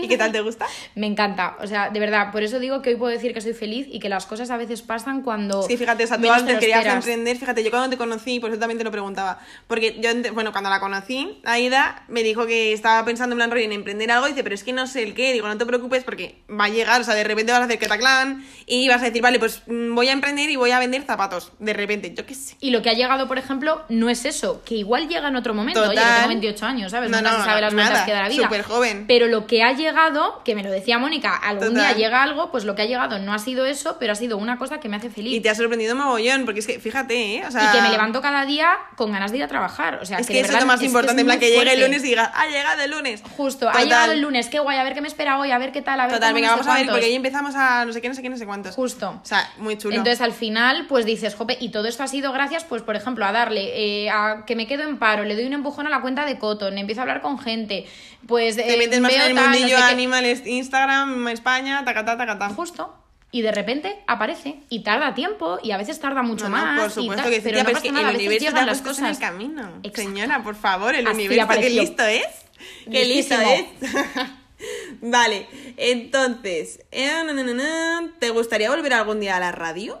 ¿Y 0.00 0.08
qué 0.08 0.18
tal 0.18 0.32
te 0.32 0.40
gusta? 0.40 0.66
Me 0.94 1.06
encanta, 1.06 1.56
o 1.60 1.66
sea, 1.66 1.90
de 1.90 2.00
verdad, 2.00 2.32
por 2.32 2.42
eso 2.42 2.58
digo 2.58 2.82
que 2.82 2.90
hoy 2.90 2.96
puedo 2.96 3.12
decir 3.12 3.32
que 3.34 3.40
soy 3.40 3.54
feliz 3.54 3.86
y 3.90 4.00
que 4.00 4.08
las 4.08 4.26
cosas 4.26 4.50
a 4.50 4.56
veces 4.56 4.82
pasan 4.82 5.22
cuando 5.22 5.66
que 5.66 5.78
fíjate, 5.78 6.04
o 6.04 6.06
sea, 6.06 6.18
tú 6.18 6.30
antes 6.30 6.58
querías 6.58 6.86
emprender, 6.86 7.36
fíjate, 7.36 7.62
yo 7.62 7.70
cuando 7.70 7.90
te 7.90 7.96
conocí, 7.96 8.40
por 8.40 8.50
eso 8.50 8.58
también 8.58 8.78
te 8.78 8.84
lo 8.84 8.90
preguntaba, 8.90 9.38
porque 9.66 9.98
yo, 10.00 10.10
bueno, 10.32 10.52
cuando 10.52 10.70
la 10.70 10.80
conocí, 10.80 11.40
Aida 11.44 12.04
me 12.08 12.22
dijo 12.22 12.46
que 12.46 12.72
estaba 12.72 13.04
pensando 13.04 13.34
en 13.34 13.43
plan 13.44 13.50
rollo 13.50 13.64
en 13.64 13.72
emprender 13.72 14.10
algo, 14.10 14.26
y 14.26 14.30
dice, 14.30 14.42
pero 14.42 14.54
es 14.54 14.64
que 14.64 14.72
no 14.72 14.86
sé 14.86 15.02
el 15.02 15.14
qué, 15.14 15.32
digo, 15.32 15.46
no 15.48 15.56
te 15.58 15.66
preocupes 15.66 16.04
porque 16.04 16.36
va 16.50 16.64
a 16.64 16.68
llegar, 16.68 17.00
o 17.00 17.04
sea, 17.04 17.14
de 17.14 17.24
repente 17.24 17.52
vas 17.52 17.60
a 17.60 17.64
hacer 17.64 17.78
Ketaclan 17.78 18.44
y 18.66 18.88
vas 18.88 19.02
a 19.02 19.06
decir, 19.06 19.22
vale, 19.22 19.38
pues 19.38 19.62
mm, 19.66 19.94
voy 19.94 20.08
a 20.08 20.12
emprender 20.12 20.48
y 20.50 20.56
voy 20.56 20.70
a 20.70 20.78
vender 20.78 21.02
zapatos, 21.04 21.52
de 21.58 21.72
repente, 21.72 22.12
yo 22.16 22.24
qué 22.26 22.34
sé. 22.34 22.56
Y 22.60 22.70
lo 22.70 22.82
que 22.82 22.90
ha 22.90 22.94
llegado, 22.94 23.28
por 23.28 23.38
ejemplo, 23.38 23.84
no 23.88 24.08
es 24.08 24.24
eso, 24.24 24.62
que 24.64 24.74
igual 24.76 25.08
llega 25.08 25.28
en 25.28 25.36
otro 25.36 25.54
momento. 25.54 25.80
Oye, 25.82 25.90
que 25.90 25.96
Total. 25.96 26.14
tengo 26.16 26.28
28 26.28 26.66
años, 26.66 26.90
¿sabes? 26.90 27.10
No, 27.10 27.18
Nunca 27.18 27.30
no, 27.32 27.38
se 27.38 27.44
sabe 27.44 27.60
las 27.60 27.74
nada, 27.74 28.04
que 28.04 28.12
da 28.12 28.22
la 28.22 28.28
vida. 28.28 28.42
súper 28.44 28.62
joven. 28.62 29.04
Pero 29.06 29.26
lo 29.26 29.46
que 29.46 29.62
ha 29.62 29.72
llegado, 29.72 30.42
que 30.44 30.54
me 30.54 30.62
lo 30.62 30.70
decía 30.70 30.98
Mónica, 30.98 31.34
algún 31.36 31.68
Total. 31.74 31.94
día 31.94 31.96
llega 31.96 32.22
algo, 32.22 32.50
pues 32.50 32.64
lo 32.64 32.74
que 32.74 32.82
ha 32.82 32.86
llegado 32.86 33.18
no 33.18 33.32
ha 33.34 33.38
sido 33.38 33.66
eso, 33.66 33.96
pero 33.98 34.12
ha 34.12 34.16
sido 34.16 34.38
una 34.38 34.58
cosa 34.58 34.80
que 34.80 34.88
me 34.88 34.96
hace 34.96 35.10
feliz. 35.10 35.34
Y 35.34 35.40
te 35.40 35.50
ha 35.50 35.54
sorprendido 35.54 35.94
mogollón, 35.94 36.44
porque 36.44 36.60
es 36.60 36.66
que, 36.66 36.78
fíjate, 36.80 37.36
¿eh? 37.36 37.44
O 37.46 37.50
sea, 37.50 37.64
y 37.70 37.76
que 37.76 37.82
me 37.82 37.90
levanto 37.90 38.20
cada 38.22 38.44
día 38.46 38.70
con 38.96 39.12
ganas 39.12 39.30
de 39.30 39.38
ir 39.38 39.44
a 39.44 39.48
trabajar. 39.48 39.98
O 40.00 40.06
sea, 40.06 40.18
Es 40.18 40.26
que, 40.26 40.40
es 40.40 40.52
lo 40.52 40.66
más 40.66 40.82
importante, 40.82 41.20
en 41.20 41.26
plan, 41.26 41.38
que 41.38 41.50
llegue 41.50 41.72
el 41.72 41.80
lunes 41.80 42.02
y 42.04 42.08
diga, 42.08 42.32
ha 42.34 42.46
llegado 42.46 42.82
el 42.82 42.90
lunes. 42.90 43.22
Justo, 43.36 43.68
ha 43.68 43.82
llegado 43.82 44.12
el 44.12 44.20
lunes, 44.20 44.48
qué 44.48 44.58
guay, 44.58 44.78
a 44.78 44.84
ver 44.84 44.94
qué 44.94 45.00
me 45.00 45.08
espera 45.08 45.38
hoy, 45.38 45.50
a 45.50 45.58
ver 45.58 45.72
qué 45.72 45.82
tal, 45.82 46.00
a 46.00 46.06
ver 46.06 46.14
Total, 46.14 46.30
cómo 46.30 46.34
venga, 46.36 46.48
no 46.48 46.56
vamos 46.58 46.66
a 46.66 46.74
ver, 46.78 46.86
porque 46.88 47.06
ahí 47.06 47.14
empezamos 47.14 47.54
a 47.54 47.84
no 47.84 47.92
sé 47.92 48.00
qué, 48.00 48.08
no 48.08 48.14
sé 48.14 48.22
qué, 48.22 48.30
no 48.30 48.36
sé 48.36 48.46
cuántos. 48.46 48.74
Justo. 48.74 49.20
O 49.22 49.26
sea, 49.26 49.50
muy 49.58 49.76
chulo. 49.78 49.94
Entonces 49.96 50.20
al 50.20 50.32
final, 50.32 50.86
pues 50.88 51.04
dices, 51.06 51.34
jope, 51.34 51.56
y 51.60 51.70
todo 51.70 51.86
esto 51.88 52.02
ha 52.02 52.08
sido 52.08 52.32
gracias, 52.32 52.64
pues 52.64 52.82
por 52.82 52.96
ejemplo, 52.96 53.24
a 53.26 53.32
darle, 53.32 54.04
eh, 54.04 54.10
a 54.10 54.44
que 54.46 54.56
me 54.56 54.66
quedo 54.66 54.82
en 54.88 54.98
paro, 54.98 55.24
le 55.24 55.34
doy 55.34 55.44
un 55.46 55.52
empujón 55.52 55.86
a 55.86 55.90
la 55.90 56.00
cuenta 56.00 56.24
de 56.26 56.38
Cotton, 56.38 56.76
empiezo 56.78 57.00
a 57.00 57.02
hablar 57.02 57.20
con 57.20 57.38
gente, 57.38 57.86
pues 58.26 58.56
te 58.56 58.74
eh, 58.74 58.78
metes 58.78 59.00
más 59.00 59.12
en 59.12 59.20
el 59.20 59.34
tal, 59.34 59.34
no 59.36 59.42
mundillo 59.50 59.76
qué. 59.76 59.82
animales, 59.82 60.46
Instagram, 60.46 61.28
España, 61.28 61.84
tacatá, 61.84 62.16
tacatá. 62.16 62.48
Justo. 62.50 62.94
Y 63.30 63.42
de 63.42 63.50
repente 63.50 63.98
aparece 64.06 64.60
y 64.68 64.84
tarda 64.84 65.12
tiempo 65.12 65.58
y 65.60 65.72
a 65.72 65.76
veces 65.76 65.98
tarda 65.98 66.22
mucho 66.22 66.48
No, 66.48 66.56
no, 66.56 66.62
más. 66.64 66.80
por 66.82 66.90
supuesto 66.92 67.28
que 67.28 67.36
sí, 67.36 67.40
pero 67.42 67.54
tía, 67.56 67.62
no 67.64 67.66
pero 67.66 67.78
es 67.78 67.82
pasa 67.82 67.82
que 67.82 67.92
nada, 67.92 68.06
a 68.06 68.10
el 68.12 68.16
veces 68.18 68.28
universo 68.28 68.54
te 68.54 68.60
ha 68.60 68.64
las 68.66 68.80
puesto 68.80 69.00
en 69.00 69.06
el 69.06 69.12
cosas. 69.16 69.28
camino. 69.30 69.62
Exacto. 69.82 70.00
Señora, 70.02 70.42
por 70.44 70.54
favor, 70.54 70.94
el 70.94 71.04
Así 71.04 71.16
universo, 71.16 71.34
qué 71.48 71.52
apareció. 71.54 71.82
listo 71.82 72.04
es. 72.04 72.26
Qué 72.90 73.04
listo 73.04 73.34
es. 73.34 73.66
vale, 75.00 75.46
entonces, 75.76 76.80
eh, 76.92 78.10
¿te 78.18 78.30
gustaría 78.30 78.70
volver 78.70 78.94
algún 78.94 79.20
día 79.20 79.36
a 79.36 79.40
la 79.40 79.52
radio? 79.52 80.00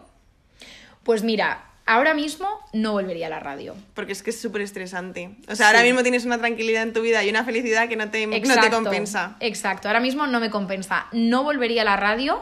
Pues 1.02 1.22
mira, 1.22 1.64
ahora 1.86 2.14
mismo 2.14 2.48
no 2.72 2.92
volvería 2.92 3.26
a 3.26 3.30
la 3.30 3.40
radio. 3.40 3.74
Porque 3.94 4.12
es 4.12 4.22
que 4.22 4.30
es 4.30 4.40
súper 4.40 4.62
estresante. 4.62 5.36
O 5.48 5.54
sea, 5.54 5.68
ahora 5.68 5.82
mismo 5.82 6.02
tienes 6.02 6.24
una 6.24 6.38
tranquilidad 6.38 6.82
en 6.82 6.92
tu 6.92 7.02
vida 7.02 7.22
y 7.24 7.30
una 7.30 7.44
felicidad 7.44 7.88
que 7.88 7.96
no 7.96 8.10
te, 8.10 8.26
no 8.26 8.32
te 8.32 8.38
Exacto, 8.38 8.70
compensa. 8.82 9.36
Exacto, 9.40 9.88
ahora 9.88 10.00
mismo 10.00 10.26
no 10.26 10.40
me 10.40 10.50
compensa. 10.50 11.06
No 11.12 11.42
volvería 11.42 11.82
a 11.82 11.84
la 11.84 11.96
radio, 11.96 12.40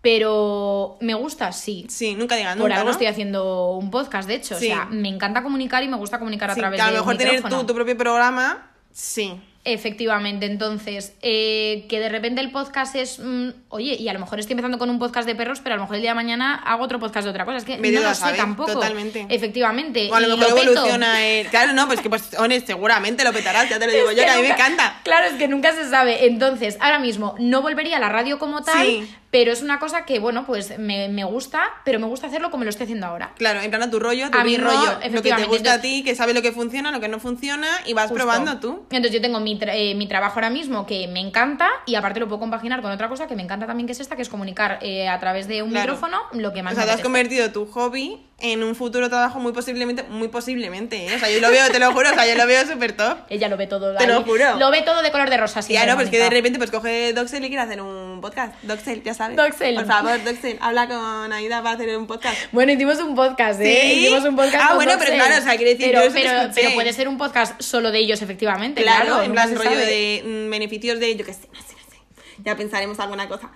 pero 0.00 0.96
me 1.00 1.14
gusta, 1.14 1.52
sí. 1.52 1.86
Sí, 1.88 2.14
nunca 2.14 2.36
digas 2.36 2.56
Por 2.56 2.64
nunca, 2.64 2.76
algo 2.76 2.86
¿no? 2.86 2.92
estoy 2.92 3.06
haciendo 3.06 3.72
un 3.72 3.90
podcast, 3.90 4.26
de 4.26 4.34
hecho. 4.34 4.58
Sí. 4.58 4.70
O 4.72 4.74
sea, 4.74 4.86
me 4.86 5.08
encanta 5.08 5.42
comunicar 5.42 5.82
y 5.84 5.88
me 5.88 5.96
gusta 5.96 6.18
comunicar 6.18 6.50
a 6.50 6.54
Sí, 6.54 6.60
través 6.60 6.78
que 6.78 6.82
a 6.82 6.86
de 6.86 6.92
lo 6.92 6.98
mejor 6.98 7.16
tener 7.16 7.42
tú 7.42 7.64
tu 7.64 7.74
propio 7.74 7.96
programa, 7.96 8.70
sí. 8.92 9.40
Efectivamente, 9.62 10.46
entonces, 10.46 11.12
eh, 11.20 11.84
que 11.90 12.00
de 12.00 12.08
repente 12.08 12.40
el 12.40 12.50
podcast 12.50 12.96
es, 12.96 13.18
mm, 13.18 13.48
oye, 13.68 13.94
y 13.94 14.08
a 14.08 14.14
lo 14.14 14.18
mejor 14.18 14.40
estoy 14.40 14.54
empezando 14.54 14.78
con 14.78 14.88
un 14.88 14.98
podcast 14.98 15.26
de 15.28 15.34
perros, 15.34 15.60
pero 15.62 15.74
a 15.74 15.76
lo 15.76 15.82
mejor 15.82 15.96
el 15.96 16.02
día 16.02 16.12
de 16.12 16.14
mañana 16.14 16.54
hago 16.64 16.82
otro 16.84 16.98
podcast 16.98 17.24
de 17.24 17.30
otra 17.30 17.44
cosa. 17.44 17.58
Es 17.58 17.64
que 17.64 17.76
no 17.76 18.00
lo 18.00 18.14
sé 18.14 18.32
tampoco. 18.38 18.72
totalmente. 18.72 19.26
Efectivamente. 19.28 20.08
O 20.10 20.14
a 20.14 20.20
lo 20.20 20.34
mejor 20.36 20.54
peto. 20.54 20.70
evoluciona 20.70 21.22
el... 21.26 21.46
Claro, 21.48 21.74
no, 21.74 21.86
pues 21.86 22.00
que 22.00 22.08
pues, 22.08 22.30
honest, 22.38 22.66
seguramente 22.68 23.22
lo 23.22 23.34
petarás, 23.34 23.68
ya 23.68 23.78
te 23.78 23.86
lo 23.86 23.92
digo 23.96 24.10
Es 24.10 24.16
yo, 24.16 24.22
que 24.24 24.30
a 24.30 24.36
mí 24.36 24.42
me 24.42 24.48
nunca- 24.48 24.64
encanta. 24.66 25.00
Claro, 25.04 25.26
es 25.26 25.34
que 25.34 25.46
nunca 25.46 25.72
se 25.74 25.88
sabe. 25.90 26.24
Entonces, 26.26 26.78
ahora 26.80 26.98
mismo 26.98 27.34
no 27.38 27.60
volvería 27.60 27.98
a 27.98 28.00
la 28.00 28.08
radio 28.08 28.38
como 28.38 28.62
tal, 28.62 28.86
Sí. 28.86 29.14
Pero 29.30 29.52
es 29.52 29.62
una 29.62 29.78
cosa 29.78 30.04
que, 30.04 30.18
bueno, 30.18 30.44
pues 30.46 30.78
me, 30.78 31.08
me 31.08 31.24
gusta, 31.24 31.62
pero 31.84 31.98
me 32.00 32.06
gusta 32.06 32.26
hacerlo 32.26 32.50
como 32.50 32.64
lo 32.64 32.70
estoy 32.70 32.84
haciendo 32.84 33.06
ahora. 33.06 33.32
Claro, 33.36 33.60
en 33.60 33.70
plan 33.70 33.82
a 33.82 33.90
tu 33.90 33.98
rollo, 34.00 34.26
a 34.26 34.30
tu 34.30 34.38
mi 34.38 34.56
ritmo, 34.56 34.70
rollo, 34.70 34.98
lo 35.10 35.22
que 35.22 35.32
te 35.32 35.44
gusta 35.44 35.74
a 35.74 35.80
ti, 35.80 36.02
que 36.02 36.14
sabes 36.14 36.34
lo 36.34 36.42
que 36.42 36.52
funciona, 36.52 36.90
lo 36.90 37.00
que 37.00 37.08
no 37.08 37.20
funciona 37.20 37.68
y 37.86 37.92
vas 37.92 38.08
Justo. 38.08 38.16
probando 38.16 38.58
tú. 38.58 38.86
Entonces 38.90 39.12
yo 39.12 39.20
tengo 39.20 39.38
mi, 39.40 39.58
tra- 39.58 39.72
eh, 39.74 39.94
mi 39.94 40.08
trabajo 40.08 40.34
ahora 40.36 40.50
mismo 40.50 40.84
que 40.86 41.06
me 41.08 41.20
encanta 41.20 41.68
y 41.86 41.94
aparte 41.94 42.18
lo 42.20 42.26
puedo 42.28 42.40
compaginar 42.40 42.82
con 42.82 42.90
otra 42.90 43.08
cosa 43.08 43.26
que 43.28 43.36
me 43.36 43.42
encanta 43.42 43.66
también 43.66 43.86
que 43.86 43.92
es 43.92 44.00
esta, 44.00 44.16
que 44.16 44.22
es 44.22 44.28
comunicar 44.28 44.78
eh, 44.82 45.08
a 45.08 45.18
través 45.20 45.46
de 45.46 45.62
un 45.62 45.70
Claro. 45.70 45.92
micrófono 45.92 46.18
lo 46.32 46.52
que 46.52 46.62
más 46.62 46.72
O 46.72 46.74
sea, 46.76 46.84
me 46.84 46.90
te 46.90 46.94
has 46.96 47.00
convertido 47.02 47.52
tu 47.52 47.66
hobby 47.66 48.20
en 48.42 48.62
un 48.64 48.74
futuro 48.74 49.08
trabajo 49.10 49.38
muy 49.38 49.52
posiblemente, 49.52 50.02
muy 50.04 50.28
posiblemente, 50.28 51.06
¿eh? 51.06 51.14
O 51.14 51.18
sea, 51.18 51.30
yo 51.30 51.40
lo 51.40 51.50
veo, 51.50 51.68
te 51.70 51.78
lo 51.78 51.92
juro, 51.92 52.10
o 52.10 52.14
sea, 52.14 52.26
yo 52.26 52.34
lo 52.36 52.46
veo 52.46 52.66
súper 52.66 52.92
top. 52.96 53.18
Ella 53.28 53.48
lo 53.48 53.56
ve 53.58 53.66
todo. 53.66 53.94
Te 53.96 54.06
lo 54.06 54.22
juro. 54.22 54.56
Lo 54.58 54.70
ve 54.70 54.80
todo 54.82 55.02
de 55.02 55.10
color 55.12 55.28
de 55.28 55.36
rosa. 55.36 55.60
Ya 55.60 55.66
siempre, 55.66 55.90
no, 55.90 55.96
pues 55.96 56.08
que 56.10 56.18
de 56.18 56.30
repente 56.30 56.58
pues 56.58 56.70
coge 56.70 57.12
Doxel 57.12 57.44
y 57.44 57.48
quiere 57.48 57.62
hacer 57.62 57.82
un 57.82 58.20
podcast. 58.22 58.54
Doxel, 58.62 59.02
ya 59.02 59.12
Doxel. 59.28 59.74
Por 59.74 59.86
favor, 59.86 60.24
Doxel, 60.24 60.58
habla 60.60 60.88
con 60.88 61.32
Aida 61.32 61.62
para 61.62 61.76
hacer 61.76 61.96
un 61.96 62.06
podcast. 62.06 62.36
Bueno, 62.52 62.72
hicimos 62.72 62.98
un 63.00 63.14
podcast, 63.14 63.60
¿eh? 63.60 63.80
¿Sí? 63.82 64.00
Hicimos 64.00 64.24
un 64.24 64.36
podcast 64.36 64.70
Ah, 64.70 64.74
bueno, 64.74 64.92
pero 64.98 65.12
claro, 65.14 65.34
o 65.38 65.42
sea, 65.42 65.56
quiere 65.56 65.74
decir, 65.74 65.92
pero, 65.92 66.06
yo 66.06 66.54
pero, 66.54 66.70
puede 66.74 66.92
ser 66.92 67.08
un 67.08 67.18
podcast 67.18 67.60
solo 67.60 67.90
de 67.92 67.98
ellos, 67.98 68.22
efectivamente. 68.22 68.82
Claro, 68.82 69.06
Claro, 69.06 69.22
en 69.22 69.32
plan 69.32 69.54
rollo 69.54 69.70
sabe. 69.70 69.86
de 69.86 70.22
mm, 70.24 70.50
beneficios 70.50 70.98
de, 70.98 71.16
yo 71.16 71.24
qué 71.24 71.34
sé, 71.34 71.48
no 71.52 71.60
sé, 71.60 71.74
no 71.74 71.90
sé. 71.90 71.98
Ya 72.44 72.56
pensaremos 72.56 72.98
alguna 72.98 73.28
cosa. 73.28 73.50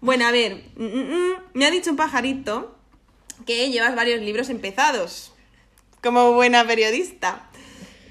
Bueno, 0.00 0.26
a 0.26 0.30
ver, 0.30 0.62
mm, 0.76 0.84
mm, 0.84 1.32
me 1.54 1.66
ha 1.66 1.70
dicho 1.70 1.90
un 1.90 1.96
pajarito 1.96 2.76
que 3.46 3.70
llevas 3.70 3.94
varios 3.94 4.20
libros 4.20 4.48
empezados, 4.48 5.32
como 6.02 6.32
buena 6.32 6.66
periodista. 6.66 7.46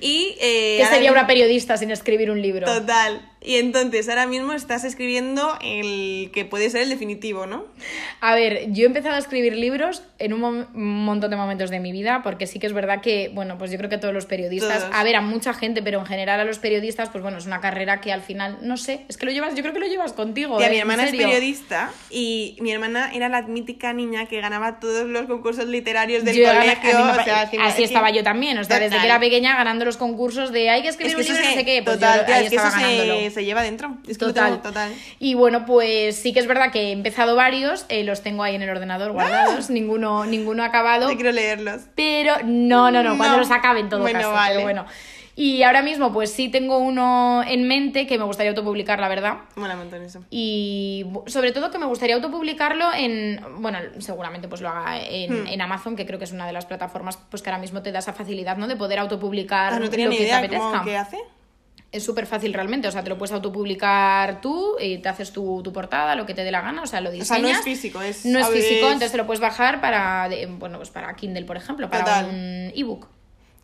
Y... 0.01 0.37
Eh, 0.39 0.79
ahora 0.81 0.95
sería 0.95 1.11
una 1.11 1.27
periodista 1.27 1.77
sin 1.77 1.91
escribir 1.91 2.31
un 2.31 2.41
libro. 2.41 2.65
Total. 2.65 3.29
Y 3.41 3.55
entonces 3.55 4.09
ahora 4.09 4.27
mismo 4.27 4.51
estás 4.53 4.83
escribiendo 4.83 5.57
el 5.63 6.29
que 6.33 6.43
puede 6.43 6.69
ser 6.69 6.81
el 6.81 6.89
definitivo, 6.89 7.45
¿no? 7.45 7.65
A 8.19 8.35
ver, 8.35 8.71
yo 8.73 8.83
he 8.83 8.87
empezado 8.87 9.15
a 9.15 9.17
escribir 9.17 9.55
libros 9.55 10.03
en 10.19 10.33
un, 10.33 10.67
montón 10.73 11.29
de 11.31 11.37
momentos 11.37 11.69
de 11.69 11.79
mi 11.79 11.93
vida, 11.93 12.21
porque 12.21 12.47
sí 12.47 12.59
que 12.59 12.67
es 12.67 12.73
verdad 12.73 12.99
que, 13.01 13.31
bueno, 13.33 13.57
pues 13.57 13.71
yo 13.71 13.77
creo 13.77 13.89
que 13.89 13.97
todos 13.97 14.13
los 14.13 14.25
periodistas, 14.25 14.81
Todos. 14.83 14.93
a 14.95 15.03
ver, 15.05 15.15
a 15.15 15.21
mucha 15.21 15.53
gente, 15.53 15.81
pero 15.81 15.99
en 15.99 16.05
general 16.05 16.41
a 16.41 16.43
los 16.43 16.59
periodistas, 16.59 17.07
pues 17.09 17.21
bueno, 17.21 17.37
es 17.37 17.45
una 17.45 17.61
carrera 17.61 18.01
que 18.01 18.11
al 18.11 18.21
final, 18.21 18.57
no 18.61 18.75
sé, 18.75 19.05
es 19.07 19.15
que 19.17 19.25
lo 19.25 19.31
llevas, 19.31 19.55
yo 19.55 19.61
creo 19.61 19.73
que 19.73 19.79
lo 19.79 19.87
llevas 19.87 20.11
contigo. 20.11 20.57
Tía, 20.57 20.67
¿eh? 20.67 20.69
mi 20.71 20.75
¿En 20.75 20.81
hermana 20.81 21.05
es 21.05 21.11
periodista 21.11 21.91
y 22.09 22.57
mi 22.59 22.71
hermana 22.73 23.11
era 23.13 23.29
la 23.29 23.43
mítica 23.43 23.93
niña 23.93 24.25
que 24.25 24.41
ganaba 24.41 24.81
todos 24.81 25.07
los 25.07 25.27
concursos 25.27 25.65
literarios 25.67 26.25
del 26.25 26.35
Yo, 26.35 26.49
a- 26.49 26.51
a 26.51 26.59
colegio. 26.59 27.05
me 27.05 27.11
o 27.11 27.23
sea, 27.23 27.49
así 27.63 27.83
estaba 27.83 28.09
yo 28.09 28.21
también, 28.21 28.57
o 28.57 28.63
sea, 28.65 28.79
desde 28.79 28.97
que 28.99 29.05
era 29.05 29.19
pequeña 29.19 29.55
ganando 29.55 29.85
los 29.85 29.95
concursos 29.95 30.51
de 30.51 30.69
hay 30.69 30.81
que 30.81 30.89
Es 30.89 30.95
escribir 30.95 31.15
que 31.15 31.21
un 31.21 31.27
libro, 31.27 31.49
no 31.49 31.55
sé 31.55 31.65
qué, 31.65 31.81
pues 31.83 31.95
total, 31.95 32.19
yo 32.19 32.25
tía, 32.25 32.35
ahí 32.35 32.43
es 32.43 32.49
que 32.49 32.55
eso 32.57 32.67
estaba 32.67 32.81
ganándolo. 32.83 33.29
se, 33.29 33.38
se 33.39 33.45
lleva 33.45 33.61
dentro. 33.63 33.97
Es 34.07 34.17
que 34.17 34.25
lo 34.25 34.33
Total. 34.33 34.49
tengo 34.51 34.61
total. 34.63 34.93
Y 35.19 35.33
bueno, 35.35 35.65
pues 35.65 36.15
sí 36.17 36.33
que 36.33 36.39
es 36.39 36.47
verdad 36.47 36.71
que 36.71 36.89
he 36.89 36.91
empezado 36.91 37.35
varios, 37.35 37.85
eh, 37.89 38.03
los 38.03 38.21
tengo 38.21 38.43
ahí 38.43 38.55
en 38.55 38.61
el 38.61 38.69
ordenador 38.69 39.11
guardados, 39.13 39.69
ninguno, 39.69 40.25
ninguno 40.25 40.63
acabado. 40.63 41.09
Yo 41.09 41.15
quiero 41.15 41.31
leerlos. 41.31 41.81
Pero 41.95 42.33
no, 42.43 42.91
no, 42.91 43.01
no, 43.03 43.15
cuando 43.17 43.35
No. 43.37 43.43
los 43.43 43.51
acabe 43.51 43.79
en 43.79 43.89
todo 43.89 44.01
Bueno, 44.01 44.19
caso. 44.19 44.31
vale. 44.31 44.55
Pero 44.55 44.63
bueno. 44.65 44.85
Y 45.35 45.63
ahora 45.63 45.81
mismo, 45.81 46.11
pues 46.11 46.33
sí 46.33 46.49
tengo 46.49 46.79
uno 46.79 47.43
en 47.47 47.65
mente 47.65 48.05
que 48.07 48.17
me 48.17 48.25
gustaría 48.25 48.49
autopublicar, 48.49 48.99
la 48.99 49.07
verdad. 49.07 49.35
Mola 49.55 49.77
montón 49.77 50.03
eso. 50.03 50.21
Y 50.29 51.05
sobre 51.27 51.53
todo 51.53 51.71
que 51.71 51.77
me 51.79 51.85
gustaría 51.85 52.15
autopublicarlo 52.15 52.91
en, 52.93 53.39
bueno, 53.59 53.79
seguramente 53.99 54.49
pues 54.49 54.59
lo 54.59 54.67
haga 54.67 54.99
en, 55.01 55.43
Hmm. 55.43 55.47
en 55.47 55.61
Amazon, 55.61 55.95
que 55.95 56.05
creo 56.05 56.19
que 56.19 56.25
es 56.25 56.33
una 56.33 56.45
de 56.45 56.51
las 56.51 56.65
plataformas 56.65 57.15
pues 57.31 57.41
que 57.41 57.49
ahora 57.49 57.61
mismo 57.61 57.81
te 57.81 57.93
da 57.93 57.99
esa 57.99 58.11
facilidad, 58.11 58.57
¿no? 58.57 58.67
De 58.67 58.75
poder 58.75 58.99
autopublicar 58.99 59.71
Ah, 59.75 59.79
no 59.79 59.89
tenía 59.89 60.07
lo 60.07 60.11
ni 60.11 60.17
que 60.17 60.23
idea 60.23 60.39
te 60.41 60.45
apetezca. 60.47 60.71
cómo 60.71 60.83
que 60.83 60.97
hace. 60.97 61.17
Es 61.91 62.03
súper 62.05 62.27
fácil 62.27 62.53
realmente, 62.53 62.87
o 62.87 62.91
sea, 62.91 63.03
te 63.03 63.09
lo 63.09 63.17
puedes 63.17 63.31
autopublicar 63.33 64.41
tú 64.41 64.75
y 64.79 64.99
te 64.99 65.09
haces 65.09 65.31
tu, 65.31 65.61
tu 65.63 65.73
portada, 65.73 66.15
lo 66.15 66.25
que 66.25 66.33
te 66.35 66.43
dé 66.43 66.51
la 66.51 66.61
gana, 66.61 66.83
o 66.83 66.87
sea, 66.87 67.01
lo 67.01 67.09
O 67.09 67.11
diseñas. 67.13 67.27
sea, 67.27 67.39
no 67.39 67.47
es 67.49 67.63
físico, 67.63 68.01
es... 68.01 68.25
No 68.25 68.39
es 68.39 68.47
físico, 68.49 68.85
entonces 68.85 69.11
te 69.11 69.17
lo 69.17 69.25
puedes 69.25 69.39
bajar 69.41 69.81
para, 69.81 70.29
de- 70.29 70.45
bueno, 70.45 70.77
pues 70.77 70.89
para 70.91 71.15
Kindle, 71.15 71.45
por 71.45 71.57
ejemplo, 71.57 71.89
para 71.89 72.03
Total. 72.03 72.25
un 72.29 72.71
ebook. 72.75 73.07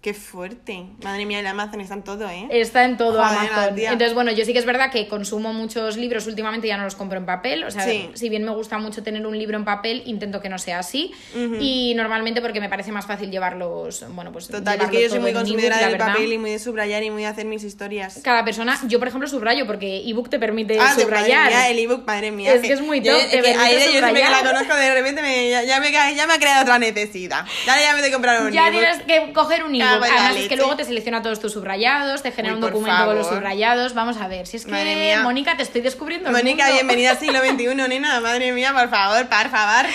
Qué 0.05 0.13
fuerte. 0.13 0.85
Madre 1.03 1.25
mía, 1.25 1.39
el 1.39 1.47
Amazon 1.47 1.81
está 1.81 1.95
en 1.95 2.03
todo, 2.03 2.29
¿eh? 2.29 2.45
Está 2.51 2.85
en 2.85 2.95
todo 2.95 3.23
Joder, 3.23 3.49
Amazon. 3.49 3.79
Entonces, 3.79 4.13
bueno, 4.13 4.31
yo 4.31 4.45
sí 4.45 4.53
que 4.53 4.59
es 4.59 4.65
verdad 4.65 4.91
que 4.91 5.07
consumo 5.07 5.51
muchos 5.51 5.97
libros, 5.97 6.27
últimamente 6.27 6.67
ya 6.67 6.77
no 6.77 6.83
los 6.83 6.93
compro 6.93 7.17
en 7.17 7.25
papel. 7.25 7.63
O 7.63 7.71
sea, 7.71 7.81
Sí. 7.81 8.11
si 8.13 8.29
bien 8.29 8.43
me 8.43 8.51
gusta 8.51 8.77
mucho 8.77 9.01
tener 9.01 9.25
un 9.25 9.35
libro 9.35 9.57
en 9.57 9.65
papel, 9.65 10.03
intento 10.05 10.41
que 10.41 10.49
no 10.49 10.59
sea 10.59 10.77
así. 10.77 11.11
Y 11.59 11.93
normalmente 11.95 12.39
porque 12.39 12.61
me 12.61 12.69
parece 12.69 12.91
más 12.91 13.07
fácil 13.07 13.31
llevarlos, 13.31 14.05
bueno, 14.09 14.31
pues. 14.31 14.47
Total, 14.47 14.79
es 14.79 14.89
que 14.91 15.01
yo 15.01 15.09
soy 15.09 15.21
muy 15.21 15.33
consumidora 15.33 15.79
del 15.79 15.93
verdad. 15.93 16.09
papel 16.13 16.33
y 16.33 16.37
muy 16.37 16.51
de 16.51 16.59
subrayar 16.59 17.01
y 17.01 17.09
muy 17.09 17.23
de 17.23 17.27
hacer 17.29 17.45
mis 17.47 17.63
historias. 17.63 18.19
Cada 18.23 18.45
persona, 18.45 18.79
yo 18.87 18.99
por 18.99 19.07
ejemplo 19.07 19.27
subrayo 19.27 19.65
porque 19.65 20.07
ebook 20.07 20.29
te 20.29 20.37
permite 20.37 20.77
Ah, 20.79 20.93
subrayar. 20.93 21.45
madre 21.45 21.55
mía, 21.55 21.69
el 21.71 21.79
ebook, 21.79 22.05
madre 22.05 22.29
mía. 22.31 22.53
Es 22.53 22.61
que 22.61 22.73
es 22.73 22.81
muy 22.81 23.01
yo- 23.01 23.11
top, 23.11 23.21
es 23.23 23.41
que 23.41 23.53
yo 23.53 23.79
siempre 23.91 24.21
que 24.21 24.29
la 24.29 24.43
conozco, 24.43 24.75
de 24.75 24.93
repente 24.93 25.23
me, 25.23 25.49
ya, 25.49 25.63
ya 25.63 25.79
me, 25.79 25.91
ca- 25.91 26.11
ya 26.11 26.27
me 26.27 26.33
ha 26.33 26.37
creado 26.37 26.61
otra 26.61 26.77
necesidad. 26.77 27.43
Ya, 27.65 27.81
ya 27.81 27.93
me 27.93 28.01
he 28.01 28.03
de 28.03 28.11
comprar 28.11 28.43
un 28.43 28.51
ya 28.51 28.69
tienes 28.69 29.01
que 29.01 29.33
coger 29.33 29.63
un 29.63 29.73
ebook. 29.73 29.94
Es 30.03 30.47
que 30.49 30.55
luego 30.57 30.75
te 30.75 30.83
selecciona 30.83 31.21
todos 31.21 31.39
tus 31.39 31.53
subrayados, 31.53 32.21
te 32.23 32.31
genera 32.31 32.53
Uy, 32.55 32.61
un 32.63 32.69
documento 32.71 33.05
con 33.05 33.15
los 33.15 33.27
subrayados. 33.27 33.93
Vamos 33.93 34.17
a 34.17 34.27
ver, 34.27 34.47
si 34.47 34.57
es 34.57 34.65
que, 34.65 34.71
mía. 34.71 35.21
Mónica, 35.23 35.55
te 35.57 35.63
estoy 35.63 35.81
descubriendo. 35.81 36.31
Mónica, 36.31 36.69
bienvenida 36.71 37.11
al 37.11 37.19
siglo 37.19 37.39
XXI, 37.45 37.75
nena. 37.87 38.19
Madre 38.19 38.51
mía, 38.51 38.73
por 38.73 38.89
favor, 38.89 39.27
por 39.27 39.49
favor. 39.49 39.85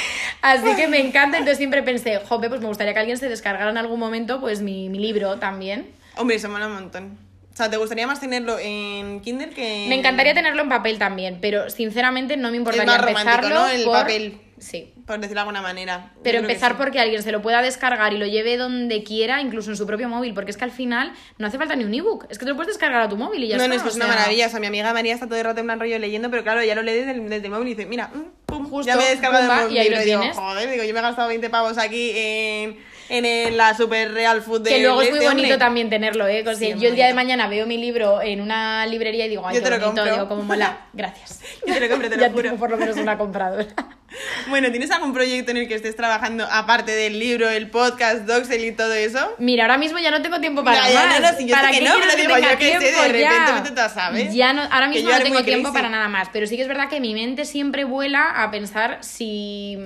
Así 0.43 0.75
que 0.77 0.89
me 0.89 1.01
encanta, 1.01 1.39
entonces 1.39 1.59
siempre 1.59 1.83
pensé, 1.83 2.21
jope, 2.29 2.49
pues 2.49 2.61
me 2.61 2.67
gustaría 2.67 2.93
que 2.95 3.01
alguien 3.01 3.19
se 3.19 3.29
descargara 3.29 3.71
en 3.71 3.79
algún 3.79 3.99
momento 4.01 4.41
pues 4.41 4.61
mi, 4.63 4.89
mi 4.89 4.99
libro 4.99 5.37
también. 5.37 5.91
Hombre, 6.17 6.37
eso 6.37 6.49
mola 6.49 6.67
un 6.67 6.75
montón. 6.75 7.19
O 7.53 7.57
sea, 7.57 7.69
¿te 7.69 7.77
gustaría 7.77 8.07
más 8.07 8.21
tenerlo 8.21 8.59
en 8.59 9.21
Kindle 9.21 9.51
que 9.51 9.83
en- 9.85 9.89
Me 9.91 9.97
encantaría 9.97 10.33
tenerlo 10.35 10.63
en 10.63 10.69
papel 10.69 10.99
también, 10.99 11.39
pero 11.43 11.69
sinceramente 11.69 12.37
no 12.37 12.51
me 12.51 12.57
importaría 12.57 12.87
más 12.87 13.01
romántico, 13.05 13.31
empezarlo 13.33 13.61
¿no? 13.61 13.69
El 13.69 13.85
por... 13.85 13.93
papel. 14.01 14.41
Sí. 14.59 14.95
Por 15.11 15.19
decirlo 15.21 15.41
de 15.41 15.49
alguna 15.49 15.61
manera. 15.63 16.11
Pero 16.23 16.39
empezar 16.39 16.73
sí. 16.73 16.77
porque 16.79 17.01
alguien 17.01 17.21
se 17.23 17.33
lo 17.33 17.43
pueda 17.43 17.63
descargar 17.63 18.13
y 18.13 18.19
lo 18.19 18.27
lleve 18.27 18.57
donde 18.57 19.03
quiera, 19.03 19.41
incluso 19.41 19.71
en 19.71 19.77
su 19.77 19.87
propio 19.87 20.09
móvil, 20.09 20.35
porque 20.35 20.53
es 20.53 20.57
que 20.57 20.63
al 20.65 20.71
final 20.71 21.13
no 21.39 21.47
hace 21.49 21.59
falta 21.59 21.75
ni 21.75 21.83
un 21.85 21.93
ebook, 21.93 22.27
es 22.31 22.39
que 22.39 22.45
te 22.45 22.51
lo 22.51 22.57
puedes 22.57 22.69
descargar 22.73 23.03
a 23.03 23.09
tu 23.09 23.17
móvil 23.17 23.43
y 23.43 23.49
ya 23.49 23.57
no, 23.57 23.63
está. 23.65 23.69
no, 23.69 23.75
es 23.75 23.83
que 23.83 23.89
o 23.89 23.91
es 23.91 23.97
una 23.97 24.07
maravilla. 24.07 24.47
O 24.47 24.51
sea, 24.51 24.61
mi 24.61 24.67
amiga 24.69 24.93
María 24.93 25.15
está 25.15 25.27
todo 25.27 25.37
el 25.39 25.45
rato 25.45 25.59
en 25.61 25.67
plan 25.67 25.81
rollo 25.81 25.99
leyendo, 25.99 26.31
pero 26.31 26.43
claro, 26.45 26.63
ya 26.63 26.75
lo 26.77 26.83
lee 26.83 26.93
desde 26.93 27.11
el, 27.11 27.29
desde 27.29 27.47
el 27.47 27.53
móvil 27.53 27.69
y 27.69 27.75
dice, 27.75 27.87
mira, 27.89 28.09
mm, 28.15 28.21
pum, 28.47 28.69
Justo, 28.71 28.87
ya 28.87 28.97
me 28.97 29.05
he 29.07 29.11
descargado 29.11 29.43
pumba, 29.49 29.57
el 29.59 29.63
móvil. 29.65 29.77
y 29.77 29.81
ahí 29.81 29.89
lo 29.91 29.99
digo, 30.01 30.21
tienes. 30.21 30.37
joder, 30.37 30.71
digo, 30.71 30.85
yo 30.85 30.93
me 30.95 30.99
he 31.01 31.03
gastado 31.03 31.27
20 31.29 31.51
pavos 31.51 31.77
aquí 31.79 32.13
en, 32.15 32.79
en 33.09 33.25
el- 33.25 33.57
la 33.57 33.75
super 33.75 34.13
real 34.13 34.43
food 34.43 34.61
de 34.63 34.71
Que 34.71 34.79
luego 34.83 35.03
es 35.03 35.09
muy 35.11 35.19
este 35.19 35.29
bonito 35.29 35.45
hombre. 35.47 35.59
también 35.59 35.91
tenerlo, 35.91 36.29
¿eh? 36.29 36.43
O 36.43 36.45
sea, 36.45 36.55
Sí, 36.55 36.67
es 36.71 36.81
yo 36.81 36.89
el 36.89 36.95
día 36.95 37.07
de 37.07 37.13
bonito. 37.13 37.17
mañana 37.27 37.49
veo 37.49 37.67
mi 37.67 37.79
libro 37.79 38.23
en 38.23 38.41
una 38.41 38.87
librería 38.87 39.27
y 39.27 39.31
digo, 39.31 39.45
ay, 39.47 39.57
Yo 39.57 39.63
te 39.63 39.71
lo 39.71 39.77
bonito, 39.81 39.97
compro. 40.03 40.15
digo, 40.15 40.29
como 40.29 40.43
mola, 40.45 40.87
gracias. 40.93 41.41
Yo 41.67 41.75
te 41.75 41.81
lo 41.81 41.89
compro, 41.89 42.09
te 42.09 42.17
lo 42.17 42.23
ya 42.27 42.31
juro. 42.31 42.43
tengo 42.43 42.57
por 42.59 42.71
lo 42.71 42.77
menos 42.77 42.97
una 42.97 43.19
compradora. 43.19 43.67
Bueno, 44.49 44.71
¿tienes 44.73 44.91
algún 45.01 45.15
proyecto 45.15 45.51
en 45.51 45.57
el 45.57 45.69
que 45.69 45.75
estés 45.75 45.97
trabajando 45.97 46.47
aparte 46.51 46.93
del 46.93 47.19
libro, 47.19 47.49
el 47.49 47.71
podcast, 47.71 48.21
Doxel 48.27 48.65
y 48.65 48.73
todo 48.73 48.93
eso? 48.93 49.35
Mira, 49.39 49.65
ahora 49.65 49.79
mismo 49.79 49.99
ya 49.99 50.11
no 50.11 50.21
tengo 50.23 50.39
tiempo 50.41 50.63
para 50.63 50.83
más. 50.83 50.93
no, 50.93 51.21
no, 51.33 51.37
si 51.39 51.47
yo 51.47 51.55
sé 51.55 51.61
¿Para 51.61 51.71
que 51.73 51.79
qué 51.79 51.85
no, 51.85 51.95
quieres 51.95 52.15
pero 52.15 52.23
digo, 52.23 52.35
tenga 52.35 52.53
yo 52.53 52.59
qué 52.59 52.65
sé, 52.73 52.79
de 52.79 53.09
repente 53.09 53.21
ya? 53.21 53.63
tú. 53.65 54.35
Ya 54.35 54.53
no, 54.53 54.63
ahora 54.71 54.89
mismo 54.89 55.11
no 55.11 55.19
tengo 55.21 55.43
tiempo 55.43 55.69
crazy. 55.71 55.75
para 55.83 55.89
nada 55.89 56.09
más, 56.09 56.29
pero 56.33 56.47
sí 56.47 56.57
que 56.57 56.63
es 56.63 56.69
verdad 56.69 56.89
que 56.89 57.01
mi 57.01 57.15
mente 57.15 57.45
siempre 57.45 57.85
vuela 57.85 58.25
a 58.43 58.51
pensar 58.51 58.99
si 59.01 59.79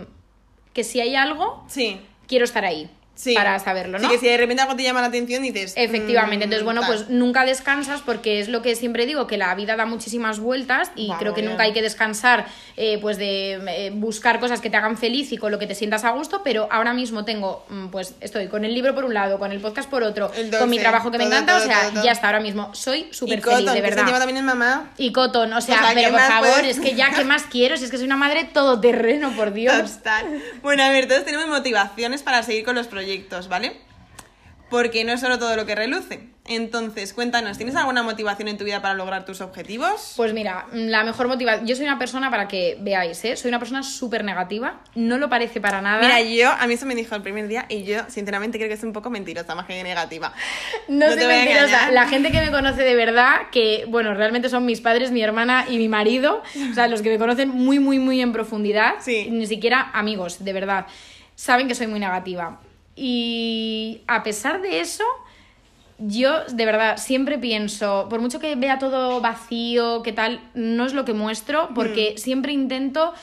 que 0.73 0.83
si 0.85 1.01
hay 1.01 1.15
algo 1.15 1.65
Sí. 1.69 2.01
quiero 2.27 2.45
estar 2.45 2.65
ahí 2.65 2.91
Sí. 3.15 3.33
para 3.35 3.59
saberlo, 3.61 3.99
¿no? 3.99 4.09
Sí, 4.09 4.15
que 4.15 4.19
si 4.21 4.27
de 4.27 4.37
repente 4.37 4.62
algo 4.62 4.75
te 4.75 4.83
llama 4.83 5.01
la 5.01 5.07
atención 5.07 5.43
dices... 5.43 5.73
Efectivamente, 5.77 6.47
mm, 6.47 6.49
entonces 6.49 6.65
bueno, 6.65 6.81
tal. 6.81 6.91
pues 6.91 7.09
nunca 7.11 7.45
descansas 7.45 8.01
porque 8.01 8.41
es 8.41 8.49
lo 8.49 8.61
que 8.61 8.75
siempre 8.75 9.07
digo, 9.07 9.27
que 9.29 9.37
la 9.37 9.55
vida 9.55 9.77
da 9.77 9.87
muchísimas 9.87 10.41
vueltas 10.41 10.91
y 10.97 11.07
Vamos, 11.09 11.21
creo 11.21 11.35
que 11.35 11.43
nunca 11.43 11.62
hay 11.62 11.73
que 11.73 11.81
descansar 11.83 12.47
eh, 12.77 12.99
pues 13.01 13.17
de 13.17 13.53
eh, 13.69 13.91
buscar 13.95 14.41
cosas 14.41 14.61
que 14.61 14.69
te 14.69 14.77
hagan 14.77 14.97
feliz 14.99 15.31
y 15.31 15.37
con 15.39 15.53
lo 15.53 15.59
que 15.61 15.67
te 15.69 15.75
sientas 15.77 16.05
a 16.05 16.11
gusto, 16.11 16.43
pero 16.43 16.69
ahora 16.73 16.93
mismo 16.93 17.25
tengo, 17.25 17.65
mm, 17.69 17.87
pues 17.89 18.15
estoy 18.21 18.49
con 18.49 18.65
el 18.65 18.75
libro 18.75 18.95
por 18.95 19.05
un 19.05 19.15
lado, 19.15 19.39
con 19.39 19.53
el 19.53 19.61
podcast 19.61 19.89
por 19.89 20.03
otro, 20.03 20.33
con 20.59 20.69
mi 20.69 20.79
trabajo 20.81 21.11
que 21.11 21.19
me 21.19 21.25
encanta, 21.25 21.53
todo, 21.55 21.62
o 21.62 21.67
sea, 21.67 21.91
todo, 21.91 22.05
ya 22.05 22.12
está, 22.12 22.27
ahora 22.27 22.41
mismo 22.41 22.75
soy 22.75 23.07
Y 23.11 23.15
súper 23.15 23.41
feliz, 23.41 23.73
de 23.73 23.81
verdad. 23.81 24.07
llama 24.07 24.19
también 24.19 24.45
mamá. 24.45 24.91
Y 24.99 25.12
Cotton, 25.12 25.53
o 25.53 25.61
sea, 25.61 25.77
O 25.77 25.79
sea, 25.79 25.89
¿qué 25.91 25.95
pero 25.95 26.11
por 26.11 26.21
favor, 26.21 26.51
puedes? 26.53 26.79
es 26.79 26.83
que 26.83 26.95
ya, 26.95 27.11
¿qué 27.15 27.25
más 27.25 27.45
quiero? 27.45 27.77
Si 27.77 27.85
es 27.85 27.91
que 27.91 27.97
soy 27.97 28.07
una 28.07 28.17
madre 28.17 28.45
todoterreno, 28.53 29.31
por 29.37 29.53
Dios. 29.53 29.99
Total. 29.99 30.43
Bueno, 30.62 30.83
a 30.83 30.89
ver, 30.91 31.07
todos 31.07 31.25
tenemos 31.25 31.47
motivaciones 31.47 32.23
para 32.23 32.43
seguir 32.43 32.65
con 32.65 32.75
los 32.75 32.87
proyectos, 32.87 33.04
¿vale? 33.49 33.73
Porque 34.71 35.05
no 35.05 35.13
es 35.13 35.21
solo 35.21 35.39
todo 35.39 35.57
lo 35.57 35.67
que 35.67 35.75
reluce. 35.75 36.35
Entonces, 36.47 37.15
cuéntanos, 37.15 37.57
¿tienes 37.57 37.75
alguna 37.75 38.03
motivación 38.03 38.49
en 38.49 38.59
tu 38.59 38.65
vida 38.65 38.83
para 38.83 38.93
lograr 38.93 39.25
tus 39.25 39.41
objetivos? 39.41 40.13
Pues 40.15 40.35
mira, 40.35 40.67
la 40.73 41.03
mejor 41.03 41.27
motivación. 41.27 41.67
Yo 41.67 41.75
soy 41.75 41.87
una 41.87 41.99
persona, 41.99 42.31
para 42.31 42.49
que 42.49 42.77
veáis, 42.81 43.25
¿eh? 43.25 43.35
Soy 43.35 43.49
una 43.49 43.59
persona 43.59 43.83
súper 43.83 44.25
negativa. 44.25 44.83
No 44.95 45.17
lo 45.17 45.31
parece 45.31 45.63
para 45.63 45.81
nada. 45.81 46.03
Mira, 46.03 46.21
yo, 46.21 46.51
a 46.51 46.67
mí 46.67 46.75
eso 46.75 46.85
me 46.85 46.95
dijo 46.95 47.15
el 47.15 47.23
primer 47.23 47.49
día 47.49 47.65
y 47.71 47.85
yo, 47.85 48.01
sinceramente, 48.09 48.59
creo 48.59 48.69
que 48.69 48.75
es 48.75 48.83
un 48.83 48.93
poco 48.93 49.09
mentirosa, 49.09 49.55
más 49.55 49.65
que 49.65 49.83
negativa. 49.83 50.35
no 50.89 51.07
no 51.07 51.13
soy 51.13 51.19
te 51.19 51.25
voy 51.25 51.35
a 51.35 51.39
mentirosa. 51.39 51.91
La 51.91 52.09
gente 52.09 52.31
que 52.31 52.41
me 52.41 52.51
conoce 52.51 52.83
de 52.83 52.95
verdad, 52.95 53.49
que, 53.51 53.87
bueno, 53.89 54.13
realmente 54.13 54.51
son 54.51 54.67
mis 54.67 54.83
padres, 54.83 55.13
mi 55.13 55.23
hermana 55.23 55.65
y 55.67 55.79
mi 55.79 55.89
marido. 55.89 56.43
O 56.71 56.75
sea, 56.75 56.89
los 56.89 57.01
que 57.01 57.09
me 57.09 57.19
conocen 57.19 57.49
muy, 57.49 57.79
muy, 57.79 57.99
muy 57.99 58.21
en 58.21 58.33
profundidad. 58.33 58.97
Sí. 59.01 59.29
Ni 59.31 59.47
siquiera 59.47 59.91
amigos, 59.95 60.45
de 60.45 60.53
verdad. 60.53 60.87
Saben 61.37 61.69
que 61.69 61.75
soy 61.75 61.87
muy 61.87 62.01
negativa. 62.01 62.61
Y 62.97 64.03
a 64.07 64.22
pesar 64.22 64.61
de 64.62 64.80
eso. 64.80 65.05
Yo, 65.99 66.45
de 66.47 66.64
verdad, 66.66 66.97
siempre 66.97 67.38
pienso, 67.38 68.09
por 68.11 68.20
mucho 68.20 68.40
que 68.40 68.57
vea 68.57 68.80
todo 68.80 69.20
vacío, 69.20 70.03
que 70.03 70.12
tal, 70.12 70.40
no 70.55 70.84
es 70.86 70.92
lo 70.92 71.05
que 71.05 71.12
muestro, 71.12 71.68
Mm. 71.70 71.74
porque 71.74 72.14
siempre 72.18 72.53
intento 72.53 73.14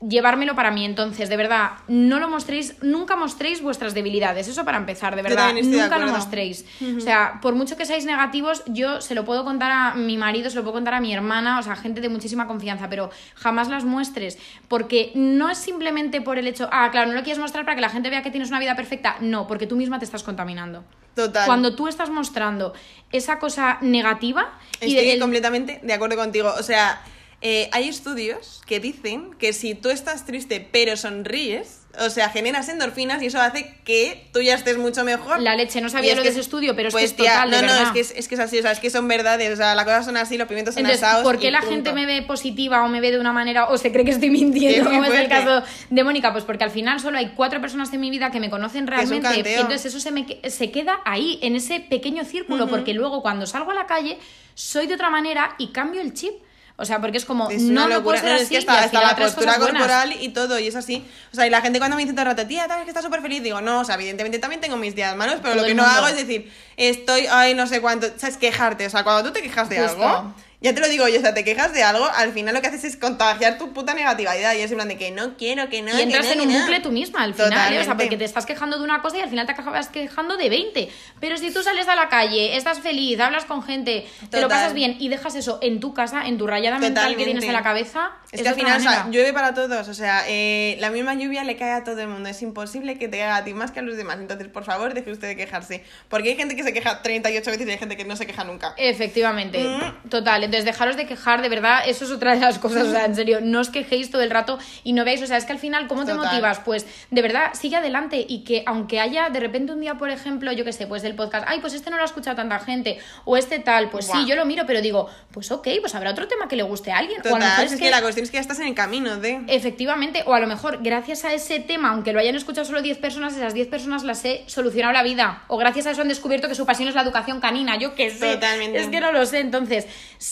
llevármelo 0.00 0.54
para 0.54 0.70
mí. 0.70 0.84
Entonces, 0.84 1.28
de 1.28 1.36
verdad, 1.36 1.70
no 1.88 2.18
lo 2.20 2.28
mostréis, 2.28 2.76
nunca 2.82 3.16
mostréis 3.16 3.62
vuestras 3.62 3.94
debilidades. 3.94 4.46
Eso 4.48 4.64
para 4.64 4.76
empezar, 4.78 5.16
de 5.16 5.22
verdad. 5.22 5.54
de 5.54 5.62
Nunca 5.62 5.98
lo 5.98 6.08
mostréis. 6.12 6.64
O 6.96 7.00
sea, 7.00 7.38
por 7.40 7.54
mucho 7.54 7.76
que 7.76 7.86
seáis 7.86 8.04
negativos, 8.04 8.62
yo 8.66 9.00
se 9.00 9.14
lo 9.14 9.24
puedo 9.24 9.44
contar 9.44 9.70
a 9.72 9.94
mi 9.94 10.18
marido, 10.18 10.50
se 10.50 10.56
lo 10.56 10.62
puedo 10.62 10.74
contar 10.74 10.94
a 10.94 11.00
mi 11.00 11.12
hermana, 11.14 11.58
o 11.58 11.62
sea, 11.62 11.76
gente 11.76 12.00
de 12.00 12.08
muchísima 12.08 12.46
confianza, 12.46 12.88
pero 12.90 13.10
jamás 13.34 13.68
las 13.68 13.84
muestres. 13.84 14.38
Porque 14.68 15.12
no 15.14 15.48
es 15.50 15.58
simplemente 15.58 16.20
por 16.20 16.38
el 16.38 16.46
hecho, 16.46 16.68
ah, 16.72 16.90
claro, 16.90 17.08
no 17.08 17.14
lo 17.14 17.22
quieres 17.22 17.38
mostrar 17.40 17.64
para 17.64 17.74
que 17.74 17.80
la 17.80 17.88
gente 17.90 18.10
vea 18.10 18.22
que 18.22 18.30
tienes 18.30 18.50
una 18.50 18.58
vida 18.60 18.76
perfecta. 18.76 19.16
No, 19.20 19.46
porque 19.46 19.66
tú 19.66 19.76
misma 19.76 19.98
te 19.98 20.04
estás 20.04 20.22
contaminando. 20.22 20.84
Total. 21.14 21.46
Cuando 21.46 21.74
tú 21.74 21.88
estás 21.88 22.10
mostrando 22.10 22.74
esa 23.10 23.38
cosa 23.38 23.78
negativa 23.80 24.52
y 24.82 24.88
Estoy 24.88 25.06
de- 25.06 25.12
el- 25.14 25.20
completamente 25.20 25.80
de 25.82 25.92
acuerdo 25.94 26.16
contigo. 26.16 26.52
O 26.58 26.62
sea, 26.62 27.00
eh, 27.42 27.68
hay 27.72 27.88
estudios 27.88 28.62
que 28.66 28.80
dicen 28.80 29.34
que 29.38 29.52
si 29.52 29.74
tú 29.74 29.90
estás 29.90 30.24
triste 30.24 30.66
pero 30.72 30.96
sonríes, 30.96 31.82
o 31.98 32.10
sea, 32.10 32.28
generas 32.30 32.68
endorfinas 32.68 33.22
y 33.22 33.26
eso 33.26 33.40
hace 33.40 33.74
que 33.84 34.28
tú 34.32 34.40
ya 34.40 34.54
estés 34.54 34.76
mucho 34.78 35.04
mejor. 35.04 35.40
La 35.40 35.54
leche, 35.54 35.80
no 35.80 35.88
sabía 35.88 36.12
es 36.12 36.16
lo 36.16 36.22
que 36.22 36.28
de 36.28 36.32
ese 36.32 36.40
estudio, 36.40 36.74
pero 36.76 36.88
es 36.88 36.94
que 36.94 37.00
pues, 37.00 37.10
es 37.10 37.16
tía, 37.16 37.42
total, 37.44 37.50
No, 37.50 37.62
no, 37.62 37.82
es 37.82 37.90
que 37.90 38.00
es, 38.00 38.10
es 38.16 38.28
que 38.28 38.34
es 38.34 38.40
así, 38.40 38.58
o 38.58 38.62
sea, 38.62 38.72
es 38.72 38.80
que 38.80 38.90
son 38.90 39.06
verdades, 39.08 39.52
o 39.52 39.56
sea, 39.56 39.74
las 39.74 39.84
cosas 39.84 40.04
son 40.04 40.16
así, 40.16 40.36
los 40.36 40.48
pimientos 40.48 40.74
son 40.74 40.80
Entonces, 40.84 41.02
asados. 41.02 41.24
¿por 41.24 41.38
qué 41.38 41.50
la 41.50 41.60
punto. 41.60 41.74
gente 41.74 41.92
me 41.92 42.06
ve 42.06 42.22
positiva 42.22 42.82
o 42.84 42.88
me 42.88 43.00
ve 43.00 43.12
de 43.12 43.20
una 43.20 43.32
manera 43.32 43.68
o 43.68 43.78
se 43.78 43.92
cree 43.92 44.04
que 44.04 44.10
estoy 44.10 44.30
mintiendo, 44.30 44.90
como 44.90 45.04
es 45.04 45.14
el 45.14 45.28
caso 45.28 45.62
de 45.90 46.04
Mónica? 46.04 46.32
Pues 46.32 46.44
porque 46.44 46.64
al 46.64 46.70
final 46.70 47.00
solo 47.00 47.18
hay 47.18 47.32
cuatro 47.36 47.60
personas 47.60 47.92
en 47.92 48.00
mi 48.00 48.10
vida 48.10 48.30
que 48.30 48.40
me 48.40 48.50
conocen 48.50 48.84
es 48.84 48.90
realmente. 48.90 49.54
entonces 49.54 49.86
eso 49.86 50.00
se, 50.00 50.10
me, 50.10 50.26
que- 50.26 50.50
se 50.50 50.70
queda 50.70 51.00
ahí, 51.04 51.38
en 51.42 51.56
ese 51.56 51.80
pequeño 51.80 52.24
círculo, 52.24 52.68
porque 52.68 52.92
luego 52.94 53.22
cuando 53.22 53.46
salgo 53.46 53.70
a 53.70 53.74
la 53.74 53.86
calle 53.86 54.18
soy 54.54 54.86
de 54.86 54.94
otra 54.94 55.10
manera 55.10 55.54
y 55.58 55.68
cambio 55.68 56.00
el 56.00 56.12
chip. 56.14 56.32
O 56.78 56.84
sea, 56.84 57.00
porque 57.00 57.16
es 57.16 57.24
como, 57.24 57.48
Es 57.48 57.62
no, 57.62 57.88
puedo 58.02 58.18
ser 58.18 58.28
No, 58.28 58.34
así 58.34 58.42
es 58.42 58.48
que 58.48 58.54
y 58.54 58.58
hasta 58.58 58.88
final 58.90 59.06
la 59.06 59.16
postura 59.16 59.56
buenas. 59.56 59.68
corporal 59.80 60.12
y 60.20 60.28
todo, 60.28 60.58
y 60.58 60.66
es 60.66 60.76
así. 60.76 61.02
O 61.32 61.36
sea, 61.36 61.46
y 61.46 61.50
la 61.50 61.62
gente 61.62 61.78
cuando 61.78 61.96
me 61.96 62.02
dice 62.02 62.12
todo 62.12 62.22
el 62.22 62.28
rato, 62.36 62.46
tía, 62.46 62.68
tal, 62.68 62.80
es 62.80 62.84
que 62.84 62.90
estás 62.90 63.04
súper 63.04 63.22
feliz, 63.22 63.42
digo, 63.42 63.62
no, 63.62 63.80
o 63.80 63.84
sea, 63.84 63.94
evidentemente 63.94 64.38
también 64.38 64.60
tengo 64.60 64.76
mis 64.76 64.94
días 64.94 65.16
malos, 65.16 65.36
pero 65.40 65.54
Todo 65.54 65.62
lo 65.62 65.68
que 65.68 65.74
no 65.74 65.84
hago 65.84 66.06
es 66.08 66.16
decir, 66.16 66.52
estoy, 66.76 67.26
ay, 67.30 67.54
no 67.54 67.66
sé 67.66 67.80
cuánto, 67.80 68.08
¿sabes? 68.16 68.36
Quejarte. 68.36 68.86
O 68.86 68.90
sea, 68.90 69.04
cuando 69.04 69.24
tú 69.24 69.32
te 69.32 69.40
quejas 69.42 69.70
de 69.70 69.80
Justo. 69.80 70.06
algo, 70.06 70.34
ya 70.66 70.74
te 70.74 70.80
lo 70.80 70.88
digo 70.88 71.08
yo, 71.08 71.18
o 71.18 71.22
sea, 71.22 71.32
te 71.34 71.44
quejas 71.44 71.72
de 71.72 71.82
algo, 71.82 72.04
al 72.16 72.32
final 72.32 72.54
lo 72.54 72.60
que 72.60 72.68
haces 72.68 72.84
es 72.84 72.96
contagiar 72.96 73.58
tu 73.58 73.72
puta 73.72 73.94
negatividad 73.94 74.54
y 74.54 74.60
es 74.60 74.70
en 74.70 74.76
plan 74.76 74.88
de 74.88 74.96
que 74.98 75.10
no 75.10 75.36
quiero, 75.36 75.68
que 75.68 75.82
no, 75.82 75.92
Y 75.92 75.96
que 75.96 76.02
entras 76.02 76.26
no, 76.26 76.32
en 76.32 76.40
un 76.42 76.52
no. 76.52 76.58
bucle 76.60 76.80
tú 76.80 76.90
misma 76.92 77.22
al 77.22 77.34
final, 77.34 77.50
¿eh? 77.52 77.52
o 77.52 77.58
sea, 77.58 77.68
Totalmente. 77.68 78.04
porque 78.04 78.16
te 78.16 78.24
estás 78.24 78.46
quejando 78.46 78.78
de 78.78 78.84
una 78.84 79.00
cosa 79.02 79.18
y 79.18 79.20
al 79.20 79.28
final 79.30 79.46
te 79.46 79.52
acabas 79.52 79.88
quejando 79.88 80.36
de 80.36 80.48
20. 80.48 80.88
Pero 81.20 81.36
si 81.38 81.50
tú 81.52 81.62
sales 81.62 81.88
a 81.88 81.94
la 81.96 82.08
calle, 82.08 82.56
estás 82.56 82.80
feliz, 82.80 83.18
hablas 83.20 83.44
con 83.44 83.62
gente, 83.62 84.06
te 84.30 84.40
lo 84.40 84.48
pasas 84.48 84.74
bien 84.74 84.96
y 85.00 85.08
dejas 85.08 85.34
eso 85.34 85.58
en 85.62 85.80
tu 85.80 85.94
casa, 85.94 86.26
en 86.26 86.38
tu 86.38 86.46
rayada 86.46 86.78
mental 86.78 87.16
que 87.16 87.24
tienes 87.24 87.44
Totalmente. 87.44 87.46
en 87.46 87.52
la 87.52 87.62
cabeza, 87.62 88.10
Es 88.32 88.40
es 88.40 88.42
que 88.42 88.48
al 88.48 88.54
final, 88.54 88.78
o 88.78 88.80
sea, 88.82 89.08
llueve 89.10 89.32
para 89.32 89.54
todos, 89.54 89.88
o 89.88 89.94
sea, 89.94 90.24
eh, 90.28 90.76
la 90.80 90.90
misma 90.90 91.14
lluvia 91.14 91.44
le 91.44 91.56
cae 91.56 91.72
a 91.72 91.84
todo 91.84 92.00
el 92.00 92.08
mundo, 92.08 92.28
es 92.28 92.42
imposible 92.42 92.98
que 92.98 93.08
te 93.08 93.18
caiga 93.18 93.36
a 93.36 93.44
ti 93.44 93.54
más 93.54 93.70
que 93.70 93.80
a 93.80 93.82
los 93.82 93.96
demás, 93.96 94.18
entonces, 94.20 94.48
por 94.48 94.64
favor, 94.64 94.94
deje 94.94 95.10
usted 95.12 95.28
de 95.28 95.36
quejarse, 95.36 95.84
porque 96.08 96.30
hay 96.30 96.36
gente 96.36 96.56
que 96.56 96.62
se 96.62 96.72
queja 96.72 97.02
38 97.02 97.50
veces 97.50 97.66
y 97.66 97.70
hay 97.70 97.78
gente 97.78 97.96
que 97.96 98.04
no 98.04 98.16
se 98.16 98.26
queja 98.26 98.44
nunca. 98.44 98.74
Efectivamente, 98.76 99.58
Mm. 99.66 100.08
total. 100.08 100.44
Entonces, 100.44 100.55
dejaros 100.64 100.96
de 100.96 101.06
quejar, 101.06 101.42
de 101.42 101.48
verdad, 101.48 101.80
eso 101.86 102.04
es 102.04 102.10
otra 102.10 102.34
de 102.34 102.40
las 102.40 102.58
cosas, 102.58 102.88
o 102.88 102.90
sea, 102.90 103.04
en 103.04 103.14
serio, 103.14 103.40
no 103.42 103.60
os 103.60 103.70
quejéis 103.70 104.10
todo 104.10 104.22
el 104.22 104.30
rato 104.30 104.58
y 104.84 104.92
no 104.92 105.04
veáis, 105.04 105.22
o 105.22 105.26
sea, 105.26 105.36
es 105.36 105.44
que 105.44 105.52
al 105.52 105.58
final, 105.58 105.86
¿cómo 105.88 106.04
te 106.04 106.14
motivas? 106.14 106.60
Pues, 106.60 106.86
de 107.10 107.22
verdad, 107.22 107.52
sigue 107.54 107.76
adelante 107.76 108.24
y 108.26 108.44
que 108.44 108.62
aunque 108.66 109.00
haya 109.00 109.30
de 109.30 109.40
repente 109.40 109.72
un 109.72 109.80
día, 109.80 109.94
por 109.94 110.10
ejemplo, 110.10 110.52
yo 110.52 110.64
que 110.64 110.72
sé, 110.72 110.86
pues 110.86 111.02
del 111.02 111.14
podcast, 111.14 111.46
ay, 111.48 111.60
pues 111.60 111.74
este 111.74 111.90
no 111.90 111.96
lo 111.96 112.02
ha 112.02 112.06
escuchado 112.06 112.36
tanta 112.36 112.58
gente, 112.58 112.98
o 113.24 113.36
este 113.36 113.58
tal, 113.58 113.90
pues 113.90 114.06
sí, 114.06 114.26
yo 114.26 114.36
lo 114.36 114.44
miro, 114.44 114.64
pero 114.66 114.80
digo, 114.80 115.08
pues 115.32 115.50
ok, 115.50 115.68
pues 115.80 115.94
habrá 115.94 116.10
otro 116.10 116.28
tema 116.28 116.48
que 116.48 116.56
le 116.56 116.62
guste 116.62 116.92
a 116.92 116.98
alguien. 116.98 117.20
o 117.24 117.34
a 117.34 117.38
lo 117.38 117.44
mejor 117.44 117.64
es, 117.64 117.72
es 117.72 117.80
que... 117.80 117.90
la 117.90 118.02
cuestión 118.02 118.24
es 118.24 118.30
que 118.30 118.36
ya 118.36 118.40
estás 118.40 118.60
en 118.60 118.68
el 118.68 118.74
camino 118.74 119.16
de... 119.16 119.42
Efectivamente, 119.48 120.22
o 120.26 120.34
a 120.34 120.40
lo 120.40 120.46
mejor 120.46 120.82
gracias 120.82 121.24
a 121.24 121.32
ese 121.32 121.60
tema, 121.60 121.90
aunque 121.90 122.12
lo 122.12 122.20
hayan 122.20 122.34
escuchado 122.34 122.64
solo 122.64 122.82
10 122.82 122.98
personas, 122.98 123.36
esas 123.36 123.54
10 123.54 123.68
personas 123.68 124.04
las 124.04 124.24
he 124.24 124.44
solucionado 124.46 124.92
la 124.92 125.02
vida. 125.02 125.44
O 125.48 125.56
gracias 125.56 125.86
a 125.86 125.90
eso 125.90 126.02
han 126.02 126.08
descubierto 126.08 126.48
que 126.48 126.54
su 126.54 126.66
pasión 126.66 126.88
es 126.88 126.94
la 126.94 127.02
educación 127.02 127.40
canina, 127.40 127.76
yo 127.76 127.94
qué 127.94 128.10
sé. 128.10 128.34
Totalmente. 128.34 128.78
Es 128.78 128.88
que 128.88 129.00
no 129.00 129.12
lo 129.12 129.24
sé. 129.26 129.40
Entonces, 129.40 129.86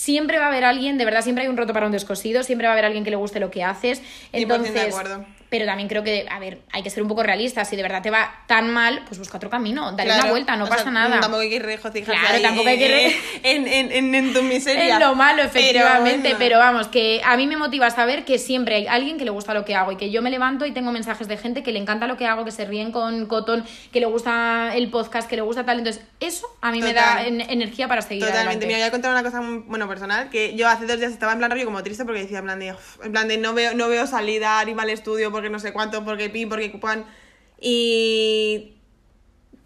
siempre 0.05 0.39
va 0.39 0.45
a 0.45 0.49
haber 0.49 0.65
alguien, 0.65 0.99
de 0.99 1.07
verdad, 1.07 1.23
siempre 1.23 1.45
hay 1.45 1.49
un 1.49 1.57
roto 1.57 1.73
para 1.73 1.87
un 1.87 1.93
descosido, 1.93 2.43
siempre 2.43 2.67
va 2.67 2.73
a 2.73 2.75
haber 2.75 2.85
alguien 2.85 3.05
que 3.05 3.11
le 3.11 3.17
guste 3.17 3.41
lo 3.41 3.51
que 3.51 3.65
haces. 3.65 4.03
100% 4.03 4.03
de 4.33 4.43
Entonces, 4.43 4.89
acuerdo. 4.89 5.25
Pero 5.55 5.67
también 5.67 5.89
creo 5.89 6.03
que, 6.03 6.27
a 6.29 6.41
ver, 6.41 6.63
hay 6.73 6.83
que 6.83 6.91
ser 6.91 7.01
un 7.01 7.09
poco 7.09 7.23
realistas. 7.23 7.69
Si 7.69 7.77
de 7.77 7.83
verdad 7.85 8.03
te 8.03 8.11
va 8.11 8.43
tan 8.49 8.73
mal, 8.73 9.03
pues 9.07 9.21
busca 9.21 9.37
otro 9.37 9.49
camino, 9.49 9.93
dale 9.93 10.07
Claro, 10.11 10.23
una 10.25 10.31
vuelta, 10.33 10.57
no 10.57 10.67
pasa 10.67 10.83
sea, 10.83 10.91
nada. 10.91 11.21
Tampoco 11.21 11.43
hay 11.43 11.51
que 11.51 11.61
regocijarse 11.61 12.03
Claro, 12.21 12.35
ahí 12.35 12.43
tampoco 12.43 12.69
hay 12.69 12.79
que 12.79 13.17
en, 13.45 13.69
en, 13.69 13.93
en, 13.93 14.15
en 14.17 14.33
tu 14.35 14.43
miseria. 14.43 14.95
Es 14.95 14.99
lo 15.01 15.15
malo, 15.15 15.45
efectivamente, 15.45 16.23
bueno. 16.31 16.37
pero, 16.41 16.59
vamos, 16.59 16.89
que 16.89 17.21
a 17.25 17.37
mí 17.37 17.47
me 17.47 17.57
motiva 17.57 17.89
saber 17.91 18.25
que 18.25 18.39
siempre 18.41 18.75
hay 18.75 18.87
alguien 18.89 19.17
que 19.17 19.25
le 19.25 19.31
gusta 19.31 19.55
lo 19.55 19.65
que 19.65 19.77
hago 19.77 19.93
y 19.93 19.97
que 19.97 20.11
yo 20.11 20.23
me 20.23 20.31
levanto 20.31 20.67
y 20.67 20.73
tengo 20.73 20.91
mensajes 20.91 21.29
de 21.29 21.37
gente 21.37 21.63
que 21.63 21.71
le 21.71 21.79
encanta 21.79 22.09
lo 22.09 22.17
que 22.17 22.27
hago, 22.27 22.45
que 22.45 22.51
se 22.51 22.65
ríen 22.65 22.91
con 22.91 23.27
Cotton, 23.27 23.65
que 23.93 24.01
le 24.01 24.07
gusta 24.07 24.73
el 24.75 24.91
podcast, 24.91 25.29
que 25.31 25.37
le 25.37 25.43
gusta 25.43 25.65
tal. 25.65 25.79
Entonces, 25.79 26.03
eso 26.19 26.49
a 26.63 26.73
mí 26.73 26.81
me 26.83 26.93
da 26.93 27.25
en- 27.25 27.41
energía 27.43 27.87
para 27.87 28.03
seguir 28.03 28.25
Totalmente. 28.25 28.65
adelante. 28.65 28.67
Mira, 28.67 28.79
voy 28.79 28.89
a 28.89 28.91
contar 28.91 29.13
una 29.13 29.23
cosa 29.23 29.41
muy, 29.41 29.59
bueno, 29.69 29.87
personal, 29.87 30.31
que 30.31 30.57
yo 30.57 30.69
hace 30.69 30.87
dos 30.87 30.99
días 30.99 31.13
estaba 31.13 31.33
en 31.33 31.39
plan 31.39 31.51
rollo 31.51 31.65
como 31.65 31.83
triste 31.85 32.05
porque 32.05 32.23
decía 32.23 32.39
en 32.39 32.45
plan 32.45 32.59
de, 32.59 32.75
en 33.05 33.13
plan 33.13 33.29
de 33.29 33.39
no 33.39 33.55
veo, 33.55 33.75
no 33.75 33.89
veo 33.89 34.07
salida, 34.07 34.65
ni 34.65 34.75
mal 34.75 34.91
estudio, 34.91 35.31
porque 35.31 35.44
no 35.51 35.59
sé 35.59 35.73
cuánto, 35.73 36.05
porque 36.05 36.31
pi, 36.31 36.47
porque 36.47 36.71
cupan. 36.71 37.05
Y 37.61 38.75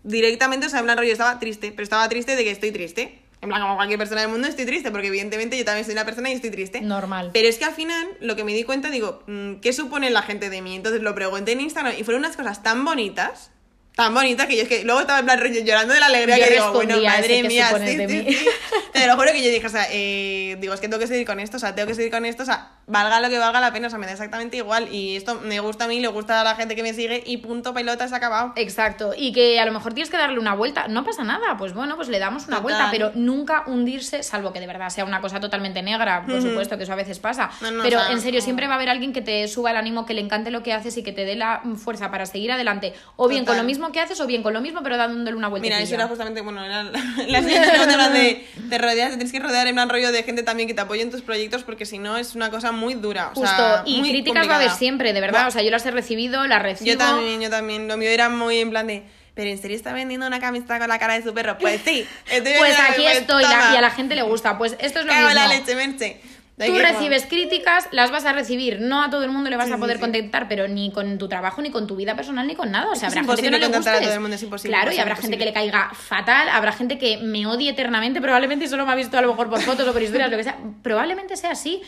directamente, 0.04 0.66
o 0.66 0.70
sea, 0.70 0.80
en 0.80 0.86
plan 0.86 0.98
rollo 0.98 1.12
estaba 1.12 1.38
triste, 1.38 1.72
pero 1.72 1.82
estaba 1.82 2.08
triste 2.08 2.36
de 2.36 2.44
que 2.44 2.50
estoy 2.50 2.72
triste. 2.72 3.22
En 3.40 3.48
plan, 3.48 3.62
como 3.62 3.76
cualquier 3.76 3.98
persona 3.98 4.22
del 4.22 4.30
mundo 4.30 4.48
estoy 4.48 4.66
triste, 4.66 4.90
porque 4.90 5.06
evidentemente 5.06 5.56
yo 5.56 5.64
también 5.64 5.84
soy 5.84 5.92
una 5.92 6.04
persona 6.04 6.30
y 6.30 6.32
estoy 6.32 6.50
triste. 6.50 6.80
Normal. 6.80 7.30
Pero 7.32 7.48
es 7.48 7.58
que 7.58 7.64
al 7.64 7.74
final, 7.74 8.08
lo 8.20 8.34
que 8.34 8.42
me 8.42 8.52
di 8.52 8.64
cuenta, 8.64 8.90
digo, 8.90 9.22
mm, 9.26 9.56
¿qué 9.56 9.72
supone 9.72 10.10
la 10.10 10.22
gente 10.22 10.50
de 10.50 10.60
mí? 10.60 10.74
Entonces 10.74 11.02
lo 11.02 11.14
pregunté 11.14 11.52
en 11.52 11.60
Instagram 11.60 11.94
y 11.96 12.02
fueron 12.02 12.24
unas 12.24 12.36
cosas 12.36 12.62
tan 12.64 12.84
bonitas, 12.84 13.52
tan 13.98 14.14
bonitas, 14.14 14.46
que 14.46 14.54
yo 14.56 14.62
es 14.62 14.68
que 14.68 14.84
luego 14.84 15.00
estaba 15.00 15.18
en 15.18 15.24
plan 15.24 15.52
llorando 15.66 15.92
de 15.92 15.98
la 15.98 16.06
alegría 16.06 16.38
Yo 16.38 16.44
que 16.44 16.50
digo, 16.52 16.72
bueno, 16.72 17.02
madre 17.02 17.26
¿qué 17.26 17.48
mía, 17.48 17.68
sí, 17.76 17.96
sí, 17.96 18.06
mí. 18.06 18.32
sí. 18.32 18.46
Te 18.92 19.06
lo 19.08 19.16
juro 19.16 19.32
que 19.32 19.42
yo 19.42 19.50
dije, 19.50 19.66
o 19.66 19.70
sea, 19.70 19.88
eh, 19.90 20.56
digo, 20.60 20.72
es 20.72 20.78
que 20.78 20.86
tengo 20.86 21.00
que 21.00 21.08
seguir 21.08 21.26
con 21.26 21.40
esto, 21.40 21.56
o 21.56 21.60
sea, 21.60 21.74
tengo 21.74 21.88
que 21.88 21.96
seguir 21.96 22.12
con 22.12 22.24
esto, 22.24 22.44
o 22.44 22.46
sea, 22.46 22.70
valga 22.86 23.20
lo 23.20 23.28
que 23.28 23.38
valga 23.40 23.60
la 23.60 23.72
pena, 23.72 23.88
o 23.88 23.90
sea, 23.90 23.98
me 23.98 24.06
da 24.06 24.12
exactamente 24.12 24.56
igual 24.56 24.88
y 24.94 25.16
esto 25.16 25.40
me 25.42 25.58
gusta 25.58 25.86
a 25.86 25.88
mí, 25.88 25.98
le 25.98 26.06
gusta 26.06 26.40
a 26.40 26.44
la 26.44 26.54
gente 26.54 26.76
que 26.76 26.84
me 26.84 26.94
sigue 26.94 27.24
y 27.26 27.38
punto, 27.38 27.74
pelota, 27.74 28.06
se 28.06 28.14
ha 28.14 28.18
acabado. 28.18 28.52
Exacto, 28.54 29.14
y 29.16 29.32
que 29.32 29.58
a 29.58 29.66
lo 29.66 29.72
mejor 29.72 29.94
tienes 29.94 30.10
que 30.10 30.16
darle 30.16 30.38
una 30.38 30.54
vuelta, 30.54 30.86
no 30.86 31.02
pasa 31.04 31.24
nada, 31.24 31.56
pues 31.58 31.74
bueno, 31.74 31.96
pues 31.96 32.08
le 32.08 32.20
damos 32.20 32.46
una 32.46 32.58
Total. 32.58 32.62
vuelta, 32.62 32.88
pero 32.92 33.10
nunca 33.16 33.64
hundirse, 33.66 34.22
salvo 34.22 34.52
que 34.52 34.60
de 34.60 34.68
verdad 34.68 34.90
sea 34.90 35.04
una 35.06 35.20
cosa 35.20 35.40
totalmente 35.40 35.82
negra, 35.82 36.24
por 36.24 36.40
supuesto 36.40 36.76
que 36.76 36.84
eso 36.84 36.92
a 36.92 36.96
veces 36.96 37.18
pasa, 37.18 37.50
No, 37.60 37.72
no, 37.72 37.82
pero 37.82 37.98
o 37.98 38.02
sea, 38.04 38.12
en 38.12 38.20
serio 38.20 38.38
no. 38.38 38.44
siempre 38.44 38.68
va 38.68 38.74
a 38.74 38.76
haber 38.76 38.90
alguien 38.90 39.12
que 39.12 39.22
te 39.22 39.48
suba 39.48 39.72
el 39.72 39.76
ánimo, 39.76 40.06
que 40.06 40.14
le 40.14 40.20
encante 40.20 40.52
lo 40.52 40.62
que 40.62 40.72
haces 40.72 40.96
y 40.96 41.02
que 41.02 41.10
te 41.12 41.24
dé 41.24 41.34
la 41.34 41.62
fuerza 41.76 42.12
para 42.12 42.26
seguir 42.26 42.52
adelante, 42.52 42.94
o 43.16 43.26
bien 43.26 43.44
con 43.44 43.56
lo 43.56 43.64
mismo 43.64 43.87
que 43.92 44.00
haces 44.00 44.20
o 44.20 44.26
bien 44.26 44.42
con 44.42 44.52
lo 44.52 44.60
mismo 44.60 44.82
pero 44.82 44.96
dándole 44.96 45.36
una 45.36 45.48
vuelta. 45.48 45.62
Mira, 45.64 45.80
eso 45.80 45.94
era 45.94 46.06
justamente, 46.08 46.40
bueno, 46.40 46.64
era 46.64 46.84
la 46.84 46.90
la 47.28 47.42
pregunta, 47.42 48.08
de, 48.10 48.46
te 48.68 48.78
rodeas, 48.78 49.10
te 49.10 49.16
tienes 49.16 49.32
que 49.32 49.40
rodear 49.40 49.66
en 49.66 49.74
plan 49.74 49.88
rollo 49.88 50.12
de 50.12 50.22
gente 50.22 50.42
también 50.42 50.66
que 50.68 50.74
te 50.74 50.80
apoye 50.80 51.02
en 51.02 51.10
tus 51.10 51.22
proyectos 51.22 51.62
porque 51.62 51.86
si 51.86 51.98
no 51.98 52.16
es 52.18 52.34
una 52.34 52.50
cosa 52.50 52.72
muy 52.72 52.94
dura. 52.94 53.30
O 53.34 53.40
Justo, 53.40 53.56
sea, 53.56 53.82
y 53.86 53.98
muy 53.98 54.10
críticas 54.10 54.48
va 54.48 54.52
a 54.54 54.56
haber 54.56 54.70
siempre, 54.70 55.12
de 55.12 55.20
verdad, 55.20 55.48
o 55.48 55.50
sea, 55.50 55.62
yo 55.62 55.70
las 55.70 55.84
he 55.86 55.90
recibido, 55.90 56.46
las 56.46 56.62
recibo. 56.62 56.90
Yo 56.90 56.98
también, 56.98 57.40
yo 57.40 57.50
también. 57.50 57.88
Lo 57.88 57.96
mío 57.96 58.08
era 58.10 58.28
muy 58.28 58.58
en 58.58 58.70
plan 58.70 58.86
de, 58.86 59.02
¿pero 59.34 59.50
en 59.50 59.58
serio 59.60 59.76
está 59.76 59.92
vendiendo 59.92 60.26
una 60.26 60.40
camiseta 60.40 60.78
con 60.78 60.88
la 60.88 60.98
cara 60.98 61.14
de 61.14 61.22
su 61.22 61.32
perro? 61.34 61.56
Pues 61.58 61.80
sí. 61.84 62.06
Estoy 62.30 62.52
Pues 62.58 62.76
aquí 62.90 63.06
estoy 63.06 63.42
la- 63.44 63.70
y 63.72 63.76
a 63.76 63.80
la 63.80 63.90
gente 63.90 64.14
le 64.14 64.22
gusta, 64.22 64.58
pues 64.58 64.76
esto 64.78 65.00
es 65.00 65.06
lo 65.06 65.12
Cago 65.12 65.28
mismo. 65.28 65.40
la 65.40 65.48
leche, 65.48 65.74
Merche. 65.74 66.20
Tú 66.66 66.76
recibes 66.78 67.26
críticas, 67.26 67.88
las 67.92 68.10
vas 68.10 68.24
a 68.24 68.32
recibir. 68.32 68.80
No 68.80 69.02
a 69.02 69.10
todo 69.10 69.22
el 69.24 69.30
mundo 69.30 69.48
le 69.48 69.56
vas 69.56 69.66
Sí, 69.66 69.72
a 69.72 69.76
sí, 69.76 69.80
poder 69.80 69.96
sí. 69.96 70.00
contentar, 70.00 70.48
pero 70.48 70.66
ni 70.68 70.90
con 70.90 71.16
tu 71.18 71.28
trabajo, 71.28 71.62
ni 71.62 71.70
con 71.70 71.86
tu 71.86 71.94
vida 71.96 72.16
personal, 72.16 72.46
ni 72.46 72.54
con 72.56 72.70
nada. 72.72 72.90
O 72.90 72.96
sea, 72.96 73.08
Es 73.08 73.16
habrá 73.16 73.22
gente 73.22 73.42
que 73.42 73.50
no 73.50 73.56
imposible 73.56 73.58
le 73.58 73.64
contentar 73.66 73.92
a 73.92 73.96
guste. 73.96 74.06
todo 74.06 74.14
el 74.14 74.20
mundo, 74.20 74.34
es 74.36 74.42
imposible, 74.42 74.70
Claro, 74.76 74.90
y 74.90 74.94
imposible, 74.94 75.02
habrá 75.02 75.16
gente 75.22 75.38
que 75.38 75.44
le 75.44 75.50
imposible. 75.50 75.72
caiga 75.72 75.94
fatal, 75.94 76.48
habrá 76.48 76.72
gente 76.72 76.98
que 76.98 77.18
me 77.18 77.46
odie 77.46 77.70
eternamente, 77.70 78.20
probablemente 78.20 78.66
solo 78.68 78.84
me 78.86 78.92
ha 78.92 78.96
visto 78.96 79.16
a 79.16 79.22
lo 79.22 79.28
mejor 79.28 79.48
por 79.48 79.60
fotos 79.62 79.86
o 79.86 79.92
por 79.92 80.02
historias, 80.02 80.30
lo 80.30 80.36
que 80.36 80.44
sea. 80.44 80.58
Probablemente 80.82 81.36
sea 81.36 81.52
así. 81.52 81.80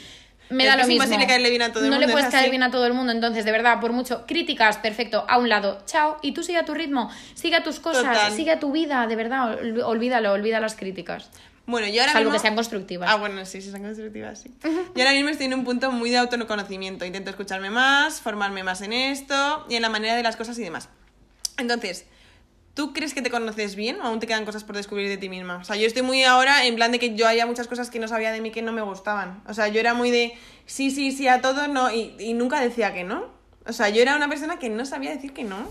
Me 0.50 0.64
Es 0.64 0.70
da 0.70 0.76
lo 0.76 0.82
es 0.82 0.88
mismo. 0.88 1.04
imposible 1.04 1.26
caerle 1.28 1.50
bien 1.50 1.62
a 1.62 1.72
todo 1.72 1.84
el 1.84 1.90
no 1.90 1.94
mundo, 1.96 2.06
le 2.06 2.12
es 2.12 2.12
puedes 2.12 2.30
caer 2.30 2.42
así. 2.44 2.50
bien 2.50 2.62
a 2.64 2.70
todo 2.72 2.84
el 2.84 2.92
mundo, 2.92 3.12
entonces, 3.12 3.44
de 3.44 3.52
verdad, 3.52 3.78
por 3.80 3.92
mucho 3.92 4.24
críticas, 4.26 4.78
perfecto, 4.78 5.24
a 5.28 5.38
un 5.38 5.48
lado, 5.48 5.82
chao, 5.86 6.16
y 6.22 6.32
tú 6.32 6.42
sigue 6.42 6.58
a 6.58 6.64
tu 6.64 6.74
ritmo, 6.74 7.08
sigue 7.34 7.54
a 7.54 7.62
tus 7.62 7.78
cosas, 7.78 8.02
Total. 8.02 8.32
sigue 8.32 8.50
a 8.50 8.58
tu 8.58 8.72
vida, 8.72 9.06
de 9.06 9.14
verdad, 9.14 9.58
ol- 9.60 9.82
olvídalo, 9.84 10.32
olvida 10.32 10.58
las 10.58 10.74
críticas. 10.74 11.30
Bueno, 11.66 11.86
yo 11.86 12.00
ahora 12.00 12.12
Salvo 12.12 12.30
mismo... 12.30 12.38
que 12.38 12.42
sean 12.42 12.54
constructivas. 12.54 13.08
Ah, 13.10 13.16
bueno, 13.16 13.44
sí, 13.46 13.62
sí, 13.62 13.70
son 13.70 13.82
constructivas, 13.82 14.40
sí. 14.40 14.52
Yo 14.62 15.02
ahora 15.02 15.12
mismo 15.12 15.28
estoy 15.28 15.46
en 15.46 15.54
un 15.54 15.64
punto 15.64 15.92
muy 15.92 16.10
de 16.10 16.18
autoconocimiento. 16.18 17.04
Intento 17.04 17.30
escucharme 17.30 17.70
más, 17.70 18.20
formarme 18.20 18.64
más 18.64 18.80
en 18.82 18.92
esto 18.92 19.66
y 19.68 19.76
en 19.76 19.82
la 19.82 19.88
manera 19.88 20.16
de 20.16 20.22
las 20.22 20.36
cosas 20.36 20.58
y 20.58 20.62
demás. 20.62 20.88
Entonces, 21.58 22.06
¿tú 22.74 22.92
crees 22.92 23.14
que 23.14 23.22
te 23.22 23.30
conoces 23.30 23.76
bien 23.76 24.00
o 24.00 24.04
aún 24.04 24.18
te 24.18 24.26
quedan 24.26 24.44
cosas 24.44 24.64
por 24.64 24.76
descubrir 24.76 25.08
de 25.08 25.16
ti 25.16 25.28
misma? 25.28 25.58
O 25.58 25.64
sea, 25.64 25.76
yo 25.76 25.86
estoy 25.86 26.02
muy 26.02 26.24
ahora 26.24 26.64
en 26.66 26.74
plan 26.74 26.90
de 26.90 26.98
que 26.98 27.14
yo 27.14 27.28
había 27.28 27.46
muchas 27.46 27.68
cosas 27.68 27.90
que 27.90 27.98
no 27.98 28.08
sabía 28.08 28.32
de 28.32 28.40
mí 28.40 28.50
que 28.50 28.62
no 28.62 28.72
me 28.72 28.82
gustaban. 28.82 29.42
O 29.46 29.54
sea, 29.54 29.68
yo 29.68 29.78
era 29.78 29.94
muy 29.94 30.10
de 30.10 30.34
sí, 30.66 30.90
sí, 30.90 31.12
sí 31.12 31.28
a 31.28 31.40
todo, 31.40 31.68
no, 31.68 31.92
y, 31.92 32.16
y 32.18 32.32
nunca 32.32 32.60
decía 32.60 32.92
que 32.94 33.04
no. 33.04 33.26
O 33.66 33.72
sea, 33.72 33.90
yo 33.90 34.02
era 34.02 34.16
una 34.16 34.28
persona 34.28 34.58
que 34.58 34.70
no 34.70 34.84
sabía 34.86 35.10
decir 35.10 35.32
que 35.32 35.44
no. 35.44 35.68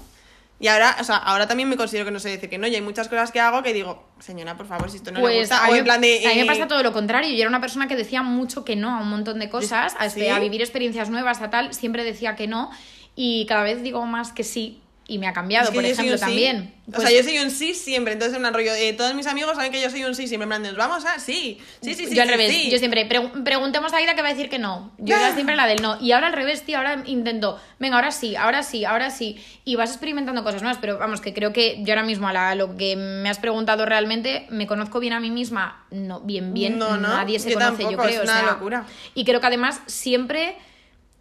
Y 0.62 0.68
ahora, 0.68 0.98
o 1.00 1.04
sea, 1.06 1.16
ahora 1.16 1.48
también 1.48 1.70
me 1.70 1.78
considero 1.78 2.04
que 2.06 2.12
no 2.12 2.20
sé 2.20 2.30
decir 2.30 2.50
que 2.50 2.58
no. 2.58 2.68
Y 2.68 2.76
hay 2.76 2.82
muchas 2.82 3.08
cosas 3.08 3.32
que 3.32 3.40
hago 3.40 3.64
que 3.64 3.74
digo, 3.74 4.04
señora, 4.20 4.58
por 4.58 4.68
favor, 4.68 4.92
si 4.92 4.98
esto 4.98 5.12
no 5.12 5.20
le 5.20 5.24
Pues 5.24 5.40
gusta. 5.40 5.64
a 5.66 5.70
O 5.70 5.72
mí, 5.72 5.78
en 5.78 5.84
plan 5.86 6.02
de. 6.02 6.26
a 6.26 6.30
mí 6.30 6.36
me 6.36 6.42
eh, 6.42 6.46
pasa 6.46 6.68
todo 6.68 6.84
lo 6.84 6.92
contrario. 6.92 7.30
Yo 7.32 7.40
era 7.40 7.48
una 7.50 7.62
persona 7.62 7.88
que 7.88 7.96
decía 7.96 8.24
mucho 8.24 8.66
que 8.66 8.76
no 8.76 8.90
a 8.94 9.02
un 9.02 9.10
montón 9.10 9.40
de 9.40 9.50
cosas, 9.50 9.96
a, 9.98 10.06
este, 10.06 10.22
¿Sí? 10.22 10.28
a 10.28 10.38
vivir 10.40 10.62
experiencias 10.62 11.10
nuevas, 11.10 11.42
a 11.42 11.50
tal. 11.50 11.74
Siempre 11.74 12.04
decía 12.04 12.36
que 12.36 12.48
no. 12.48 12.72
Y 13.16 13.46
cada 13.48 13.64
vez 13.64 13.82
digo 13.84 14.06
más 14.06 14.34
que 14.34 14.44
sí. 14.44 14.82
Y 15.12 15.18
me 15.18 15.28
ha 15.28 15.34
cambiado, 15.34 15.64
Es 15.66 15.70
que 15.72 15.76
por 15.76 15.84
ejemplo, 15.86 16.14
un 16.14 16.20
sí. 16.20 16.24
también. 16.24 16.74
o 16.88 16.92
Pues- 16.92 17.08
sea, 17.10 17.18
yo 17.18 17.24
soy 17.24 17.40
un 17.40 17.50
sí 17.50 17.74
siempre. 17.74 18.14
Entonces, 18.14 18.36
en 18.36 18.42
plan 18.44 18.54
rollo, 18.54 18.74
eh, 18.76 18.94
todos 18.94 19.16
mis 19.16 19.26
amigos 19.26 19.56
saben 19.56 19.72
que 19.72 19.82
yo 19.82 19.90
soy 19.90 20.04
un 20.04 20.14
sí 20.14 20.28
siempre. 20.28 20.44
En 20.44 20.50
plan, 20.50 20.62
de, 20.64 20.70
¿nos 20.70 20.78
vamos 20.78 21.04
a? 21.06 21.18
Sí. 21.20 21.60
Sí, 21.82 21.96
sí, 21.96 22.06
sí. 22.06 22.16
yo 22.16 22.22
al 22.22 22.28
sí, 22.28 22.34
revés, 22.36 22.52
sí. 22.52 22.70
yo 22.70 22.78
siempre 22.78 23.10
pregu- 23.10 23.44
preguntemos 23.44 23.92
a 23.92 23.98
Aida 23.98 24.14
que 24.16 24.22
va 24.22 24.28
a 24.28 24.34
decir 24.34 24.50
que 24.50 24.60
no. 24.60 24.92
Yo 25.00 25.16
era 25.16 25.34
siempre 25.34 25.56
la 25.56 25.66
del 25.66 25.82
no. 25.82 25.98
Y 26.00 26.12
ahora 26.12 26.28
al 26.28 26.34
revés, 26.34 26.62
tío, 26.64 26.78
ahora 26.78 27.02
intento, 27.08 27.60
venga, 27.80 27.96
ahora 27.96 28.12
sí, 28.12 28.36
ahora 28.36 28.62
sí, 28.64 28.86
ahora 28.86 29.10
sí. 29.10 29.44
Y 29.66 29.76
vas 29.76 29.90
experimentando 29.90 30.44
cosas 30.44 30.62
nuevas, 30.62 30.78
pero 30.80 31.00
vamos, 31.00 31.22
que 31.22 31.34
creo 31.34 31.52
que 31.54 31.78
yo 31.84 31.94
ahora 31.94 32.04
mismo 32.04 32.28
a 32.28 32.34
la- 32.34 32.54
lo 32.54 32.78
que 32.78 32.96
me 32.96 33.30
has 33.30 33.40
preguntado 33.40 33.86
realmente, 33.88 34.46
¿me 34.52 34.68
conozco 34.68 35.00
bien 35.00 35.14
a 35.14 35.20
mí 35.20 35.32
misma? 35.32 35.86
No, 35.90 36.20
bien, 36.22 36.54
bien, 36.54 36.78
No, 36.78 36.98
no, 36.98 37.08
nadie 37.08 37.40
se 37.40 37.50
yo 37.50 37.56
conoce, 37.56 37.84
tampoco, 37.84 37.92
yo 37.92 37.98
creo. 37.98 38.10
es 38.14 38.20
o 38.20 38.24
una 38.32 38.40
sea, 38.42 38.52
locura. 38.52 38.86
Y 39.16 39.26
creo 39.26 39.42
que 39.42 39.48
además 39.48 39.82
siempre... 39.88 40.56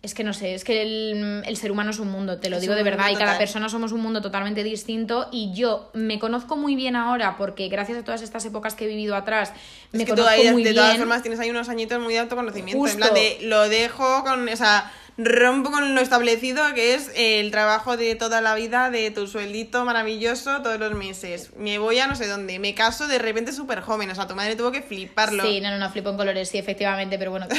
Es 0.00 0.14
que 0.14 0.22
no 0.22 0.32
sé, 0.32 0.54
es 0.54 0.62
que 0.62 0.80
el, 0.82 1.42
el 1.44 1.56
ser 1.56 1.72
humano 1.72 1.90
es 1.90 1.98
un 1.98 2.08
mundo, 2.08 2.38
te 2.38 2.48
lo 2.50 2.56
Es 2.56 2.62
digo 2.62 2.76
de 2.76 2.84
verdad, 2.84 3.10
y 3.10 3.16
cada 3.16 3.36
persona 3.36 3.68
somos 3.68 3.90
un 3.90 4.00
mundo 4.00 4.22
totalmente 4.22 4.62
distinto 4.62 5.28
y 5.32 5.52
yo 5.54 5.90
me 5.92 6.20
conozco 6.20 6.56
muy 6.56 6.76
bien 6.76 6.94
ahora 6.94 7.36
porque 7.36 7.68
gracias 7.68 7.98
a 7.98 8.04
todas 8.04 8.22
estas 8.22 8.44
épocas 8.44 8.76
que 8.76 8.84
he 8.84 8.88
vivido 8.88 9.16
atrás, 9.16 9.50
Es 9.92 9.98
me 9.98 10.04
que 10.04 10.10
conozco 10.10 10.30
ahí, 10.30 10.50
muy 10.52 10.62
de 10.62 10.70
bien. 10.70 10.82
todas 10.84 10.98
formas, 10.98 11.22
tienes 11.22 11.40
ahí 11.40 11.50
unos 11.50 11.68
añitos 11.68 12.00
muy 12.00 12.14
de 12.14 12.20
autoconocimiento. 12.20 12.76
En 12.78 12.92
Justo. 12.92 12.96
plan 12.98 13.12
de, 13.12 13.38
lo 13.42 13.68
dejo 13.68 14.22
con. 14.22 14.48
O 14.48 14.56
sea, 14.56 14.92
rompo 15.16 15.72
con 15.72 15.96
lo 15.96 16.00
establecido 16.00 16.62
que 16.74 16.94
es 16.94 17.10
el 17.16 17.50
trabajo 17.50 17.96
de 17.96 18.14
toda 18.14 18.40
la 18.40 18.54
vida, 18.54 18.90
de 18.90 19.10
tu 19.10 19.26
sueldito 19.26 19.84
maravilloso 19.84 20.62
todos 20.62 20.78
los 20.78 20.94
meses. 20.94 21.50
Me 21.56 21.78
voy 21.78 21.98
a 21.98 22.06
no 22.06 22.14
sé 22.14 22.28
dónde. 22.28 22.60
Me 22.60 22.72
caso 22.76 23.08
de 23.08 23.18
repente 23.18 23.50
súper 23.52 23.80
joven. 23.80 24.08
O 24.10 24.14
sea, 24.14 24.28
tu 24.28 24.36
madre 24.36 24.54
tuvo 24.54 24.70
que 24.70 24.80
fliparlo. 24.80 25.42
Sí, 25.42 25.60
no, 25.60 25.70
no, 25.72 25.78
no, 25.78 25.90
flipo 25.90 26.10
en 26.10 26.16
colores, 26.16 26.48
sí, 26.48 26.56
efectivamente, 26.58 27.18
pero 27.18 27.32
bueno. 27.32 27.48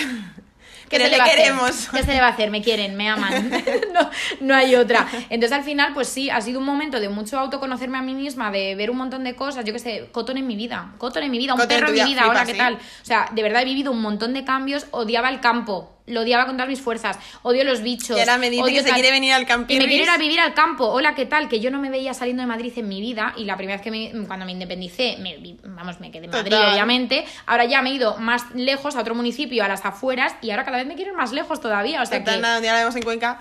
¿Qué 0.89 0.97
Pero 0.97 1.05
se 1.05 1.11
le 1.11 1.17
le 1.17 1.17
va 1.19 1.23
a 1.23 1.27
hacer? 1.27 1.39
queremos. 1.39 1.89
¿Qué 1.89 2.03
se 2.03 2.11
le 2.11 2.19
va 2.19 2.27
a 2.27 2.29
hacer? 2.31 2.49
Me 2.49 2.61
quieren, 2.63 2.95
me 2.95 3.09
aman. 3.09 3.49
no, 3.93 4.09
no 4.41 4.55
hay 4.55 4.75
otra. 4.75 5.07
Entonces 5.29 5.57
al 5.57 5.63
final, 5.63 5.93
pues 5.93 6.07
sí, 6.07 6.29
ha 6.29 6.41
sido 6.41 6.59
un 6.59 6.65
momento 6.65 6.99
de 6.99 7.09
mucho 7.09 7.37
autoconocerme 7.37 7.99
a 7.99 8.01
mí 8.01 8.15
misma, 8.15 8.49
de 8.51 8.73
ver 8.75 8.89
un 8.89 8.97
montón 8.97 9.23
de 9.23 9.35
cosas. 9.35 9.65
Yo 9.65 9.73
qué 9.73 9.79
sé, 9.79 10.09
Cotton 10.11 10.37
en 10.37 10.47
mi 10.47 10.55
vida, 10.55 10.93
Cotton 10.97 11.23
en 11.23 11.31
mi 11.31 11.37
vida, 11.37 11.53
un 11.53 11.59
Cotton 11.59 11.77
perro 11.77 11.87
en 11.89 11.93
mi 11.93 12.03
vida, 12.03 12.23
flipas, 12.23 12.47
¿qué 12.47 12.53
tal? 12.55 12.75
O 12.75 13.05
sea, 13.05 13.29
de 13.31 13.43
verdad 13.43 13.61
he 13.61 13.65
vivido 13.65 13.91
un 13.91 14.01
montón 14.01 14.33
de 14.33 14.43
cambios, 14.43 14.87
odiaba 14.91 15.29
el 15.29 15.39
campo. 15.39 15.98
Lo 16.09 16.21
odiaba 16.21 16.45
con 16.45 16.55
todas 16.55 16.67
mis 16.67 16.81
fuerzas. 16.81 17.17
Odio 17.43 17.63
los 17.63 17.81
bichos. 17.81 18.17
Y 18.17 18.19
ahora 18.19 18.37
me 18.37 18.49
dice 18.49 18.71
que 18.71 18.83
se 18.83 18.91
quiere 18.91 19.11
venir 19.11 19.33
al 19.33 19.43
Y 19.43 19.77
me 19.77 19.85
quiere 19.87 20.03
ir 20.03 20.09
a 20.09 20.17
vivir 20.17 20.39
al 20.39 20.53
campo. 20.53 20.85
Hola, 20.87 21.15
¿qué 21.15 21.25
tal? 21.25 21.47
Que 21.47 21.59
yo 21.59 21.71
no 21.71 21.79
me 21.79 21.89
veía 21.89 22.13
saliendo 22.13 22.41
de 22.41 22.47
Madrid 22.47 22.73
en 22.75 22.87
mi 22.87 23.01
vida. 23.01 23.33
Y 23.37 23.45
la 23.45 23.55
primera 23.57 23.77
vez 23.77 23.83
que 23.83 23.91
me, 23.91 24.27
cuando 24.27 24.45
me 24.45 24.51
independicé, 24.51 25.17
me, 25.19 25.57
vamos, 25.63 25.99
me 25.99 26.11
quedé 26.11 26.25
en 26.25 26.31
Madrid, 26.31 26.51
Total. 26.51 26.73
obviamente. 26.73 27.25
Ahora 27.45 27.65
ya 27.65 27.81
me 27.81 27.91
he 27.91 27.93
ido 27.93 28.17
más 28.17 28.49
lejos, 28.53 28.95
a 28.95 29.01
otro 29.01 29.15
municipio, 29.15 29.63
a 29.63 29.67
las 29.67 29.85
afueras. 29.85 30.33
Y 30.41 30.51
ahora 30.51 30.65
cada 30.65 30.77
vez 30.77 30.87
me 30.87 30.95
quiero 30.95 31.11
ir 31.11 31.17
más 31.17 31.31
lejos 31.31 31.61
todavía. 31.61 32.01
O 32.01 32.05
sea 32.05 32.19
Total, 32.19 32.35
que. 32.35 32.41
nada, 32.41 32.61
día 32.61 32.73
la 32.73 32.79
vemos 32.79 32.95
en 32.95 33.03
Cuenca. 33.03 33.39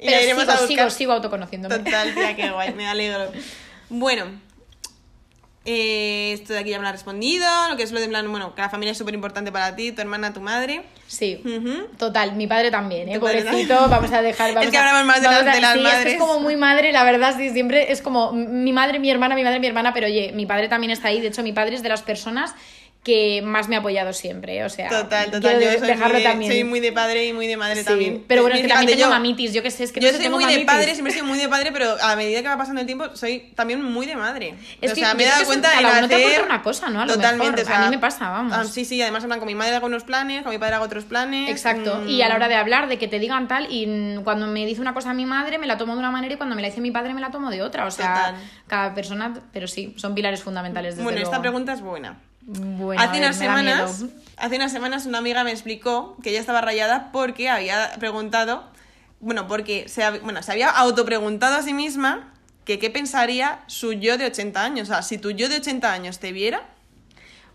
Y 0.00 0.06
Pero 0.06 0.22
iremos 0.22 0.44
sigo, 0.68 0.82
a 0.82 0.90
sigo 0.90 1.12
autoconociéndome. 1.12 1.78
Total, 1.78 2.14
tía, 2.14 2.36
qué 2.36 2.50
guay, 2.50 2.72
me 2.76 2.86
alegro. 2.86 3.30
Bueno, 3.88 4.26
eh, 5.70 6.32
esto 6.32 6.54
de 6.54 6.60
aquí 6.60 6.70
ya 6.70 6.78
me 6.78 6.82
lo 6.84 6.88
ha 6.88 6.92
respondido. 6.92 7.46
Lo 7.68 7.76
que 7.76 7.82
es 7.82 7.92
lo 7.92 8.00
de 8.00 8.08
plan, 8.08 8.30
bueno, 8.30 8.54
que 8.54 8.62
la 8.62 8.70
familia 8.70 8.92
es 8.92 8.98
súper 8.98 9.12
importante 9.12 9.52
para 9.52 9.76
ti, 9.76 9.92
tu 9.92 10.00
hermana, 10.00 10.32
tu 10.32 10.40
madre. 10.40 10.82
Sí. 11.06 11.42
Total, 11.98 12.32
mi 12.36 12.46
padre 12.46 12.70
también, 12.70 13.08
¿eh? 13.08 13.18
Padre 13.20 13.42
Pobrecito, 13.42 13.74
también. 13.74 13.90
vamos 13.90 14.12
a 14.12 14.22
dejar. 14.22 14.48
Vamos 14.54 14.64
Es 14.66 14.70
que 14.70 14.78
hablamos 14.78 15.04
más 15.06 15.20
de 15.20 15.28
las- 15.28 15.46
a- 15.46 15.52
de 15.52 15.60
las 15.60 15.72
sí, 15.74 15.78
es 15.80 15.84
que 15.84 15.94
madres. 15.96 16.12
es 16.14 16.18
como 16.20 16.40
muy 16.40 16.56
madre, 16.56 16.90
la 16.92 17.04
verdad, 17.04 17.34
sí, 17.36 17.50
siempre 17.50 17.92
es 17.92 18.00
como 18.02 18.32
mi 18.32 18.72
madre, 18.72 18.98
mi 18.98 19.10
hermana, 19.10 19.34
mi 19.34 19.44
madre, 19.44 19.60
mi 19.60 19.66
hermana, 19.66 19.92
pero 19.92 20.06
oye, 20.06 20.32
mi 20.34 20.46
padre 20.46 20.68
también 20.68 20.90
está 20.90 21.08
ahí. 21.08 21.20
De 21.20 21.28
hecho, 21.28 21.42
mi 21.42 21.52
padre 21.52 21.74
es 21.76 21.82
de 21.82 21.88
las 21.90 22.02
personas 22.02 22.54
que 23.08 23.40
más 23.42 23.68
me 23.68 23.76
ha 23.76 23.78
apoyado 23.78 24.12
siempre, 24.12 24.58
¿eh? 24.58 24.64
o 24.64 24.68
sea, 24.68 24.88
Total, 24.90 25.30
total. 25.30 25.60
Yo 25.62 25.78
soy, 25.78 25.86
dejarlo 25.88 26.14
muy 26.14 26.22
de, 26.22 26.28
también. 26.28 26.52
soy 26.52 26.64
muy 26.64 26.80
de 26.80 26.92
padre 26.92 27.24
y 27.26 27.32
muy 27.32 27.46
de 27.46 27.56
madre 27.56 27.80
Sí, 27.80 27.84
también. 27.86 28.24
Pero 28.28 28.42
bueno, 28.42 28.56
es 28.56 28.62
que 28.62 28.68
también 28.68 28.90
tengo 28.98 29.08
yo- 29.08 29.10
mamitis, 29.10 29.54
yo 29.54 29.62
qué 29.62 29.70
sé, 29.70 29.84
es 29.84 29.92
que 29.92 30.00
no 30.00 30.04
yo 30.06 30.10
sé, 30.10 30.16
soy 30.16 30.24
tengo 30.24 30.38
muy 30.38 30.44
de 30.54 30.64
padre, 30.66 30.92
siempre 30.92 31.10
he 31.12 31.14
sido 31.14 31.24
muy 31.26 31.38
de 31.38 31.48
padre, 31.48 31.72
pero 31.72 31.96
a 32.02 32.16
medida 32.16 32.42
que 32.42 32.48
va 32.48 32.58
pasando 32.58 32.80
el 32.82 32.86
tiempo, 32.86 33.06
soy 33.16 33.50
también 33.54 33.82
muy 33.82 34.04
de 34.06 34.14
madre. 34.16 34.54
Es 34.82 34.92
o 34.92 34.94
que 34.94 35.00
sea, 35.00 35.14
me 35.14 35.22
he 35.22 35.26
dado 35.26 35.40
que 35.40 35.46
cuenta 35.46 35.70
de 35.70 35.76
te 35.78 35.86
hacer... 35.86 36.20
aporta 36.20 36.44
una 36.44 36.62
cosa, 36.62 36.90
¿no? 36.90 37.00
A 37.02 37.06
Totalmente, 37.06 37.62
mejor. 37.62 37.62
o 37.62 37.66
sea, 37.66 37.78
A 37.82 37.84
mí 37.86 37.96
me 37.96 37.98
pasa, 37.98 38.28
vamos. 38.28 38.52
ah, 38.54 38.64
sí, 38.64 38.84
sí, 38.84 39.00
además 39.00 39.22
en 39.24 39.28
plan, 39.30 39.38
con 39.40 39.46
mi 39.46 39.54
madre 39.54 39.74
hago 39.76 39.86
unos 39.86 40.04
planes, 40.04 40.42
con 40.42 40.52
mi 40.52 40.58
padre 40.58 40.74
hago 40.74 40.84
otros 40.84 41.04
planes. 41.04 41.50
Exacto, 41.50 42.02
mm, 42.04 42.08
y 42.08 42.20
a 42.22 42.28
la 42.28 42.34
hora 42.36 42.48
de 42.48 42.56
hablar, 42.56 42.88
de 42.88 42.98
que 42.98 43.08
te 43.08 43.18
digan 43.18 43.48
tal, 43.48 43.66
y 43.70 44.16
cuando 44.22 44.46
me 44.46 44.66
dice 44.66 44.80
una 44.82 44.92
cosa 44.92 45.10
a 45.10 45.14
mi 45.14 45.24
madre, 45.24 45.56
me 45.58 45.66
la 45.66 45.78
tomo 45.78 45.94
de 45.94 46.00
una 46.00 46.10
manera 46.10 46.34
y 46.34 46.36
cuando 46.36 46.54
me 46.54 46.60
la 46.62 46.68
dice 46.68 46.82
mi 46.82 46.90
padre, 46.90 47.14
me 47.14 47.22
la 47.22 47.30
tomo 47.30 47.50
de 47.50 47.62
otra. 47.62 47.86
O 47.86 47.90
sea, 47.90 48.14
Total. 48.14 48.34
cada 48.66 48.94
persona, 48.94 49.32
pero 49.52 49.66
sí, 49.66 49.94
son 49.96 50.14
pilares 50.14 50.42
fundamentales. 50.42 50.94
Desde 50.96 51.04
Bueno, 51.04 51.20
esta 51.22 51.40
pregunta 51.40 51.72
es 51.72 51.80
buena. 51.80 52.18
Bueno, 52.42 53.02
hace 53.02 53.18
unas 53.18 53.36
semanas, 53.36 54.04
hace 54.36 54.56
unas 54.56 54.72
semanas 54.72 55.06
una 55.06 55.18
amiga 55.18 55.44
me 55.44 55.50
explicó 55.50 56.16
que 56.22 56.30
ella 56.30 56.40
estaba 56.40 56.60
rayada 56.60 57.10
porque 57.12 57.48
había 57.50 57.92
preguntado, 57.98 58.64
bueno, 59.20 59.46
porque 59.48 59.88
se, 59.88 60.08
bueno, 60.20 60.42
se 60.42 60.52
había 60.52 60.70
autopreguntado 60.70 61.56
a 61.56 61.62
sí 61.62 61.74
misma 61.74 62.32
que 62.64 62.78
qué 62.78 62.90
pensaría 62.90 63.60
su 63.66 63.92
yo 63.92 64.16
de 64.18 64.26
80 64.26 64.62
años. 64.64 64.88
O 64.88 64.92
sea, 64.92 65.02
si 65.02 65.18
tu 65.18 65.30
yo 65.30 65.48
de 65.48 65.56
80 65.56 65.92
años 65.92 66.18
te 66.18 66.32
viera, 66.32 66.62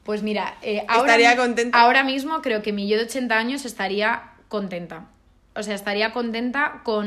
Pues 0.04 0.22
mira, 0.22 0.56
eh, 0.62 0.84
ahora, 0.90 1.14
Estaría 1.14 1.32
mi- 1.32 1.38
contenta. 1.38 1.80
ahora 1.82 2.04
mismo 2.04 2.42
creo 2.42 2.62
que 2.62 2.74
mi 2.74 2.88
yo 2.90 2.98
de 2.98 3.04
80 3.06 3.38
años 3.38 3.64
estaría 3.66 4.24
contenta. 4.50 5.06
O 5.56 5.64
sea, 5.64 5.76
estaría 5.76 6.12
contenta 6.14 6.82
con 6.84 7.06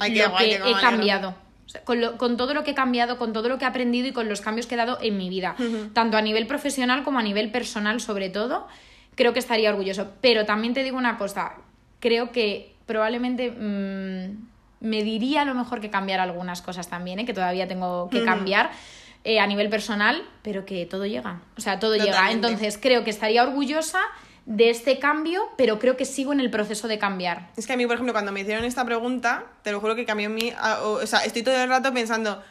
Ay, 0.00 0.14
lo 0.16 0.30
guay, 0.30 0.48
que 0.50 0.56
he 0.56 0.80
cambiado. 0.80 1.34
Sea, 1.72 1.84
con, 1.84 2.00
lo- 2.00 2.18
con 2.18 2.36
todo 2.36 2.54
lo 2.54 2.64
que 2.64 2.72
he 2.72 2.74
cambiado, 2.74 3.18
con 3.18 3.32
todo 3.32 3.48
lo 3.48 3.58
que 3.58 3.64
he 3.64 3.68
aprendido 3.68 4.06
y 4.08 4.12
con 4.12 4.28
los 4.28 4.40
cambios 4.40 4.66
que 4.66 4.74
he 4.74 4.78
dado 4.78 4.98
en 5.00 5.16
mi 5.16 5.28
vida. 5.28 5.54
Tanto 5.94 6.16
a 6.16 6.22
nivel 6.22 6.46
profesional 6.46 7.02
como 7.02 7.18
a 7.18 7.22
nivel 7.22 7.50
personal, 7.50 8.00
sobre 8.00 8.28
todo, 8.30 8.66
creo 9.14 9.32
que 9.32 9.38
estaría 9.38 9.70
orgulloso. 9.70 10.08
Pero 10.20 10.44
también 10.44 10.74
te 10.74 10.82
digo 10.84 10.96
una 10.98 11.16
cosa, 11.18 11.54
creo 12.00 12.30
que 12.32 12.74
probablemente 12.86 13.50
mm, 13.50 14.48
me 14.80 15.02
diría 15.02 15.42
a 15.42 15.44
lo 15.44 15.54
mejor 15.54 15.80
que 15.80 15.90
cambiar 15.90 16.20
algunas 16.20 16.60
cosas 16.62 16.88
también, 16.88 17.20
¿eh? 17.20 17.24
que 17.24 17.32
todavía 17.34 17.66
tengo 17.68 18.08
que 18.10 18.18
cambiar. 18.24 18.70
eh, 19.24 19.38
a 19.38 19.46
nivel 19.46 19.68
personal, 19.70 20.20
pero 20.42 20.64
que 20.64 20.84
todo 20.84 21.06
llega. 21.06 21.42
O 21.56 21.60
sea, 21.60 21.78
todo 21.78 21.94
llega. 21.94 22.18
Entonces, 22.32 22.76
creo 22.82 23.04
que 23.04 23.10
estaría 23.10 23.44
orgullosa 23.44 24.00
de 24.46 24.70
este 24.70 24.98
cambio, 24.98 25.48
pero 25.56 25.78
creo 25.78 25.96
que 25.96 26.04
sigo 26.04 26.32
en 26.32 26.40
el 26.40 26.50
proceso 26.50 26.88
de 26.88 26.98
cambiar. 26.98 27.50
es 27.56 27.66
que 27.66 27.72
a 27.72 27.76
mí, 27.76 27.86
por 27.86 27.94
ejemplo, 27.94 28.12
cuando 28.12 28.32
me 28.32 28.40
hicieron 28.40 28.64
esta 28.64 28.84
pregunta, 28.84 29.44
te 29.62 29.70
lo 29.72 29.80
juro 29.80 29.94
que 29.94 30.04
cambió 30.04 30.30
a- 30.58 30.82
o, 30.82 31.06
sea, 31.06 31.20
estoy 31.24 31.42
todo 31.42 31.54
el 31.62 31.68
rato 31.68 31.92
pensando, 31.94 32.42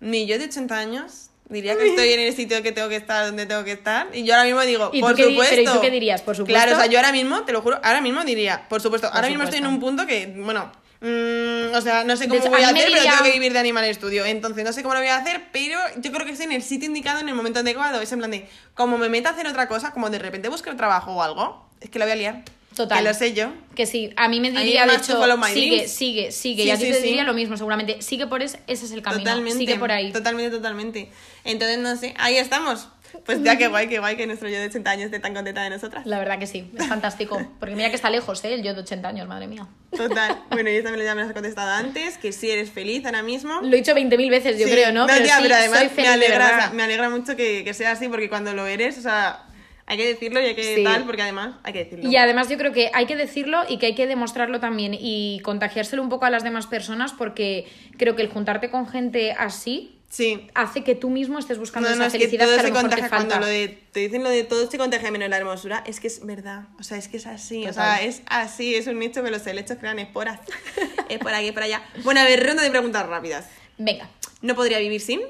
mi 0.00 0.26
yo 0.26 0.38
de 0.38 0.44
80 0.44 0.78
años 0.78 1.30
diría 1.48 1.76
que 1.76 1.88
estoy 1.88 2.12
en 2.12 2.20
el 2.20 2.34
sitio 2.34 2.62
que 2.62 2.72
tengo 2.72 2.88
que 2.88 2.96
estar, 2.96 3.26
donde 3.26 3.46
tengo 3.46 3.64
que 3.64 3.72
estar, 3.72 4.08
y 4.14 4.24
yo 4.24 4.34
ahora 4.34 4.44
mismo 4.44 4.60
digo, 4.62 4.90
¿Y 4.92 5.00
por 5.00 5.16
supuesto. 5.16 5.46
pero 5.50 5.62
¿y 5.62 5.74
tú 5.74 5.80
qué 5.80 5.90
dirías? 5.90 6.22
Por 6.22 6.36
supuesto. 6.36 6.54
Claro, 6.54 6.76
o 6.76 6.80
sea, 6.80 6.90
yo 6.90 6.98
ahora 6.98 7.12
mismo, 7.12 7.42
te 7.42 7.52
lo 7.52 7.60
juro, 7.60 7.78
ahora 7.82 8.00
mismo 8.00 8.24
diría, 8.24 8.66
por 8.68 8.80
supuesto, 8.80 9.08
Por 9.08 9.16
ahora 9.16 9.28
mismo 9.28 9.44
estoy 9.44 9.58
en 9.58 9.66
un 9.66 9.80
punto 9.80 10.06
que, 10.06 10.32
bueno, 10.38 10.70
mm, 11.02 11.74
o 11.74 11.80
sea, 11.80 12.04
no 12.04 12.16
sé 12.16 12.28
cómo 12.28 12.40
hecho, 12.40 12.50
voy 12.50 12.62
a 12.62 12.68
hacer, 12.70 12.88
pero 12.90 13.02
tengo 13.02 13.24
que 13.24 13.32
vivir 13.32 13.52
de 13.52 13.58
Animal 13.58 13.94
Studio, 13.94 14.24
entonces 14.24 14.64
no 14.64 14.72
sé 14.72 14.82
cómo 14.82 14.94
lo 14.94 15.00
voy 15.00 15.08
a 15.08 15.16
hacer, 15.16 15.42
pero 15.52 15.78
yo 15.96 16.12
creo 16.12 16.24
que 16.24 16.32
estoy 16.32 16.46
en 16.46 16.52
el 16.52 16.62
sitio 16.62 16.86
indicado, 16.86 17.20
en 17.20 17.28
el 17.28 17.34
momento 17.34 17.60
adecuado, 17.60 18.00
es 18.00 18.10
en 18.12 18.18
plan 18.20 18.30
de, 18.30 18.48
como 18.74 18.98
me 18.98 19.08
meta 19.08 19.30
a 19.30 19.32
hacer 19.32 19.46
otra 19.46 19.68
cosa, 19.68 19.92
como 19.92 20.08
de 20.08 20.18
repente 20.18 20.48
busque 20.48 20.70
un 20.70 20.76
trabajo 20.76 21.12
o 21.12 21.22
algo, 21.22 21.68
es 21.80 21.90
que 21.90 21.98
lo 21.98 22.04
voy 22.04 22.12
a 22.12 22.16
liar. 22.16 22.44
Total. 22.74 22.98
Que 22.98 23.04
lo 23.04 23.14
sé 23.14 23.34
yo. 23.34 23.52
Que 23.74 23.86
sí, 23.86 24.12
a 24.16 24.28
mí 24.28 24.40
me 24.40 24.50
diría, 24.50 24.86
de 24.86 24.94
hecho, 24.94 25.22
sigue, 25.52 25.88
sigue, 25.88 26.32
sigue. 26.32 26.62
Sí, 26.62 26.68
y 26.68 26.70
a 26.70 26.78
ti 26.78 26.86
sí, 26.86 26.92
te 26.92 27.00
sí. 27.00 27.06
diría 27.06 27.24
lo 27.24 27.34
mismo, 27.34 27.56
seguramente. 27.56 28.00
Sigue 28.00 28.26
por 28.26 28.42
ese, 28.42 28.60
ese 28.66 28.86
es 28.86 28.92
el 28.92 29.02
camino. 29.02 29.24
Totalmente. 29.24 29.58
Sigue 29.58 29.78
por 29.78 29.92
ahí. 29.92 30.10
Totalmente, 30.12 30.56
totalmente. 30.56 31.10
Entonces, 31.44 31.78
no 31.78 31.96
sé, 31.96 32.14
ahí 32.18 32.36
estamos. 32.36 32.88
Pues 33.24 33.42
ya, 33.42 33.56
qué 33.56 33.68
guay, 33.68 33.88
qué 33.88 33.98
guay 33.98 34.16
que 34.16 34.26
nuestro 34.26 34.48
yo 34.48 34.58
de 34.58 34.66
80 34.66 34.90
años 34.90 35.04
esté 35.06 35.20
tan 35.20 35.34
contenta 35.34 35.62
de 35.62 35.70
nosotras. 35.70 36.06
La 36.06 36.18
verdad 36.18 36.38
que 36.38 36.46
sí, 36.46 36.70
es 36.76 36.86
fantástico. 36.86 37.40
Porque 37.60 37.74
mira 37.76 37.88
que 37.90 37.96
está 37.96 38.10
lejos, 38.10 38.42
¿eh? 38.44 38.54
El 38.54 38.62
yo 38.62 38.74
de 38.74 38.80
80 38.80 39.08
años, 39.08 39.28
madre 39.28 39.46
mía. 39.46 39.66
Total. 39.96 40.42
Bueno, 40.50 40.70
y 40.70 40.74
esta 40.76 40.90
me 40.90 40.96
lo 40.96 41.04
ya 41.04 41.14
me 41.14 41.22
lo 41.22 41.28
has 41.28 41.32
contestado 41.32 41.70
antes, 41.70 42.18
que 42.18 42.32
sí 42.32 42.50
eres 42.50 42.70
feliz 42.70 43.04
ahora 43.04 43.22
mismo. 43.22 43.60
Lo 43.62 43.68
he 43.68 43.76
dicho 43.76 43.94
20.000 43.94 44.30
veces, 44.30 44.58
yo 44.58 44.66
Sí. 44.66 44.72
creo, 44.72 44.92
¿no? 44.92 45.06
pero 45.06 45.22
tía, 45.24 45.36
sí, 45.36 45.42
pero 45.42 45.54
además 45.56 45.78
soy 45.78 45.88
me 45.88 45.94
feliz 45.94 46.08
de 46.08 46.14
alegra, 46.14 46.38
verdad. 46.38 46.58
o 46.58 46.60
sea, 46.62 46.70
me 46.72 46.82
alegra 46.82 47.10
mucho 47.10 47.36
que, 47.36 47.64
que 47.64 47.74
sea 47.74 47.92
así, 47.92 48.08
porque 48.08 48.28
cuando 48.28 48.52
lo 48.54 48.66
eres, 48.66 48.98
o 48.98 49.02
sea, 49.02 49.44
hay 49.86 49.96
que 49.98 50.06
decirlo 50.06 50.40
y 50.40 50.44
hay 50.46 50.54
que 50.54 50.76
Sí. 50.76 50.84
tal, 50.84 51.04
porque 51.04 51.22
además 51.22 51.56
hay 51.64 51.72
que 51.72 51.84
decirlo. 51.84 52.08
Y 52.10 52.16
además 52.16 52.48
yo 52.48 52.56
creo 52.56 52.72
que 52.72 52.90
hay 52.94 53.06
que 53.06 53.16
decirlo 53.16 53.62
y 53.68 53.78
que 53.78 53.86
hay 53.86 53.94
que 53.94 54.06
demostrarlo 54.06 54.60
también 54.60 54.96
y 54.98 55.40
contagiárselo 55.42 56.02
un 56.02 56.08
poco 56.08 56.24
a 56.24 56.30
las 56.30 56.44
demás 56.44 56.66
personas 56.66 57.12
porque 57.12 57.66
creo 57.98 58.14
que 58.16 58.22
el 58.22 58.28
juntarte 58.28 58.70
con 58.70 58.88
gente 58.88 59.32
así 59.32 59.98
Sí. 60.12 60.46
hace 60.54 60.84
que 60.84 60.94
tú 60.94 61.08
mismo 61.08 61.38
estés 61.38 61.56
buscando 61.56 61.88
No, 61.88 61.96
no, 61.96 62.04
esa 62.04 62.08
es 62.08 62.12
que 62.12 62.28
felicidad 62.28 62.44
todo 62.44 62.54
que, 62.56 62.60
a 62.60 62.62
se 62.64 62.68
lo 62.68 62.74
mejor 62.74 62.90
te 62.90 62.96
falta. 63.08 63.16
cuando 63.16 63.38
lo 63.38 63.46
de, 63.46 63.68
te 63.92 64.00
dicen 64.00 64.22
lo 64.22 64.28
de 64.28 64.44
todo 64.44 64.70
se 64.70 64.76
contagia 64.76 65.10
menos 65.10 65.30
la 65.30 65.38
hermosura, 65.38 65.82
es 65.86 66.00
que 66.00 66.06
es 66.08 66.26
verdad, 66.26 66.64
o 66.78 66.82
sea, 66.82 66.98
es 66.98 67.08
que 67.08 67.16
es 67.16 67.26
así, 67.26 67.66
o 67.66 67.72
sea, 67.72 68.02
es 68.02 68.20
así, 68.26 68.74
es 68.74 68.86
un 68.88 69.02
hecho 69.02 69.24
que 69.24 69.30
los 69.30 69.46
helechos 69.46 69.78
crean 69.80 69.98
esporas, 69.98 70.38
es 71.08 71.18
por 71.18 71.32
aquí, 71.32 71.46
es 71.46 71.52
por 71.54 71.62
allá. 71.62 71.82
Bueno, 72.04 72.20
a 72.20 72.24
ver, 72.24 72.46
ronda 72.46 72.62
de 72.62 72.68
preguntas 72.68 73.06
rápidas. 73.06 73.46
Venga. 73.78 74.10
¿No 74.42 74.54
podría 74.54 74.78
vivir 74.80 75.00
sin? 75.00 75.20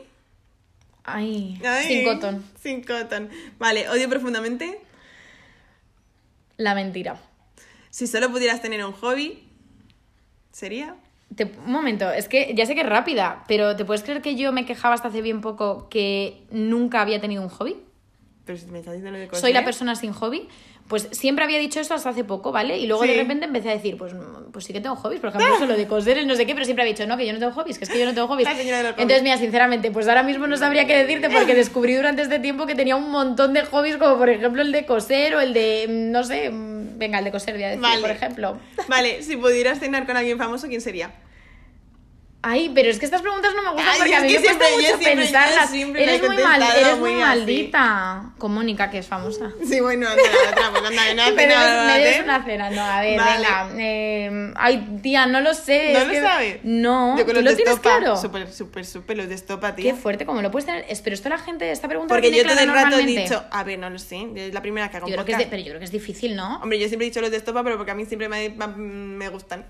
Ay, 1.04 1.60
Ay, 1.64 1.86
sin 1.86 2.04
cotton. 2.04 2.44
Sin 2.60 2.82
cotton. 2.82 3.30
Vale, 3.60 3.88
odio 3.88 4.08
profundamente. 4.08 4.80
La 6.56 6.74
mentira. 6.74 7.20
Si 7.90 8.08
solo 8.08 8.32
pudieras 8.32 8.60
tener 8.60 8.84
un 8.84 8.92
hobby, 8.94 9.44
¿sería? 10.50 10.96
Te- 11.36 11.44
un 11.64 11.72
momento, 11.72 12.10
es 12.10 12.28
que 12.28 12.52
ya 12.54 12.66
sé 12.66 12.74
que 12.74 12.80
es 12.82 12.88
rápida, 12.88 13.44
pero 13.48 13.74
¿te 13.76 13.84
puedes 13.84 14.02
creer 14.02 14.20
que 14.22 14.34
yo 14.36 14.52
me 14.52 14.66
quejaba 14.66 14.94
hasta 14.94 15.08
hace 15.08 15.22
bien 15.22 15.40
poco 15.40 15.88
que 15.88 16.44
nunca 16.50 17.00
había 17.00 17.20
tenido 17.20 17.42
un 17.42 17.48
hobby? 17.48 17.76
Pero 18.44 18.58
si 18.58 18.66
me 18.66 18.80
estás 18.80 18.94
diciendo 18.94 19.12
lo 19.12 19.18
de 19.18 19.28
coser. 19.28 19.40
Soy 19.40 19.52
la 19.52 19.64
persona 19.64 19.94
sin 19.94 20.12
hobby. 20.12 20.48
Pues 20.92 21.08
siempre 21.10 21.42
había 21.42 21.58
dicho 21.58 21.80
eso 21.80 21.94
hasta 21.94 22.10
hace 22.10 22.22
poco, 22.22 22.52
¿vale? 22.52 22.76
Y 22.76 22.86
luego 22.86 23.04
Sí. 23.04 23.08
de 23.08 23.16
repente 23.16 23.46
empecé 23.46 23.70
a 23.70 23.72
decir, 23.72 23.96
pues, 23.96 24.12
pues 24.52 24.66
sí 24.66 24.74
que 24.74 24.80
tengo 24.82 24.94
hobbies. 24.94 25.20
Por 25.20 25.30
ejemplo, 25.30 25.54
eso 25.56 25.64
lo 25.64 25.74
de 25.74 25.86
coser, 25.86 26.18
el 26.18 26.26
no 26.26 26.34
sé 26.36 26.44
qué, 26.44 26.52
pero 26.52 26.66
siempre 26.66 26.82
había 26.82 26.92
dicho, 26.92 27.06
no, 27.06 27.16
que 27.16 27.26
yo 27.26 27.32
no 27.32 27.38
tengo 27.38 27.52
hobbies, 27.52 27.78
que 27.78 27.84
es 27.84 27.90
que 27.90 27.98
yo 27.98 28.04
no 28.04 28.12
tengo 28.12 28.28
hobbies. 28.28 28.46
Entonces, 28.98 29.22
mira, 29.22 29.38
sinceramente, 29.38 29.90
pues 29.90 30.06
ahora 30.06 30.22
mismo 30.22 30.46
no 30.46 30.58
sabría 30.58 30.86
qué 30.86 30.94
decirte 30.98 31.30
porque 31.30 31.54
descubrí 31.54 31.94
durante 31.94 32.20
este 32.20 32.40
tiempo 32.40 32.66
que 32.66 32.74
tenía 32.74 32.96
un 32.96 33.10
montón 33.10 33.54
de 33.54 33.62
hobbies, 33.64 33.96
como 33.96 34.18
por 34.18 34.28
ejemplo 34.28 34.60
el 34.60 34.70
de 34.70 34.84
coser 34.84 35.34
o 35.34 35.40
el 35.40 35.54
de, 35.54 35.86
mm, 35.88 36.10
no 36.12 36.24
sé, 36.24 36.50
mm, 36.50 36.98
venga, 36.98 37.20
el 37.20 37.24
de 37.24 37.30
coser, 37.30 37.54
voy 37.54 37.62
a 37.62 37.68
decir, 37.68 37.80
Vale. 37.80 38.02
por 38.02 38.10
ejemplo. 38.10 38.58
Vale, 38.86 39.22
si 39.22 39.38
pudieras 39.38 39.78
cenar 39.78 40.04
con 40.04 40.18
alguien 40.18 40.36
famoso, 40.36 40.68
¿quién 40.68 40.82
sería? 40.82 41.10
Ay, 42.44 42.72
pero 42.74 42.90
es 42.90 42.98
que 42.98 43.04
estas 43.04 43.22
preguntas 43.22 43.52
no 43.54 43.62
me 43.62 43.70
gustan 43.70 43.88
Ay, 43.92 43.98
porque 43.98 44.14
a 44.16 44.20
mí 44.20 44.26
me 44.26 44.34
cuesta 44.34 44.48
siempre- 44.66 44.68
yo 44.70 44.76
mucho 44.92 44.98
siempre- 45.04 45.24
pensarlas. 45.24 45.70
siempre 45.70 46.02
eres 46.02 46.20
muy, 46.20 46.28
mal, 46.28 46.38
contestado 46.58 46.80
eres 46.80 46.98
muy 46.98 47.12
muy 47.12 47.22
así. 47.22 47.38
maldita. 47.38 48.22
Con 48.38 48.52
Mónica, 48.54 48.90
que 48.90 48.98
es 48.98 49.06
famosa. 49.06 49.52
Sí, 49.64 49.78
bueno, 49.80 50.08
anda, 50.08 50.22
otra, 50.50 50.70
pues 50.72 50.82
anda, 50.84 51.14
no 51.14 51.34
Me 51.36 51.44
¿eh? 51.44 52.20
una 52.24 52.44
cena, 52.44 52.70
no, 52.70 52.82
a 52.82 53.00
ver, 53.00 53.16
Vale. 53.20 53.36
venga. 53.46 53.70
eh, 53.78 54.52
ay, 54.56 54.98
tía, 55.02 55.26
no 55.26 55.40
lo 55.40 55.54
sé. 55.54 55.92
¿No 55.92 55.98
es 56.00 56.06
lo 56.08 56.12
que- 56.12 56.20
sabes? 56.20 56.58
No, 56.64 57.16
Yo 57.16 57.24
con 57.24 57.34
¿tú 57.34 57.42
los 57.42 57.50
lo 57.52 57.56
tienes 57.56 57.78
claro? 57.78 58.16
Súper, 58.16 58.52
súper, 58.52 58.84
súper, 58.86 59.16
los 59.18 59.28
de 59.28 59.36
estopa, 59.36 59.76
tío. 59.76 59.84
Qué 59.84 59.94
fuerte, 59.94 60.26
como 60.26 60.42
lo 60.42 60.50
puedes 60.50 60.66
tener. 60.66 60.84
Es- 60.88 61.00
Pero 61.00 61.14
esto 61.14 61.28
la 61.28 61.38
gente, 61.38 61.70
esta 61.70 61.86
pregunta 61.86 62.12
Porque 62.12 62.32
yo 62.32 62.42
todo 62.44 62.58
el 62.58 62.68
rato 62.72 62.98
he 62.98 63.06
dicho, 63.06 63.44
a 63.52 63.62
ver, 63.62 63.78
no 63.78 63.88
lo 63.88 64.00
sé, 64.00 64.26
es 64.34 64.52
la 64.52 64.62
primera 64.62 64.90
que 64.90 64.96
hago 64.96 65.06
Yo 65.06 65.12
un 65.12 65.14
creo 65.14 65.24
que 65.26 65.32
es 65.32 65.38
de- 65.38 65.44
podcast. 65.44 65.50
pero 65.50 65.62
yo 65.62 65.68
creo 65.68 65.78
que 65.78 65.84
es 65.84 65.92
difícil, 65.92 66.34
¿no? 66.34 66.56
Hombre, 66.60 66.80
yo 66.80 66.88
siempre 66.88 67.06
he 67.06 67.10
dicho 67.10 67.20
los 67.20 67.30
de 67.30 67.36
estopa, 67.36 67.62
pero 67.62 67.76
porque 67.76 67.92
a 67.92 67.94
mí 67.94 68.04
siempre 68.04 68.28
me, 68.28 68.48
me 68.66 69.28
gustan. 69.28 69.64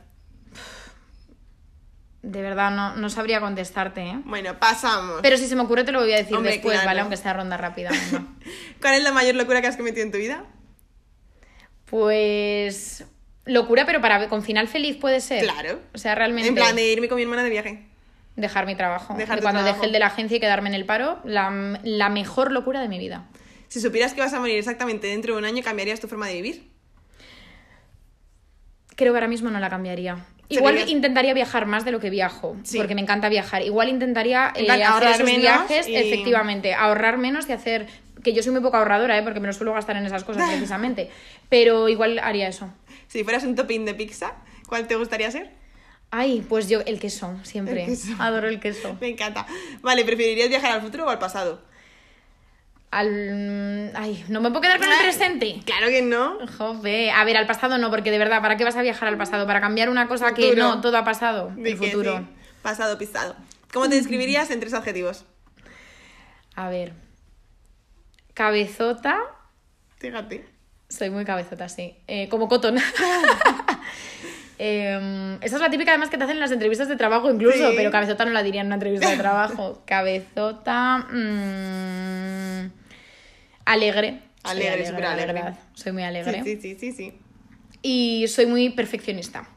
De 2.22 2.40
verdad, 2.40 2.70
no, 2.70 2.94
no 2.94 3.10
sabría 3.10 3.40
contestarte, 3.40 4.00
¿eh? 4.02 4.20
Bueno, 4.24 4.56
pasamos. 4.58 5.18
Pero 5.22 5.36
si 5.36 5.48
se 5.48 5.56
me 5.56 5.62
ocurre 5.62 5.82
te 5.82 5.90
lo 5.90 6.00
voy 6.00 6.12
a 6.12 6.18
decir 6.18 6.36
Hombre, 6.36 6.52
después, 6.52 6.74
claro. 6.74 6.86
¿vale? 6.86 7.00
Aunque 7.00 7.16
sea 7.16 7.32
ronda 7.32 7.56
rápida. 7.56 7.90
venga. 7.90 8.26
¿Cuál 8.80 8.94
es 8.94 9.02
la 9.02 9.10
mayor 9.12 9.34
locura 9.34 9.60
que 9.60 9.66
has 9.66 9.76
cometido 9.76 10.04
en 10.04 10.12
tu 10.12 10.18
vida? 10.18 10.44
Pues... 11.86 13.04
Locura, 13.44 13.84
pero 13.86 14.00
para 14.00 14.28
con 14.28 14.42
final 14.44 14.68
feliz 14.68 14.96
puede 14.98 15.20
ser. 15.20 15.42
Claro. 15.42 15.80
O 15.94 15.98
sea, 15.98 16.14
realmente... 16.14 16.48
En 16.48 16.54
plan 16.54 16.76
de 16.76 16.92
irme 16.92 17.08
con 17.08 17.16
mi 17.16 17.22
hermana 17.22 17.42
de 17.42 17.50
viaje. 17.50 17.86
Dejar 18.36 18.66
mi 18.66 18.76
trabajo. 18.76 19.14
Dejar 19.14 19.36
De 19.38 19.42
cuando 19.42 19.60
trabajo. 19.60 19.78
dejé 19.80 19.86
el 19.86 19.92
de 19.92 19.98
la 19.98 20.06
agencia 20.06 20.36
y 20.36 20.40
quedarme 20.40 20.68
en 20.68 20.76
el 20.76 20.86
paro, 20.86 21.18
la, 21.24 21.50
la 21.82 22.08
mejor 22.08 22.52
locura 22.52 22.80
de 22.80 22.88
mi 22.88 23.00
vida. 23.00 23.26
Si 23.66 23.80
supieras 23.80 24.14
que 24.14 24.20
vas 24.20 24.32
a 24.32 24.38
morir 24.38 24.56
exactamente 24.58 25.08
dentro 25.08 25.34
de 25.34 25.40
un 25.40 25.44
año, 25.44 25.62
¿cambiarías 25.64 25.98
tu 25.98 26.06
forma 26.06 26.28
de 26.28 26.34
vivir? 26.34 26.70
Creo 28.94 29.12
que 29.12 29.16
ahora 29.16 29.28
mismo 29.28 29.50
no 29.50 29.58
la 29.58 29.68
cambiaría. 29.70 30.24
¿Sería- 30.48 30.58
Igual 30.58 30.88
intentaría 30.90 31.32
viajar 31.34 31.66
más 31.66 31.84
de 31.84 31.92
lo 31.92 32.00
que 32.00 32.10
viajo, 32.10 32.56
Sí. 32.62 32.76
porque 32.76 32.94
me 32.94 33.00
encanta 33.00 33.28
viajar. 33.28 33.62
Igual 33.62 33.88
intentaría 33.88 34.52
En 34.54 34.66
eh, 34.66 34.70
hacer 34.70 34.84
ahorrar 34.84 35.10
esos 35.14 35.24
menos 35.24 35.40
viajes, 35.40 35.88
y- 35.88 35.96
efectivamente, 35.96 36.74
ahorrar 36.74 37.16
menos 37.18 37.48
y 37.48 37.52
hacer... 37.52 37.86
Que 38.22 38.32
yo 38.34 38.42
soy 38.42 38.52
muy 38.52 38.60
poco 38.60 38.76
ahorradora, 38.76 39.18
¿eh? 39.18 39.22
porque 39.22 39.40
me 39.40 39.46
lo 39.48 39.52
suelo 39.52 39.72
gastar 39.72 39.96
en 39.96 40.06
esas 40.06 40.22
cosas 40.24 40.48
precisamente. 40.50 41.10
Pero 41.48 41.88
igual 41.88 42.18
haría 42.20 42.48
eso. 42.48 42.70
Si 43.08 43.24
fueras 43.24 43.42
un 43.44 43.54
topping 43.56 43.84
de 43.84 43.94
pizza, 43.94 44.34
¿cuál 44.68 44.86
te 44.86 44.94
gustaría 44.96 45.30
ser? 45.30 45.50
Ay, 46.10 46.44
pues 46.46 46.68
yo, 46.68 46.80
el 46.82 47.00
queso, 47.00 47.34
siempre. 47.42 47.84
El 47.84 47.88
queso. 47.90 48.12
Adoro 48.18 48.48
el 48.48 48.60
queso. 48.60 48.96
Me 49.00 49.08
encanta. 49.08 49.46
Vale, 49.80 50.04
¿preferirías 50.04 50.48
viajar 50.50 50.72
al 50.72 50.82
futuro 50.82 51.06
o 51.06 51.08
al 51.08 51.18
pasado? 51.18 51.62
Al... 52.92 53.90
Ay, 53.96 54.22
¿no 54.28 54.40
me 54.42 54.50
puedo 54.50 54.60
quedar 54.60 54.78
con 54.78 54.86
el 54.92 54.98
presente? 54.98 55.60
Claro 55.64 55.88
que 55.88 56.02
no. 56.02 56.36
Joder, 56.58 57.10
a 57.10 57.24
ver, 57.24 57.38
al 57.38 57.46
pasado 57.46 57.78
no, 57.78 57.90
porque 57.90 58.10
de 58.10 58.18
verdad, 58.18 58.42
¿para 58.42 58.56
qué 58.58 58.64
vas 58.64 58.76
a 58.76 58.82
viajar 58.82 59.08
al 59.08 59.16
pasado? 59.16 59.46
¿Para 59.46 59.60
cambiar 59.62 59.88
una 59.88 60.06
cosa 60.08 60.34
que 60.34 60.54
no, 60.54 60.80
todo 60.82 60.98
ha 60.98 61.04
pasado? 61.04 61.50
El 61.56 61.76
futuro. 61.78 62.18
sí. 62.18 62.24
Pasado, 62.62 62.98
pisado. 62.98 63.34
¿Cómo 63.72 63.88
te 63.88 63.94
describirías 63.96 64.50
en 64.50 64.60
tres 64.60 64.74
adjetivos? 64.74 65.24
A 66.54 66.68
ver. 66.68 66.92
Cabezota, 68.34 69.18
Fíjate. 69.98 70.44
Soy 70.88 71.08
muy 71.10 71.24
cabezota, 71.24 71.68
sí. 71.70 71.96
Eh, 72.06 72.28
como 72.28 72.46
cotton. 72.48 72.76
Eh, 74.64 75.38
esa 75.40 75.56
es 75.56 75.62
la 75.62 75.70
típica 75.70 75.90
además 75.90 76.08
que 76.08 76.16
te 76.18 76.22
hacen 76.22 76.36
en 76.36 76.40
las 76.40 76.52
entrevistas 76.52 76.86
de 76.86 76.94
trabajo 76.94 77.28
incluso, 77.28 77.70
Sí. 77.70 77.74
pero 77.76 77.90
cabezota 77.90 78.24
no 78.24 78.30
la 78.30 78.44
diría 78.44 78.60
en 78.60 78.68
una 78.68 78.76
entrevista 78.76 79.10
de 79.10 79.16
trabajo. 79.16 79.82
Cabezota... 79.86 80.98
mm, 81.10 82.81
alegre. 83.64 84.22
Alegre, 84.42 84.86
súper 84.86 85.04
alegre. 85.04 85.42
Soy 85.74 85.92
muy 85.92 86.02
alegre. 86.02 86.42
Sí, 86.42 86.56
sí, 86.56 86.60
sí, 86.60 86.76
sí, 86.78 86.92
sí. 86.92 87.18
Y 87.82 88.26
soy 88.28 88.46
muy 88.46 88.70
perfeccionista. 88.70 89.48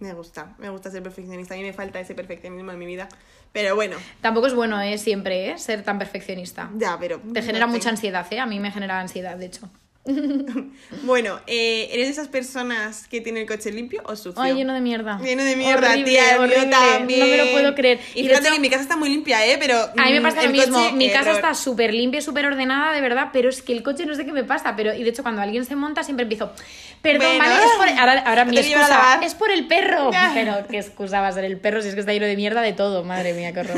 Me 0.00 0.12
gusta, 0.14 0.54
me 0.58 0.68
gusta 0.68 0.90
ser 0.90 1.02
perfeccionista. 1.02 1.54
A 1.54 1.56
mí 1.56 1.62
me 1.62 1.72
falta 1.72 2.00
ese 2.00 2.14
perfeccionismo 2.14 2.72
en 2.72 2.78
mi 2.78 2.86
vida. 2.86 3.08
Pero 3.52 3.74
bueno, 3.74 3.96
Tampoco 4.20 4.46
es 4.46 4.54
bueno, 4.54 4.80
¿eh? 4.80 4.96
Siempre, 4.98 5.50
¿eh? 5.50 5.58
Ser 5.58 5.82
tan 5.82 5.98
perfeccionista. 5.98 6.70
ya, 6.76 6.96
pero... 6.98 7.20
Te 7.20 7.42
genera 7.42 7.66
no 7.66 7.72
sé. 7.72 7.78
mucha 7.78 7.90
ansiedad, 7.90 8.26
¿eh? 8.30 8.40
A 8.40 8.46
mí 8.46 8.58
me 8.58 8.70
genera 8.72 8.98
ansiedad, 8.98 9.36
de 9.36 9.46
hecho. 9.46 9.68
Bueno, 11.04 11.40
eh, 11.46 11.88
¿eres 11.92 12.06
de 12.06 12.12
esas 12.12 12.28
personas 12.28 13.06
que 13.08 13.20
tiene 13.20 13.40
el 13.42 13.46
coche 13.46 13.70
limpio 13.72 14.02
o 14.04 14.14
sucio? 14.16 14.40
Ay, 14.42 14.54
lleno 14.54 14.74
de 14.74 14.80
mierda. 14.80 15.18
Lleno 15.22 15.42
de 15.44 15.56
mierda, 15.56 15.90
Horrible, 15.90 16.04
tía, 16.10 16.36
horrible. 16.40 16.66
también. 16.66 17.20
No 17.20 17.26
me 17.26 17.36
lo 17.38 17.50
puedo 17.52 17.74
creer. 17.74 18.00
Y, 18.14 18.20
Y 18.20 18.28
fíjate 18.28 18.46
hecho- 18.46 18.54
que 18.54 18.60
mi 18.60 18.68
casa 18.70 18.82
está 18.82 18.96
muy 18.96 19.08
limpia, 19.08 19.46
¿eh? 19.46 19.56
Pero 19.60 19.76
A 19.78 20.04
mí 20.06 20.12
me 20.12 20.20
mm, 20.20 20.22
pasa 20.22 20.42
lo 20.42 20.50
mismo. 20.50 20.78
coche, 20.78 20.92
Mi 20.96 21.08
casa 21.08 21.20
error. 21.30 21.34
está 21.36 21.54
súper 21.54 21.94
limpia 21.94 22.20
súper 22.20 22.46
ordenada, 22.46 22.92
de 22.92 23.00
verdad, 23.00 23.28
pero 23.32 23.48
es 23.48 23.62
que 23.62 23.72
el 23.72 23.82
coche 23.82 24.04
no 24.06 24.14
sé 24.14 24.24
qué 24.26 24.32
me 24.32 24.44
pasa. 24.44 24.74
Pero, 24.76 24.92
y 24.94 25.02
de 25.02 25.10
hecho, 25.10 25.22
cuando 25.22 25.40
alguien 25.42 25.64
se 25.64 25.76
monta, 25.76 26.02
siempre 26.02 26.24
empiezo. 26.24 26.52
Perdón, 27.00 27.36
Bueno, 27.38 27.44
¿vale? 27.44 27.64
Es 27.64 27.70
por, 27.78 27.88
ahora 28.00 28.18
ahora 28.26 28.44
mi 28.46 28.58
excusa 28.58 29.20
es 29.22 29.34
por 29.34 29.50
el 29.50 29.66
perro. 29.66 30.10
Pero 30.34 30.66
qué 30.68 30.78
excusa 30.78 31.20
va 31.20 31.28
a 31.28 31.32
ser 31.32 31.44
el 31.44 31.58
perro 31.58 31.80
si 31.80 31.88
es 31.88 31.94
que 31.94 32.00
está 32.00 32.12
lleno 32.12 32.26
de 32.26 32.36
mierda 32.36 32.60
de 32.62 32.72
todo. 32.72 33.04
Madre 33.04 33.32
mía, 33.34 33.52
qué 33.52 33.60
horror. 33.60 33.76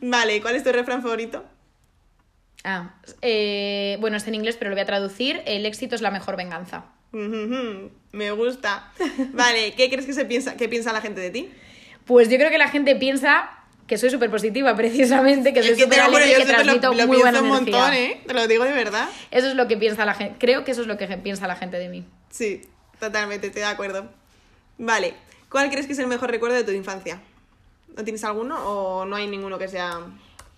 Vale, 0.00 0.40
¿cuál 0.42 0.56
es 0.56 0.64
tu 0.64 0.72
refrán 0.72 1.02
favorito? 1.02 1.44
Ah, 2.64 2.94
eh, 3.22 3.96
bueno, 4.00 4.16
está 4.16 4.28
en 4.30 4.36
inglés, 4.36 4.56
pero 4.56 4.70
lo 4.70 4.76
voy 4.76 4.82
a 4.82 4.86
traducir. 4.86 5.42
El 5.46 5.66
éxito 5.66 5.94
es 5.94 6.00
la 6.00 6.10
mejor 6.10 6.36
venganza. 6.36 6.84
Me 7.12 8.30
gusta. 8.30 8.90
Vale, 9.32 9.74
¿qué 9.74 9.90
crees 9.90 10.06
que 10.06 10.12
se 10.12 10.24
piensa, 10.24 10.56
qué 10.56 10.68
piensa 10.68 10.92
la 10.92 11.00
gente 11.00 11.20
de 11.20 11.30
ti? 11.30 11.50
Pues 12.06 12.28
yo 12.28 12.36
creo 12.38 12.50
que 12.50 12.58
la 12.58 12.68
gente 12.68 12.96
piensa 12.96 13.50
que 13.86 13.98
soy 13.98 14.10
súper 14.10 14.30
positiva, 14.30 14.74
precisamente, 14.76 15.52
que 15.52 15.62
soy 15.62 15.78
súper 15.78 16.00
alegre 16.00 16.30
y 16.30 16.34
que 16.34 16.38
lo, 16.38 16.44
transmito 16.46 16.94
lo 16.94 17.06
muy 17.06 17.18
buena 17.18 17.40
un 17.40 17.48
energía. 17.48 17.76
montón, 17.78 17.94
¿eh? 17.94 18.20
Te 18.26 18.34
lo 18.34 18.46
digo 18.46 18.64
de 18.64 18.72
verdad. 18.72 19.08
Eso 19.30 19.48
es 19.48 19.54
lo 19.54 19.68
que 19.68 19.76
piensa 19.76 20.04
la 20.06 20.14
gente. 20.14 20.36
Creo 20.38 20.64
que 20.64 20.70
eso 20.70 20.82
es 20.82 20.86
lo 20.86 20.96
que 20.96 21.06
piensa 21.18 21.46
la 21.46 21.56
gente 21.56 21.78
de 21.78 21.88
mí. 21.88 22.04
Sí, 22.30 22.62
totalmente, 22.98 23.48
estoy 23.48 23.62
de 23.62 23.68
acuerdo. 23.68 24.08
Vale, 24.78 25.14
¿cuál 25.50 25.70
crees 25.70 25.86
que 25.86 25.92
es 25.92 25.98
el 25.98 26.06
mejor 26.06 26.30
recuerdo 26.30 26.56
de 26.56 26.64
tu 26.64 26.70
infancia? 26.70 27.20
¿No 27.94 28.04
tienes 28.04 28.24
alguno 28.24 28.56
o 28.64 29.04
no 29.04 29.16
hay 29.16 29.26
ninguno 29.26 29.58
que 29.58 29.68
sea... 29.68 30.00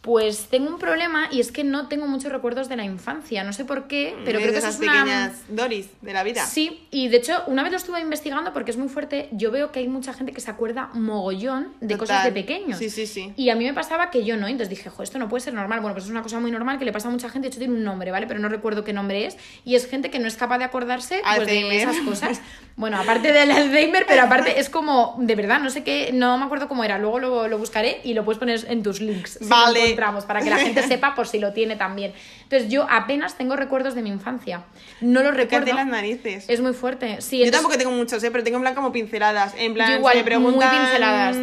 Pues 0.05 0.49
tengo 0.51 0.69
un 0.69 0.79
problema 0.79 1.29
y 1.31 1.41
es 1.41 1.51
que 1.51 1.65
no 1.65 1.89
tengo 1.89 2.07
muchos 2.07 2.31
recuerdos 2.31 2.69
de 2.69 2.77
la 2.77 2.85
infancia. 2.85 3.43
No 3.43 3.55
sé 3.55 3.65
por 3.65 3.87
qué, 3.87 4.15
pero 4.27 4.39
creo 4.39 4.53
que 4.53 4.59
esas 4.59 4.75
es 4.75 4.81
una... 4.83 4.93
pequeñas 4.93 5.43
Doris 5.49 5.89
de 6.03 6.13
la 6.13 6.23
vida? 6.23 6.45
Sí, 6.45 6.87
y 6.91 7.09
de 7.09 7.17
hecho, 7.17 7.43
una 7.47 7.63
vez 7.63 7.73
lo 7.73 7.79
estuve 7.79 8.01
investigando 8.03 8.53
porque 8.53 8.71
es 8.71 8.77
muy 8.77 8.91
fuerte. 8.91 9.31
Yo 9.33 9.51
veo 9.51 9.73
que 9.73 9.79
hay 9.79 9.89
mucha 9.89 10.13
gente 10.13 10.33
que 10.33 10.43
se 10.43 10.51
acuerda 10.51 10.91
mogollón 10.93 11.73
de 11.81 11.97
cosas 11.97 12.23
de 12.23 12.33
pequeños. 12.33 12.79
Sí, 12.79 12.91
sí, 12.91 13.07
sí. 13.07 13.33
Y 13.37 13.49
a 13.49 13.57
mí 13.57 13.65
me 13.65 13.73
pasaba 13.73 14.11
que 14.11 14.27
yo 14.27 14.37
no. 14.37 14.47
Entonces 14.47 14.69
dije, 14.69 14.91
jo, 14.91 15.03
esto 15.03 15.19
no 15.19 15.31
puede 15.31 15.41
ser 15.41 15.55
normal. 15.55 15.81
Bueno, 15.81 15.95
pues 15.95 16.05
es 16.05 16.11
una 16.11 16.21
cosa 16.21 16.39
muy 16.39 16.51
normal 16.51 16.79
que 16.79 16.85
le 16.85 16.93
pasa 16.93 17.09
a 17.09 17.11
mucha 17.11 17.31
gente. 17.31 17.47
De 17.47 17.53
hecho, 17.53 17.59
tiene 17.61 17.73
un 17.73 17.83
nombre, 17.83 18.11
¿vale? 18.11 18.27
Pero 18.27 18.41
no 18.41 18.51
recuerdo 18.51 18.85
qué 18.85 18.93
nombre 18.93 19.25
es. 19.25 19.39
Y 19.65 19.75
es 19.75 19.89
gente 19.89 20.11
que 20.11 20.19
no 20.19 20.29
es 20.29 20.37
capaz 20.37 20.59
de 20.59 20.65
acordarse 20.65 21.23
pues, 21.35 21.47
de 21.47 21.77
esas 21.77 21.97
cosas. 22.01 22.43
Bueno, 22.77 22.99
aparte 22.99 23.33
del 23.33 23.53
Alzheimer, 23.53 24.05
pero 24.05 24.23
aparte 24.23 24.59
es 24.59 24.69
como, 24.69 25.15
de 25.21 25.37
verdad, 25.37 25.61
no 25.61 25.71
sé 25.71 25.85
qué, 25.85 26.11
no 26.13 26.37
me 26.39 26.45
acuerdo 26.45 26.67
cómo 26.67 26.83
era. 26.83 26.99
Luego 26.99 27.21
lo, 27.21 27.47
lo 27.47 27.57
buscaré 27.57 28.01
y 28.03 28.15
lo 28.15 28.25
puedes 28.25 28.41
poner 28.41 28.67
en 28.69 28.83
tus 28.83 29.01
links. 29.01 29.39
Vale. 29.43 29.94
Encontramos, 29.95 30.25
para 30.25 30.41
que 30.43 30.51
la 30.51 30.59
gente 30.59 30.83
sepa 30.89 31.15
por 31.15 31.27
si 31.27 31.39
lo 31.39 31.53
tiene 31.53 31.77
también. 31.77 32.13
Entonces, 32.43 32.69
yo 32.69 32.87
apenas 32.91 33.37
tengo 33.37 33.57
recuerdos 33.57 33.95
de 33.95 34.03
mi 34.03 34.11
infancia. 34.11 34.65
No 35.01 35.23
los 35.23 35.35
recuerdo. 35.35 35.73
Las 35.75 35.87
narices. 35.87 36.45
Es 36.49 36.61
muy 36.61 36.73
fuerte. 36.73 37.21
Sí, 37.21 37.39
Yo 37.39 37.45
entonces- 37.47 37.53
tampoco 37.63 37.79
tengo 37.79 37.91
muchos, 37.93 38.23
¿eh? 38.23 38.31
pero 38.31 38.45
tengo 38.45 38.57
en 38.59 38.63
plan 38.63 38.75
como 38.75 38.93
pinceladas. 38.93 39.55
En 39.57 39.75
plan, 39.75 39.91
Yo 39.91 39.97
igual, 39.97 40.13
si 40.15 40.19
me 40.19 40.25
preguntan... 40.25 40.71
muy 40.71 40.79
pinceladas. 40.79 41.37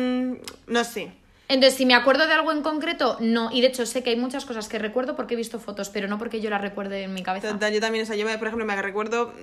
No 0.67 0.83
sé. 0.83 1.11
Entonces, 1.53 1.77
si 1.77 1.85
me 1.85 1.93
acuerdo 1.95 2.27
de 2.27 2.33
algo 2.33 2.51
en 2.51 2.61
concreto, 2.61 3.17
no. 3.19 3.49
Y 3.51 3.61
de 3.61 3.67
hecho, 3.67 3.85
sé 3.85 4.03
que 4.03 4.11
hay 4.11 4.15
muchas 4.15 4.45
cosas 4.45 4.67
que 4.69 4.79
recuerdo 4.79 5.15
porque 5.15 5.33
he 5.33 5.37
visto 5.37 5.59
fotos, 5.59 5.89
pero 5.89 6.07
no 6.07 6.17
porque 6.17 6.39
yo 6.41 6.49
las 6.49 6.61
recuerde 6.61 7.03
en 7.03 7.13
mi 7.13 7.23
cabeza. 7.23 7.49
Total, 7.51 7.73
yo 7.73 7.79
también, 7.81 8.03
o 8.03 8.07
sea, 8.07 8.15
yo 8.15 8.25
me- 8.25 8.37
por 8.37 8.47
ejemplo 8.47 8.65
me 8.65 8.81
recuerdo, 8.81 9.33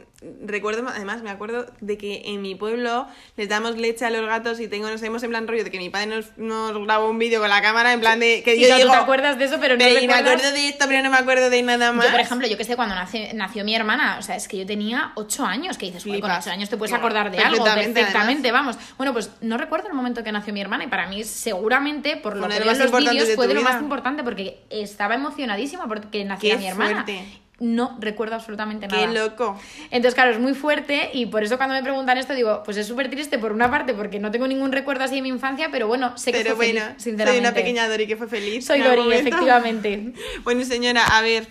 recuerdo, 0.45 0.87
además 0.89 1.23
me 1.23 1.31
acuerdo 1.31 1.67
de 1.81 1.99
que 1.99 2.23
en 2.27 2.43
mi 2.43 2.55
pueblo 2.55 3.07
les 3.37 3.49
damos 3.49 3.77
leche 3.77 4.05
a 4.05 4.11
los 4.11 4.27
gatos 4.27 4.59
y 4.61 4.69
tengo, 4.69 4.89
nos 4.89 5.03
hemos 5.03 5.23
en 5.23 5.31
plan 5.31 5.47
rollo 5.47 5.65
de 5.65 5.71
que 5.71 5.79
mi 5.79 5.91
padre 5.91 6.07
nos, 6.07 6.37
nos 6.39 6.73
grabó 6.85 7.11
un 7.11 7.19
vídeo 7.19 7.41
con 7.41 7.51
la 7.51 7.61
cámara 7.63 7.93
en 7.93 8.01
plan 8.01 8.19
de 8.21 8.43
que 8.43 8.57
Y 8.57 8.61
yo 8.63 8.67
claro, 8.69 8.79
digo, 8.83 8.91
tú 8.93 8.97
te 8.99 9.03
acuerdas 9.03 9.39
de 9.39 9.45
eso, 9.45 9.57
pero 9.61 9.77
no 9.77 9.85
me 9.85 9.91
recuerdas- 9.93 10.21
acuerdo 10.21 10.53
de 10.53 10.69
esto, 10.69 10.85
pero 10.89 11.03
no 11.03 11.11
me 11.11 11.17
acuerdo 11.19 11.51
de 11.51 11.63
nada 11.63 11.93
más. 11.93 12.07
Yo, 12.07 12.11
por 12.11 12.21
ejemplo, 12.21 12.47
yo 12.49 12.57
que 12.57 12.65
sé, 12.65 12.77
cuando 12.77 12.95
nace- 12.95 13.33
nació 13.35 13.65
mi 13.65 13.75
hermana, 13.75 14.17
o 14.19 14.23
sea, 14.23 14.37
es 14.37 14.49
que 14.49 14.57
yo 14.57 14.67
tenía 14.67 15.13
8 15.17 15.45
años, 15.45 15.77
que 15.77 15.87
dices, 15.87 16.05
"Joder, 16.05 16.21
con 16.21 16.31
Flipas. 16.31 16.47
8 16.47 16.53
años 16.55 16.69
te 16.71 16.77
puedes 16.77 16.95
acordar 16.95 17.31
de 17.31 17.39
algo 17.39 17.65
perfectamente, 17.65 18.01
perfectamente, 18.01 18.53
vamos. 18.53 18.77
Bueno, 18.97 19.13
pues 19.13 19.31
no 19.41 19.59
recuerdo 19.59 19.89
el 19.89 19.95
momento 19.95 20.25
que 20.25 20.33
nació 20.33 20.53
mi 20.55 20.61
hermana 20.61 20.85
y 20.85 20.87
para 20.89 21.07
mí 21.07 21.23
seguramente, 21.25 21.98
por 22.17 22.35
lo 22.37 22.45
Uno 22.45 22.49
que 22.55 22.61
veo 22.61 22.73
en 22.73 22.79
los 22.79 22.91
vídeos, 22.93 23.29
de 23.29 23.35
fue 23.35 23.47
de 23.49 23.55
lo 23.55 23.61
vida. 23.61 23.71
más 23.73 23.83
importante 23.83 24.23
porque 24.25 24.59
estaba 24.71 25.15
emocionadísima 25.15 25.87
porque 25.87 26.27
Qué 26.41 26.57
mi 26.57 26.67
hermana. 26.67 27.05
fuerte. 27.05 27.25
No 27.61 27.97
recuerdo 28.01 28.37
absolutamente 28.37 28.87
Qué 28.87 29.07
nada. 29.09 29.13
loco. 29.27 29.59
Entonces, 29.91 30.15
claro, 30.15 30.31
es 30.31 30.39
muy 30.39 30.55
fuerte 30.55 31.11
y 31.13 31.27
por 31.27 31.43
eso 31.43 31.57
cuando 31.57 31.75
me 31.75 31.83
preguntan 31.83 32.17
esto 32.17 32.33
digo, 32.33 32.63
pues 32.65 32.77
es 32.77 32.87
súper 32.87 33.11
triste 33.11 33.37
por 33.39 33.51
una 33.53 33.69
parte 33.69 33.95
porque 33.95 34.21
no 34.21 34.31
tengo 34.31 34.47
ningún 34.47 34.71
recuerdo 34.71 35.03
así 35.03 35.17
de 35.17 35.23
mi 35.23 35.29
infancia, 35.29 35.69
pero 35.73 35.89
bueno, 35.89 36.17
sé 36.17 36.31
que 36.31 36.39
Pero 36.39 36.55
fue 36.55 36.67
bueno, 36.67 36.81
feliz, 36.87 37.03
sinceramente. 37.03 37.33
soy 37.33 37.41
una 37.41 37.55
pequeña 37.55 37.89
Dori 37.89 38.07
que 38.07 38.17
fue 38.17 38.29
feliz. 38.29 38.65
Soy 38.65 38.81
Dori, 38.81 38.99
momento. 39.03 39.21
efectivamente. 39.29 40.13
Bueno, 40.45 40.65
señora, 40.65 41.05
a 41.05 41.21
ver. 41.23 41.49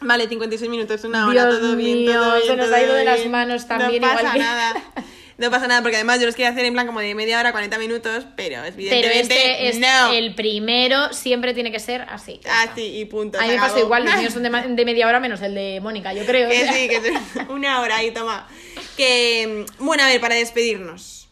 Vale, 0.00 0.28
56 0.28 0.70
minutos, 0.70 1.02
una 1.04 1.26
hora, 1.28 1.46
Dios 1.46 1.60
todo 1.60 1.76
bien, 1.76 1.98
mío, 1.98 2.12
todo 2.12 2.34
bien. 2.34 2.46
se 2.46 2.56
nos 2.56 2.66
todo 2.66 2.74
ha 2.76 2.82
ido 2.82 2.94
de 2.94 3.04
las 3.04 3.18
bien. 3.18 3.30
manos 3.32 3.66
también, 3.68 4.02
No 4.02 4.08
pasa 4.08 4.20
igual 4.20 4.32
que- 4.34 4.38
nada. 4.40 4.74
No 5.38 5.50
pasa 5.52 5.68
nada, 5.68 5.82
porque 5.82 5.96
además 5.96 6.18
yo 6.20 6.26
los 6.26 6.34
quería 6.34 6.50
hacer 6.50 6.64
en 6.64 6.72
plan 6.74 6.86
como 6.86 6.98
de 7.00 7.14
media 7.14 7.38
hora, 7.38 7.52
40 7.52 7.78
minutos, 7.78 8.24
pero 8.36 8.60
Pero 8.60 8.66
evidentemente 8.66 9.20
este 9.20 9.68
es 9.68 9.78
no. 9.78 10.12
el 10.12 10.34
primero, 10.34 11.12
siempre 11.12 11.54
tiene 11.54 11.70
que 11.70 11.78
ser 11.78 12.02
así. 12.10 12.40
Así 12.50 12.98
y 12.98 13.04
punto. 13.04 13.38
A 13.38 13.42
mí 13.44 13.50
me 13.50 13.56
pasó 13.58 13.78
igual, 13.78 14.04
los 14.04 14.16
míos 14.18 14.32
son 14.32 14.42
de, 14.42 14.50
de 14.50 14.84
media 14.84 15.06
hora 15.06 15.20
menos 15.20 15.40
el 15.40 15.54
de 15.54 15.80
Mónica, 15.80 16.12
yo 16.12 16.26
creo. 16.26 16.48
o 16.48 16.50
Que 16.50 16.64
sea. 16.64 16.72
sí, 16.72 16.88
que 16.88 17.00
sí. 17.00 17.12
Una 17.50 17.80
hora 17.80 17.98
ahí, 17.98 18.10
toma. 18.10 18.48
Que, 18.96 19.64
bueno, 19.78 20.02
a 20.02 20.08
ver, 20.08 20.20
para 20.20 20.34
despedirnos. 20.34 21.28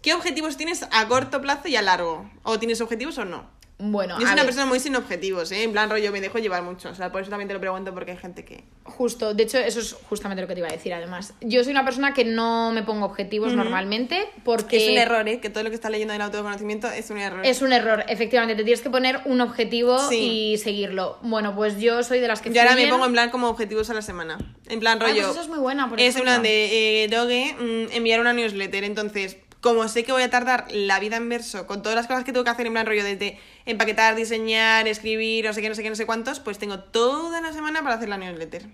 ¿Qué 0.00 0.14
objetivos 0.14 0.56
tienes 0.56 0.84
a 0.90 1.06
corto 1.06 1.40
plazo 1.42 1.68
y 1.68 1.76
a 1.76 1.82
largo? 1.82 2.28
¿O 2.42 2.58
tienes 2.58 2.80
objetivos 2.80 3.18
o 3.18 3.24
no? 3.26 3.50
Bueno, 3.84 4.14
Yo 4.14 4.20
soy 4.20 4.26
una 4.26 4.34
ver, 4.36 4.44
persona 4.44 4.66
muy 4.66 4.78
sin 4.78 4.94
objetivos, 4.94 5.50
¿eh? 5.50 5.64
En 5.64 5.72
plan 5.72 5.90
rollo, 5.90 6.12
me 6.12 6.20
dejo 6.20 6.38
llevar 6.38 6.62
mucho. 6.62 6.90
O 6.90 6.94
sea, 6.94 7.10
por 7.10 7.20
eso 7.20 7.30
también 7.30 7.48
te 7.48 7.54
lo 7.54 7.58
pregunto, 7.60 7.92
porque 7.92 8.12
hay 8.12 8.16
gente 8.16 8.44
que... 8.44 8.62
justo, 8.84 9.34
de 9.34 9.42
hecho, 9.42 9.58
eso 9.58 9.80
es 9.80 9.94
justamente 10.08 10.40
lo 10.40 10.46
que 10.46 10.54
te 10.54 10.60
iba 10.60 10.68
a 10.68 10.72
decir 10.72 10.94
además. 10.94 11.34
Yo 11.40 11.64
soy 11.64 11.72
una 11.72 11.84
persona 11.84 12.14
que 12.14 12.24
no 12.24 12.70
me 12.70 12.84
pongo 12.84 13.04
objetivos 13.06 13.54
normalmente 13.54 14.28
porque... 14.44 14.76
Es 14.76 14.88
un 14.92 14.98
error, 14.98 15.26
¿eh? 15.28 15.40
Que 15.40 15.50
todo 15.50 15.64
lo 15.64 15.70
que 15.70 15.74
estás 15.74 15.90
leyendo 15.90 16.12
del 16.12 16.22
autoconocimiento 16.22 16.86
es 16.88 17.10
un 17.10 17.18
error. 17.18 17.44
Es 17.44 17.60
un 17.60 17.72
error, 17.72 18.04
efectivamente. 18.06 18.54
Te 18.54 18.62
tienes 18.62 18.82
que 18.82 18.90
poner 18.90 19.20
un 19.24 19.40
objetivo 19.40 19.98
Sí. 20.08 20.52
y 20.52 20.58
seguirlo. 20.58 21.18
Bueno, 21.22 21.56
pues 21.56 21.80
yo 21.80 22.04
soy 22.04 22.20
de 22.20 22.28
las 22.28 22.40
que 22.40 22.52
Yo 22.52 22.60
ahora 22.62 22.76
me 22.76 22.86
pongo 22.86 23.06
en 23.06 23.12
plan 23.12 23.30
como 23.30 23.48
objetivos 23.48 23.90
a 23.90 23.94
la 23.94 24.02
semana. 24.02 24.38
En 24.68 24.78
plan 24.78 24.98
Ah, 25.02 25.06
rollo. 25.06 25.22
pues 25.22 25.30
eso 25.32 25.40
es 25.40 25.48
muy 25.48 25.58
buena, 25.58 25.88
por 25.88 26.00
Es 26.00 26.14
en 26.14 26.22
plan 26.22 26.40
de 26.42 27.02
eh, 27.04 27.08
Doge, 27.08 27.56
mm, 27.58 27.96
enviar 27.96 28.20
una 28.20 28.32
newsletter. 28.32 28.84
Entonces, 28.84 29.38
como 29.62 29.88
sé 29.88 30.04
que 30.04 30.12
voy 30.12 30.22
a 30.22 30.28
tardar 30.28 30.66
la 30.70 31.00
vida 31.00 31.16
en 31.16 31.28
verso 31.30 31.66
con 31.66 31.80
todas 31.82 31.96
las 31.96 32.06
cosas 32.06 32.24
que 32.24 32.32
tengo 32.32 32.44
que 32.44 32.50
hacer 32.50 32.66
en 32.66 32.74
plan 32.74 32.84
rollo 32.84 33.02
desde 33.04 33.38
empaquetar, 33.64 34.14
diseñar, 34.16 34.86
escribir, 34.86 35.46
no 35.46 35.54
sé 35.54 35.62
qué, 35.62 35.70
no 35.70 35.74
sé 35.74 35.82
qué, 35.82 35.88
no 35.88 35.96
sé 35.96 36.04
cuántos, 36.04 36.40
pues 36.40 36.58
tengo 36.58 36.80
toda 36.80 37.40
la 37.40 37.54
semana 37.54 37.82
para 37.82 37.94
hacer 37.94 38.10
la 38.10 38.18
newsletter. 38.18 38.66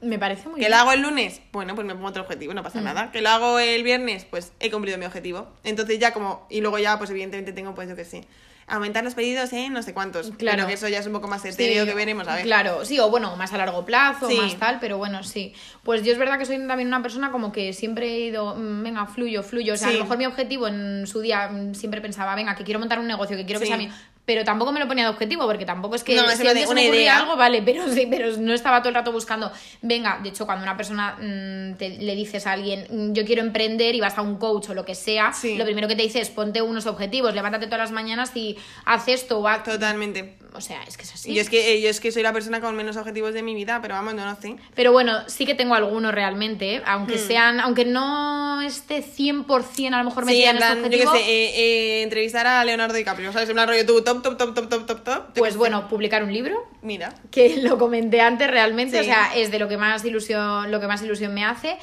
Me 0.00 0.18
parece 0.18 0.48
muy 0.48 0.54
¿Que 0.56 0.66
bien. 0.66 0.70
lo 0.72 0.76
hago 0.78 0.92
el 0.92 1.00
lunes? 1.02 1.40
Bueno, 1.52 1.74
pues 1.74 1.86
me 1.86 1.94
pongo 1.94 2.08
otro 2.08 2.22
objetivo, 2.24 2.52
no 2.52 2.62
pasa 2.62 2.80
Mm. 2.80 2.84
nada. 2.84 3.12
¿Que 3.12 3.22
lo 3.22 3.28
hago 3.30 3.58
el 3.58 3.82
viernes? 3.84 4.24
Pues 4.24 4.52
he 4.60 4.70
cumplido 4.70 4.98
mi 4.98 5.04
objetivo. 5.06 5.46
Entonces 5.62 5.98
ya 5.98 6.12
como... 6.12 6.46
Y 6.50 6.60
luego 6.60 6.78
ya, 6.78 6.98
pues 6.98 7.10
evidentemente 7.10 7.52
tengo, 7.52 7.74
pues 7.74 7.88
yo 7.88 7.94
que 7.96 8.04
sé, 8.04 8.24
aumentar 8.66 9.04
los 9.04 9.14
pedidos 9.14 9.52
en 9.52 9.72
no 9.72 9.82
sé 9.82 9.92
cuántos. 9.94 10.30
Claro. 10.38 10.56
Pero 10.56 10.66
que 10.68 10.74
eso 10.74 10.88
ya 10.88 10.98
es 10.98 11.06
un 11.06 11.12
poco 11.12 11.28
más 11.28 11.44
etéreo 11.44 11.84
Sí, 11.84 11.88
que 11.90 11.94
veremos, 11.94 12.26
a 12.28 12.36
ver. 12.36 12.44
Claro, 12.44 12.84
sí, 12.84 12.98
o 12.98 13.10
bueno, 13.10 13.34
más 13.36 13.52
a 13.52 13.58
largo 13.58 13.84
plazo, 13.84 14.28
Sí. 14.28 14.36
más 14.36 14.56
tal, 14.56 14.78
pero 14.80 14.98
bueno, 14.98 15.22
sí. 15.22 15.54
Pues 15.82 16.02
yo 16.02 16.12
es 16.12 16.18
verdad 16.18 16.38
que 16.38 16.46
soy 16.46 16.56
también 16.66 16.88
una 16.88 17.02
persona 17.02 17.30
como 17.30 17.52
que 17.52 17.72
siempre 17.72 18.08
he 18.08 18.20
ido, 18.20 18.54
mm, 18.54 18.82
venga, 18.82 19.06
fluyo, 19.06 19.42
fluyo. 19.42 19.74
O 19.74 19.76
sea, 19.76 19.88
Sí. 19.88 19.94
a 19.94 19.98
lo 19.98 20.04
mejor 20.04 20.18
mi 20.18 20.26
objetivo 20.26 20.66
en 20.68 21.06
su 21.06 21.20
día 21.20 21.48
mm, 21.48 21.74
siempre 21.74 22.00
pensaba, 22.00 22.34
venga, 22.34 22.54
que 22.54 22.64
quiero 22.64 22.80
montar 22.80 22.98
un 22.98 23.06
negocio, 23.06 23.36
que 23.36 23.44
quiero 23.44 23.60
que 23.60 23.66
sea 23.66 23.76
mío. 23.76 23.90
Pero 24.26 24.42
tampoco 24.42 24.72
me 24.72 24.80
lo 24.80 24.88
ponía 24.88 25.04
de 25.04 25.10
objetivo, 25.10 25.44
porque 25.46 25.66
tampoco 25.66 25.96
es 25.96 26.02
que 26.04 26.14
No, 26.16 26.26
si 26.30 26.40
una- 26.42 26.52
una 26.52 26.54
me 26.54 26.64
ocurría 26.64 26.88
idea. 26.94 27.18
algo, 27.18 27.36
vale, 27.36 27.60
pero 27.62 27.86
sí, 27.92 28.06
pero 28.08 28.34
no 28.38 28.54
estaba 28.54 28.78
todo 28.80 28.88
el 28.88 28.94
rato 28.94 29.12
buscando. 29.12 29.52
Venga, 29.82 30.18
de 30.22 30.30
hecho, 30.30 30.46
cuando 30.46 30.62
una 30.62 30.76
persona 30.78 31.16
mm, 31.20 31.74
te- 31.76 31.98
le 31.98 32.14
dices 32.14 32.46
a 32.46 32.52
alguien, 32.52 32.86
mm, 32.88 33.12
yo 33.12 33.24
quiero 33.26 33.42
emprender 33.42 33.94
y 33.94 34.00
vas 34.00 34.16
a 34.16 34.22
un 34.22 34.36
coach 34.38 34.70
o 34.70 34.74
lo 34.74 34.84
que 34.86 34.94
sea, 34.94 35.32
Sí. 35.34 35.56
lo 35.56 35.64
primero 35.66 35.88
que 35.88 35.96
te 35.96 36.02
dice 36.02 36.20
es 36.20 36.30
ponte 36.30 36.62
unos 36.62 36.86
objetivos, 36.86 37.34
levántate 37.34 37.66
todas 37.66 37.80
las 37.80 37.90
mañanas 37.92 38.30
y 38.34 38.56
haz 38.86 39.08
esto 39.08 39.40
o 39.40 39.46
haz. 39.48 39.62
Totalmente. 39.64 40.36
O 40.56 40.60
sea, 40.60 40.82
es 40.86 40.96
que 40.96 41.02
es 41.02 41.12
así. 41.12 41.32
Y 41.32 41.34
yo 41.34 41.40
es 41.42 41.50
que, 41.50 41.72
eh, 41.74 41.80
yo 41.82 41.90
es 41.90 41.98
que 42.00 42.12
soy 42.12 42.22
la 42.22 42.32
persona 42.32 42.60
con 42.60 42.76
menos 42.76 42.96
objetivos 42.96 43.34
de 43.34 43.42
mi 43.42 43.54
vida, 43.56 43.80
pero 43.82 43.94
vamos, 43.94 44.14
no 44.14 44.24
lo 44.24 44.36
sé. 44.40 44.54
Pero 44.76 44.92
bueno, 44.92 45.18
sí 45.26 45.46
que 45.46 45.54
tengo 45.56 45.74
algunos 45.74 46.14
realmente, 46.14 46.76
¿eh? 46.76 46.82
aunque 46.86 47.16
Hmm. 47.16 47.26
sean, 47.26 47.60
aunque 47.60 47.84
no 47.84 48.62
esté 48.62 49.02
100% 49.02 49.96
a 49.96 49.98
lo 49.98 50.04
mejor 50.10 50.24
Sí, 50.24 50.30
metida 50.30 50.50
en 50.50 50.56
en 50.58 50.62
este 50.62 50.74
yo 50.76 50.84
objetivo, 51.08 51.12
sé, 51.12 51.18
eh, 51.22 51.50
eh, 51.56 52.02
entrevistar 52.02 52.46
a 52.46 52.64
Leonardo 52.64 52.94
DiCaprio, 52.94 53.32
¿sabes? 53.32 53.48
En 53.48 53.56
plan 53.56 53.68
rollo 53.68 53.84
tú, 53.84 54.02
top, 54.22 54.36
top, 54.38 54.54
top, 54.54 54.54
top, 54.54 54.68
top, 54.68 54.86
top, 54.86 55.04
top. 55.04 55.26
Yo 55.28 55.34
pues 55.34 55.56
bueno, 55.56 55.88
publicar 55.88 56.22
un 56.22 56.32
libro. 56.32 56.66
Mira. 56.82 57.14
que 57.30 57.56
lo 57.62 57.78
comenté 57.78 58.20
antes 58.20 58.48
realmente, 58.50 58.98
Sí. 58.98 59.02
o 59.02 59.04
sea, 59.04 59.34
es 59.36 59.50
de 59.50 59.58
lo 59.58 59.68
que 59.68 59.76
más 59.76 60.04
ilusión, 60.04 60.70
lo 60.70 60.80
que 60.80 60.86
más 60.86 61.02
ilusión 61.02 61.32
me 61.34 61.44
hace. 61.44 61.76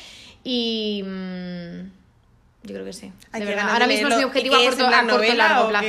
Y 0.44 1.04
mm, 1.06 1.82
yo 2.64 2.74
creo 2.74 2.86
que 2.86 2.94
sí. 2.94 3.12
De 3.34 3.46
verdad. 3.46 3.70
Ahora 3.72 3.88
mismo 3.88 4.08
es 4.10 4.18
mi 4.18 4.24
objetivo 4.24 4.56
¿Y 4.60 4.66
a 4.66 4.70
corto, 4.70 4.88
a 4.88 5.08
corto 5.08 5.34
largo 5.34 5.70
plazo. 5.70 5.88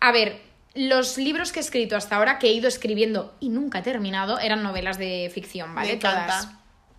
A 0.00 0.12
ver, 0.12 0.40
los 0.74 1.18
libros 1.18 1.52
que 1.52 1.60
he 1.60 1.62
escrito 1.62 1.96
hasta 1.96 2.16
ahora, 2.16 2.38
que 2.38 2.48
he 2.48 2.52
ido 2.52 2.68
escribiendo 2.68 3.34
y 3.40 3.48
nunca 3.48 3.80
he 3.80 3.82
terminado, 3.82 4.38
eran 4.38 4.62
novelas 4.62 4.98
de 4.98 5.30
ficción, 5.34 5.74
¿vale? 5.74 5.94
Me. 5.94 5.98
Todas. 5.98 6.48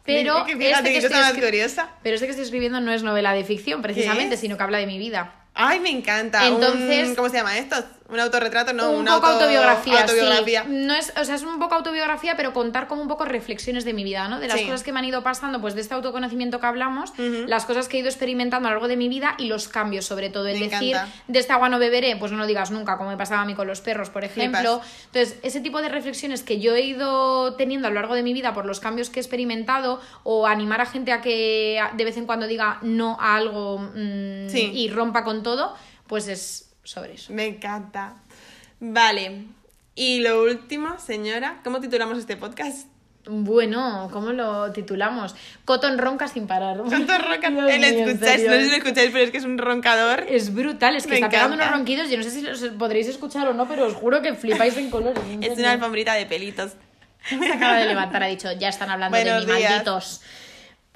Pero 0.03 0.45
fíjate 0.45 0.71
este 0.71 0.93
que 0.93 1.01
yo 1.01 1.07
estoy 1.07 1.41
curiosa. 1.41 1.89
pero 2.01 2.15
este 2.15 2.25
que 2.25 2.31
estoy 2.31 2.45
escribiendo 2.45 2.81
no 2.81 2.91
es 2.91 3.03
novela 3.03 3.33
de 3.33 3.43
ficción, 3.43 3.81
precisamente, 3.83 4.35
sino 4.35 4.57
que 4.57 4.63
habla 4.63 4.79
de 4.79 4.87
mi 4.87 4.97
vida. 4.97 5.35
Ay, 5.53 5.79
me 5.79 5.89
encanta. 5.91 6.47
Entonces- 6.47 7.09
Un- 7.09 7.15
¿Cómo 7.15 7.29
se 7.29 7.37
llama 7.37 7.57
esto? 7.57 7.75
¿Un 8.11 8.19
autorretrato? 8.19 8.73
No, 8.73 8.91
un 8.91 8.99
una 9.01 9.15
poco 9.15 9.27
auto- 9.27 9.39
autobiografía, 9.45 10.01
autobiografía. 10.01 10.63
sí. 10.63 10.69
No 10.69 10.93
es, 10.93 11.13
o 11.17 11.23
sea, 11.23 11.35
es 11.35 11.43
un 11.43 11.59
poco 11.59 11.75
autobiografía, 11.75 12.35
pero 12.35 12.53
contar 12.53 12.87
como 12.87 13.01
un 13.01 13.07
poco 13.07 13.25
reflexiones 13.25 13.85
de 13.85 13.93
mi 13.93 14.03
vida, 14.03 14.27
¿no? 14.27 14.39
De 14.39 14.47
las 14.47 14.59
Sí. 14.59 14.65
cosas 14.65 14.83
que 14.83 14.91
me 14.91 14.99
han 14.99 15.05
ido 15.05 15.23
pasando, 15.23 15.61
pues 15.61 15.75
de 15.75 15.81
este 15.81 15.93
autoconocimiento 15.93 16.59
que 16.59 16.65
hablamos, 16.65 17.13
las 17.17 17.65
cosas 17.65 17.87
que 17.87 17.97
he 17.97 17.99
ido 18.01 18.09
experimentando 18.09 18.67
a 18.67 18.71
lo 18.71 18.75
largo 18.75 18.87
de 18.89 18.97
mi 18.97 19.07
vida 19.09 19.35
y 19.37 19.47
los 19.47 19.67
cambios, 19.69 20.05
sobre 20.05 20.29
todo. 20.29 20.47
El 20.47 20.59
Me 20.59 20.67
decir, 20.69 20.95
encanta. 20.95 21.11
de 21.27 21.39
esta 21.39 21.53
agua 21.55 21.69
no 21.69 21.79
beberé, 21.79 22.15
pues 22.17 22.31
no 22.31 22.37
lo 22.37 22.45
digas 22.45 22.69
nunca, 22.71 22.97
como 22.97 23.09
me 23.09 23.17
pasaba 23.17 23.41
a 23.41 23.45
mí 23.45 23.55
con 23.55 23.65
los 23.67 23.81
perros, 23.81 24.09
por 24.09 24.23
ejemplo. 24.25 24.81
Flipas. 24.81 25.05
Entonces, 25.05 25.39
ese 25.43 25.61
tipo 25.61 25.81
de 25.81 25.87
reflexiones 25.89 26.43
que 26.43 26.59
yo 26.59 26.75
he 26.75 26.81
ido 26.81 27.53
teniendo 27.55 27.87
a 27.87 27.91
lo 27.91 27.95
largo 27.95 28.15
de 28.15 28.23
mi 28.23 28.33
vida 28.33 28.53
por 28.53 28.65
los 28.65 28.79
cambios 28.81 29.09
que 29.09 29.19
he 29.19 29.23
experimentado, 29.23 30.01
o 30.23 30.47
animar 30.47 30.81
a 30.81 30.85
gente 30.85 31.11
a 31.13 31.21
que 31.21 31.81
de 31.93 32.03
vez 32.05 32.17
en 32.17 32.25
cuando 32.25 32.47
diga 32.47 32.79
no 32.81 33.17
a 33.21 33.35
algo 33.35 33.79
mm, 33.79 34.49
Sí. 34.49 34.71
y 34.73 34.89
rompa 34.89 35.23
con 35.23 35.43
todo, 35.43 35.73
pues 36.07 36.27
es 36.27 36.67
sobre 36.83 37.13
eso. 37.13 37.33
Me 37.33 37.45
encanta. 37.47 38.15
Vale. 38.79 39.45
Y 39.95 40.19
lo 40.21 40.43
último, 40.43 40.97
señora, 40.99 41.59
¿cómo 41.63 41.79
titulamos 41.81 42.17
este 42.17 42.37
podcast? 42.37 42.87
Bueno, 43.25 44.09
¿cómo 44.11 44.31
lo 44.31 44.71
titulamos? 44.71 45.35
Cotton 45.63 45.99
ronca 45.99 46.27
sin 46.27 46.47
parar. 46.47 46.77
¿Cuánto 46.77 47.17
ronca? 47.17 47.47
Eh, 47.47 47.51
mío, 47.51 47.67
en 47.69 47.83
escucháis, 47.83 48.43
no 48.45 48.51
sé 48.53 48.63
si 48.65 48.69
lo 48.71 48.77
escucháis, 48.77 49.09
pero 49.11 49.23
es 49.25 49.31
que 49.31 49.37
es 49.37 49.43
un 49.43 49.57
roncador. 49.59 50.25
Es 50.27 50.53
brutal, 50.53 50.95
es 50.95 51.03
que 51.03 51.09
Me 51.09 51.15
está 51.17 51.29
pegando 51.29 51.53
encanta. 51.55 51.69
unos 51.69 51.77
ronquidos. 51.79 52.09
Yo 52.09 52.17
no 52.17 52.23
sé 52.23 52.31
si 52.31 52.41
los 52.41 52.59
podréis 52.79 53.07
escuchar 53.07 53.47
o 53.47 53.53
no, 53.53 53.67
pero 53.67 53.85
os 53.85 53.93
juro 53.93 54.21
que 54.23 54.33
flipáis 54.33 54.75
en 54.77 54.89
colores. 54.89 55.21
Es 55.41 55.57
una 55.59 55.71
alfombrita 55.73 56.13
de 56.15 56.25
pelitos. 56.25 56.71
Se 57.29 57.51
acaba 57.51 57.77
de 57.77 57.85
levantar, 57.85 58.23
ha 58.23 58.27
dicho, 58.27 58.51
ya 58.53 58.69
están 58.69 58.89
hablando 58.89 59.15
Buenos 59.15 59.45
de 59.45 59.53
mí, 59.53 59.59
días. 59.59 59.71
malditos. 59.71 60.21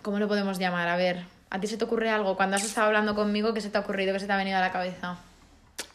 ¿Cómo 0.02 0.18
lo 0.18 0.28
podemos 0.28 0.58
llamar? 0.58 0.88
A 0.88 0.96
ver, 0.96 1.24
¿a 1.52 1.60
ti 1.60 1.68
se 1.68 1.78
te 1.78 1.84
ocurre 1.84 2.10
algo? 2.10 2.36
Cuando 2.36 2.56
has 2.56 2.64
estado 2.64 2.88
hablando 2.88 3.14
conmigo, 3.14 3.54
¿qué 3.54 3.62
se 3.62 3.70
te 3.70 3.78
ha 3.78 3.82
ocurrido? 3.82 4.14
¿Qué 4.14 4.20
se 4.20 4.26
te 4.26 4.34
ha 4.34 4.38
venido 4.38 4.58
a 4.58 4.62
la 4.62 4.72
cabeza? 4.72 5.18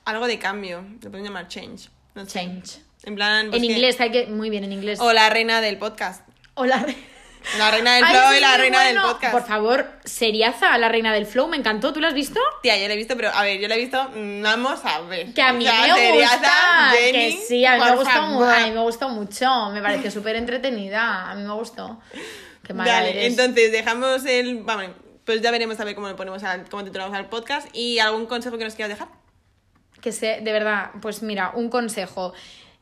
Algo 0.04 0.26
de 0.26 0.38
cambio. 0.38 0.84
Lo 1.02 1.10
pueden 1.10 1.24
llamar 1.26 1.48
change. 1.48 1.88
No 2.14 2.24
sé. 2.24 2.30
Change. 2.40 2.78
En 3.04 3.14
plan. 3.14 3.50
pues 3.50 3.62
en 3.62 3.68
que- 3.68 3.74
inglés, 3.74 4.00
hay 4.00 4.10
que... 4.10 4.26
Muy 4.26 4.50
bien, 4.50 4.64
en 4.64 4.72
inglés. 4.72 4.98
O 5.00 5.12
la 5.12 5.30
reina 5.30 5.60
del 5.60 5.78
podcast. 5.78 6.26
Hola. 6.54 6.84
La 7.56 7.70
reina 7.70 7.94
del 7.94 8.04
Ay, 8.04 8.14
flow 8.14 8.30
sí, 8.32 8.36
y 8.36 8.40
la 8.40 8.56
reina 8.58 8.84
del 8.84 9.00
podcast. 9.00 9.32
Por 9.32 9.46
favor, 9.46 9.90
seriaza, 10.04 10.76
la 10.76 10.90
reina 10.90 11.10
del 11.14 11.24
flow, 11.24 11.48
me 11.48 11.56
encantó. 11.56 11.90
¿Tú 11.90 11.98
la 12.00 12.08
has 12.08 12.14
visto? 12.14 12.38
Tía, 12.62 12.76
yo 12.76 12.86
la 12.86 12.92
he 12.92 12.96
visto, 12.98 13.16
pero 13.16 13.30
a 13.30 13.42
ver, 13.44 13.58
yo 13.58 13.66
la 13.66 13.76
he 13.76 13.78
visto. 13.78 14.10
mm, 14.14 14.42
Vamos 14.42 14.80
a 14.84 15.00
ver. 15.00 15.32
Que 15.32 15.40
a 15.40 15.54
mí 15.54 15.66
O 15.66 15.70
sea, 15.70 15.80
me 15.80 16.00
seriaza, 16.06 16.36
gusta, 16.36 16.90
Jenny, 16.98 17.12
que 17.12 17.42
sí, 17.48 17.64
a 17.64 17.78
mí, 17.78 17.84
me 17.84 17.96
gustó, 17.96 18.10
a 18.44 18.66
mí 18.66 18.70
me 18.72 18.80
gustó 18.80 19.08
mucho, 19.08 19.70
me 19.70 19.80
pareció 19.80 20.10
súper 20.10 20.36
entretenida, 20.36 21.30
a 21.30 21.34
mí 21.34 21.42
me 21.42 21.54
gustó. 21.54 21.98
Qué 22.62 22.74
mala 22.74 22.92
Dale, 22.92 23.10
eres. 23.12 23.26
entonces 23.38 23.72
dejamos 23.72 24.26
el. 24.26 24.62
Vamos, 24.62 24.88
pues 25.24 25.40
ya 25.40 25.50
veremos 25.50 25.80
a 25.80 25.84
ver 25.84 25.94
cómo 25.94 26.08
lo 26.08 26.16
ponemos 26.16 26.42
al, 26.44 26.68
cómo 26.68 26.84
titulamos 26.84 27.16
al 27.16 27.30
podcast. 27.30 27.68
¿Y 27.74 28.00
algún 28.00 28.26
consejo 28.26 28.58
que 28.58 28.64
nos 28.64 28.74
quieras 28.74 28.90
dejar? 28.98 29.08
Que 30.00 30.12
sé, 30.12 30.40
de 30.42 30.52
verdad, 30.52 30.90
pues 31.00 31.22
mira, 31.22 31.52
un 31.54 31.68
consejo. 31.68 32.32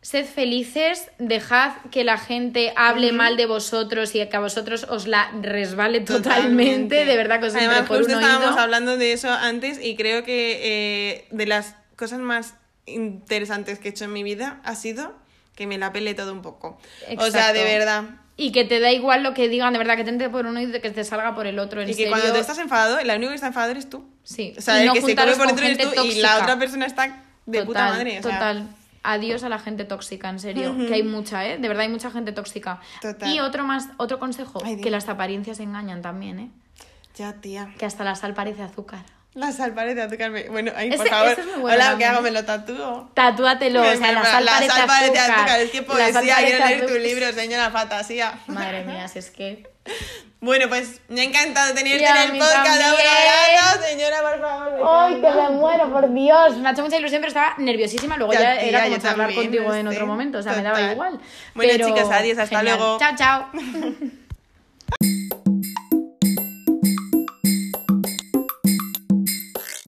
Sed 0.01 0.27
felices, 0.27 1.11
dejad 1.19 1.73
que 1.91 2.05
la 2.05 2.19
gente 2.19 2.73
hable 2.77 3.11
mal 3.13 3.37
de 3.37 3.47
vosotros 3.47 4.15
y 4.15 4.25
que 4.27 4.37
a 4.37 4.41
vosotros 4.41 4.87
os 4.89 5.09
la 5.09 5.31
resbale 5.43 6.01
totalmente, 6.01 7.05
de 7.05 7.17
verdad 7.17 7.41
que 7.41 7.47
os 7.47 7.55
Además, 7.57 7.83
por 7.83 7.99
justo 7.99 8.13
un 8.17 8.23
estábamos 8.23 8.51
oído. 8.51 8.61
hablando 8.61 8.97
de 8.97 9.13
eso 9.13 9.29
antes 9.31 9.85
y 9.85 9.97
creo 9.97 10.23
que 10.23 10.61
eh, 10.63 11.27
de 11.33 11.47
las 11.47 11.75
cosas 11.97 12.21
más 12.21 12.55
interesantes 12.87 13.81
que 13.81 13.89
he 13.89 13.91
hecho 13.91 14.05
en 14.05 14.13
mi 14.13 14.23
vida 14.23 14.61
ha 14.65 14.77
sido 14.77 15.13
que 15.57 15.67
me 15.67 15.79
la 15.79 15.93
pele 15.93 16.15
todo 16.15 16.33
un 16.33 16.43
poco. 16.43 16.79
O 17.19 17.31
sea, 17.31 17.53
de 17.53 17.65
verdad. 17.65 18.05
Y 18.41 18.53
que 18.53 18.65
te 18.65 18.79
da 18.79 18.93
igual 18.93 19.25
lo 19.25 19.35
que 19.35 19.49
digan, 19.49 19.73
de 19.73 19.79
verdad, 19.81 19.97
que 19.97 20.05
te 20.05 20.11
entre 20.11 20.31
por 20.31 20.47
uno 20.47 20.61
y 20.61 20.71
que 20.71 20.91
te 20.91 21.03
salga 21.05 21.35
por 21.35 21.47
el 21.49 21.59
otro, 21.59 21.83
en 21.83 21.89
Y 21.89 21.91
que 21.91 21.97
serio. 21.97 22.11
cuando 22.13 22.33
tú 22.33 22.39
estás 22.39 22.57
enfadado, 22.59 22.99
la 23.05 23.17
única 23.17 23.31
que 23.31 23.35
está 23.35 23.49
enfadado 23.49 23.73
eres 23.73 23.91
tú. 23.91 24.09
Sí, 24.23 24.55
O 24.57 24.61
sea, 24.63 24.79
y 24.79 24.81
el 24.83 24.87
no 24.87 24.93
que 24.95 25.01
se 25.01 25.03
come 25.03 25.13
juntaros 25.17 25.37
por 25.39 25.47
dentro 25.49 25.65
eres 25.67 25.95
tú 25.95 26.05
y 26.05 26.15
la 26.21 26.39
otra 26.39 26.57
persona 26.59 26.87
está 26.87 27.23
de 27.47 27.65
puta 27.65 27.81
Total, 27.81 27.93
madre. 27.95 28.19
o 28.21 28.23
sea. 28.23 28.33
Total. 28.33 28.69
Adiós 29.03 29.43
a 29.43 29.49
la 29.49 29.59
gente 29.59 29.85
tóxica, 29.85 30.29
en 30.29 30.39
serio. 30.39 30.77
Que 30.87 30.95
hay 30.95 31.03
mucha, 31.03 31.47
¿eh? 31.47 31.59
De 31.59 31.67
verdad 31.67 31.83
hay 31.83 31.89
mucha 31.89 32.11
gente 32.11 32.31
tóxica. 32.33 32.81
Total. 33.01 33.29
Y 33.29 33.41
otro 33.41 33.65
más, 33.65 33.89
otro 33.97 34.19
consejo, 34.19 34.61
Ay, 34.65 34.81
que 34.81 34.91
las 34.91 35.09
apariencias 35.09 35.59
engañan 35.61 36.01
también, 36.03 36.39
¿eh? 36.39 36.51
Ya, 37.17 37.33
tía. 37.35 37.75
Que 37.79 37.87
hasta 37.87 38.05
la 38.05 38.15
sal 38.15 38.35
parece 38.35 38.63
azúcar. 38.63 39.05
La 39.35 39.53
sal 39.53 39.73
parece 39.73 40.03
azúcar. 40.03 40.33
Bueno, 40.51 40.73
ay, 40.75 40.91
por 40.91 41.01
Ese- 41.07 41.11
favor. 41.11 41.29
ese 41.33 41.41
es 41.43 41.47
muy 41.47 41.61
bueno 41.61 41.75
Hola, 41.77 41.85
¿qué 41.85 41.91
también. 41.91 42.11
hago? 42.11 42.23
Me 42.23 42.31
lo 42.33 42.45
tatúo. 42.45 43.11
Tatúatelo, 43.15 43.83
o 43.83 43.97
sea, 43.97 44.13
la 44.13 44.25
sal 44.25 44.47
parece 44.87 45.19
azúcar. 45.19 45.61
Es 45.61 45.71
que 45.71 45.83
poesía, 45.83 46.37
quiero 46.39 46.67
leer 46.67 46.87
tu 46.87 46.95
libro, 46.95 47.33
señora 47.33 47.71
fantasía. 47.71 48.39
Madre 48.49 48.85
mía, 48.85 49.07
si 49.09 49.19
es 49.21 49.31
que... 49.31 49.69
Bueno, 50.41 50.69
pues 50.69 51.01
me 51.09 51.21
ha 51.21 51.25
encantado 51.25 51.75
tenerte 51.75 52.01
Y 52.01 52.05
a 52.05 52.11
en 52.23 52.27
el 52.29 52.33
mí 52.35 52.39
podcast. 52.39 52.65
también. 52.65 52.81
Laura. 52.81 53.83
Señora, 53.89 54.17
por 54.23 54.41
favor. 54.41 54.89
¡Ay, 54.89 55.15
que 55.21 55.31
me 55.33 55.51
muero, 55.51 55.93
por 55.93 56.15
Dios! 56.15 56.57
Me 56.59 56.69
ha 56.69 56.73
hecho 56.73 56.83
mucha 56.83 56.97
ilusión, 56.97 57.21
pero 57.21 57.29
estaba 57.29 57.55
nerviosísima. 57.59 58.17
Luego 58.17 58.33
Ya, 58.35 58.41
ya, 58.55 58.59
tía, 58.61 58.69
era 58.69 58.83
como 58.85 58.95
yo 58.95 59.03
charlar 59.03 59.27
también, 59.31 59.51
contigo 59.51 59.75
en 59.75 59.89
otro 59.89 60.07
momento. 60.07 60.39
O 60.39 60.43
sea, 60.45 60.53
me 60.53 60.63
daba 60.63 60.77
Total. 60.77 60.93
igual. 60.93 61.21
Bueno, 61.55 61.73
Pero 61.73 61.89
chicas, 61.89 62.09
adiós, 62.13 62.39
hasta 62.39 62.57
genial. 62.59 62.79
luego. 62.79 62.99
Chao, 63.01 63.17
chao. 63.17 63.51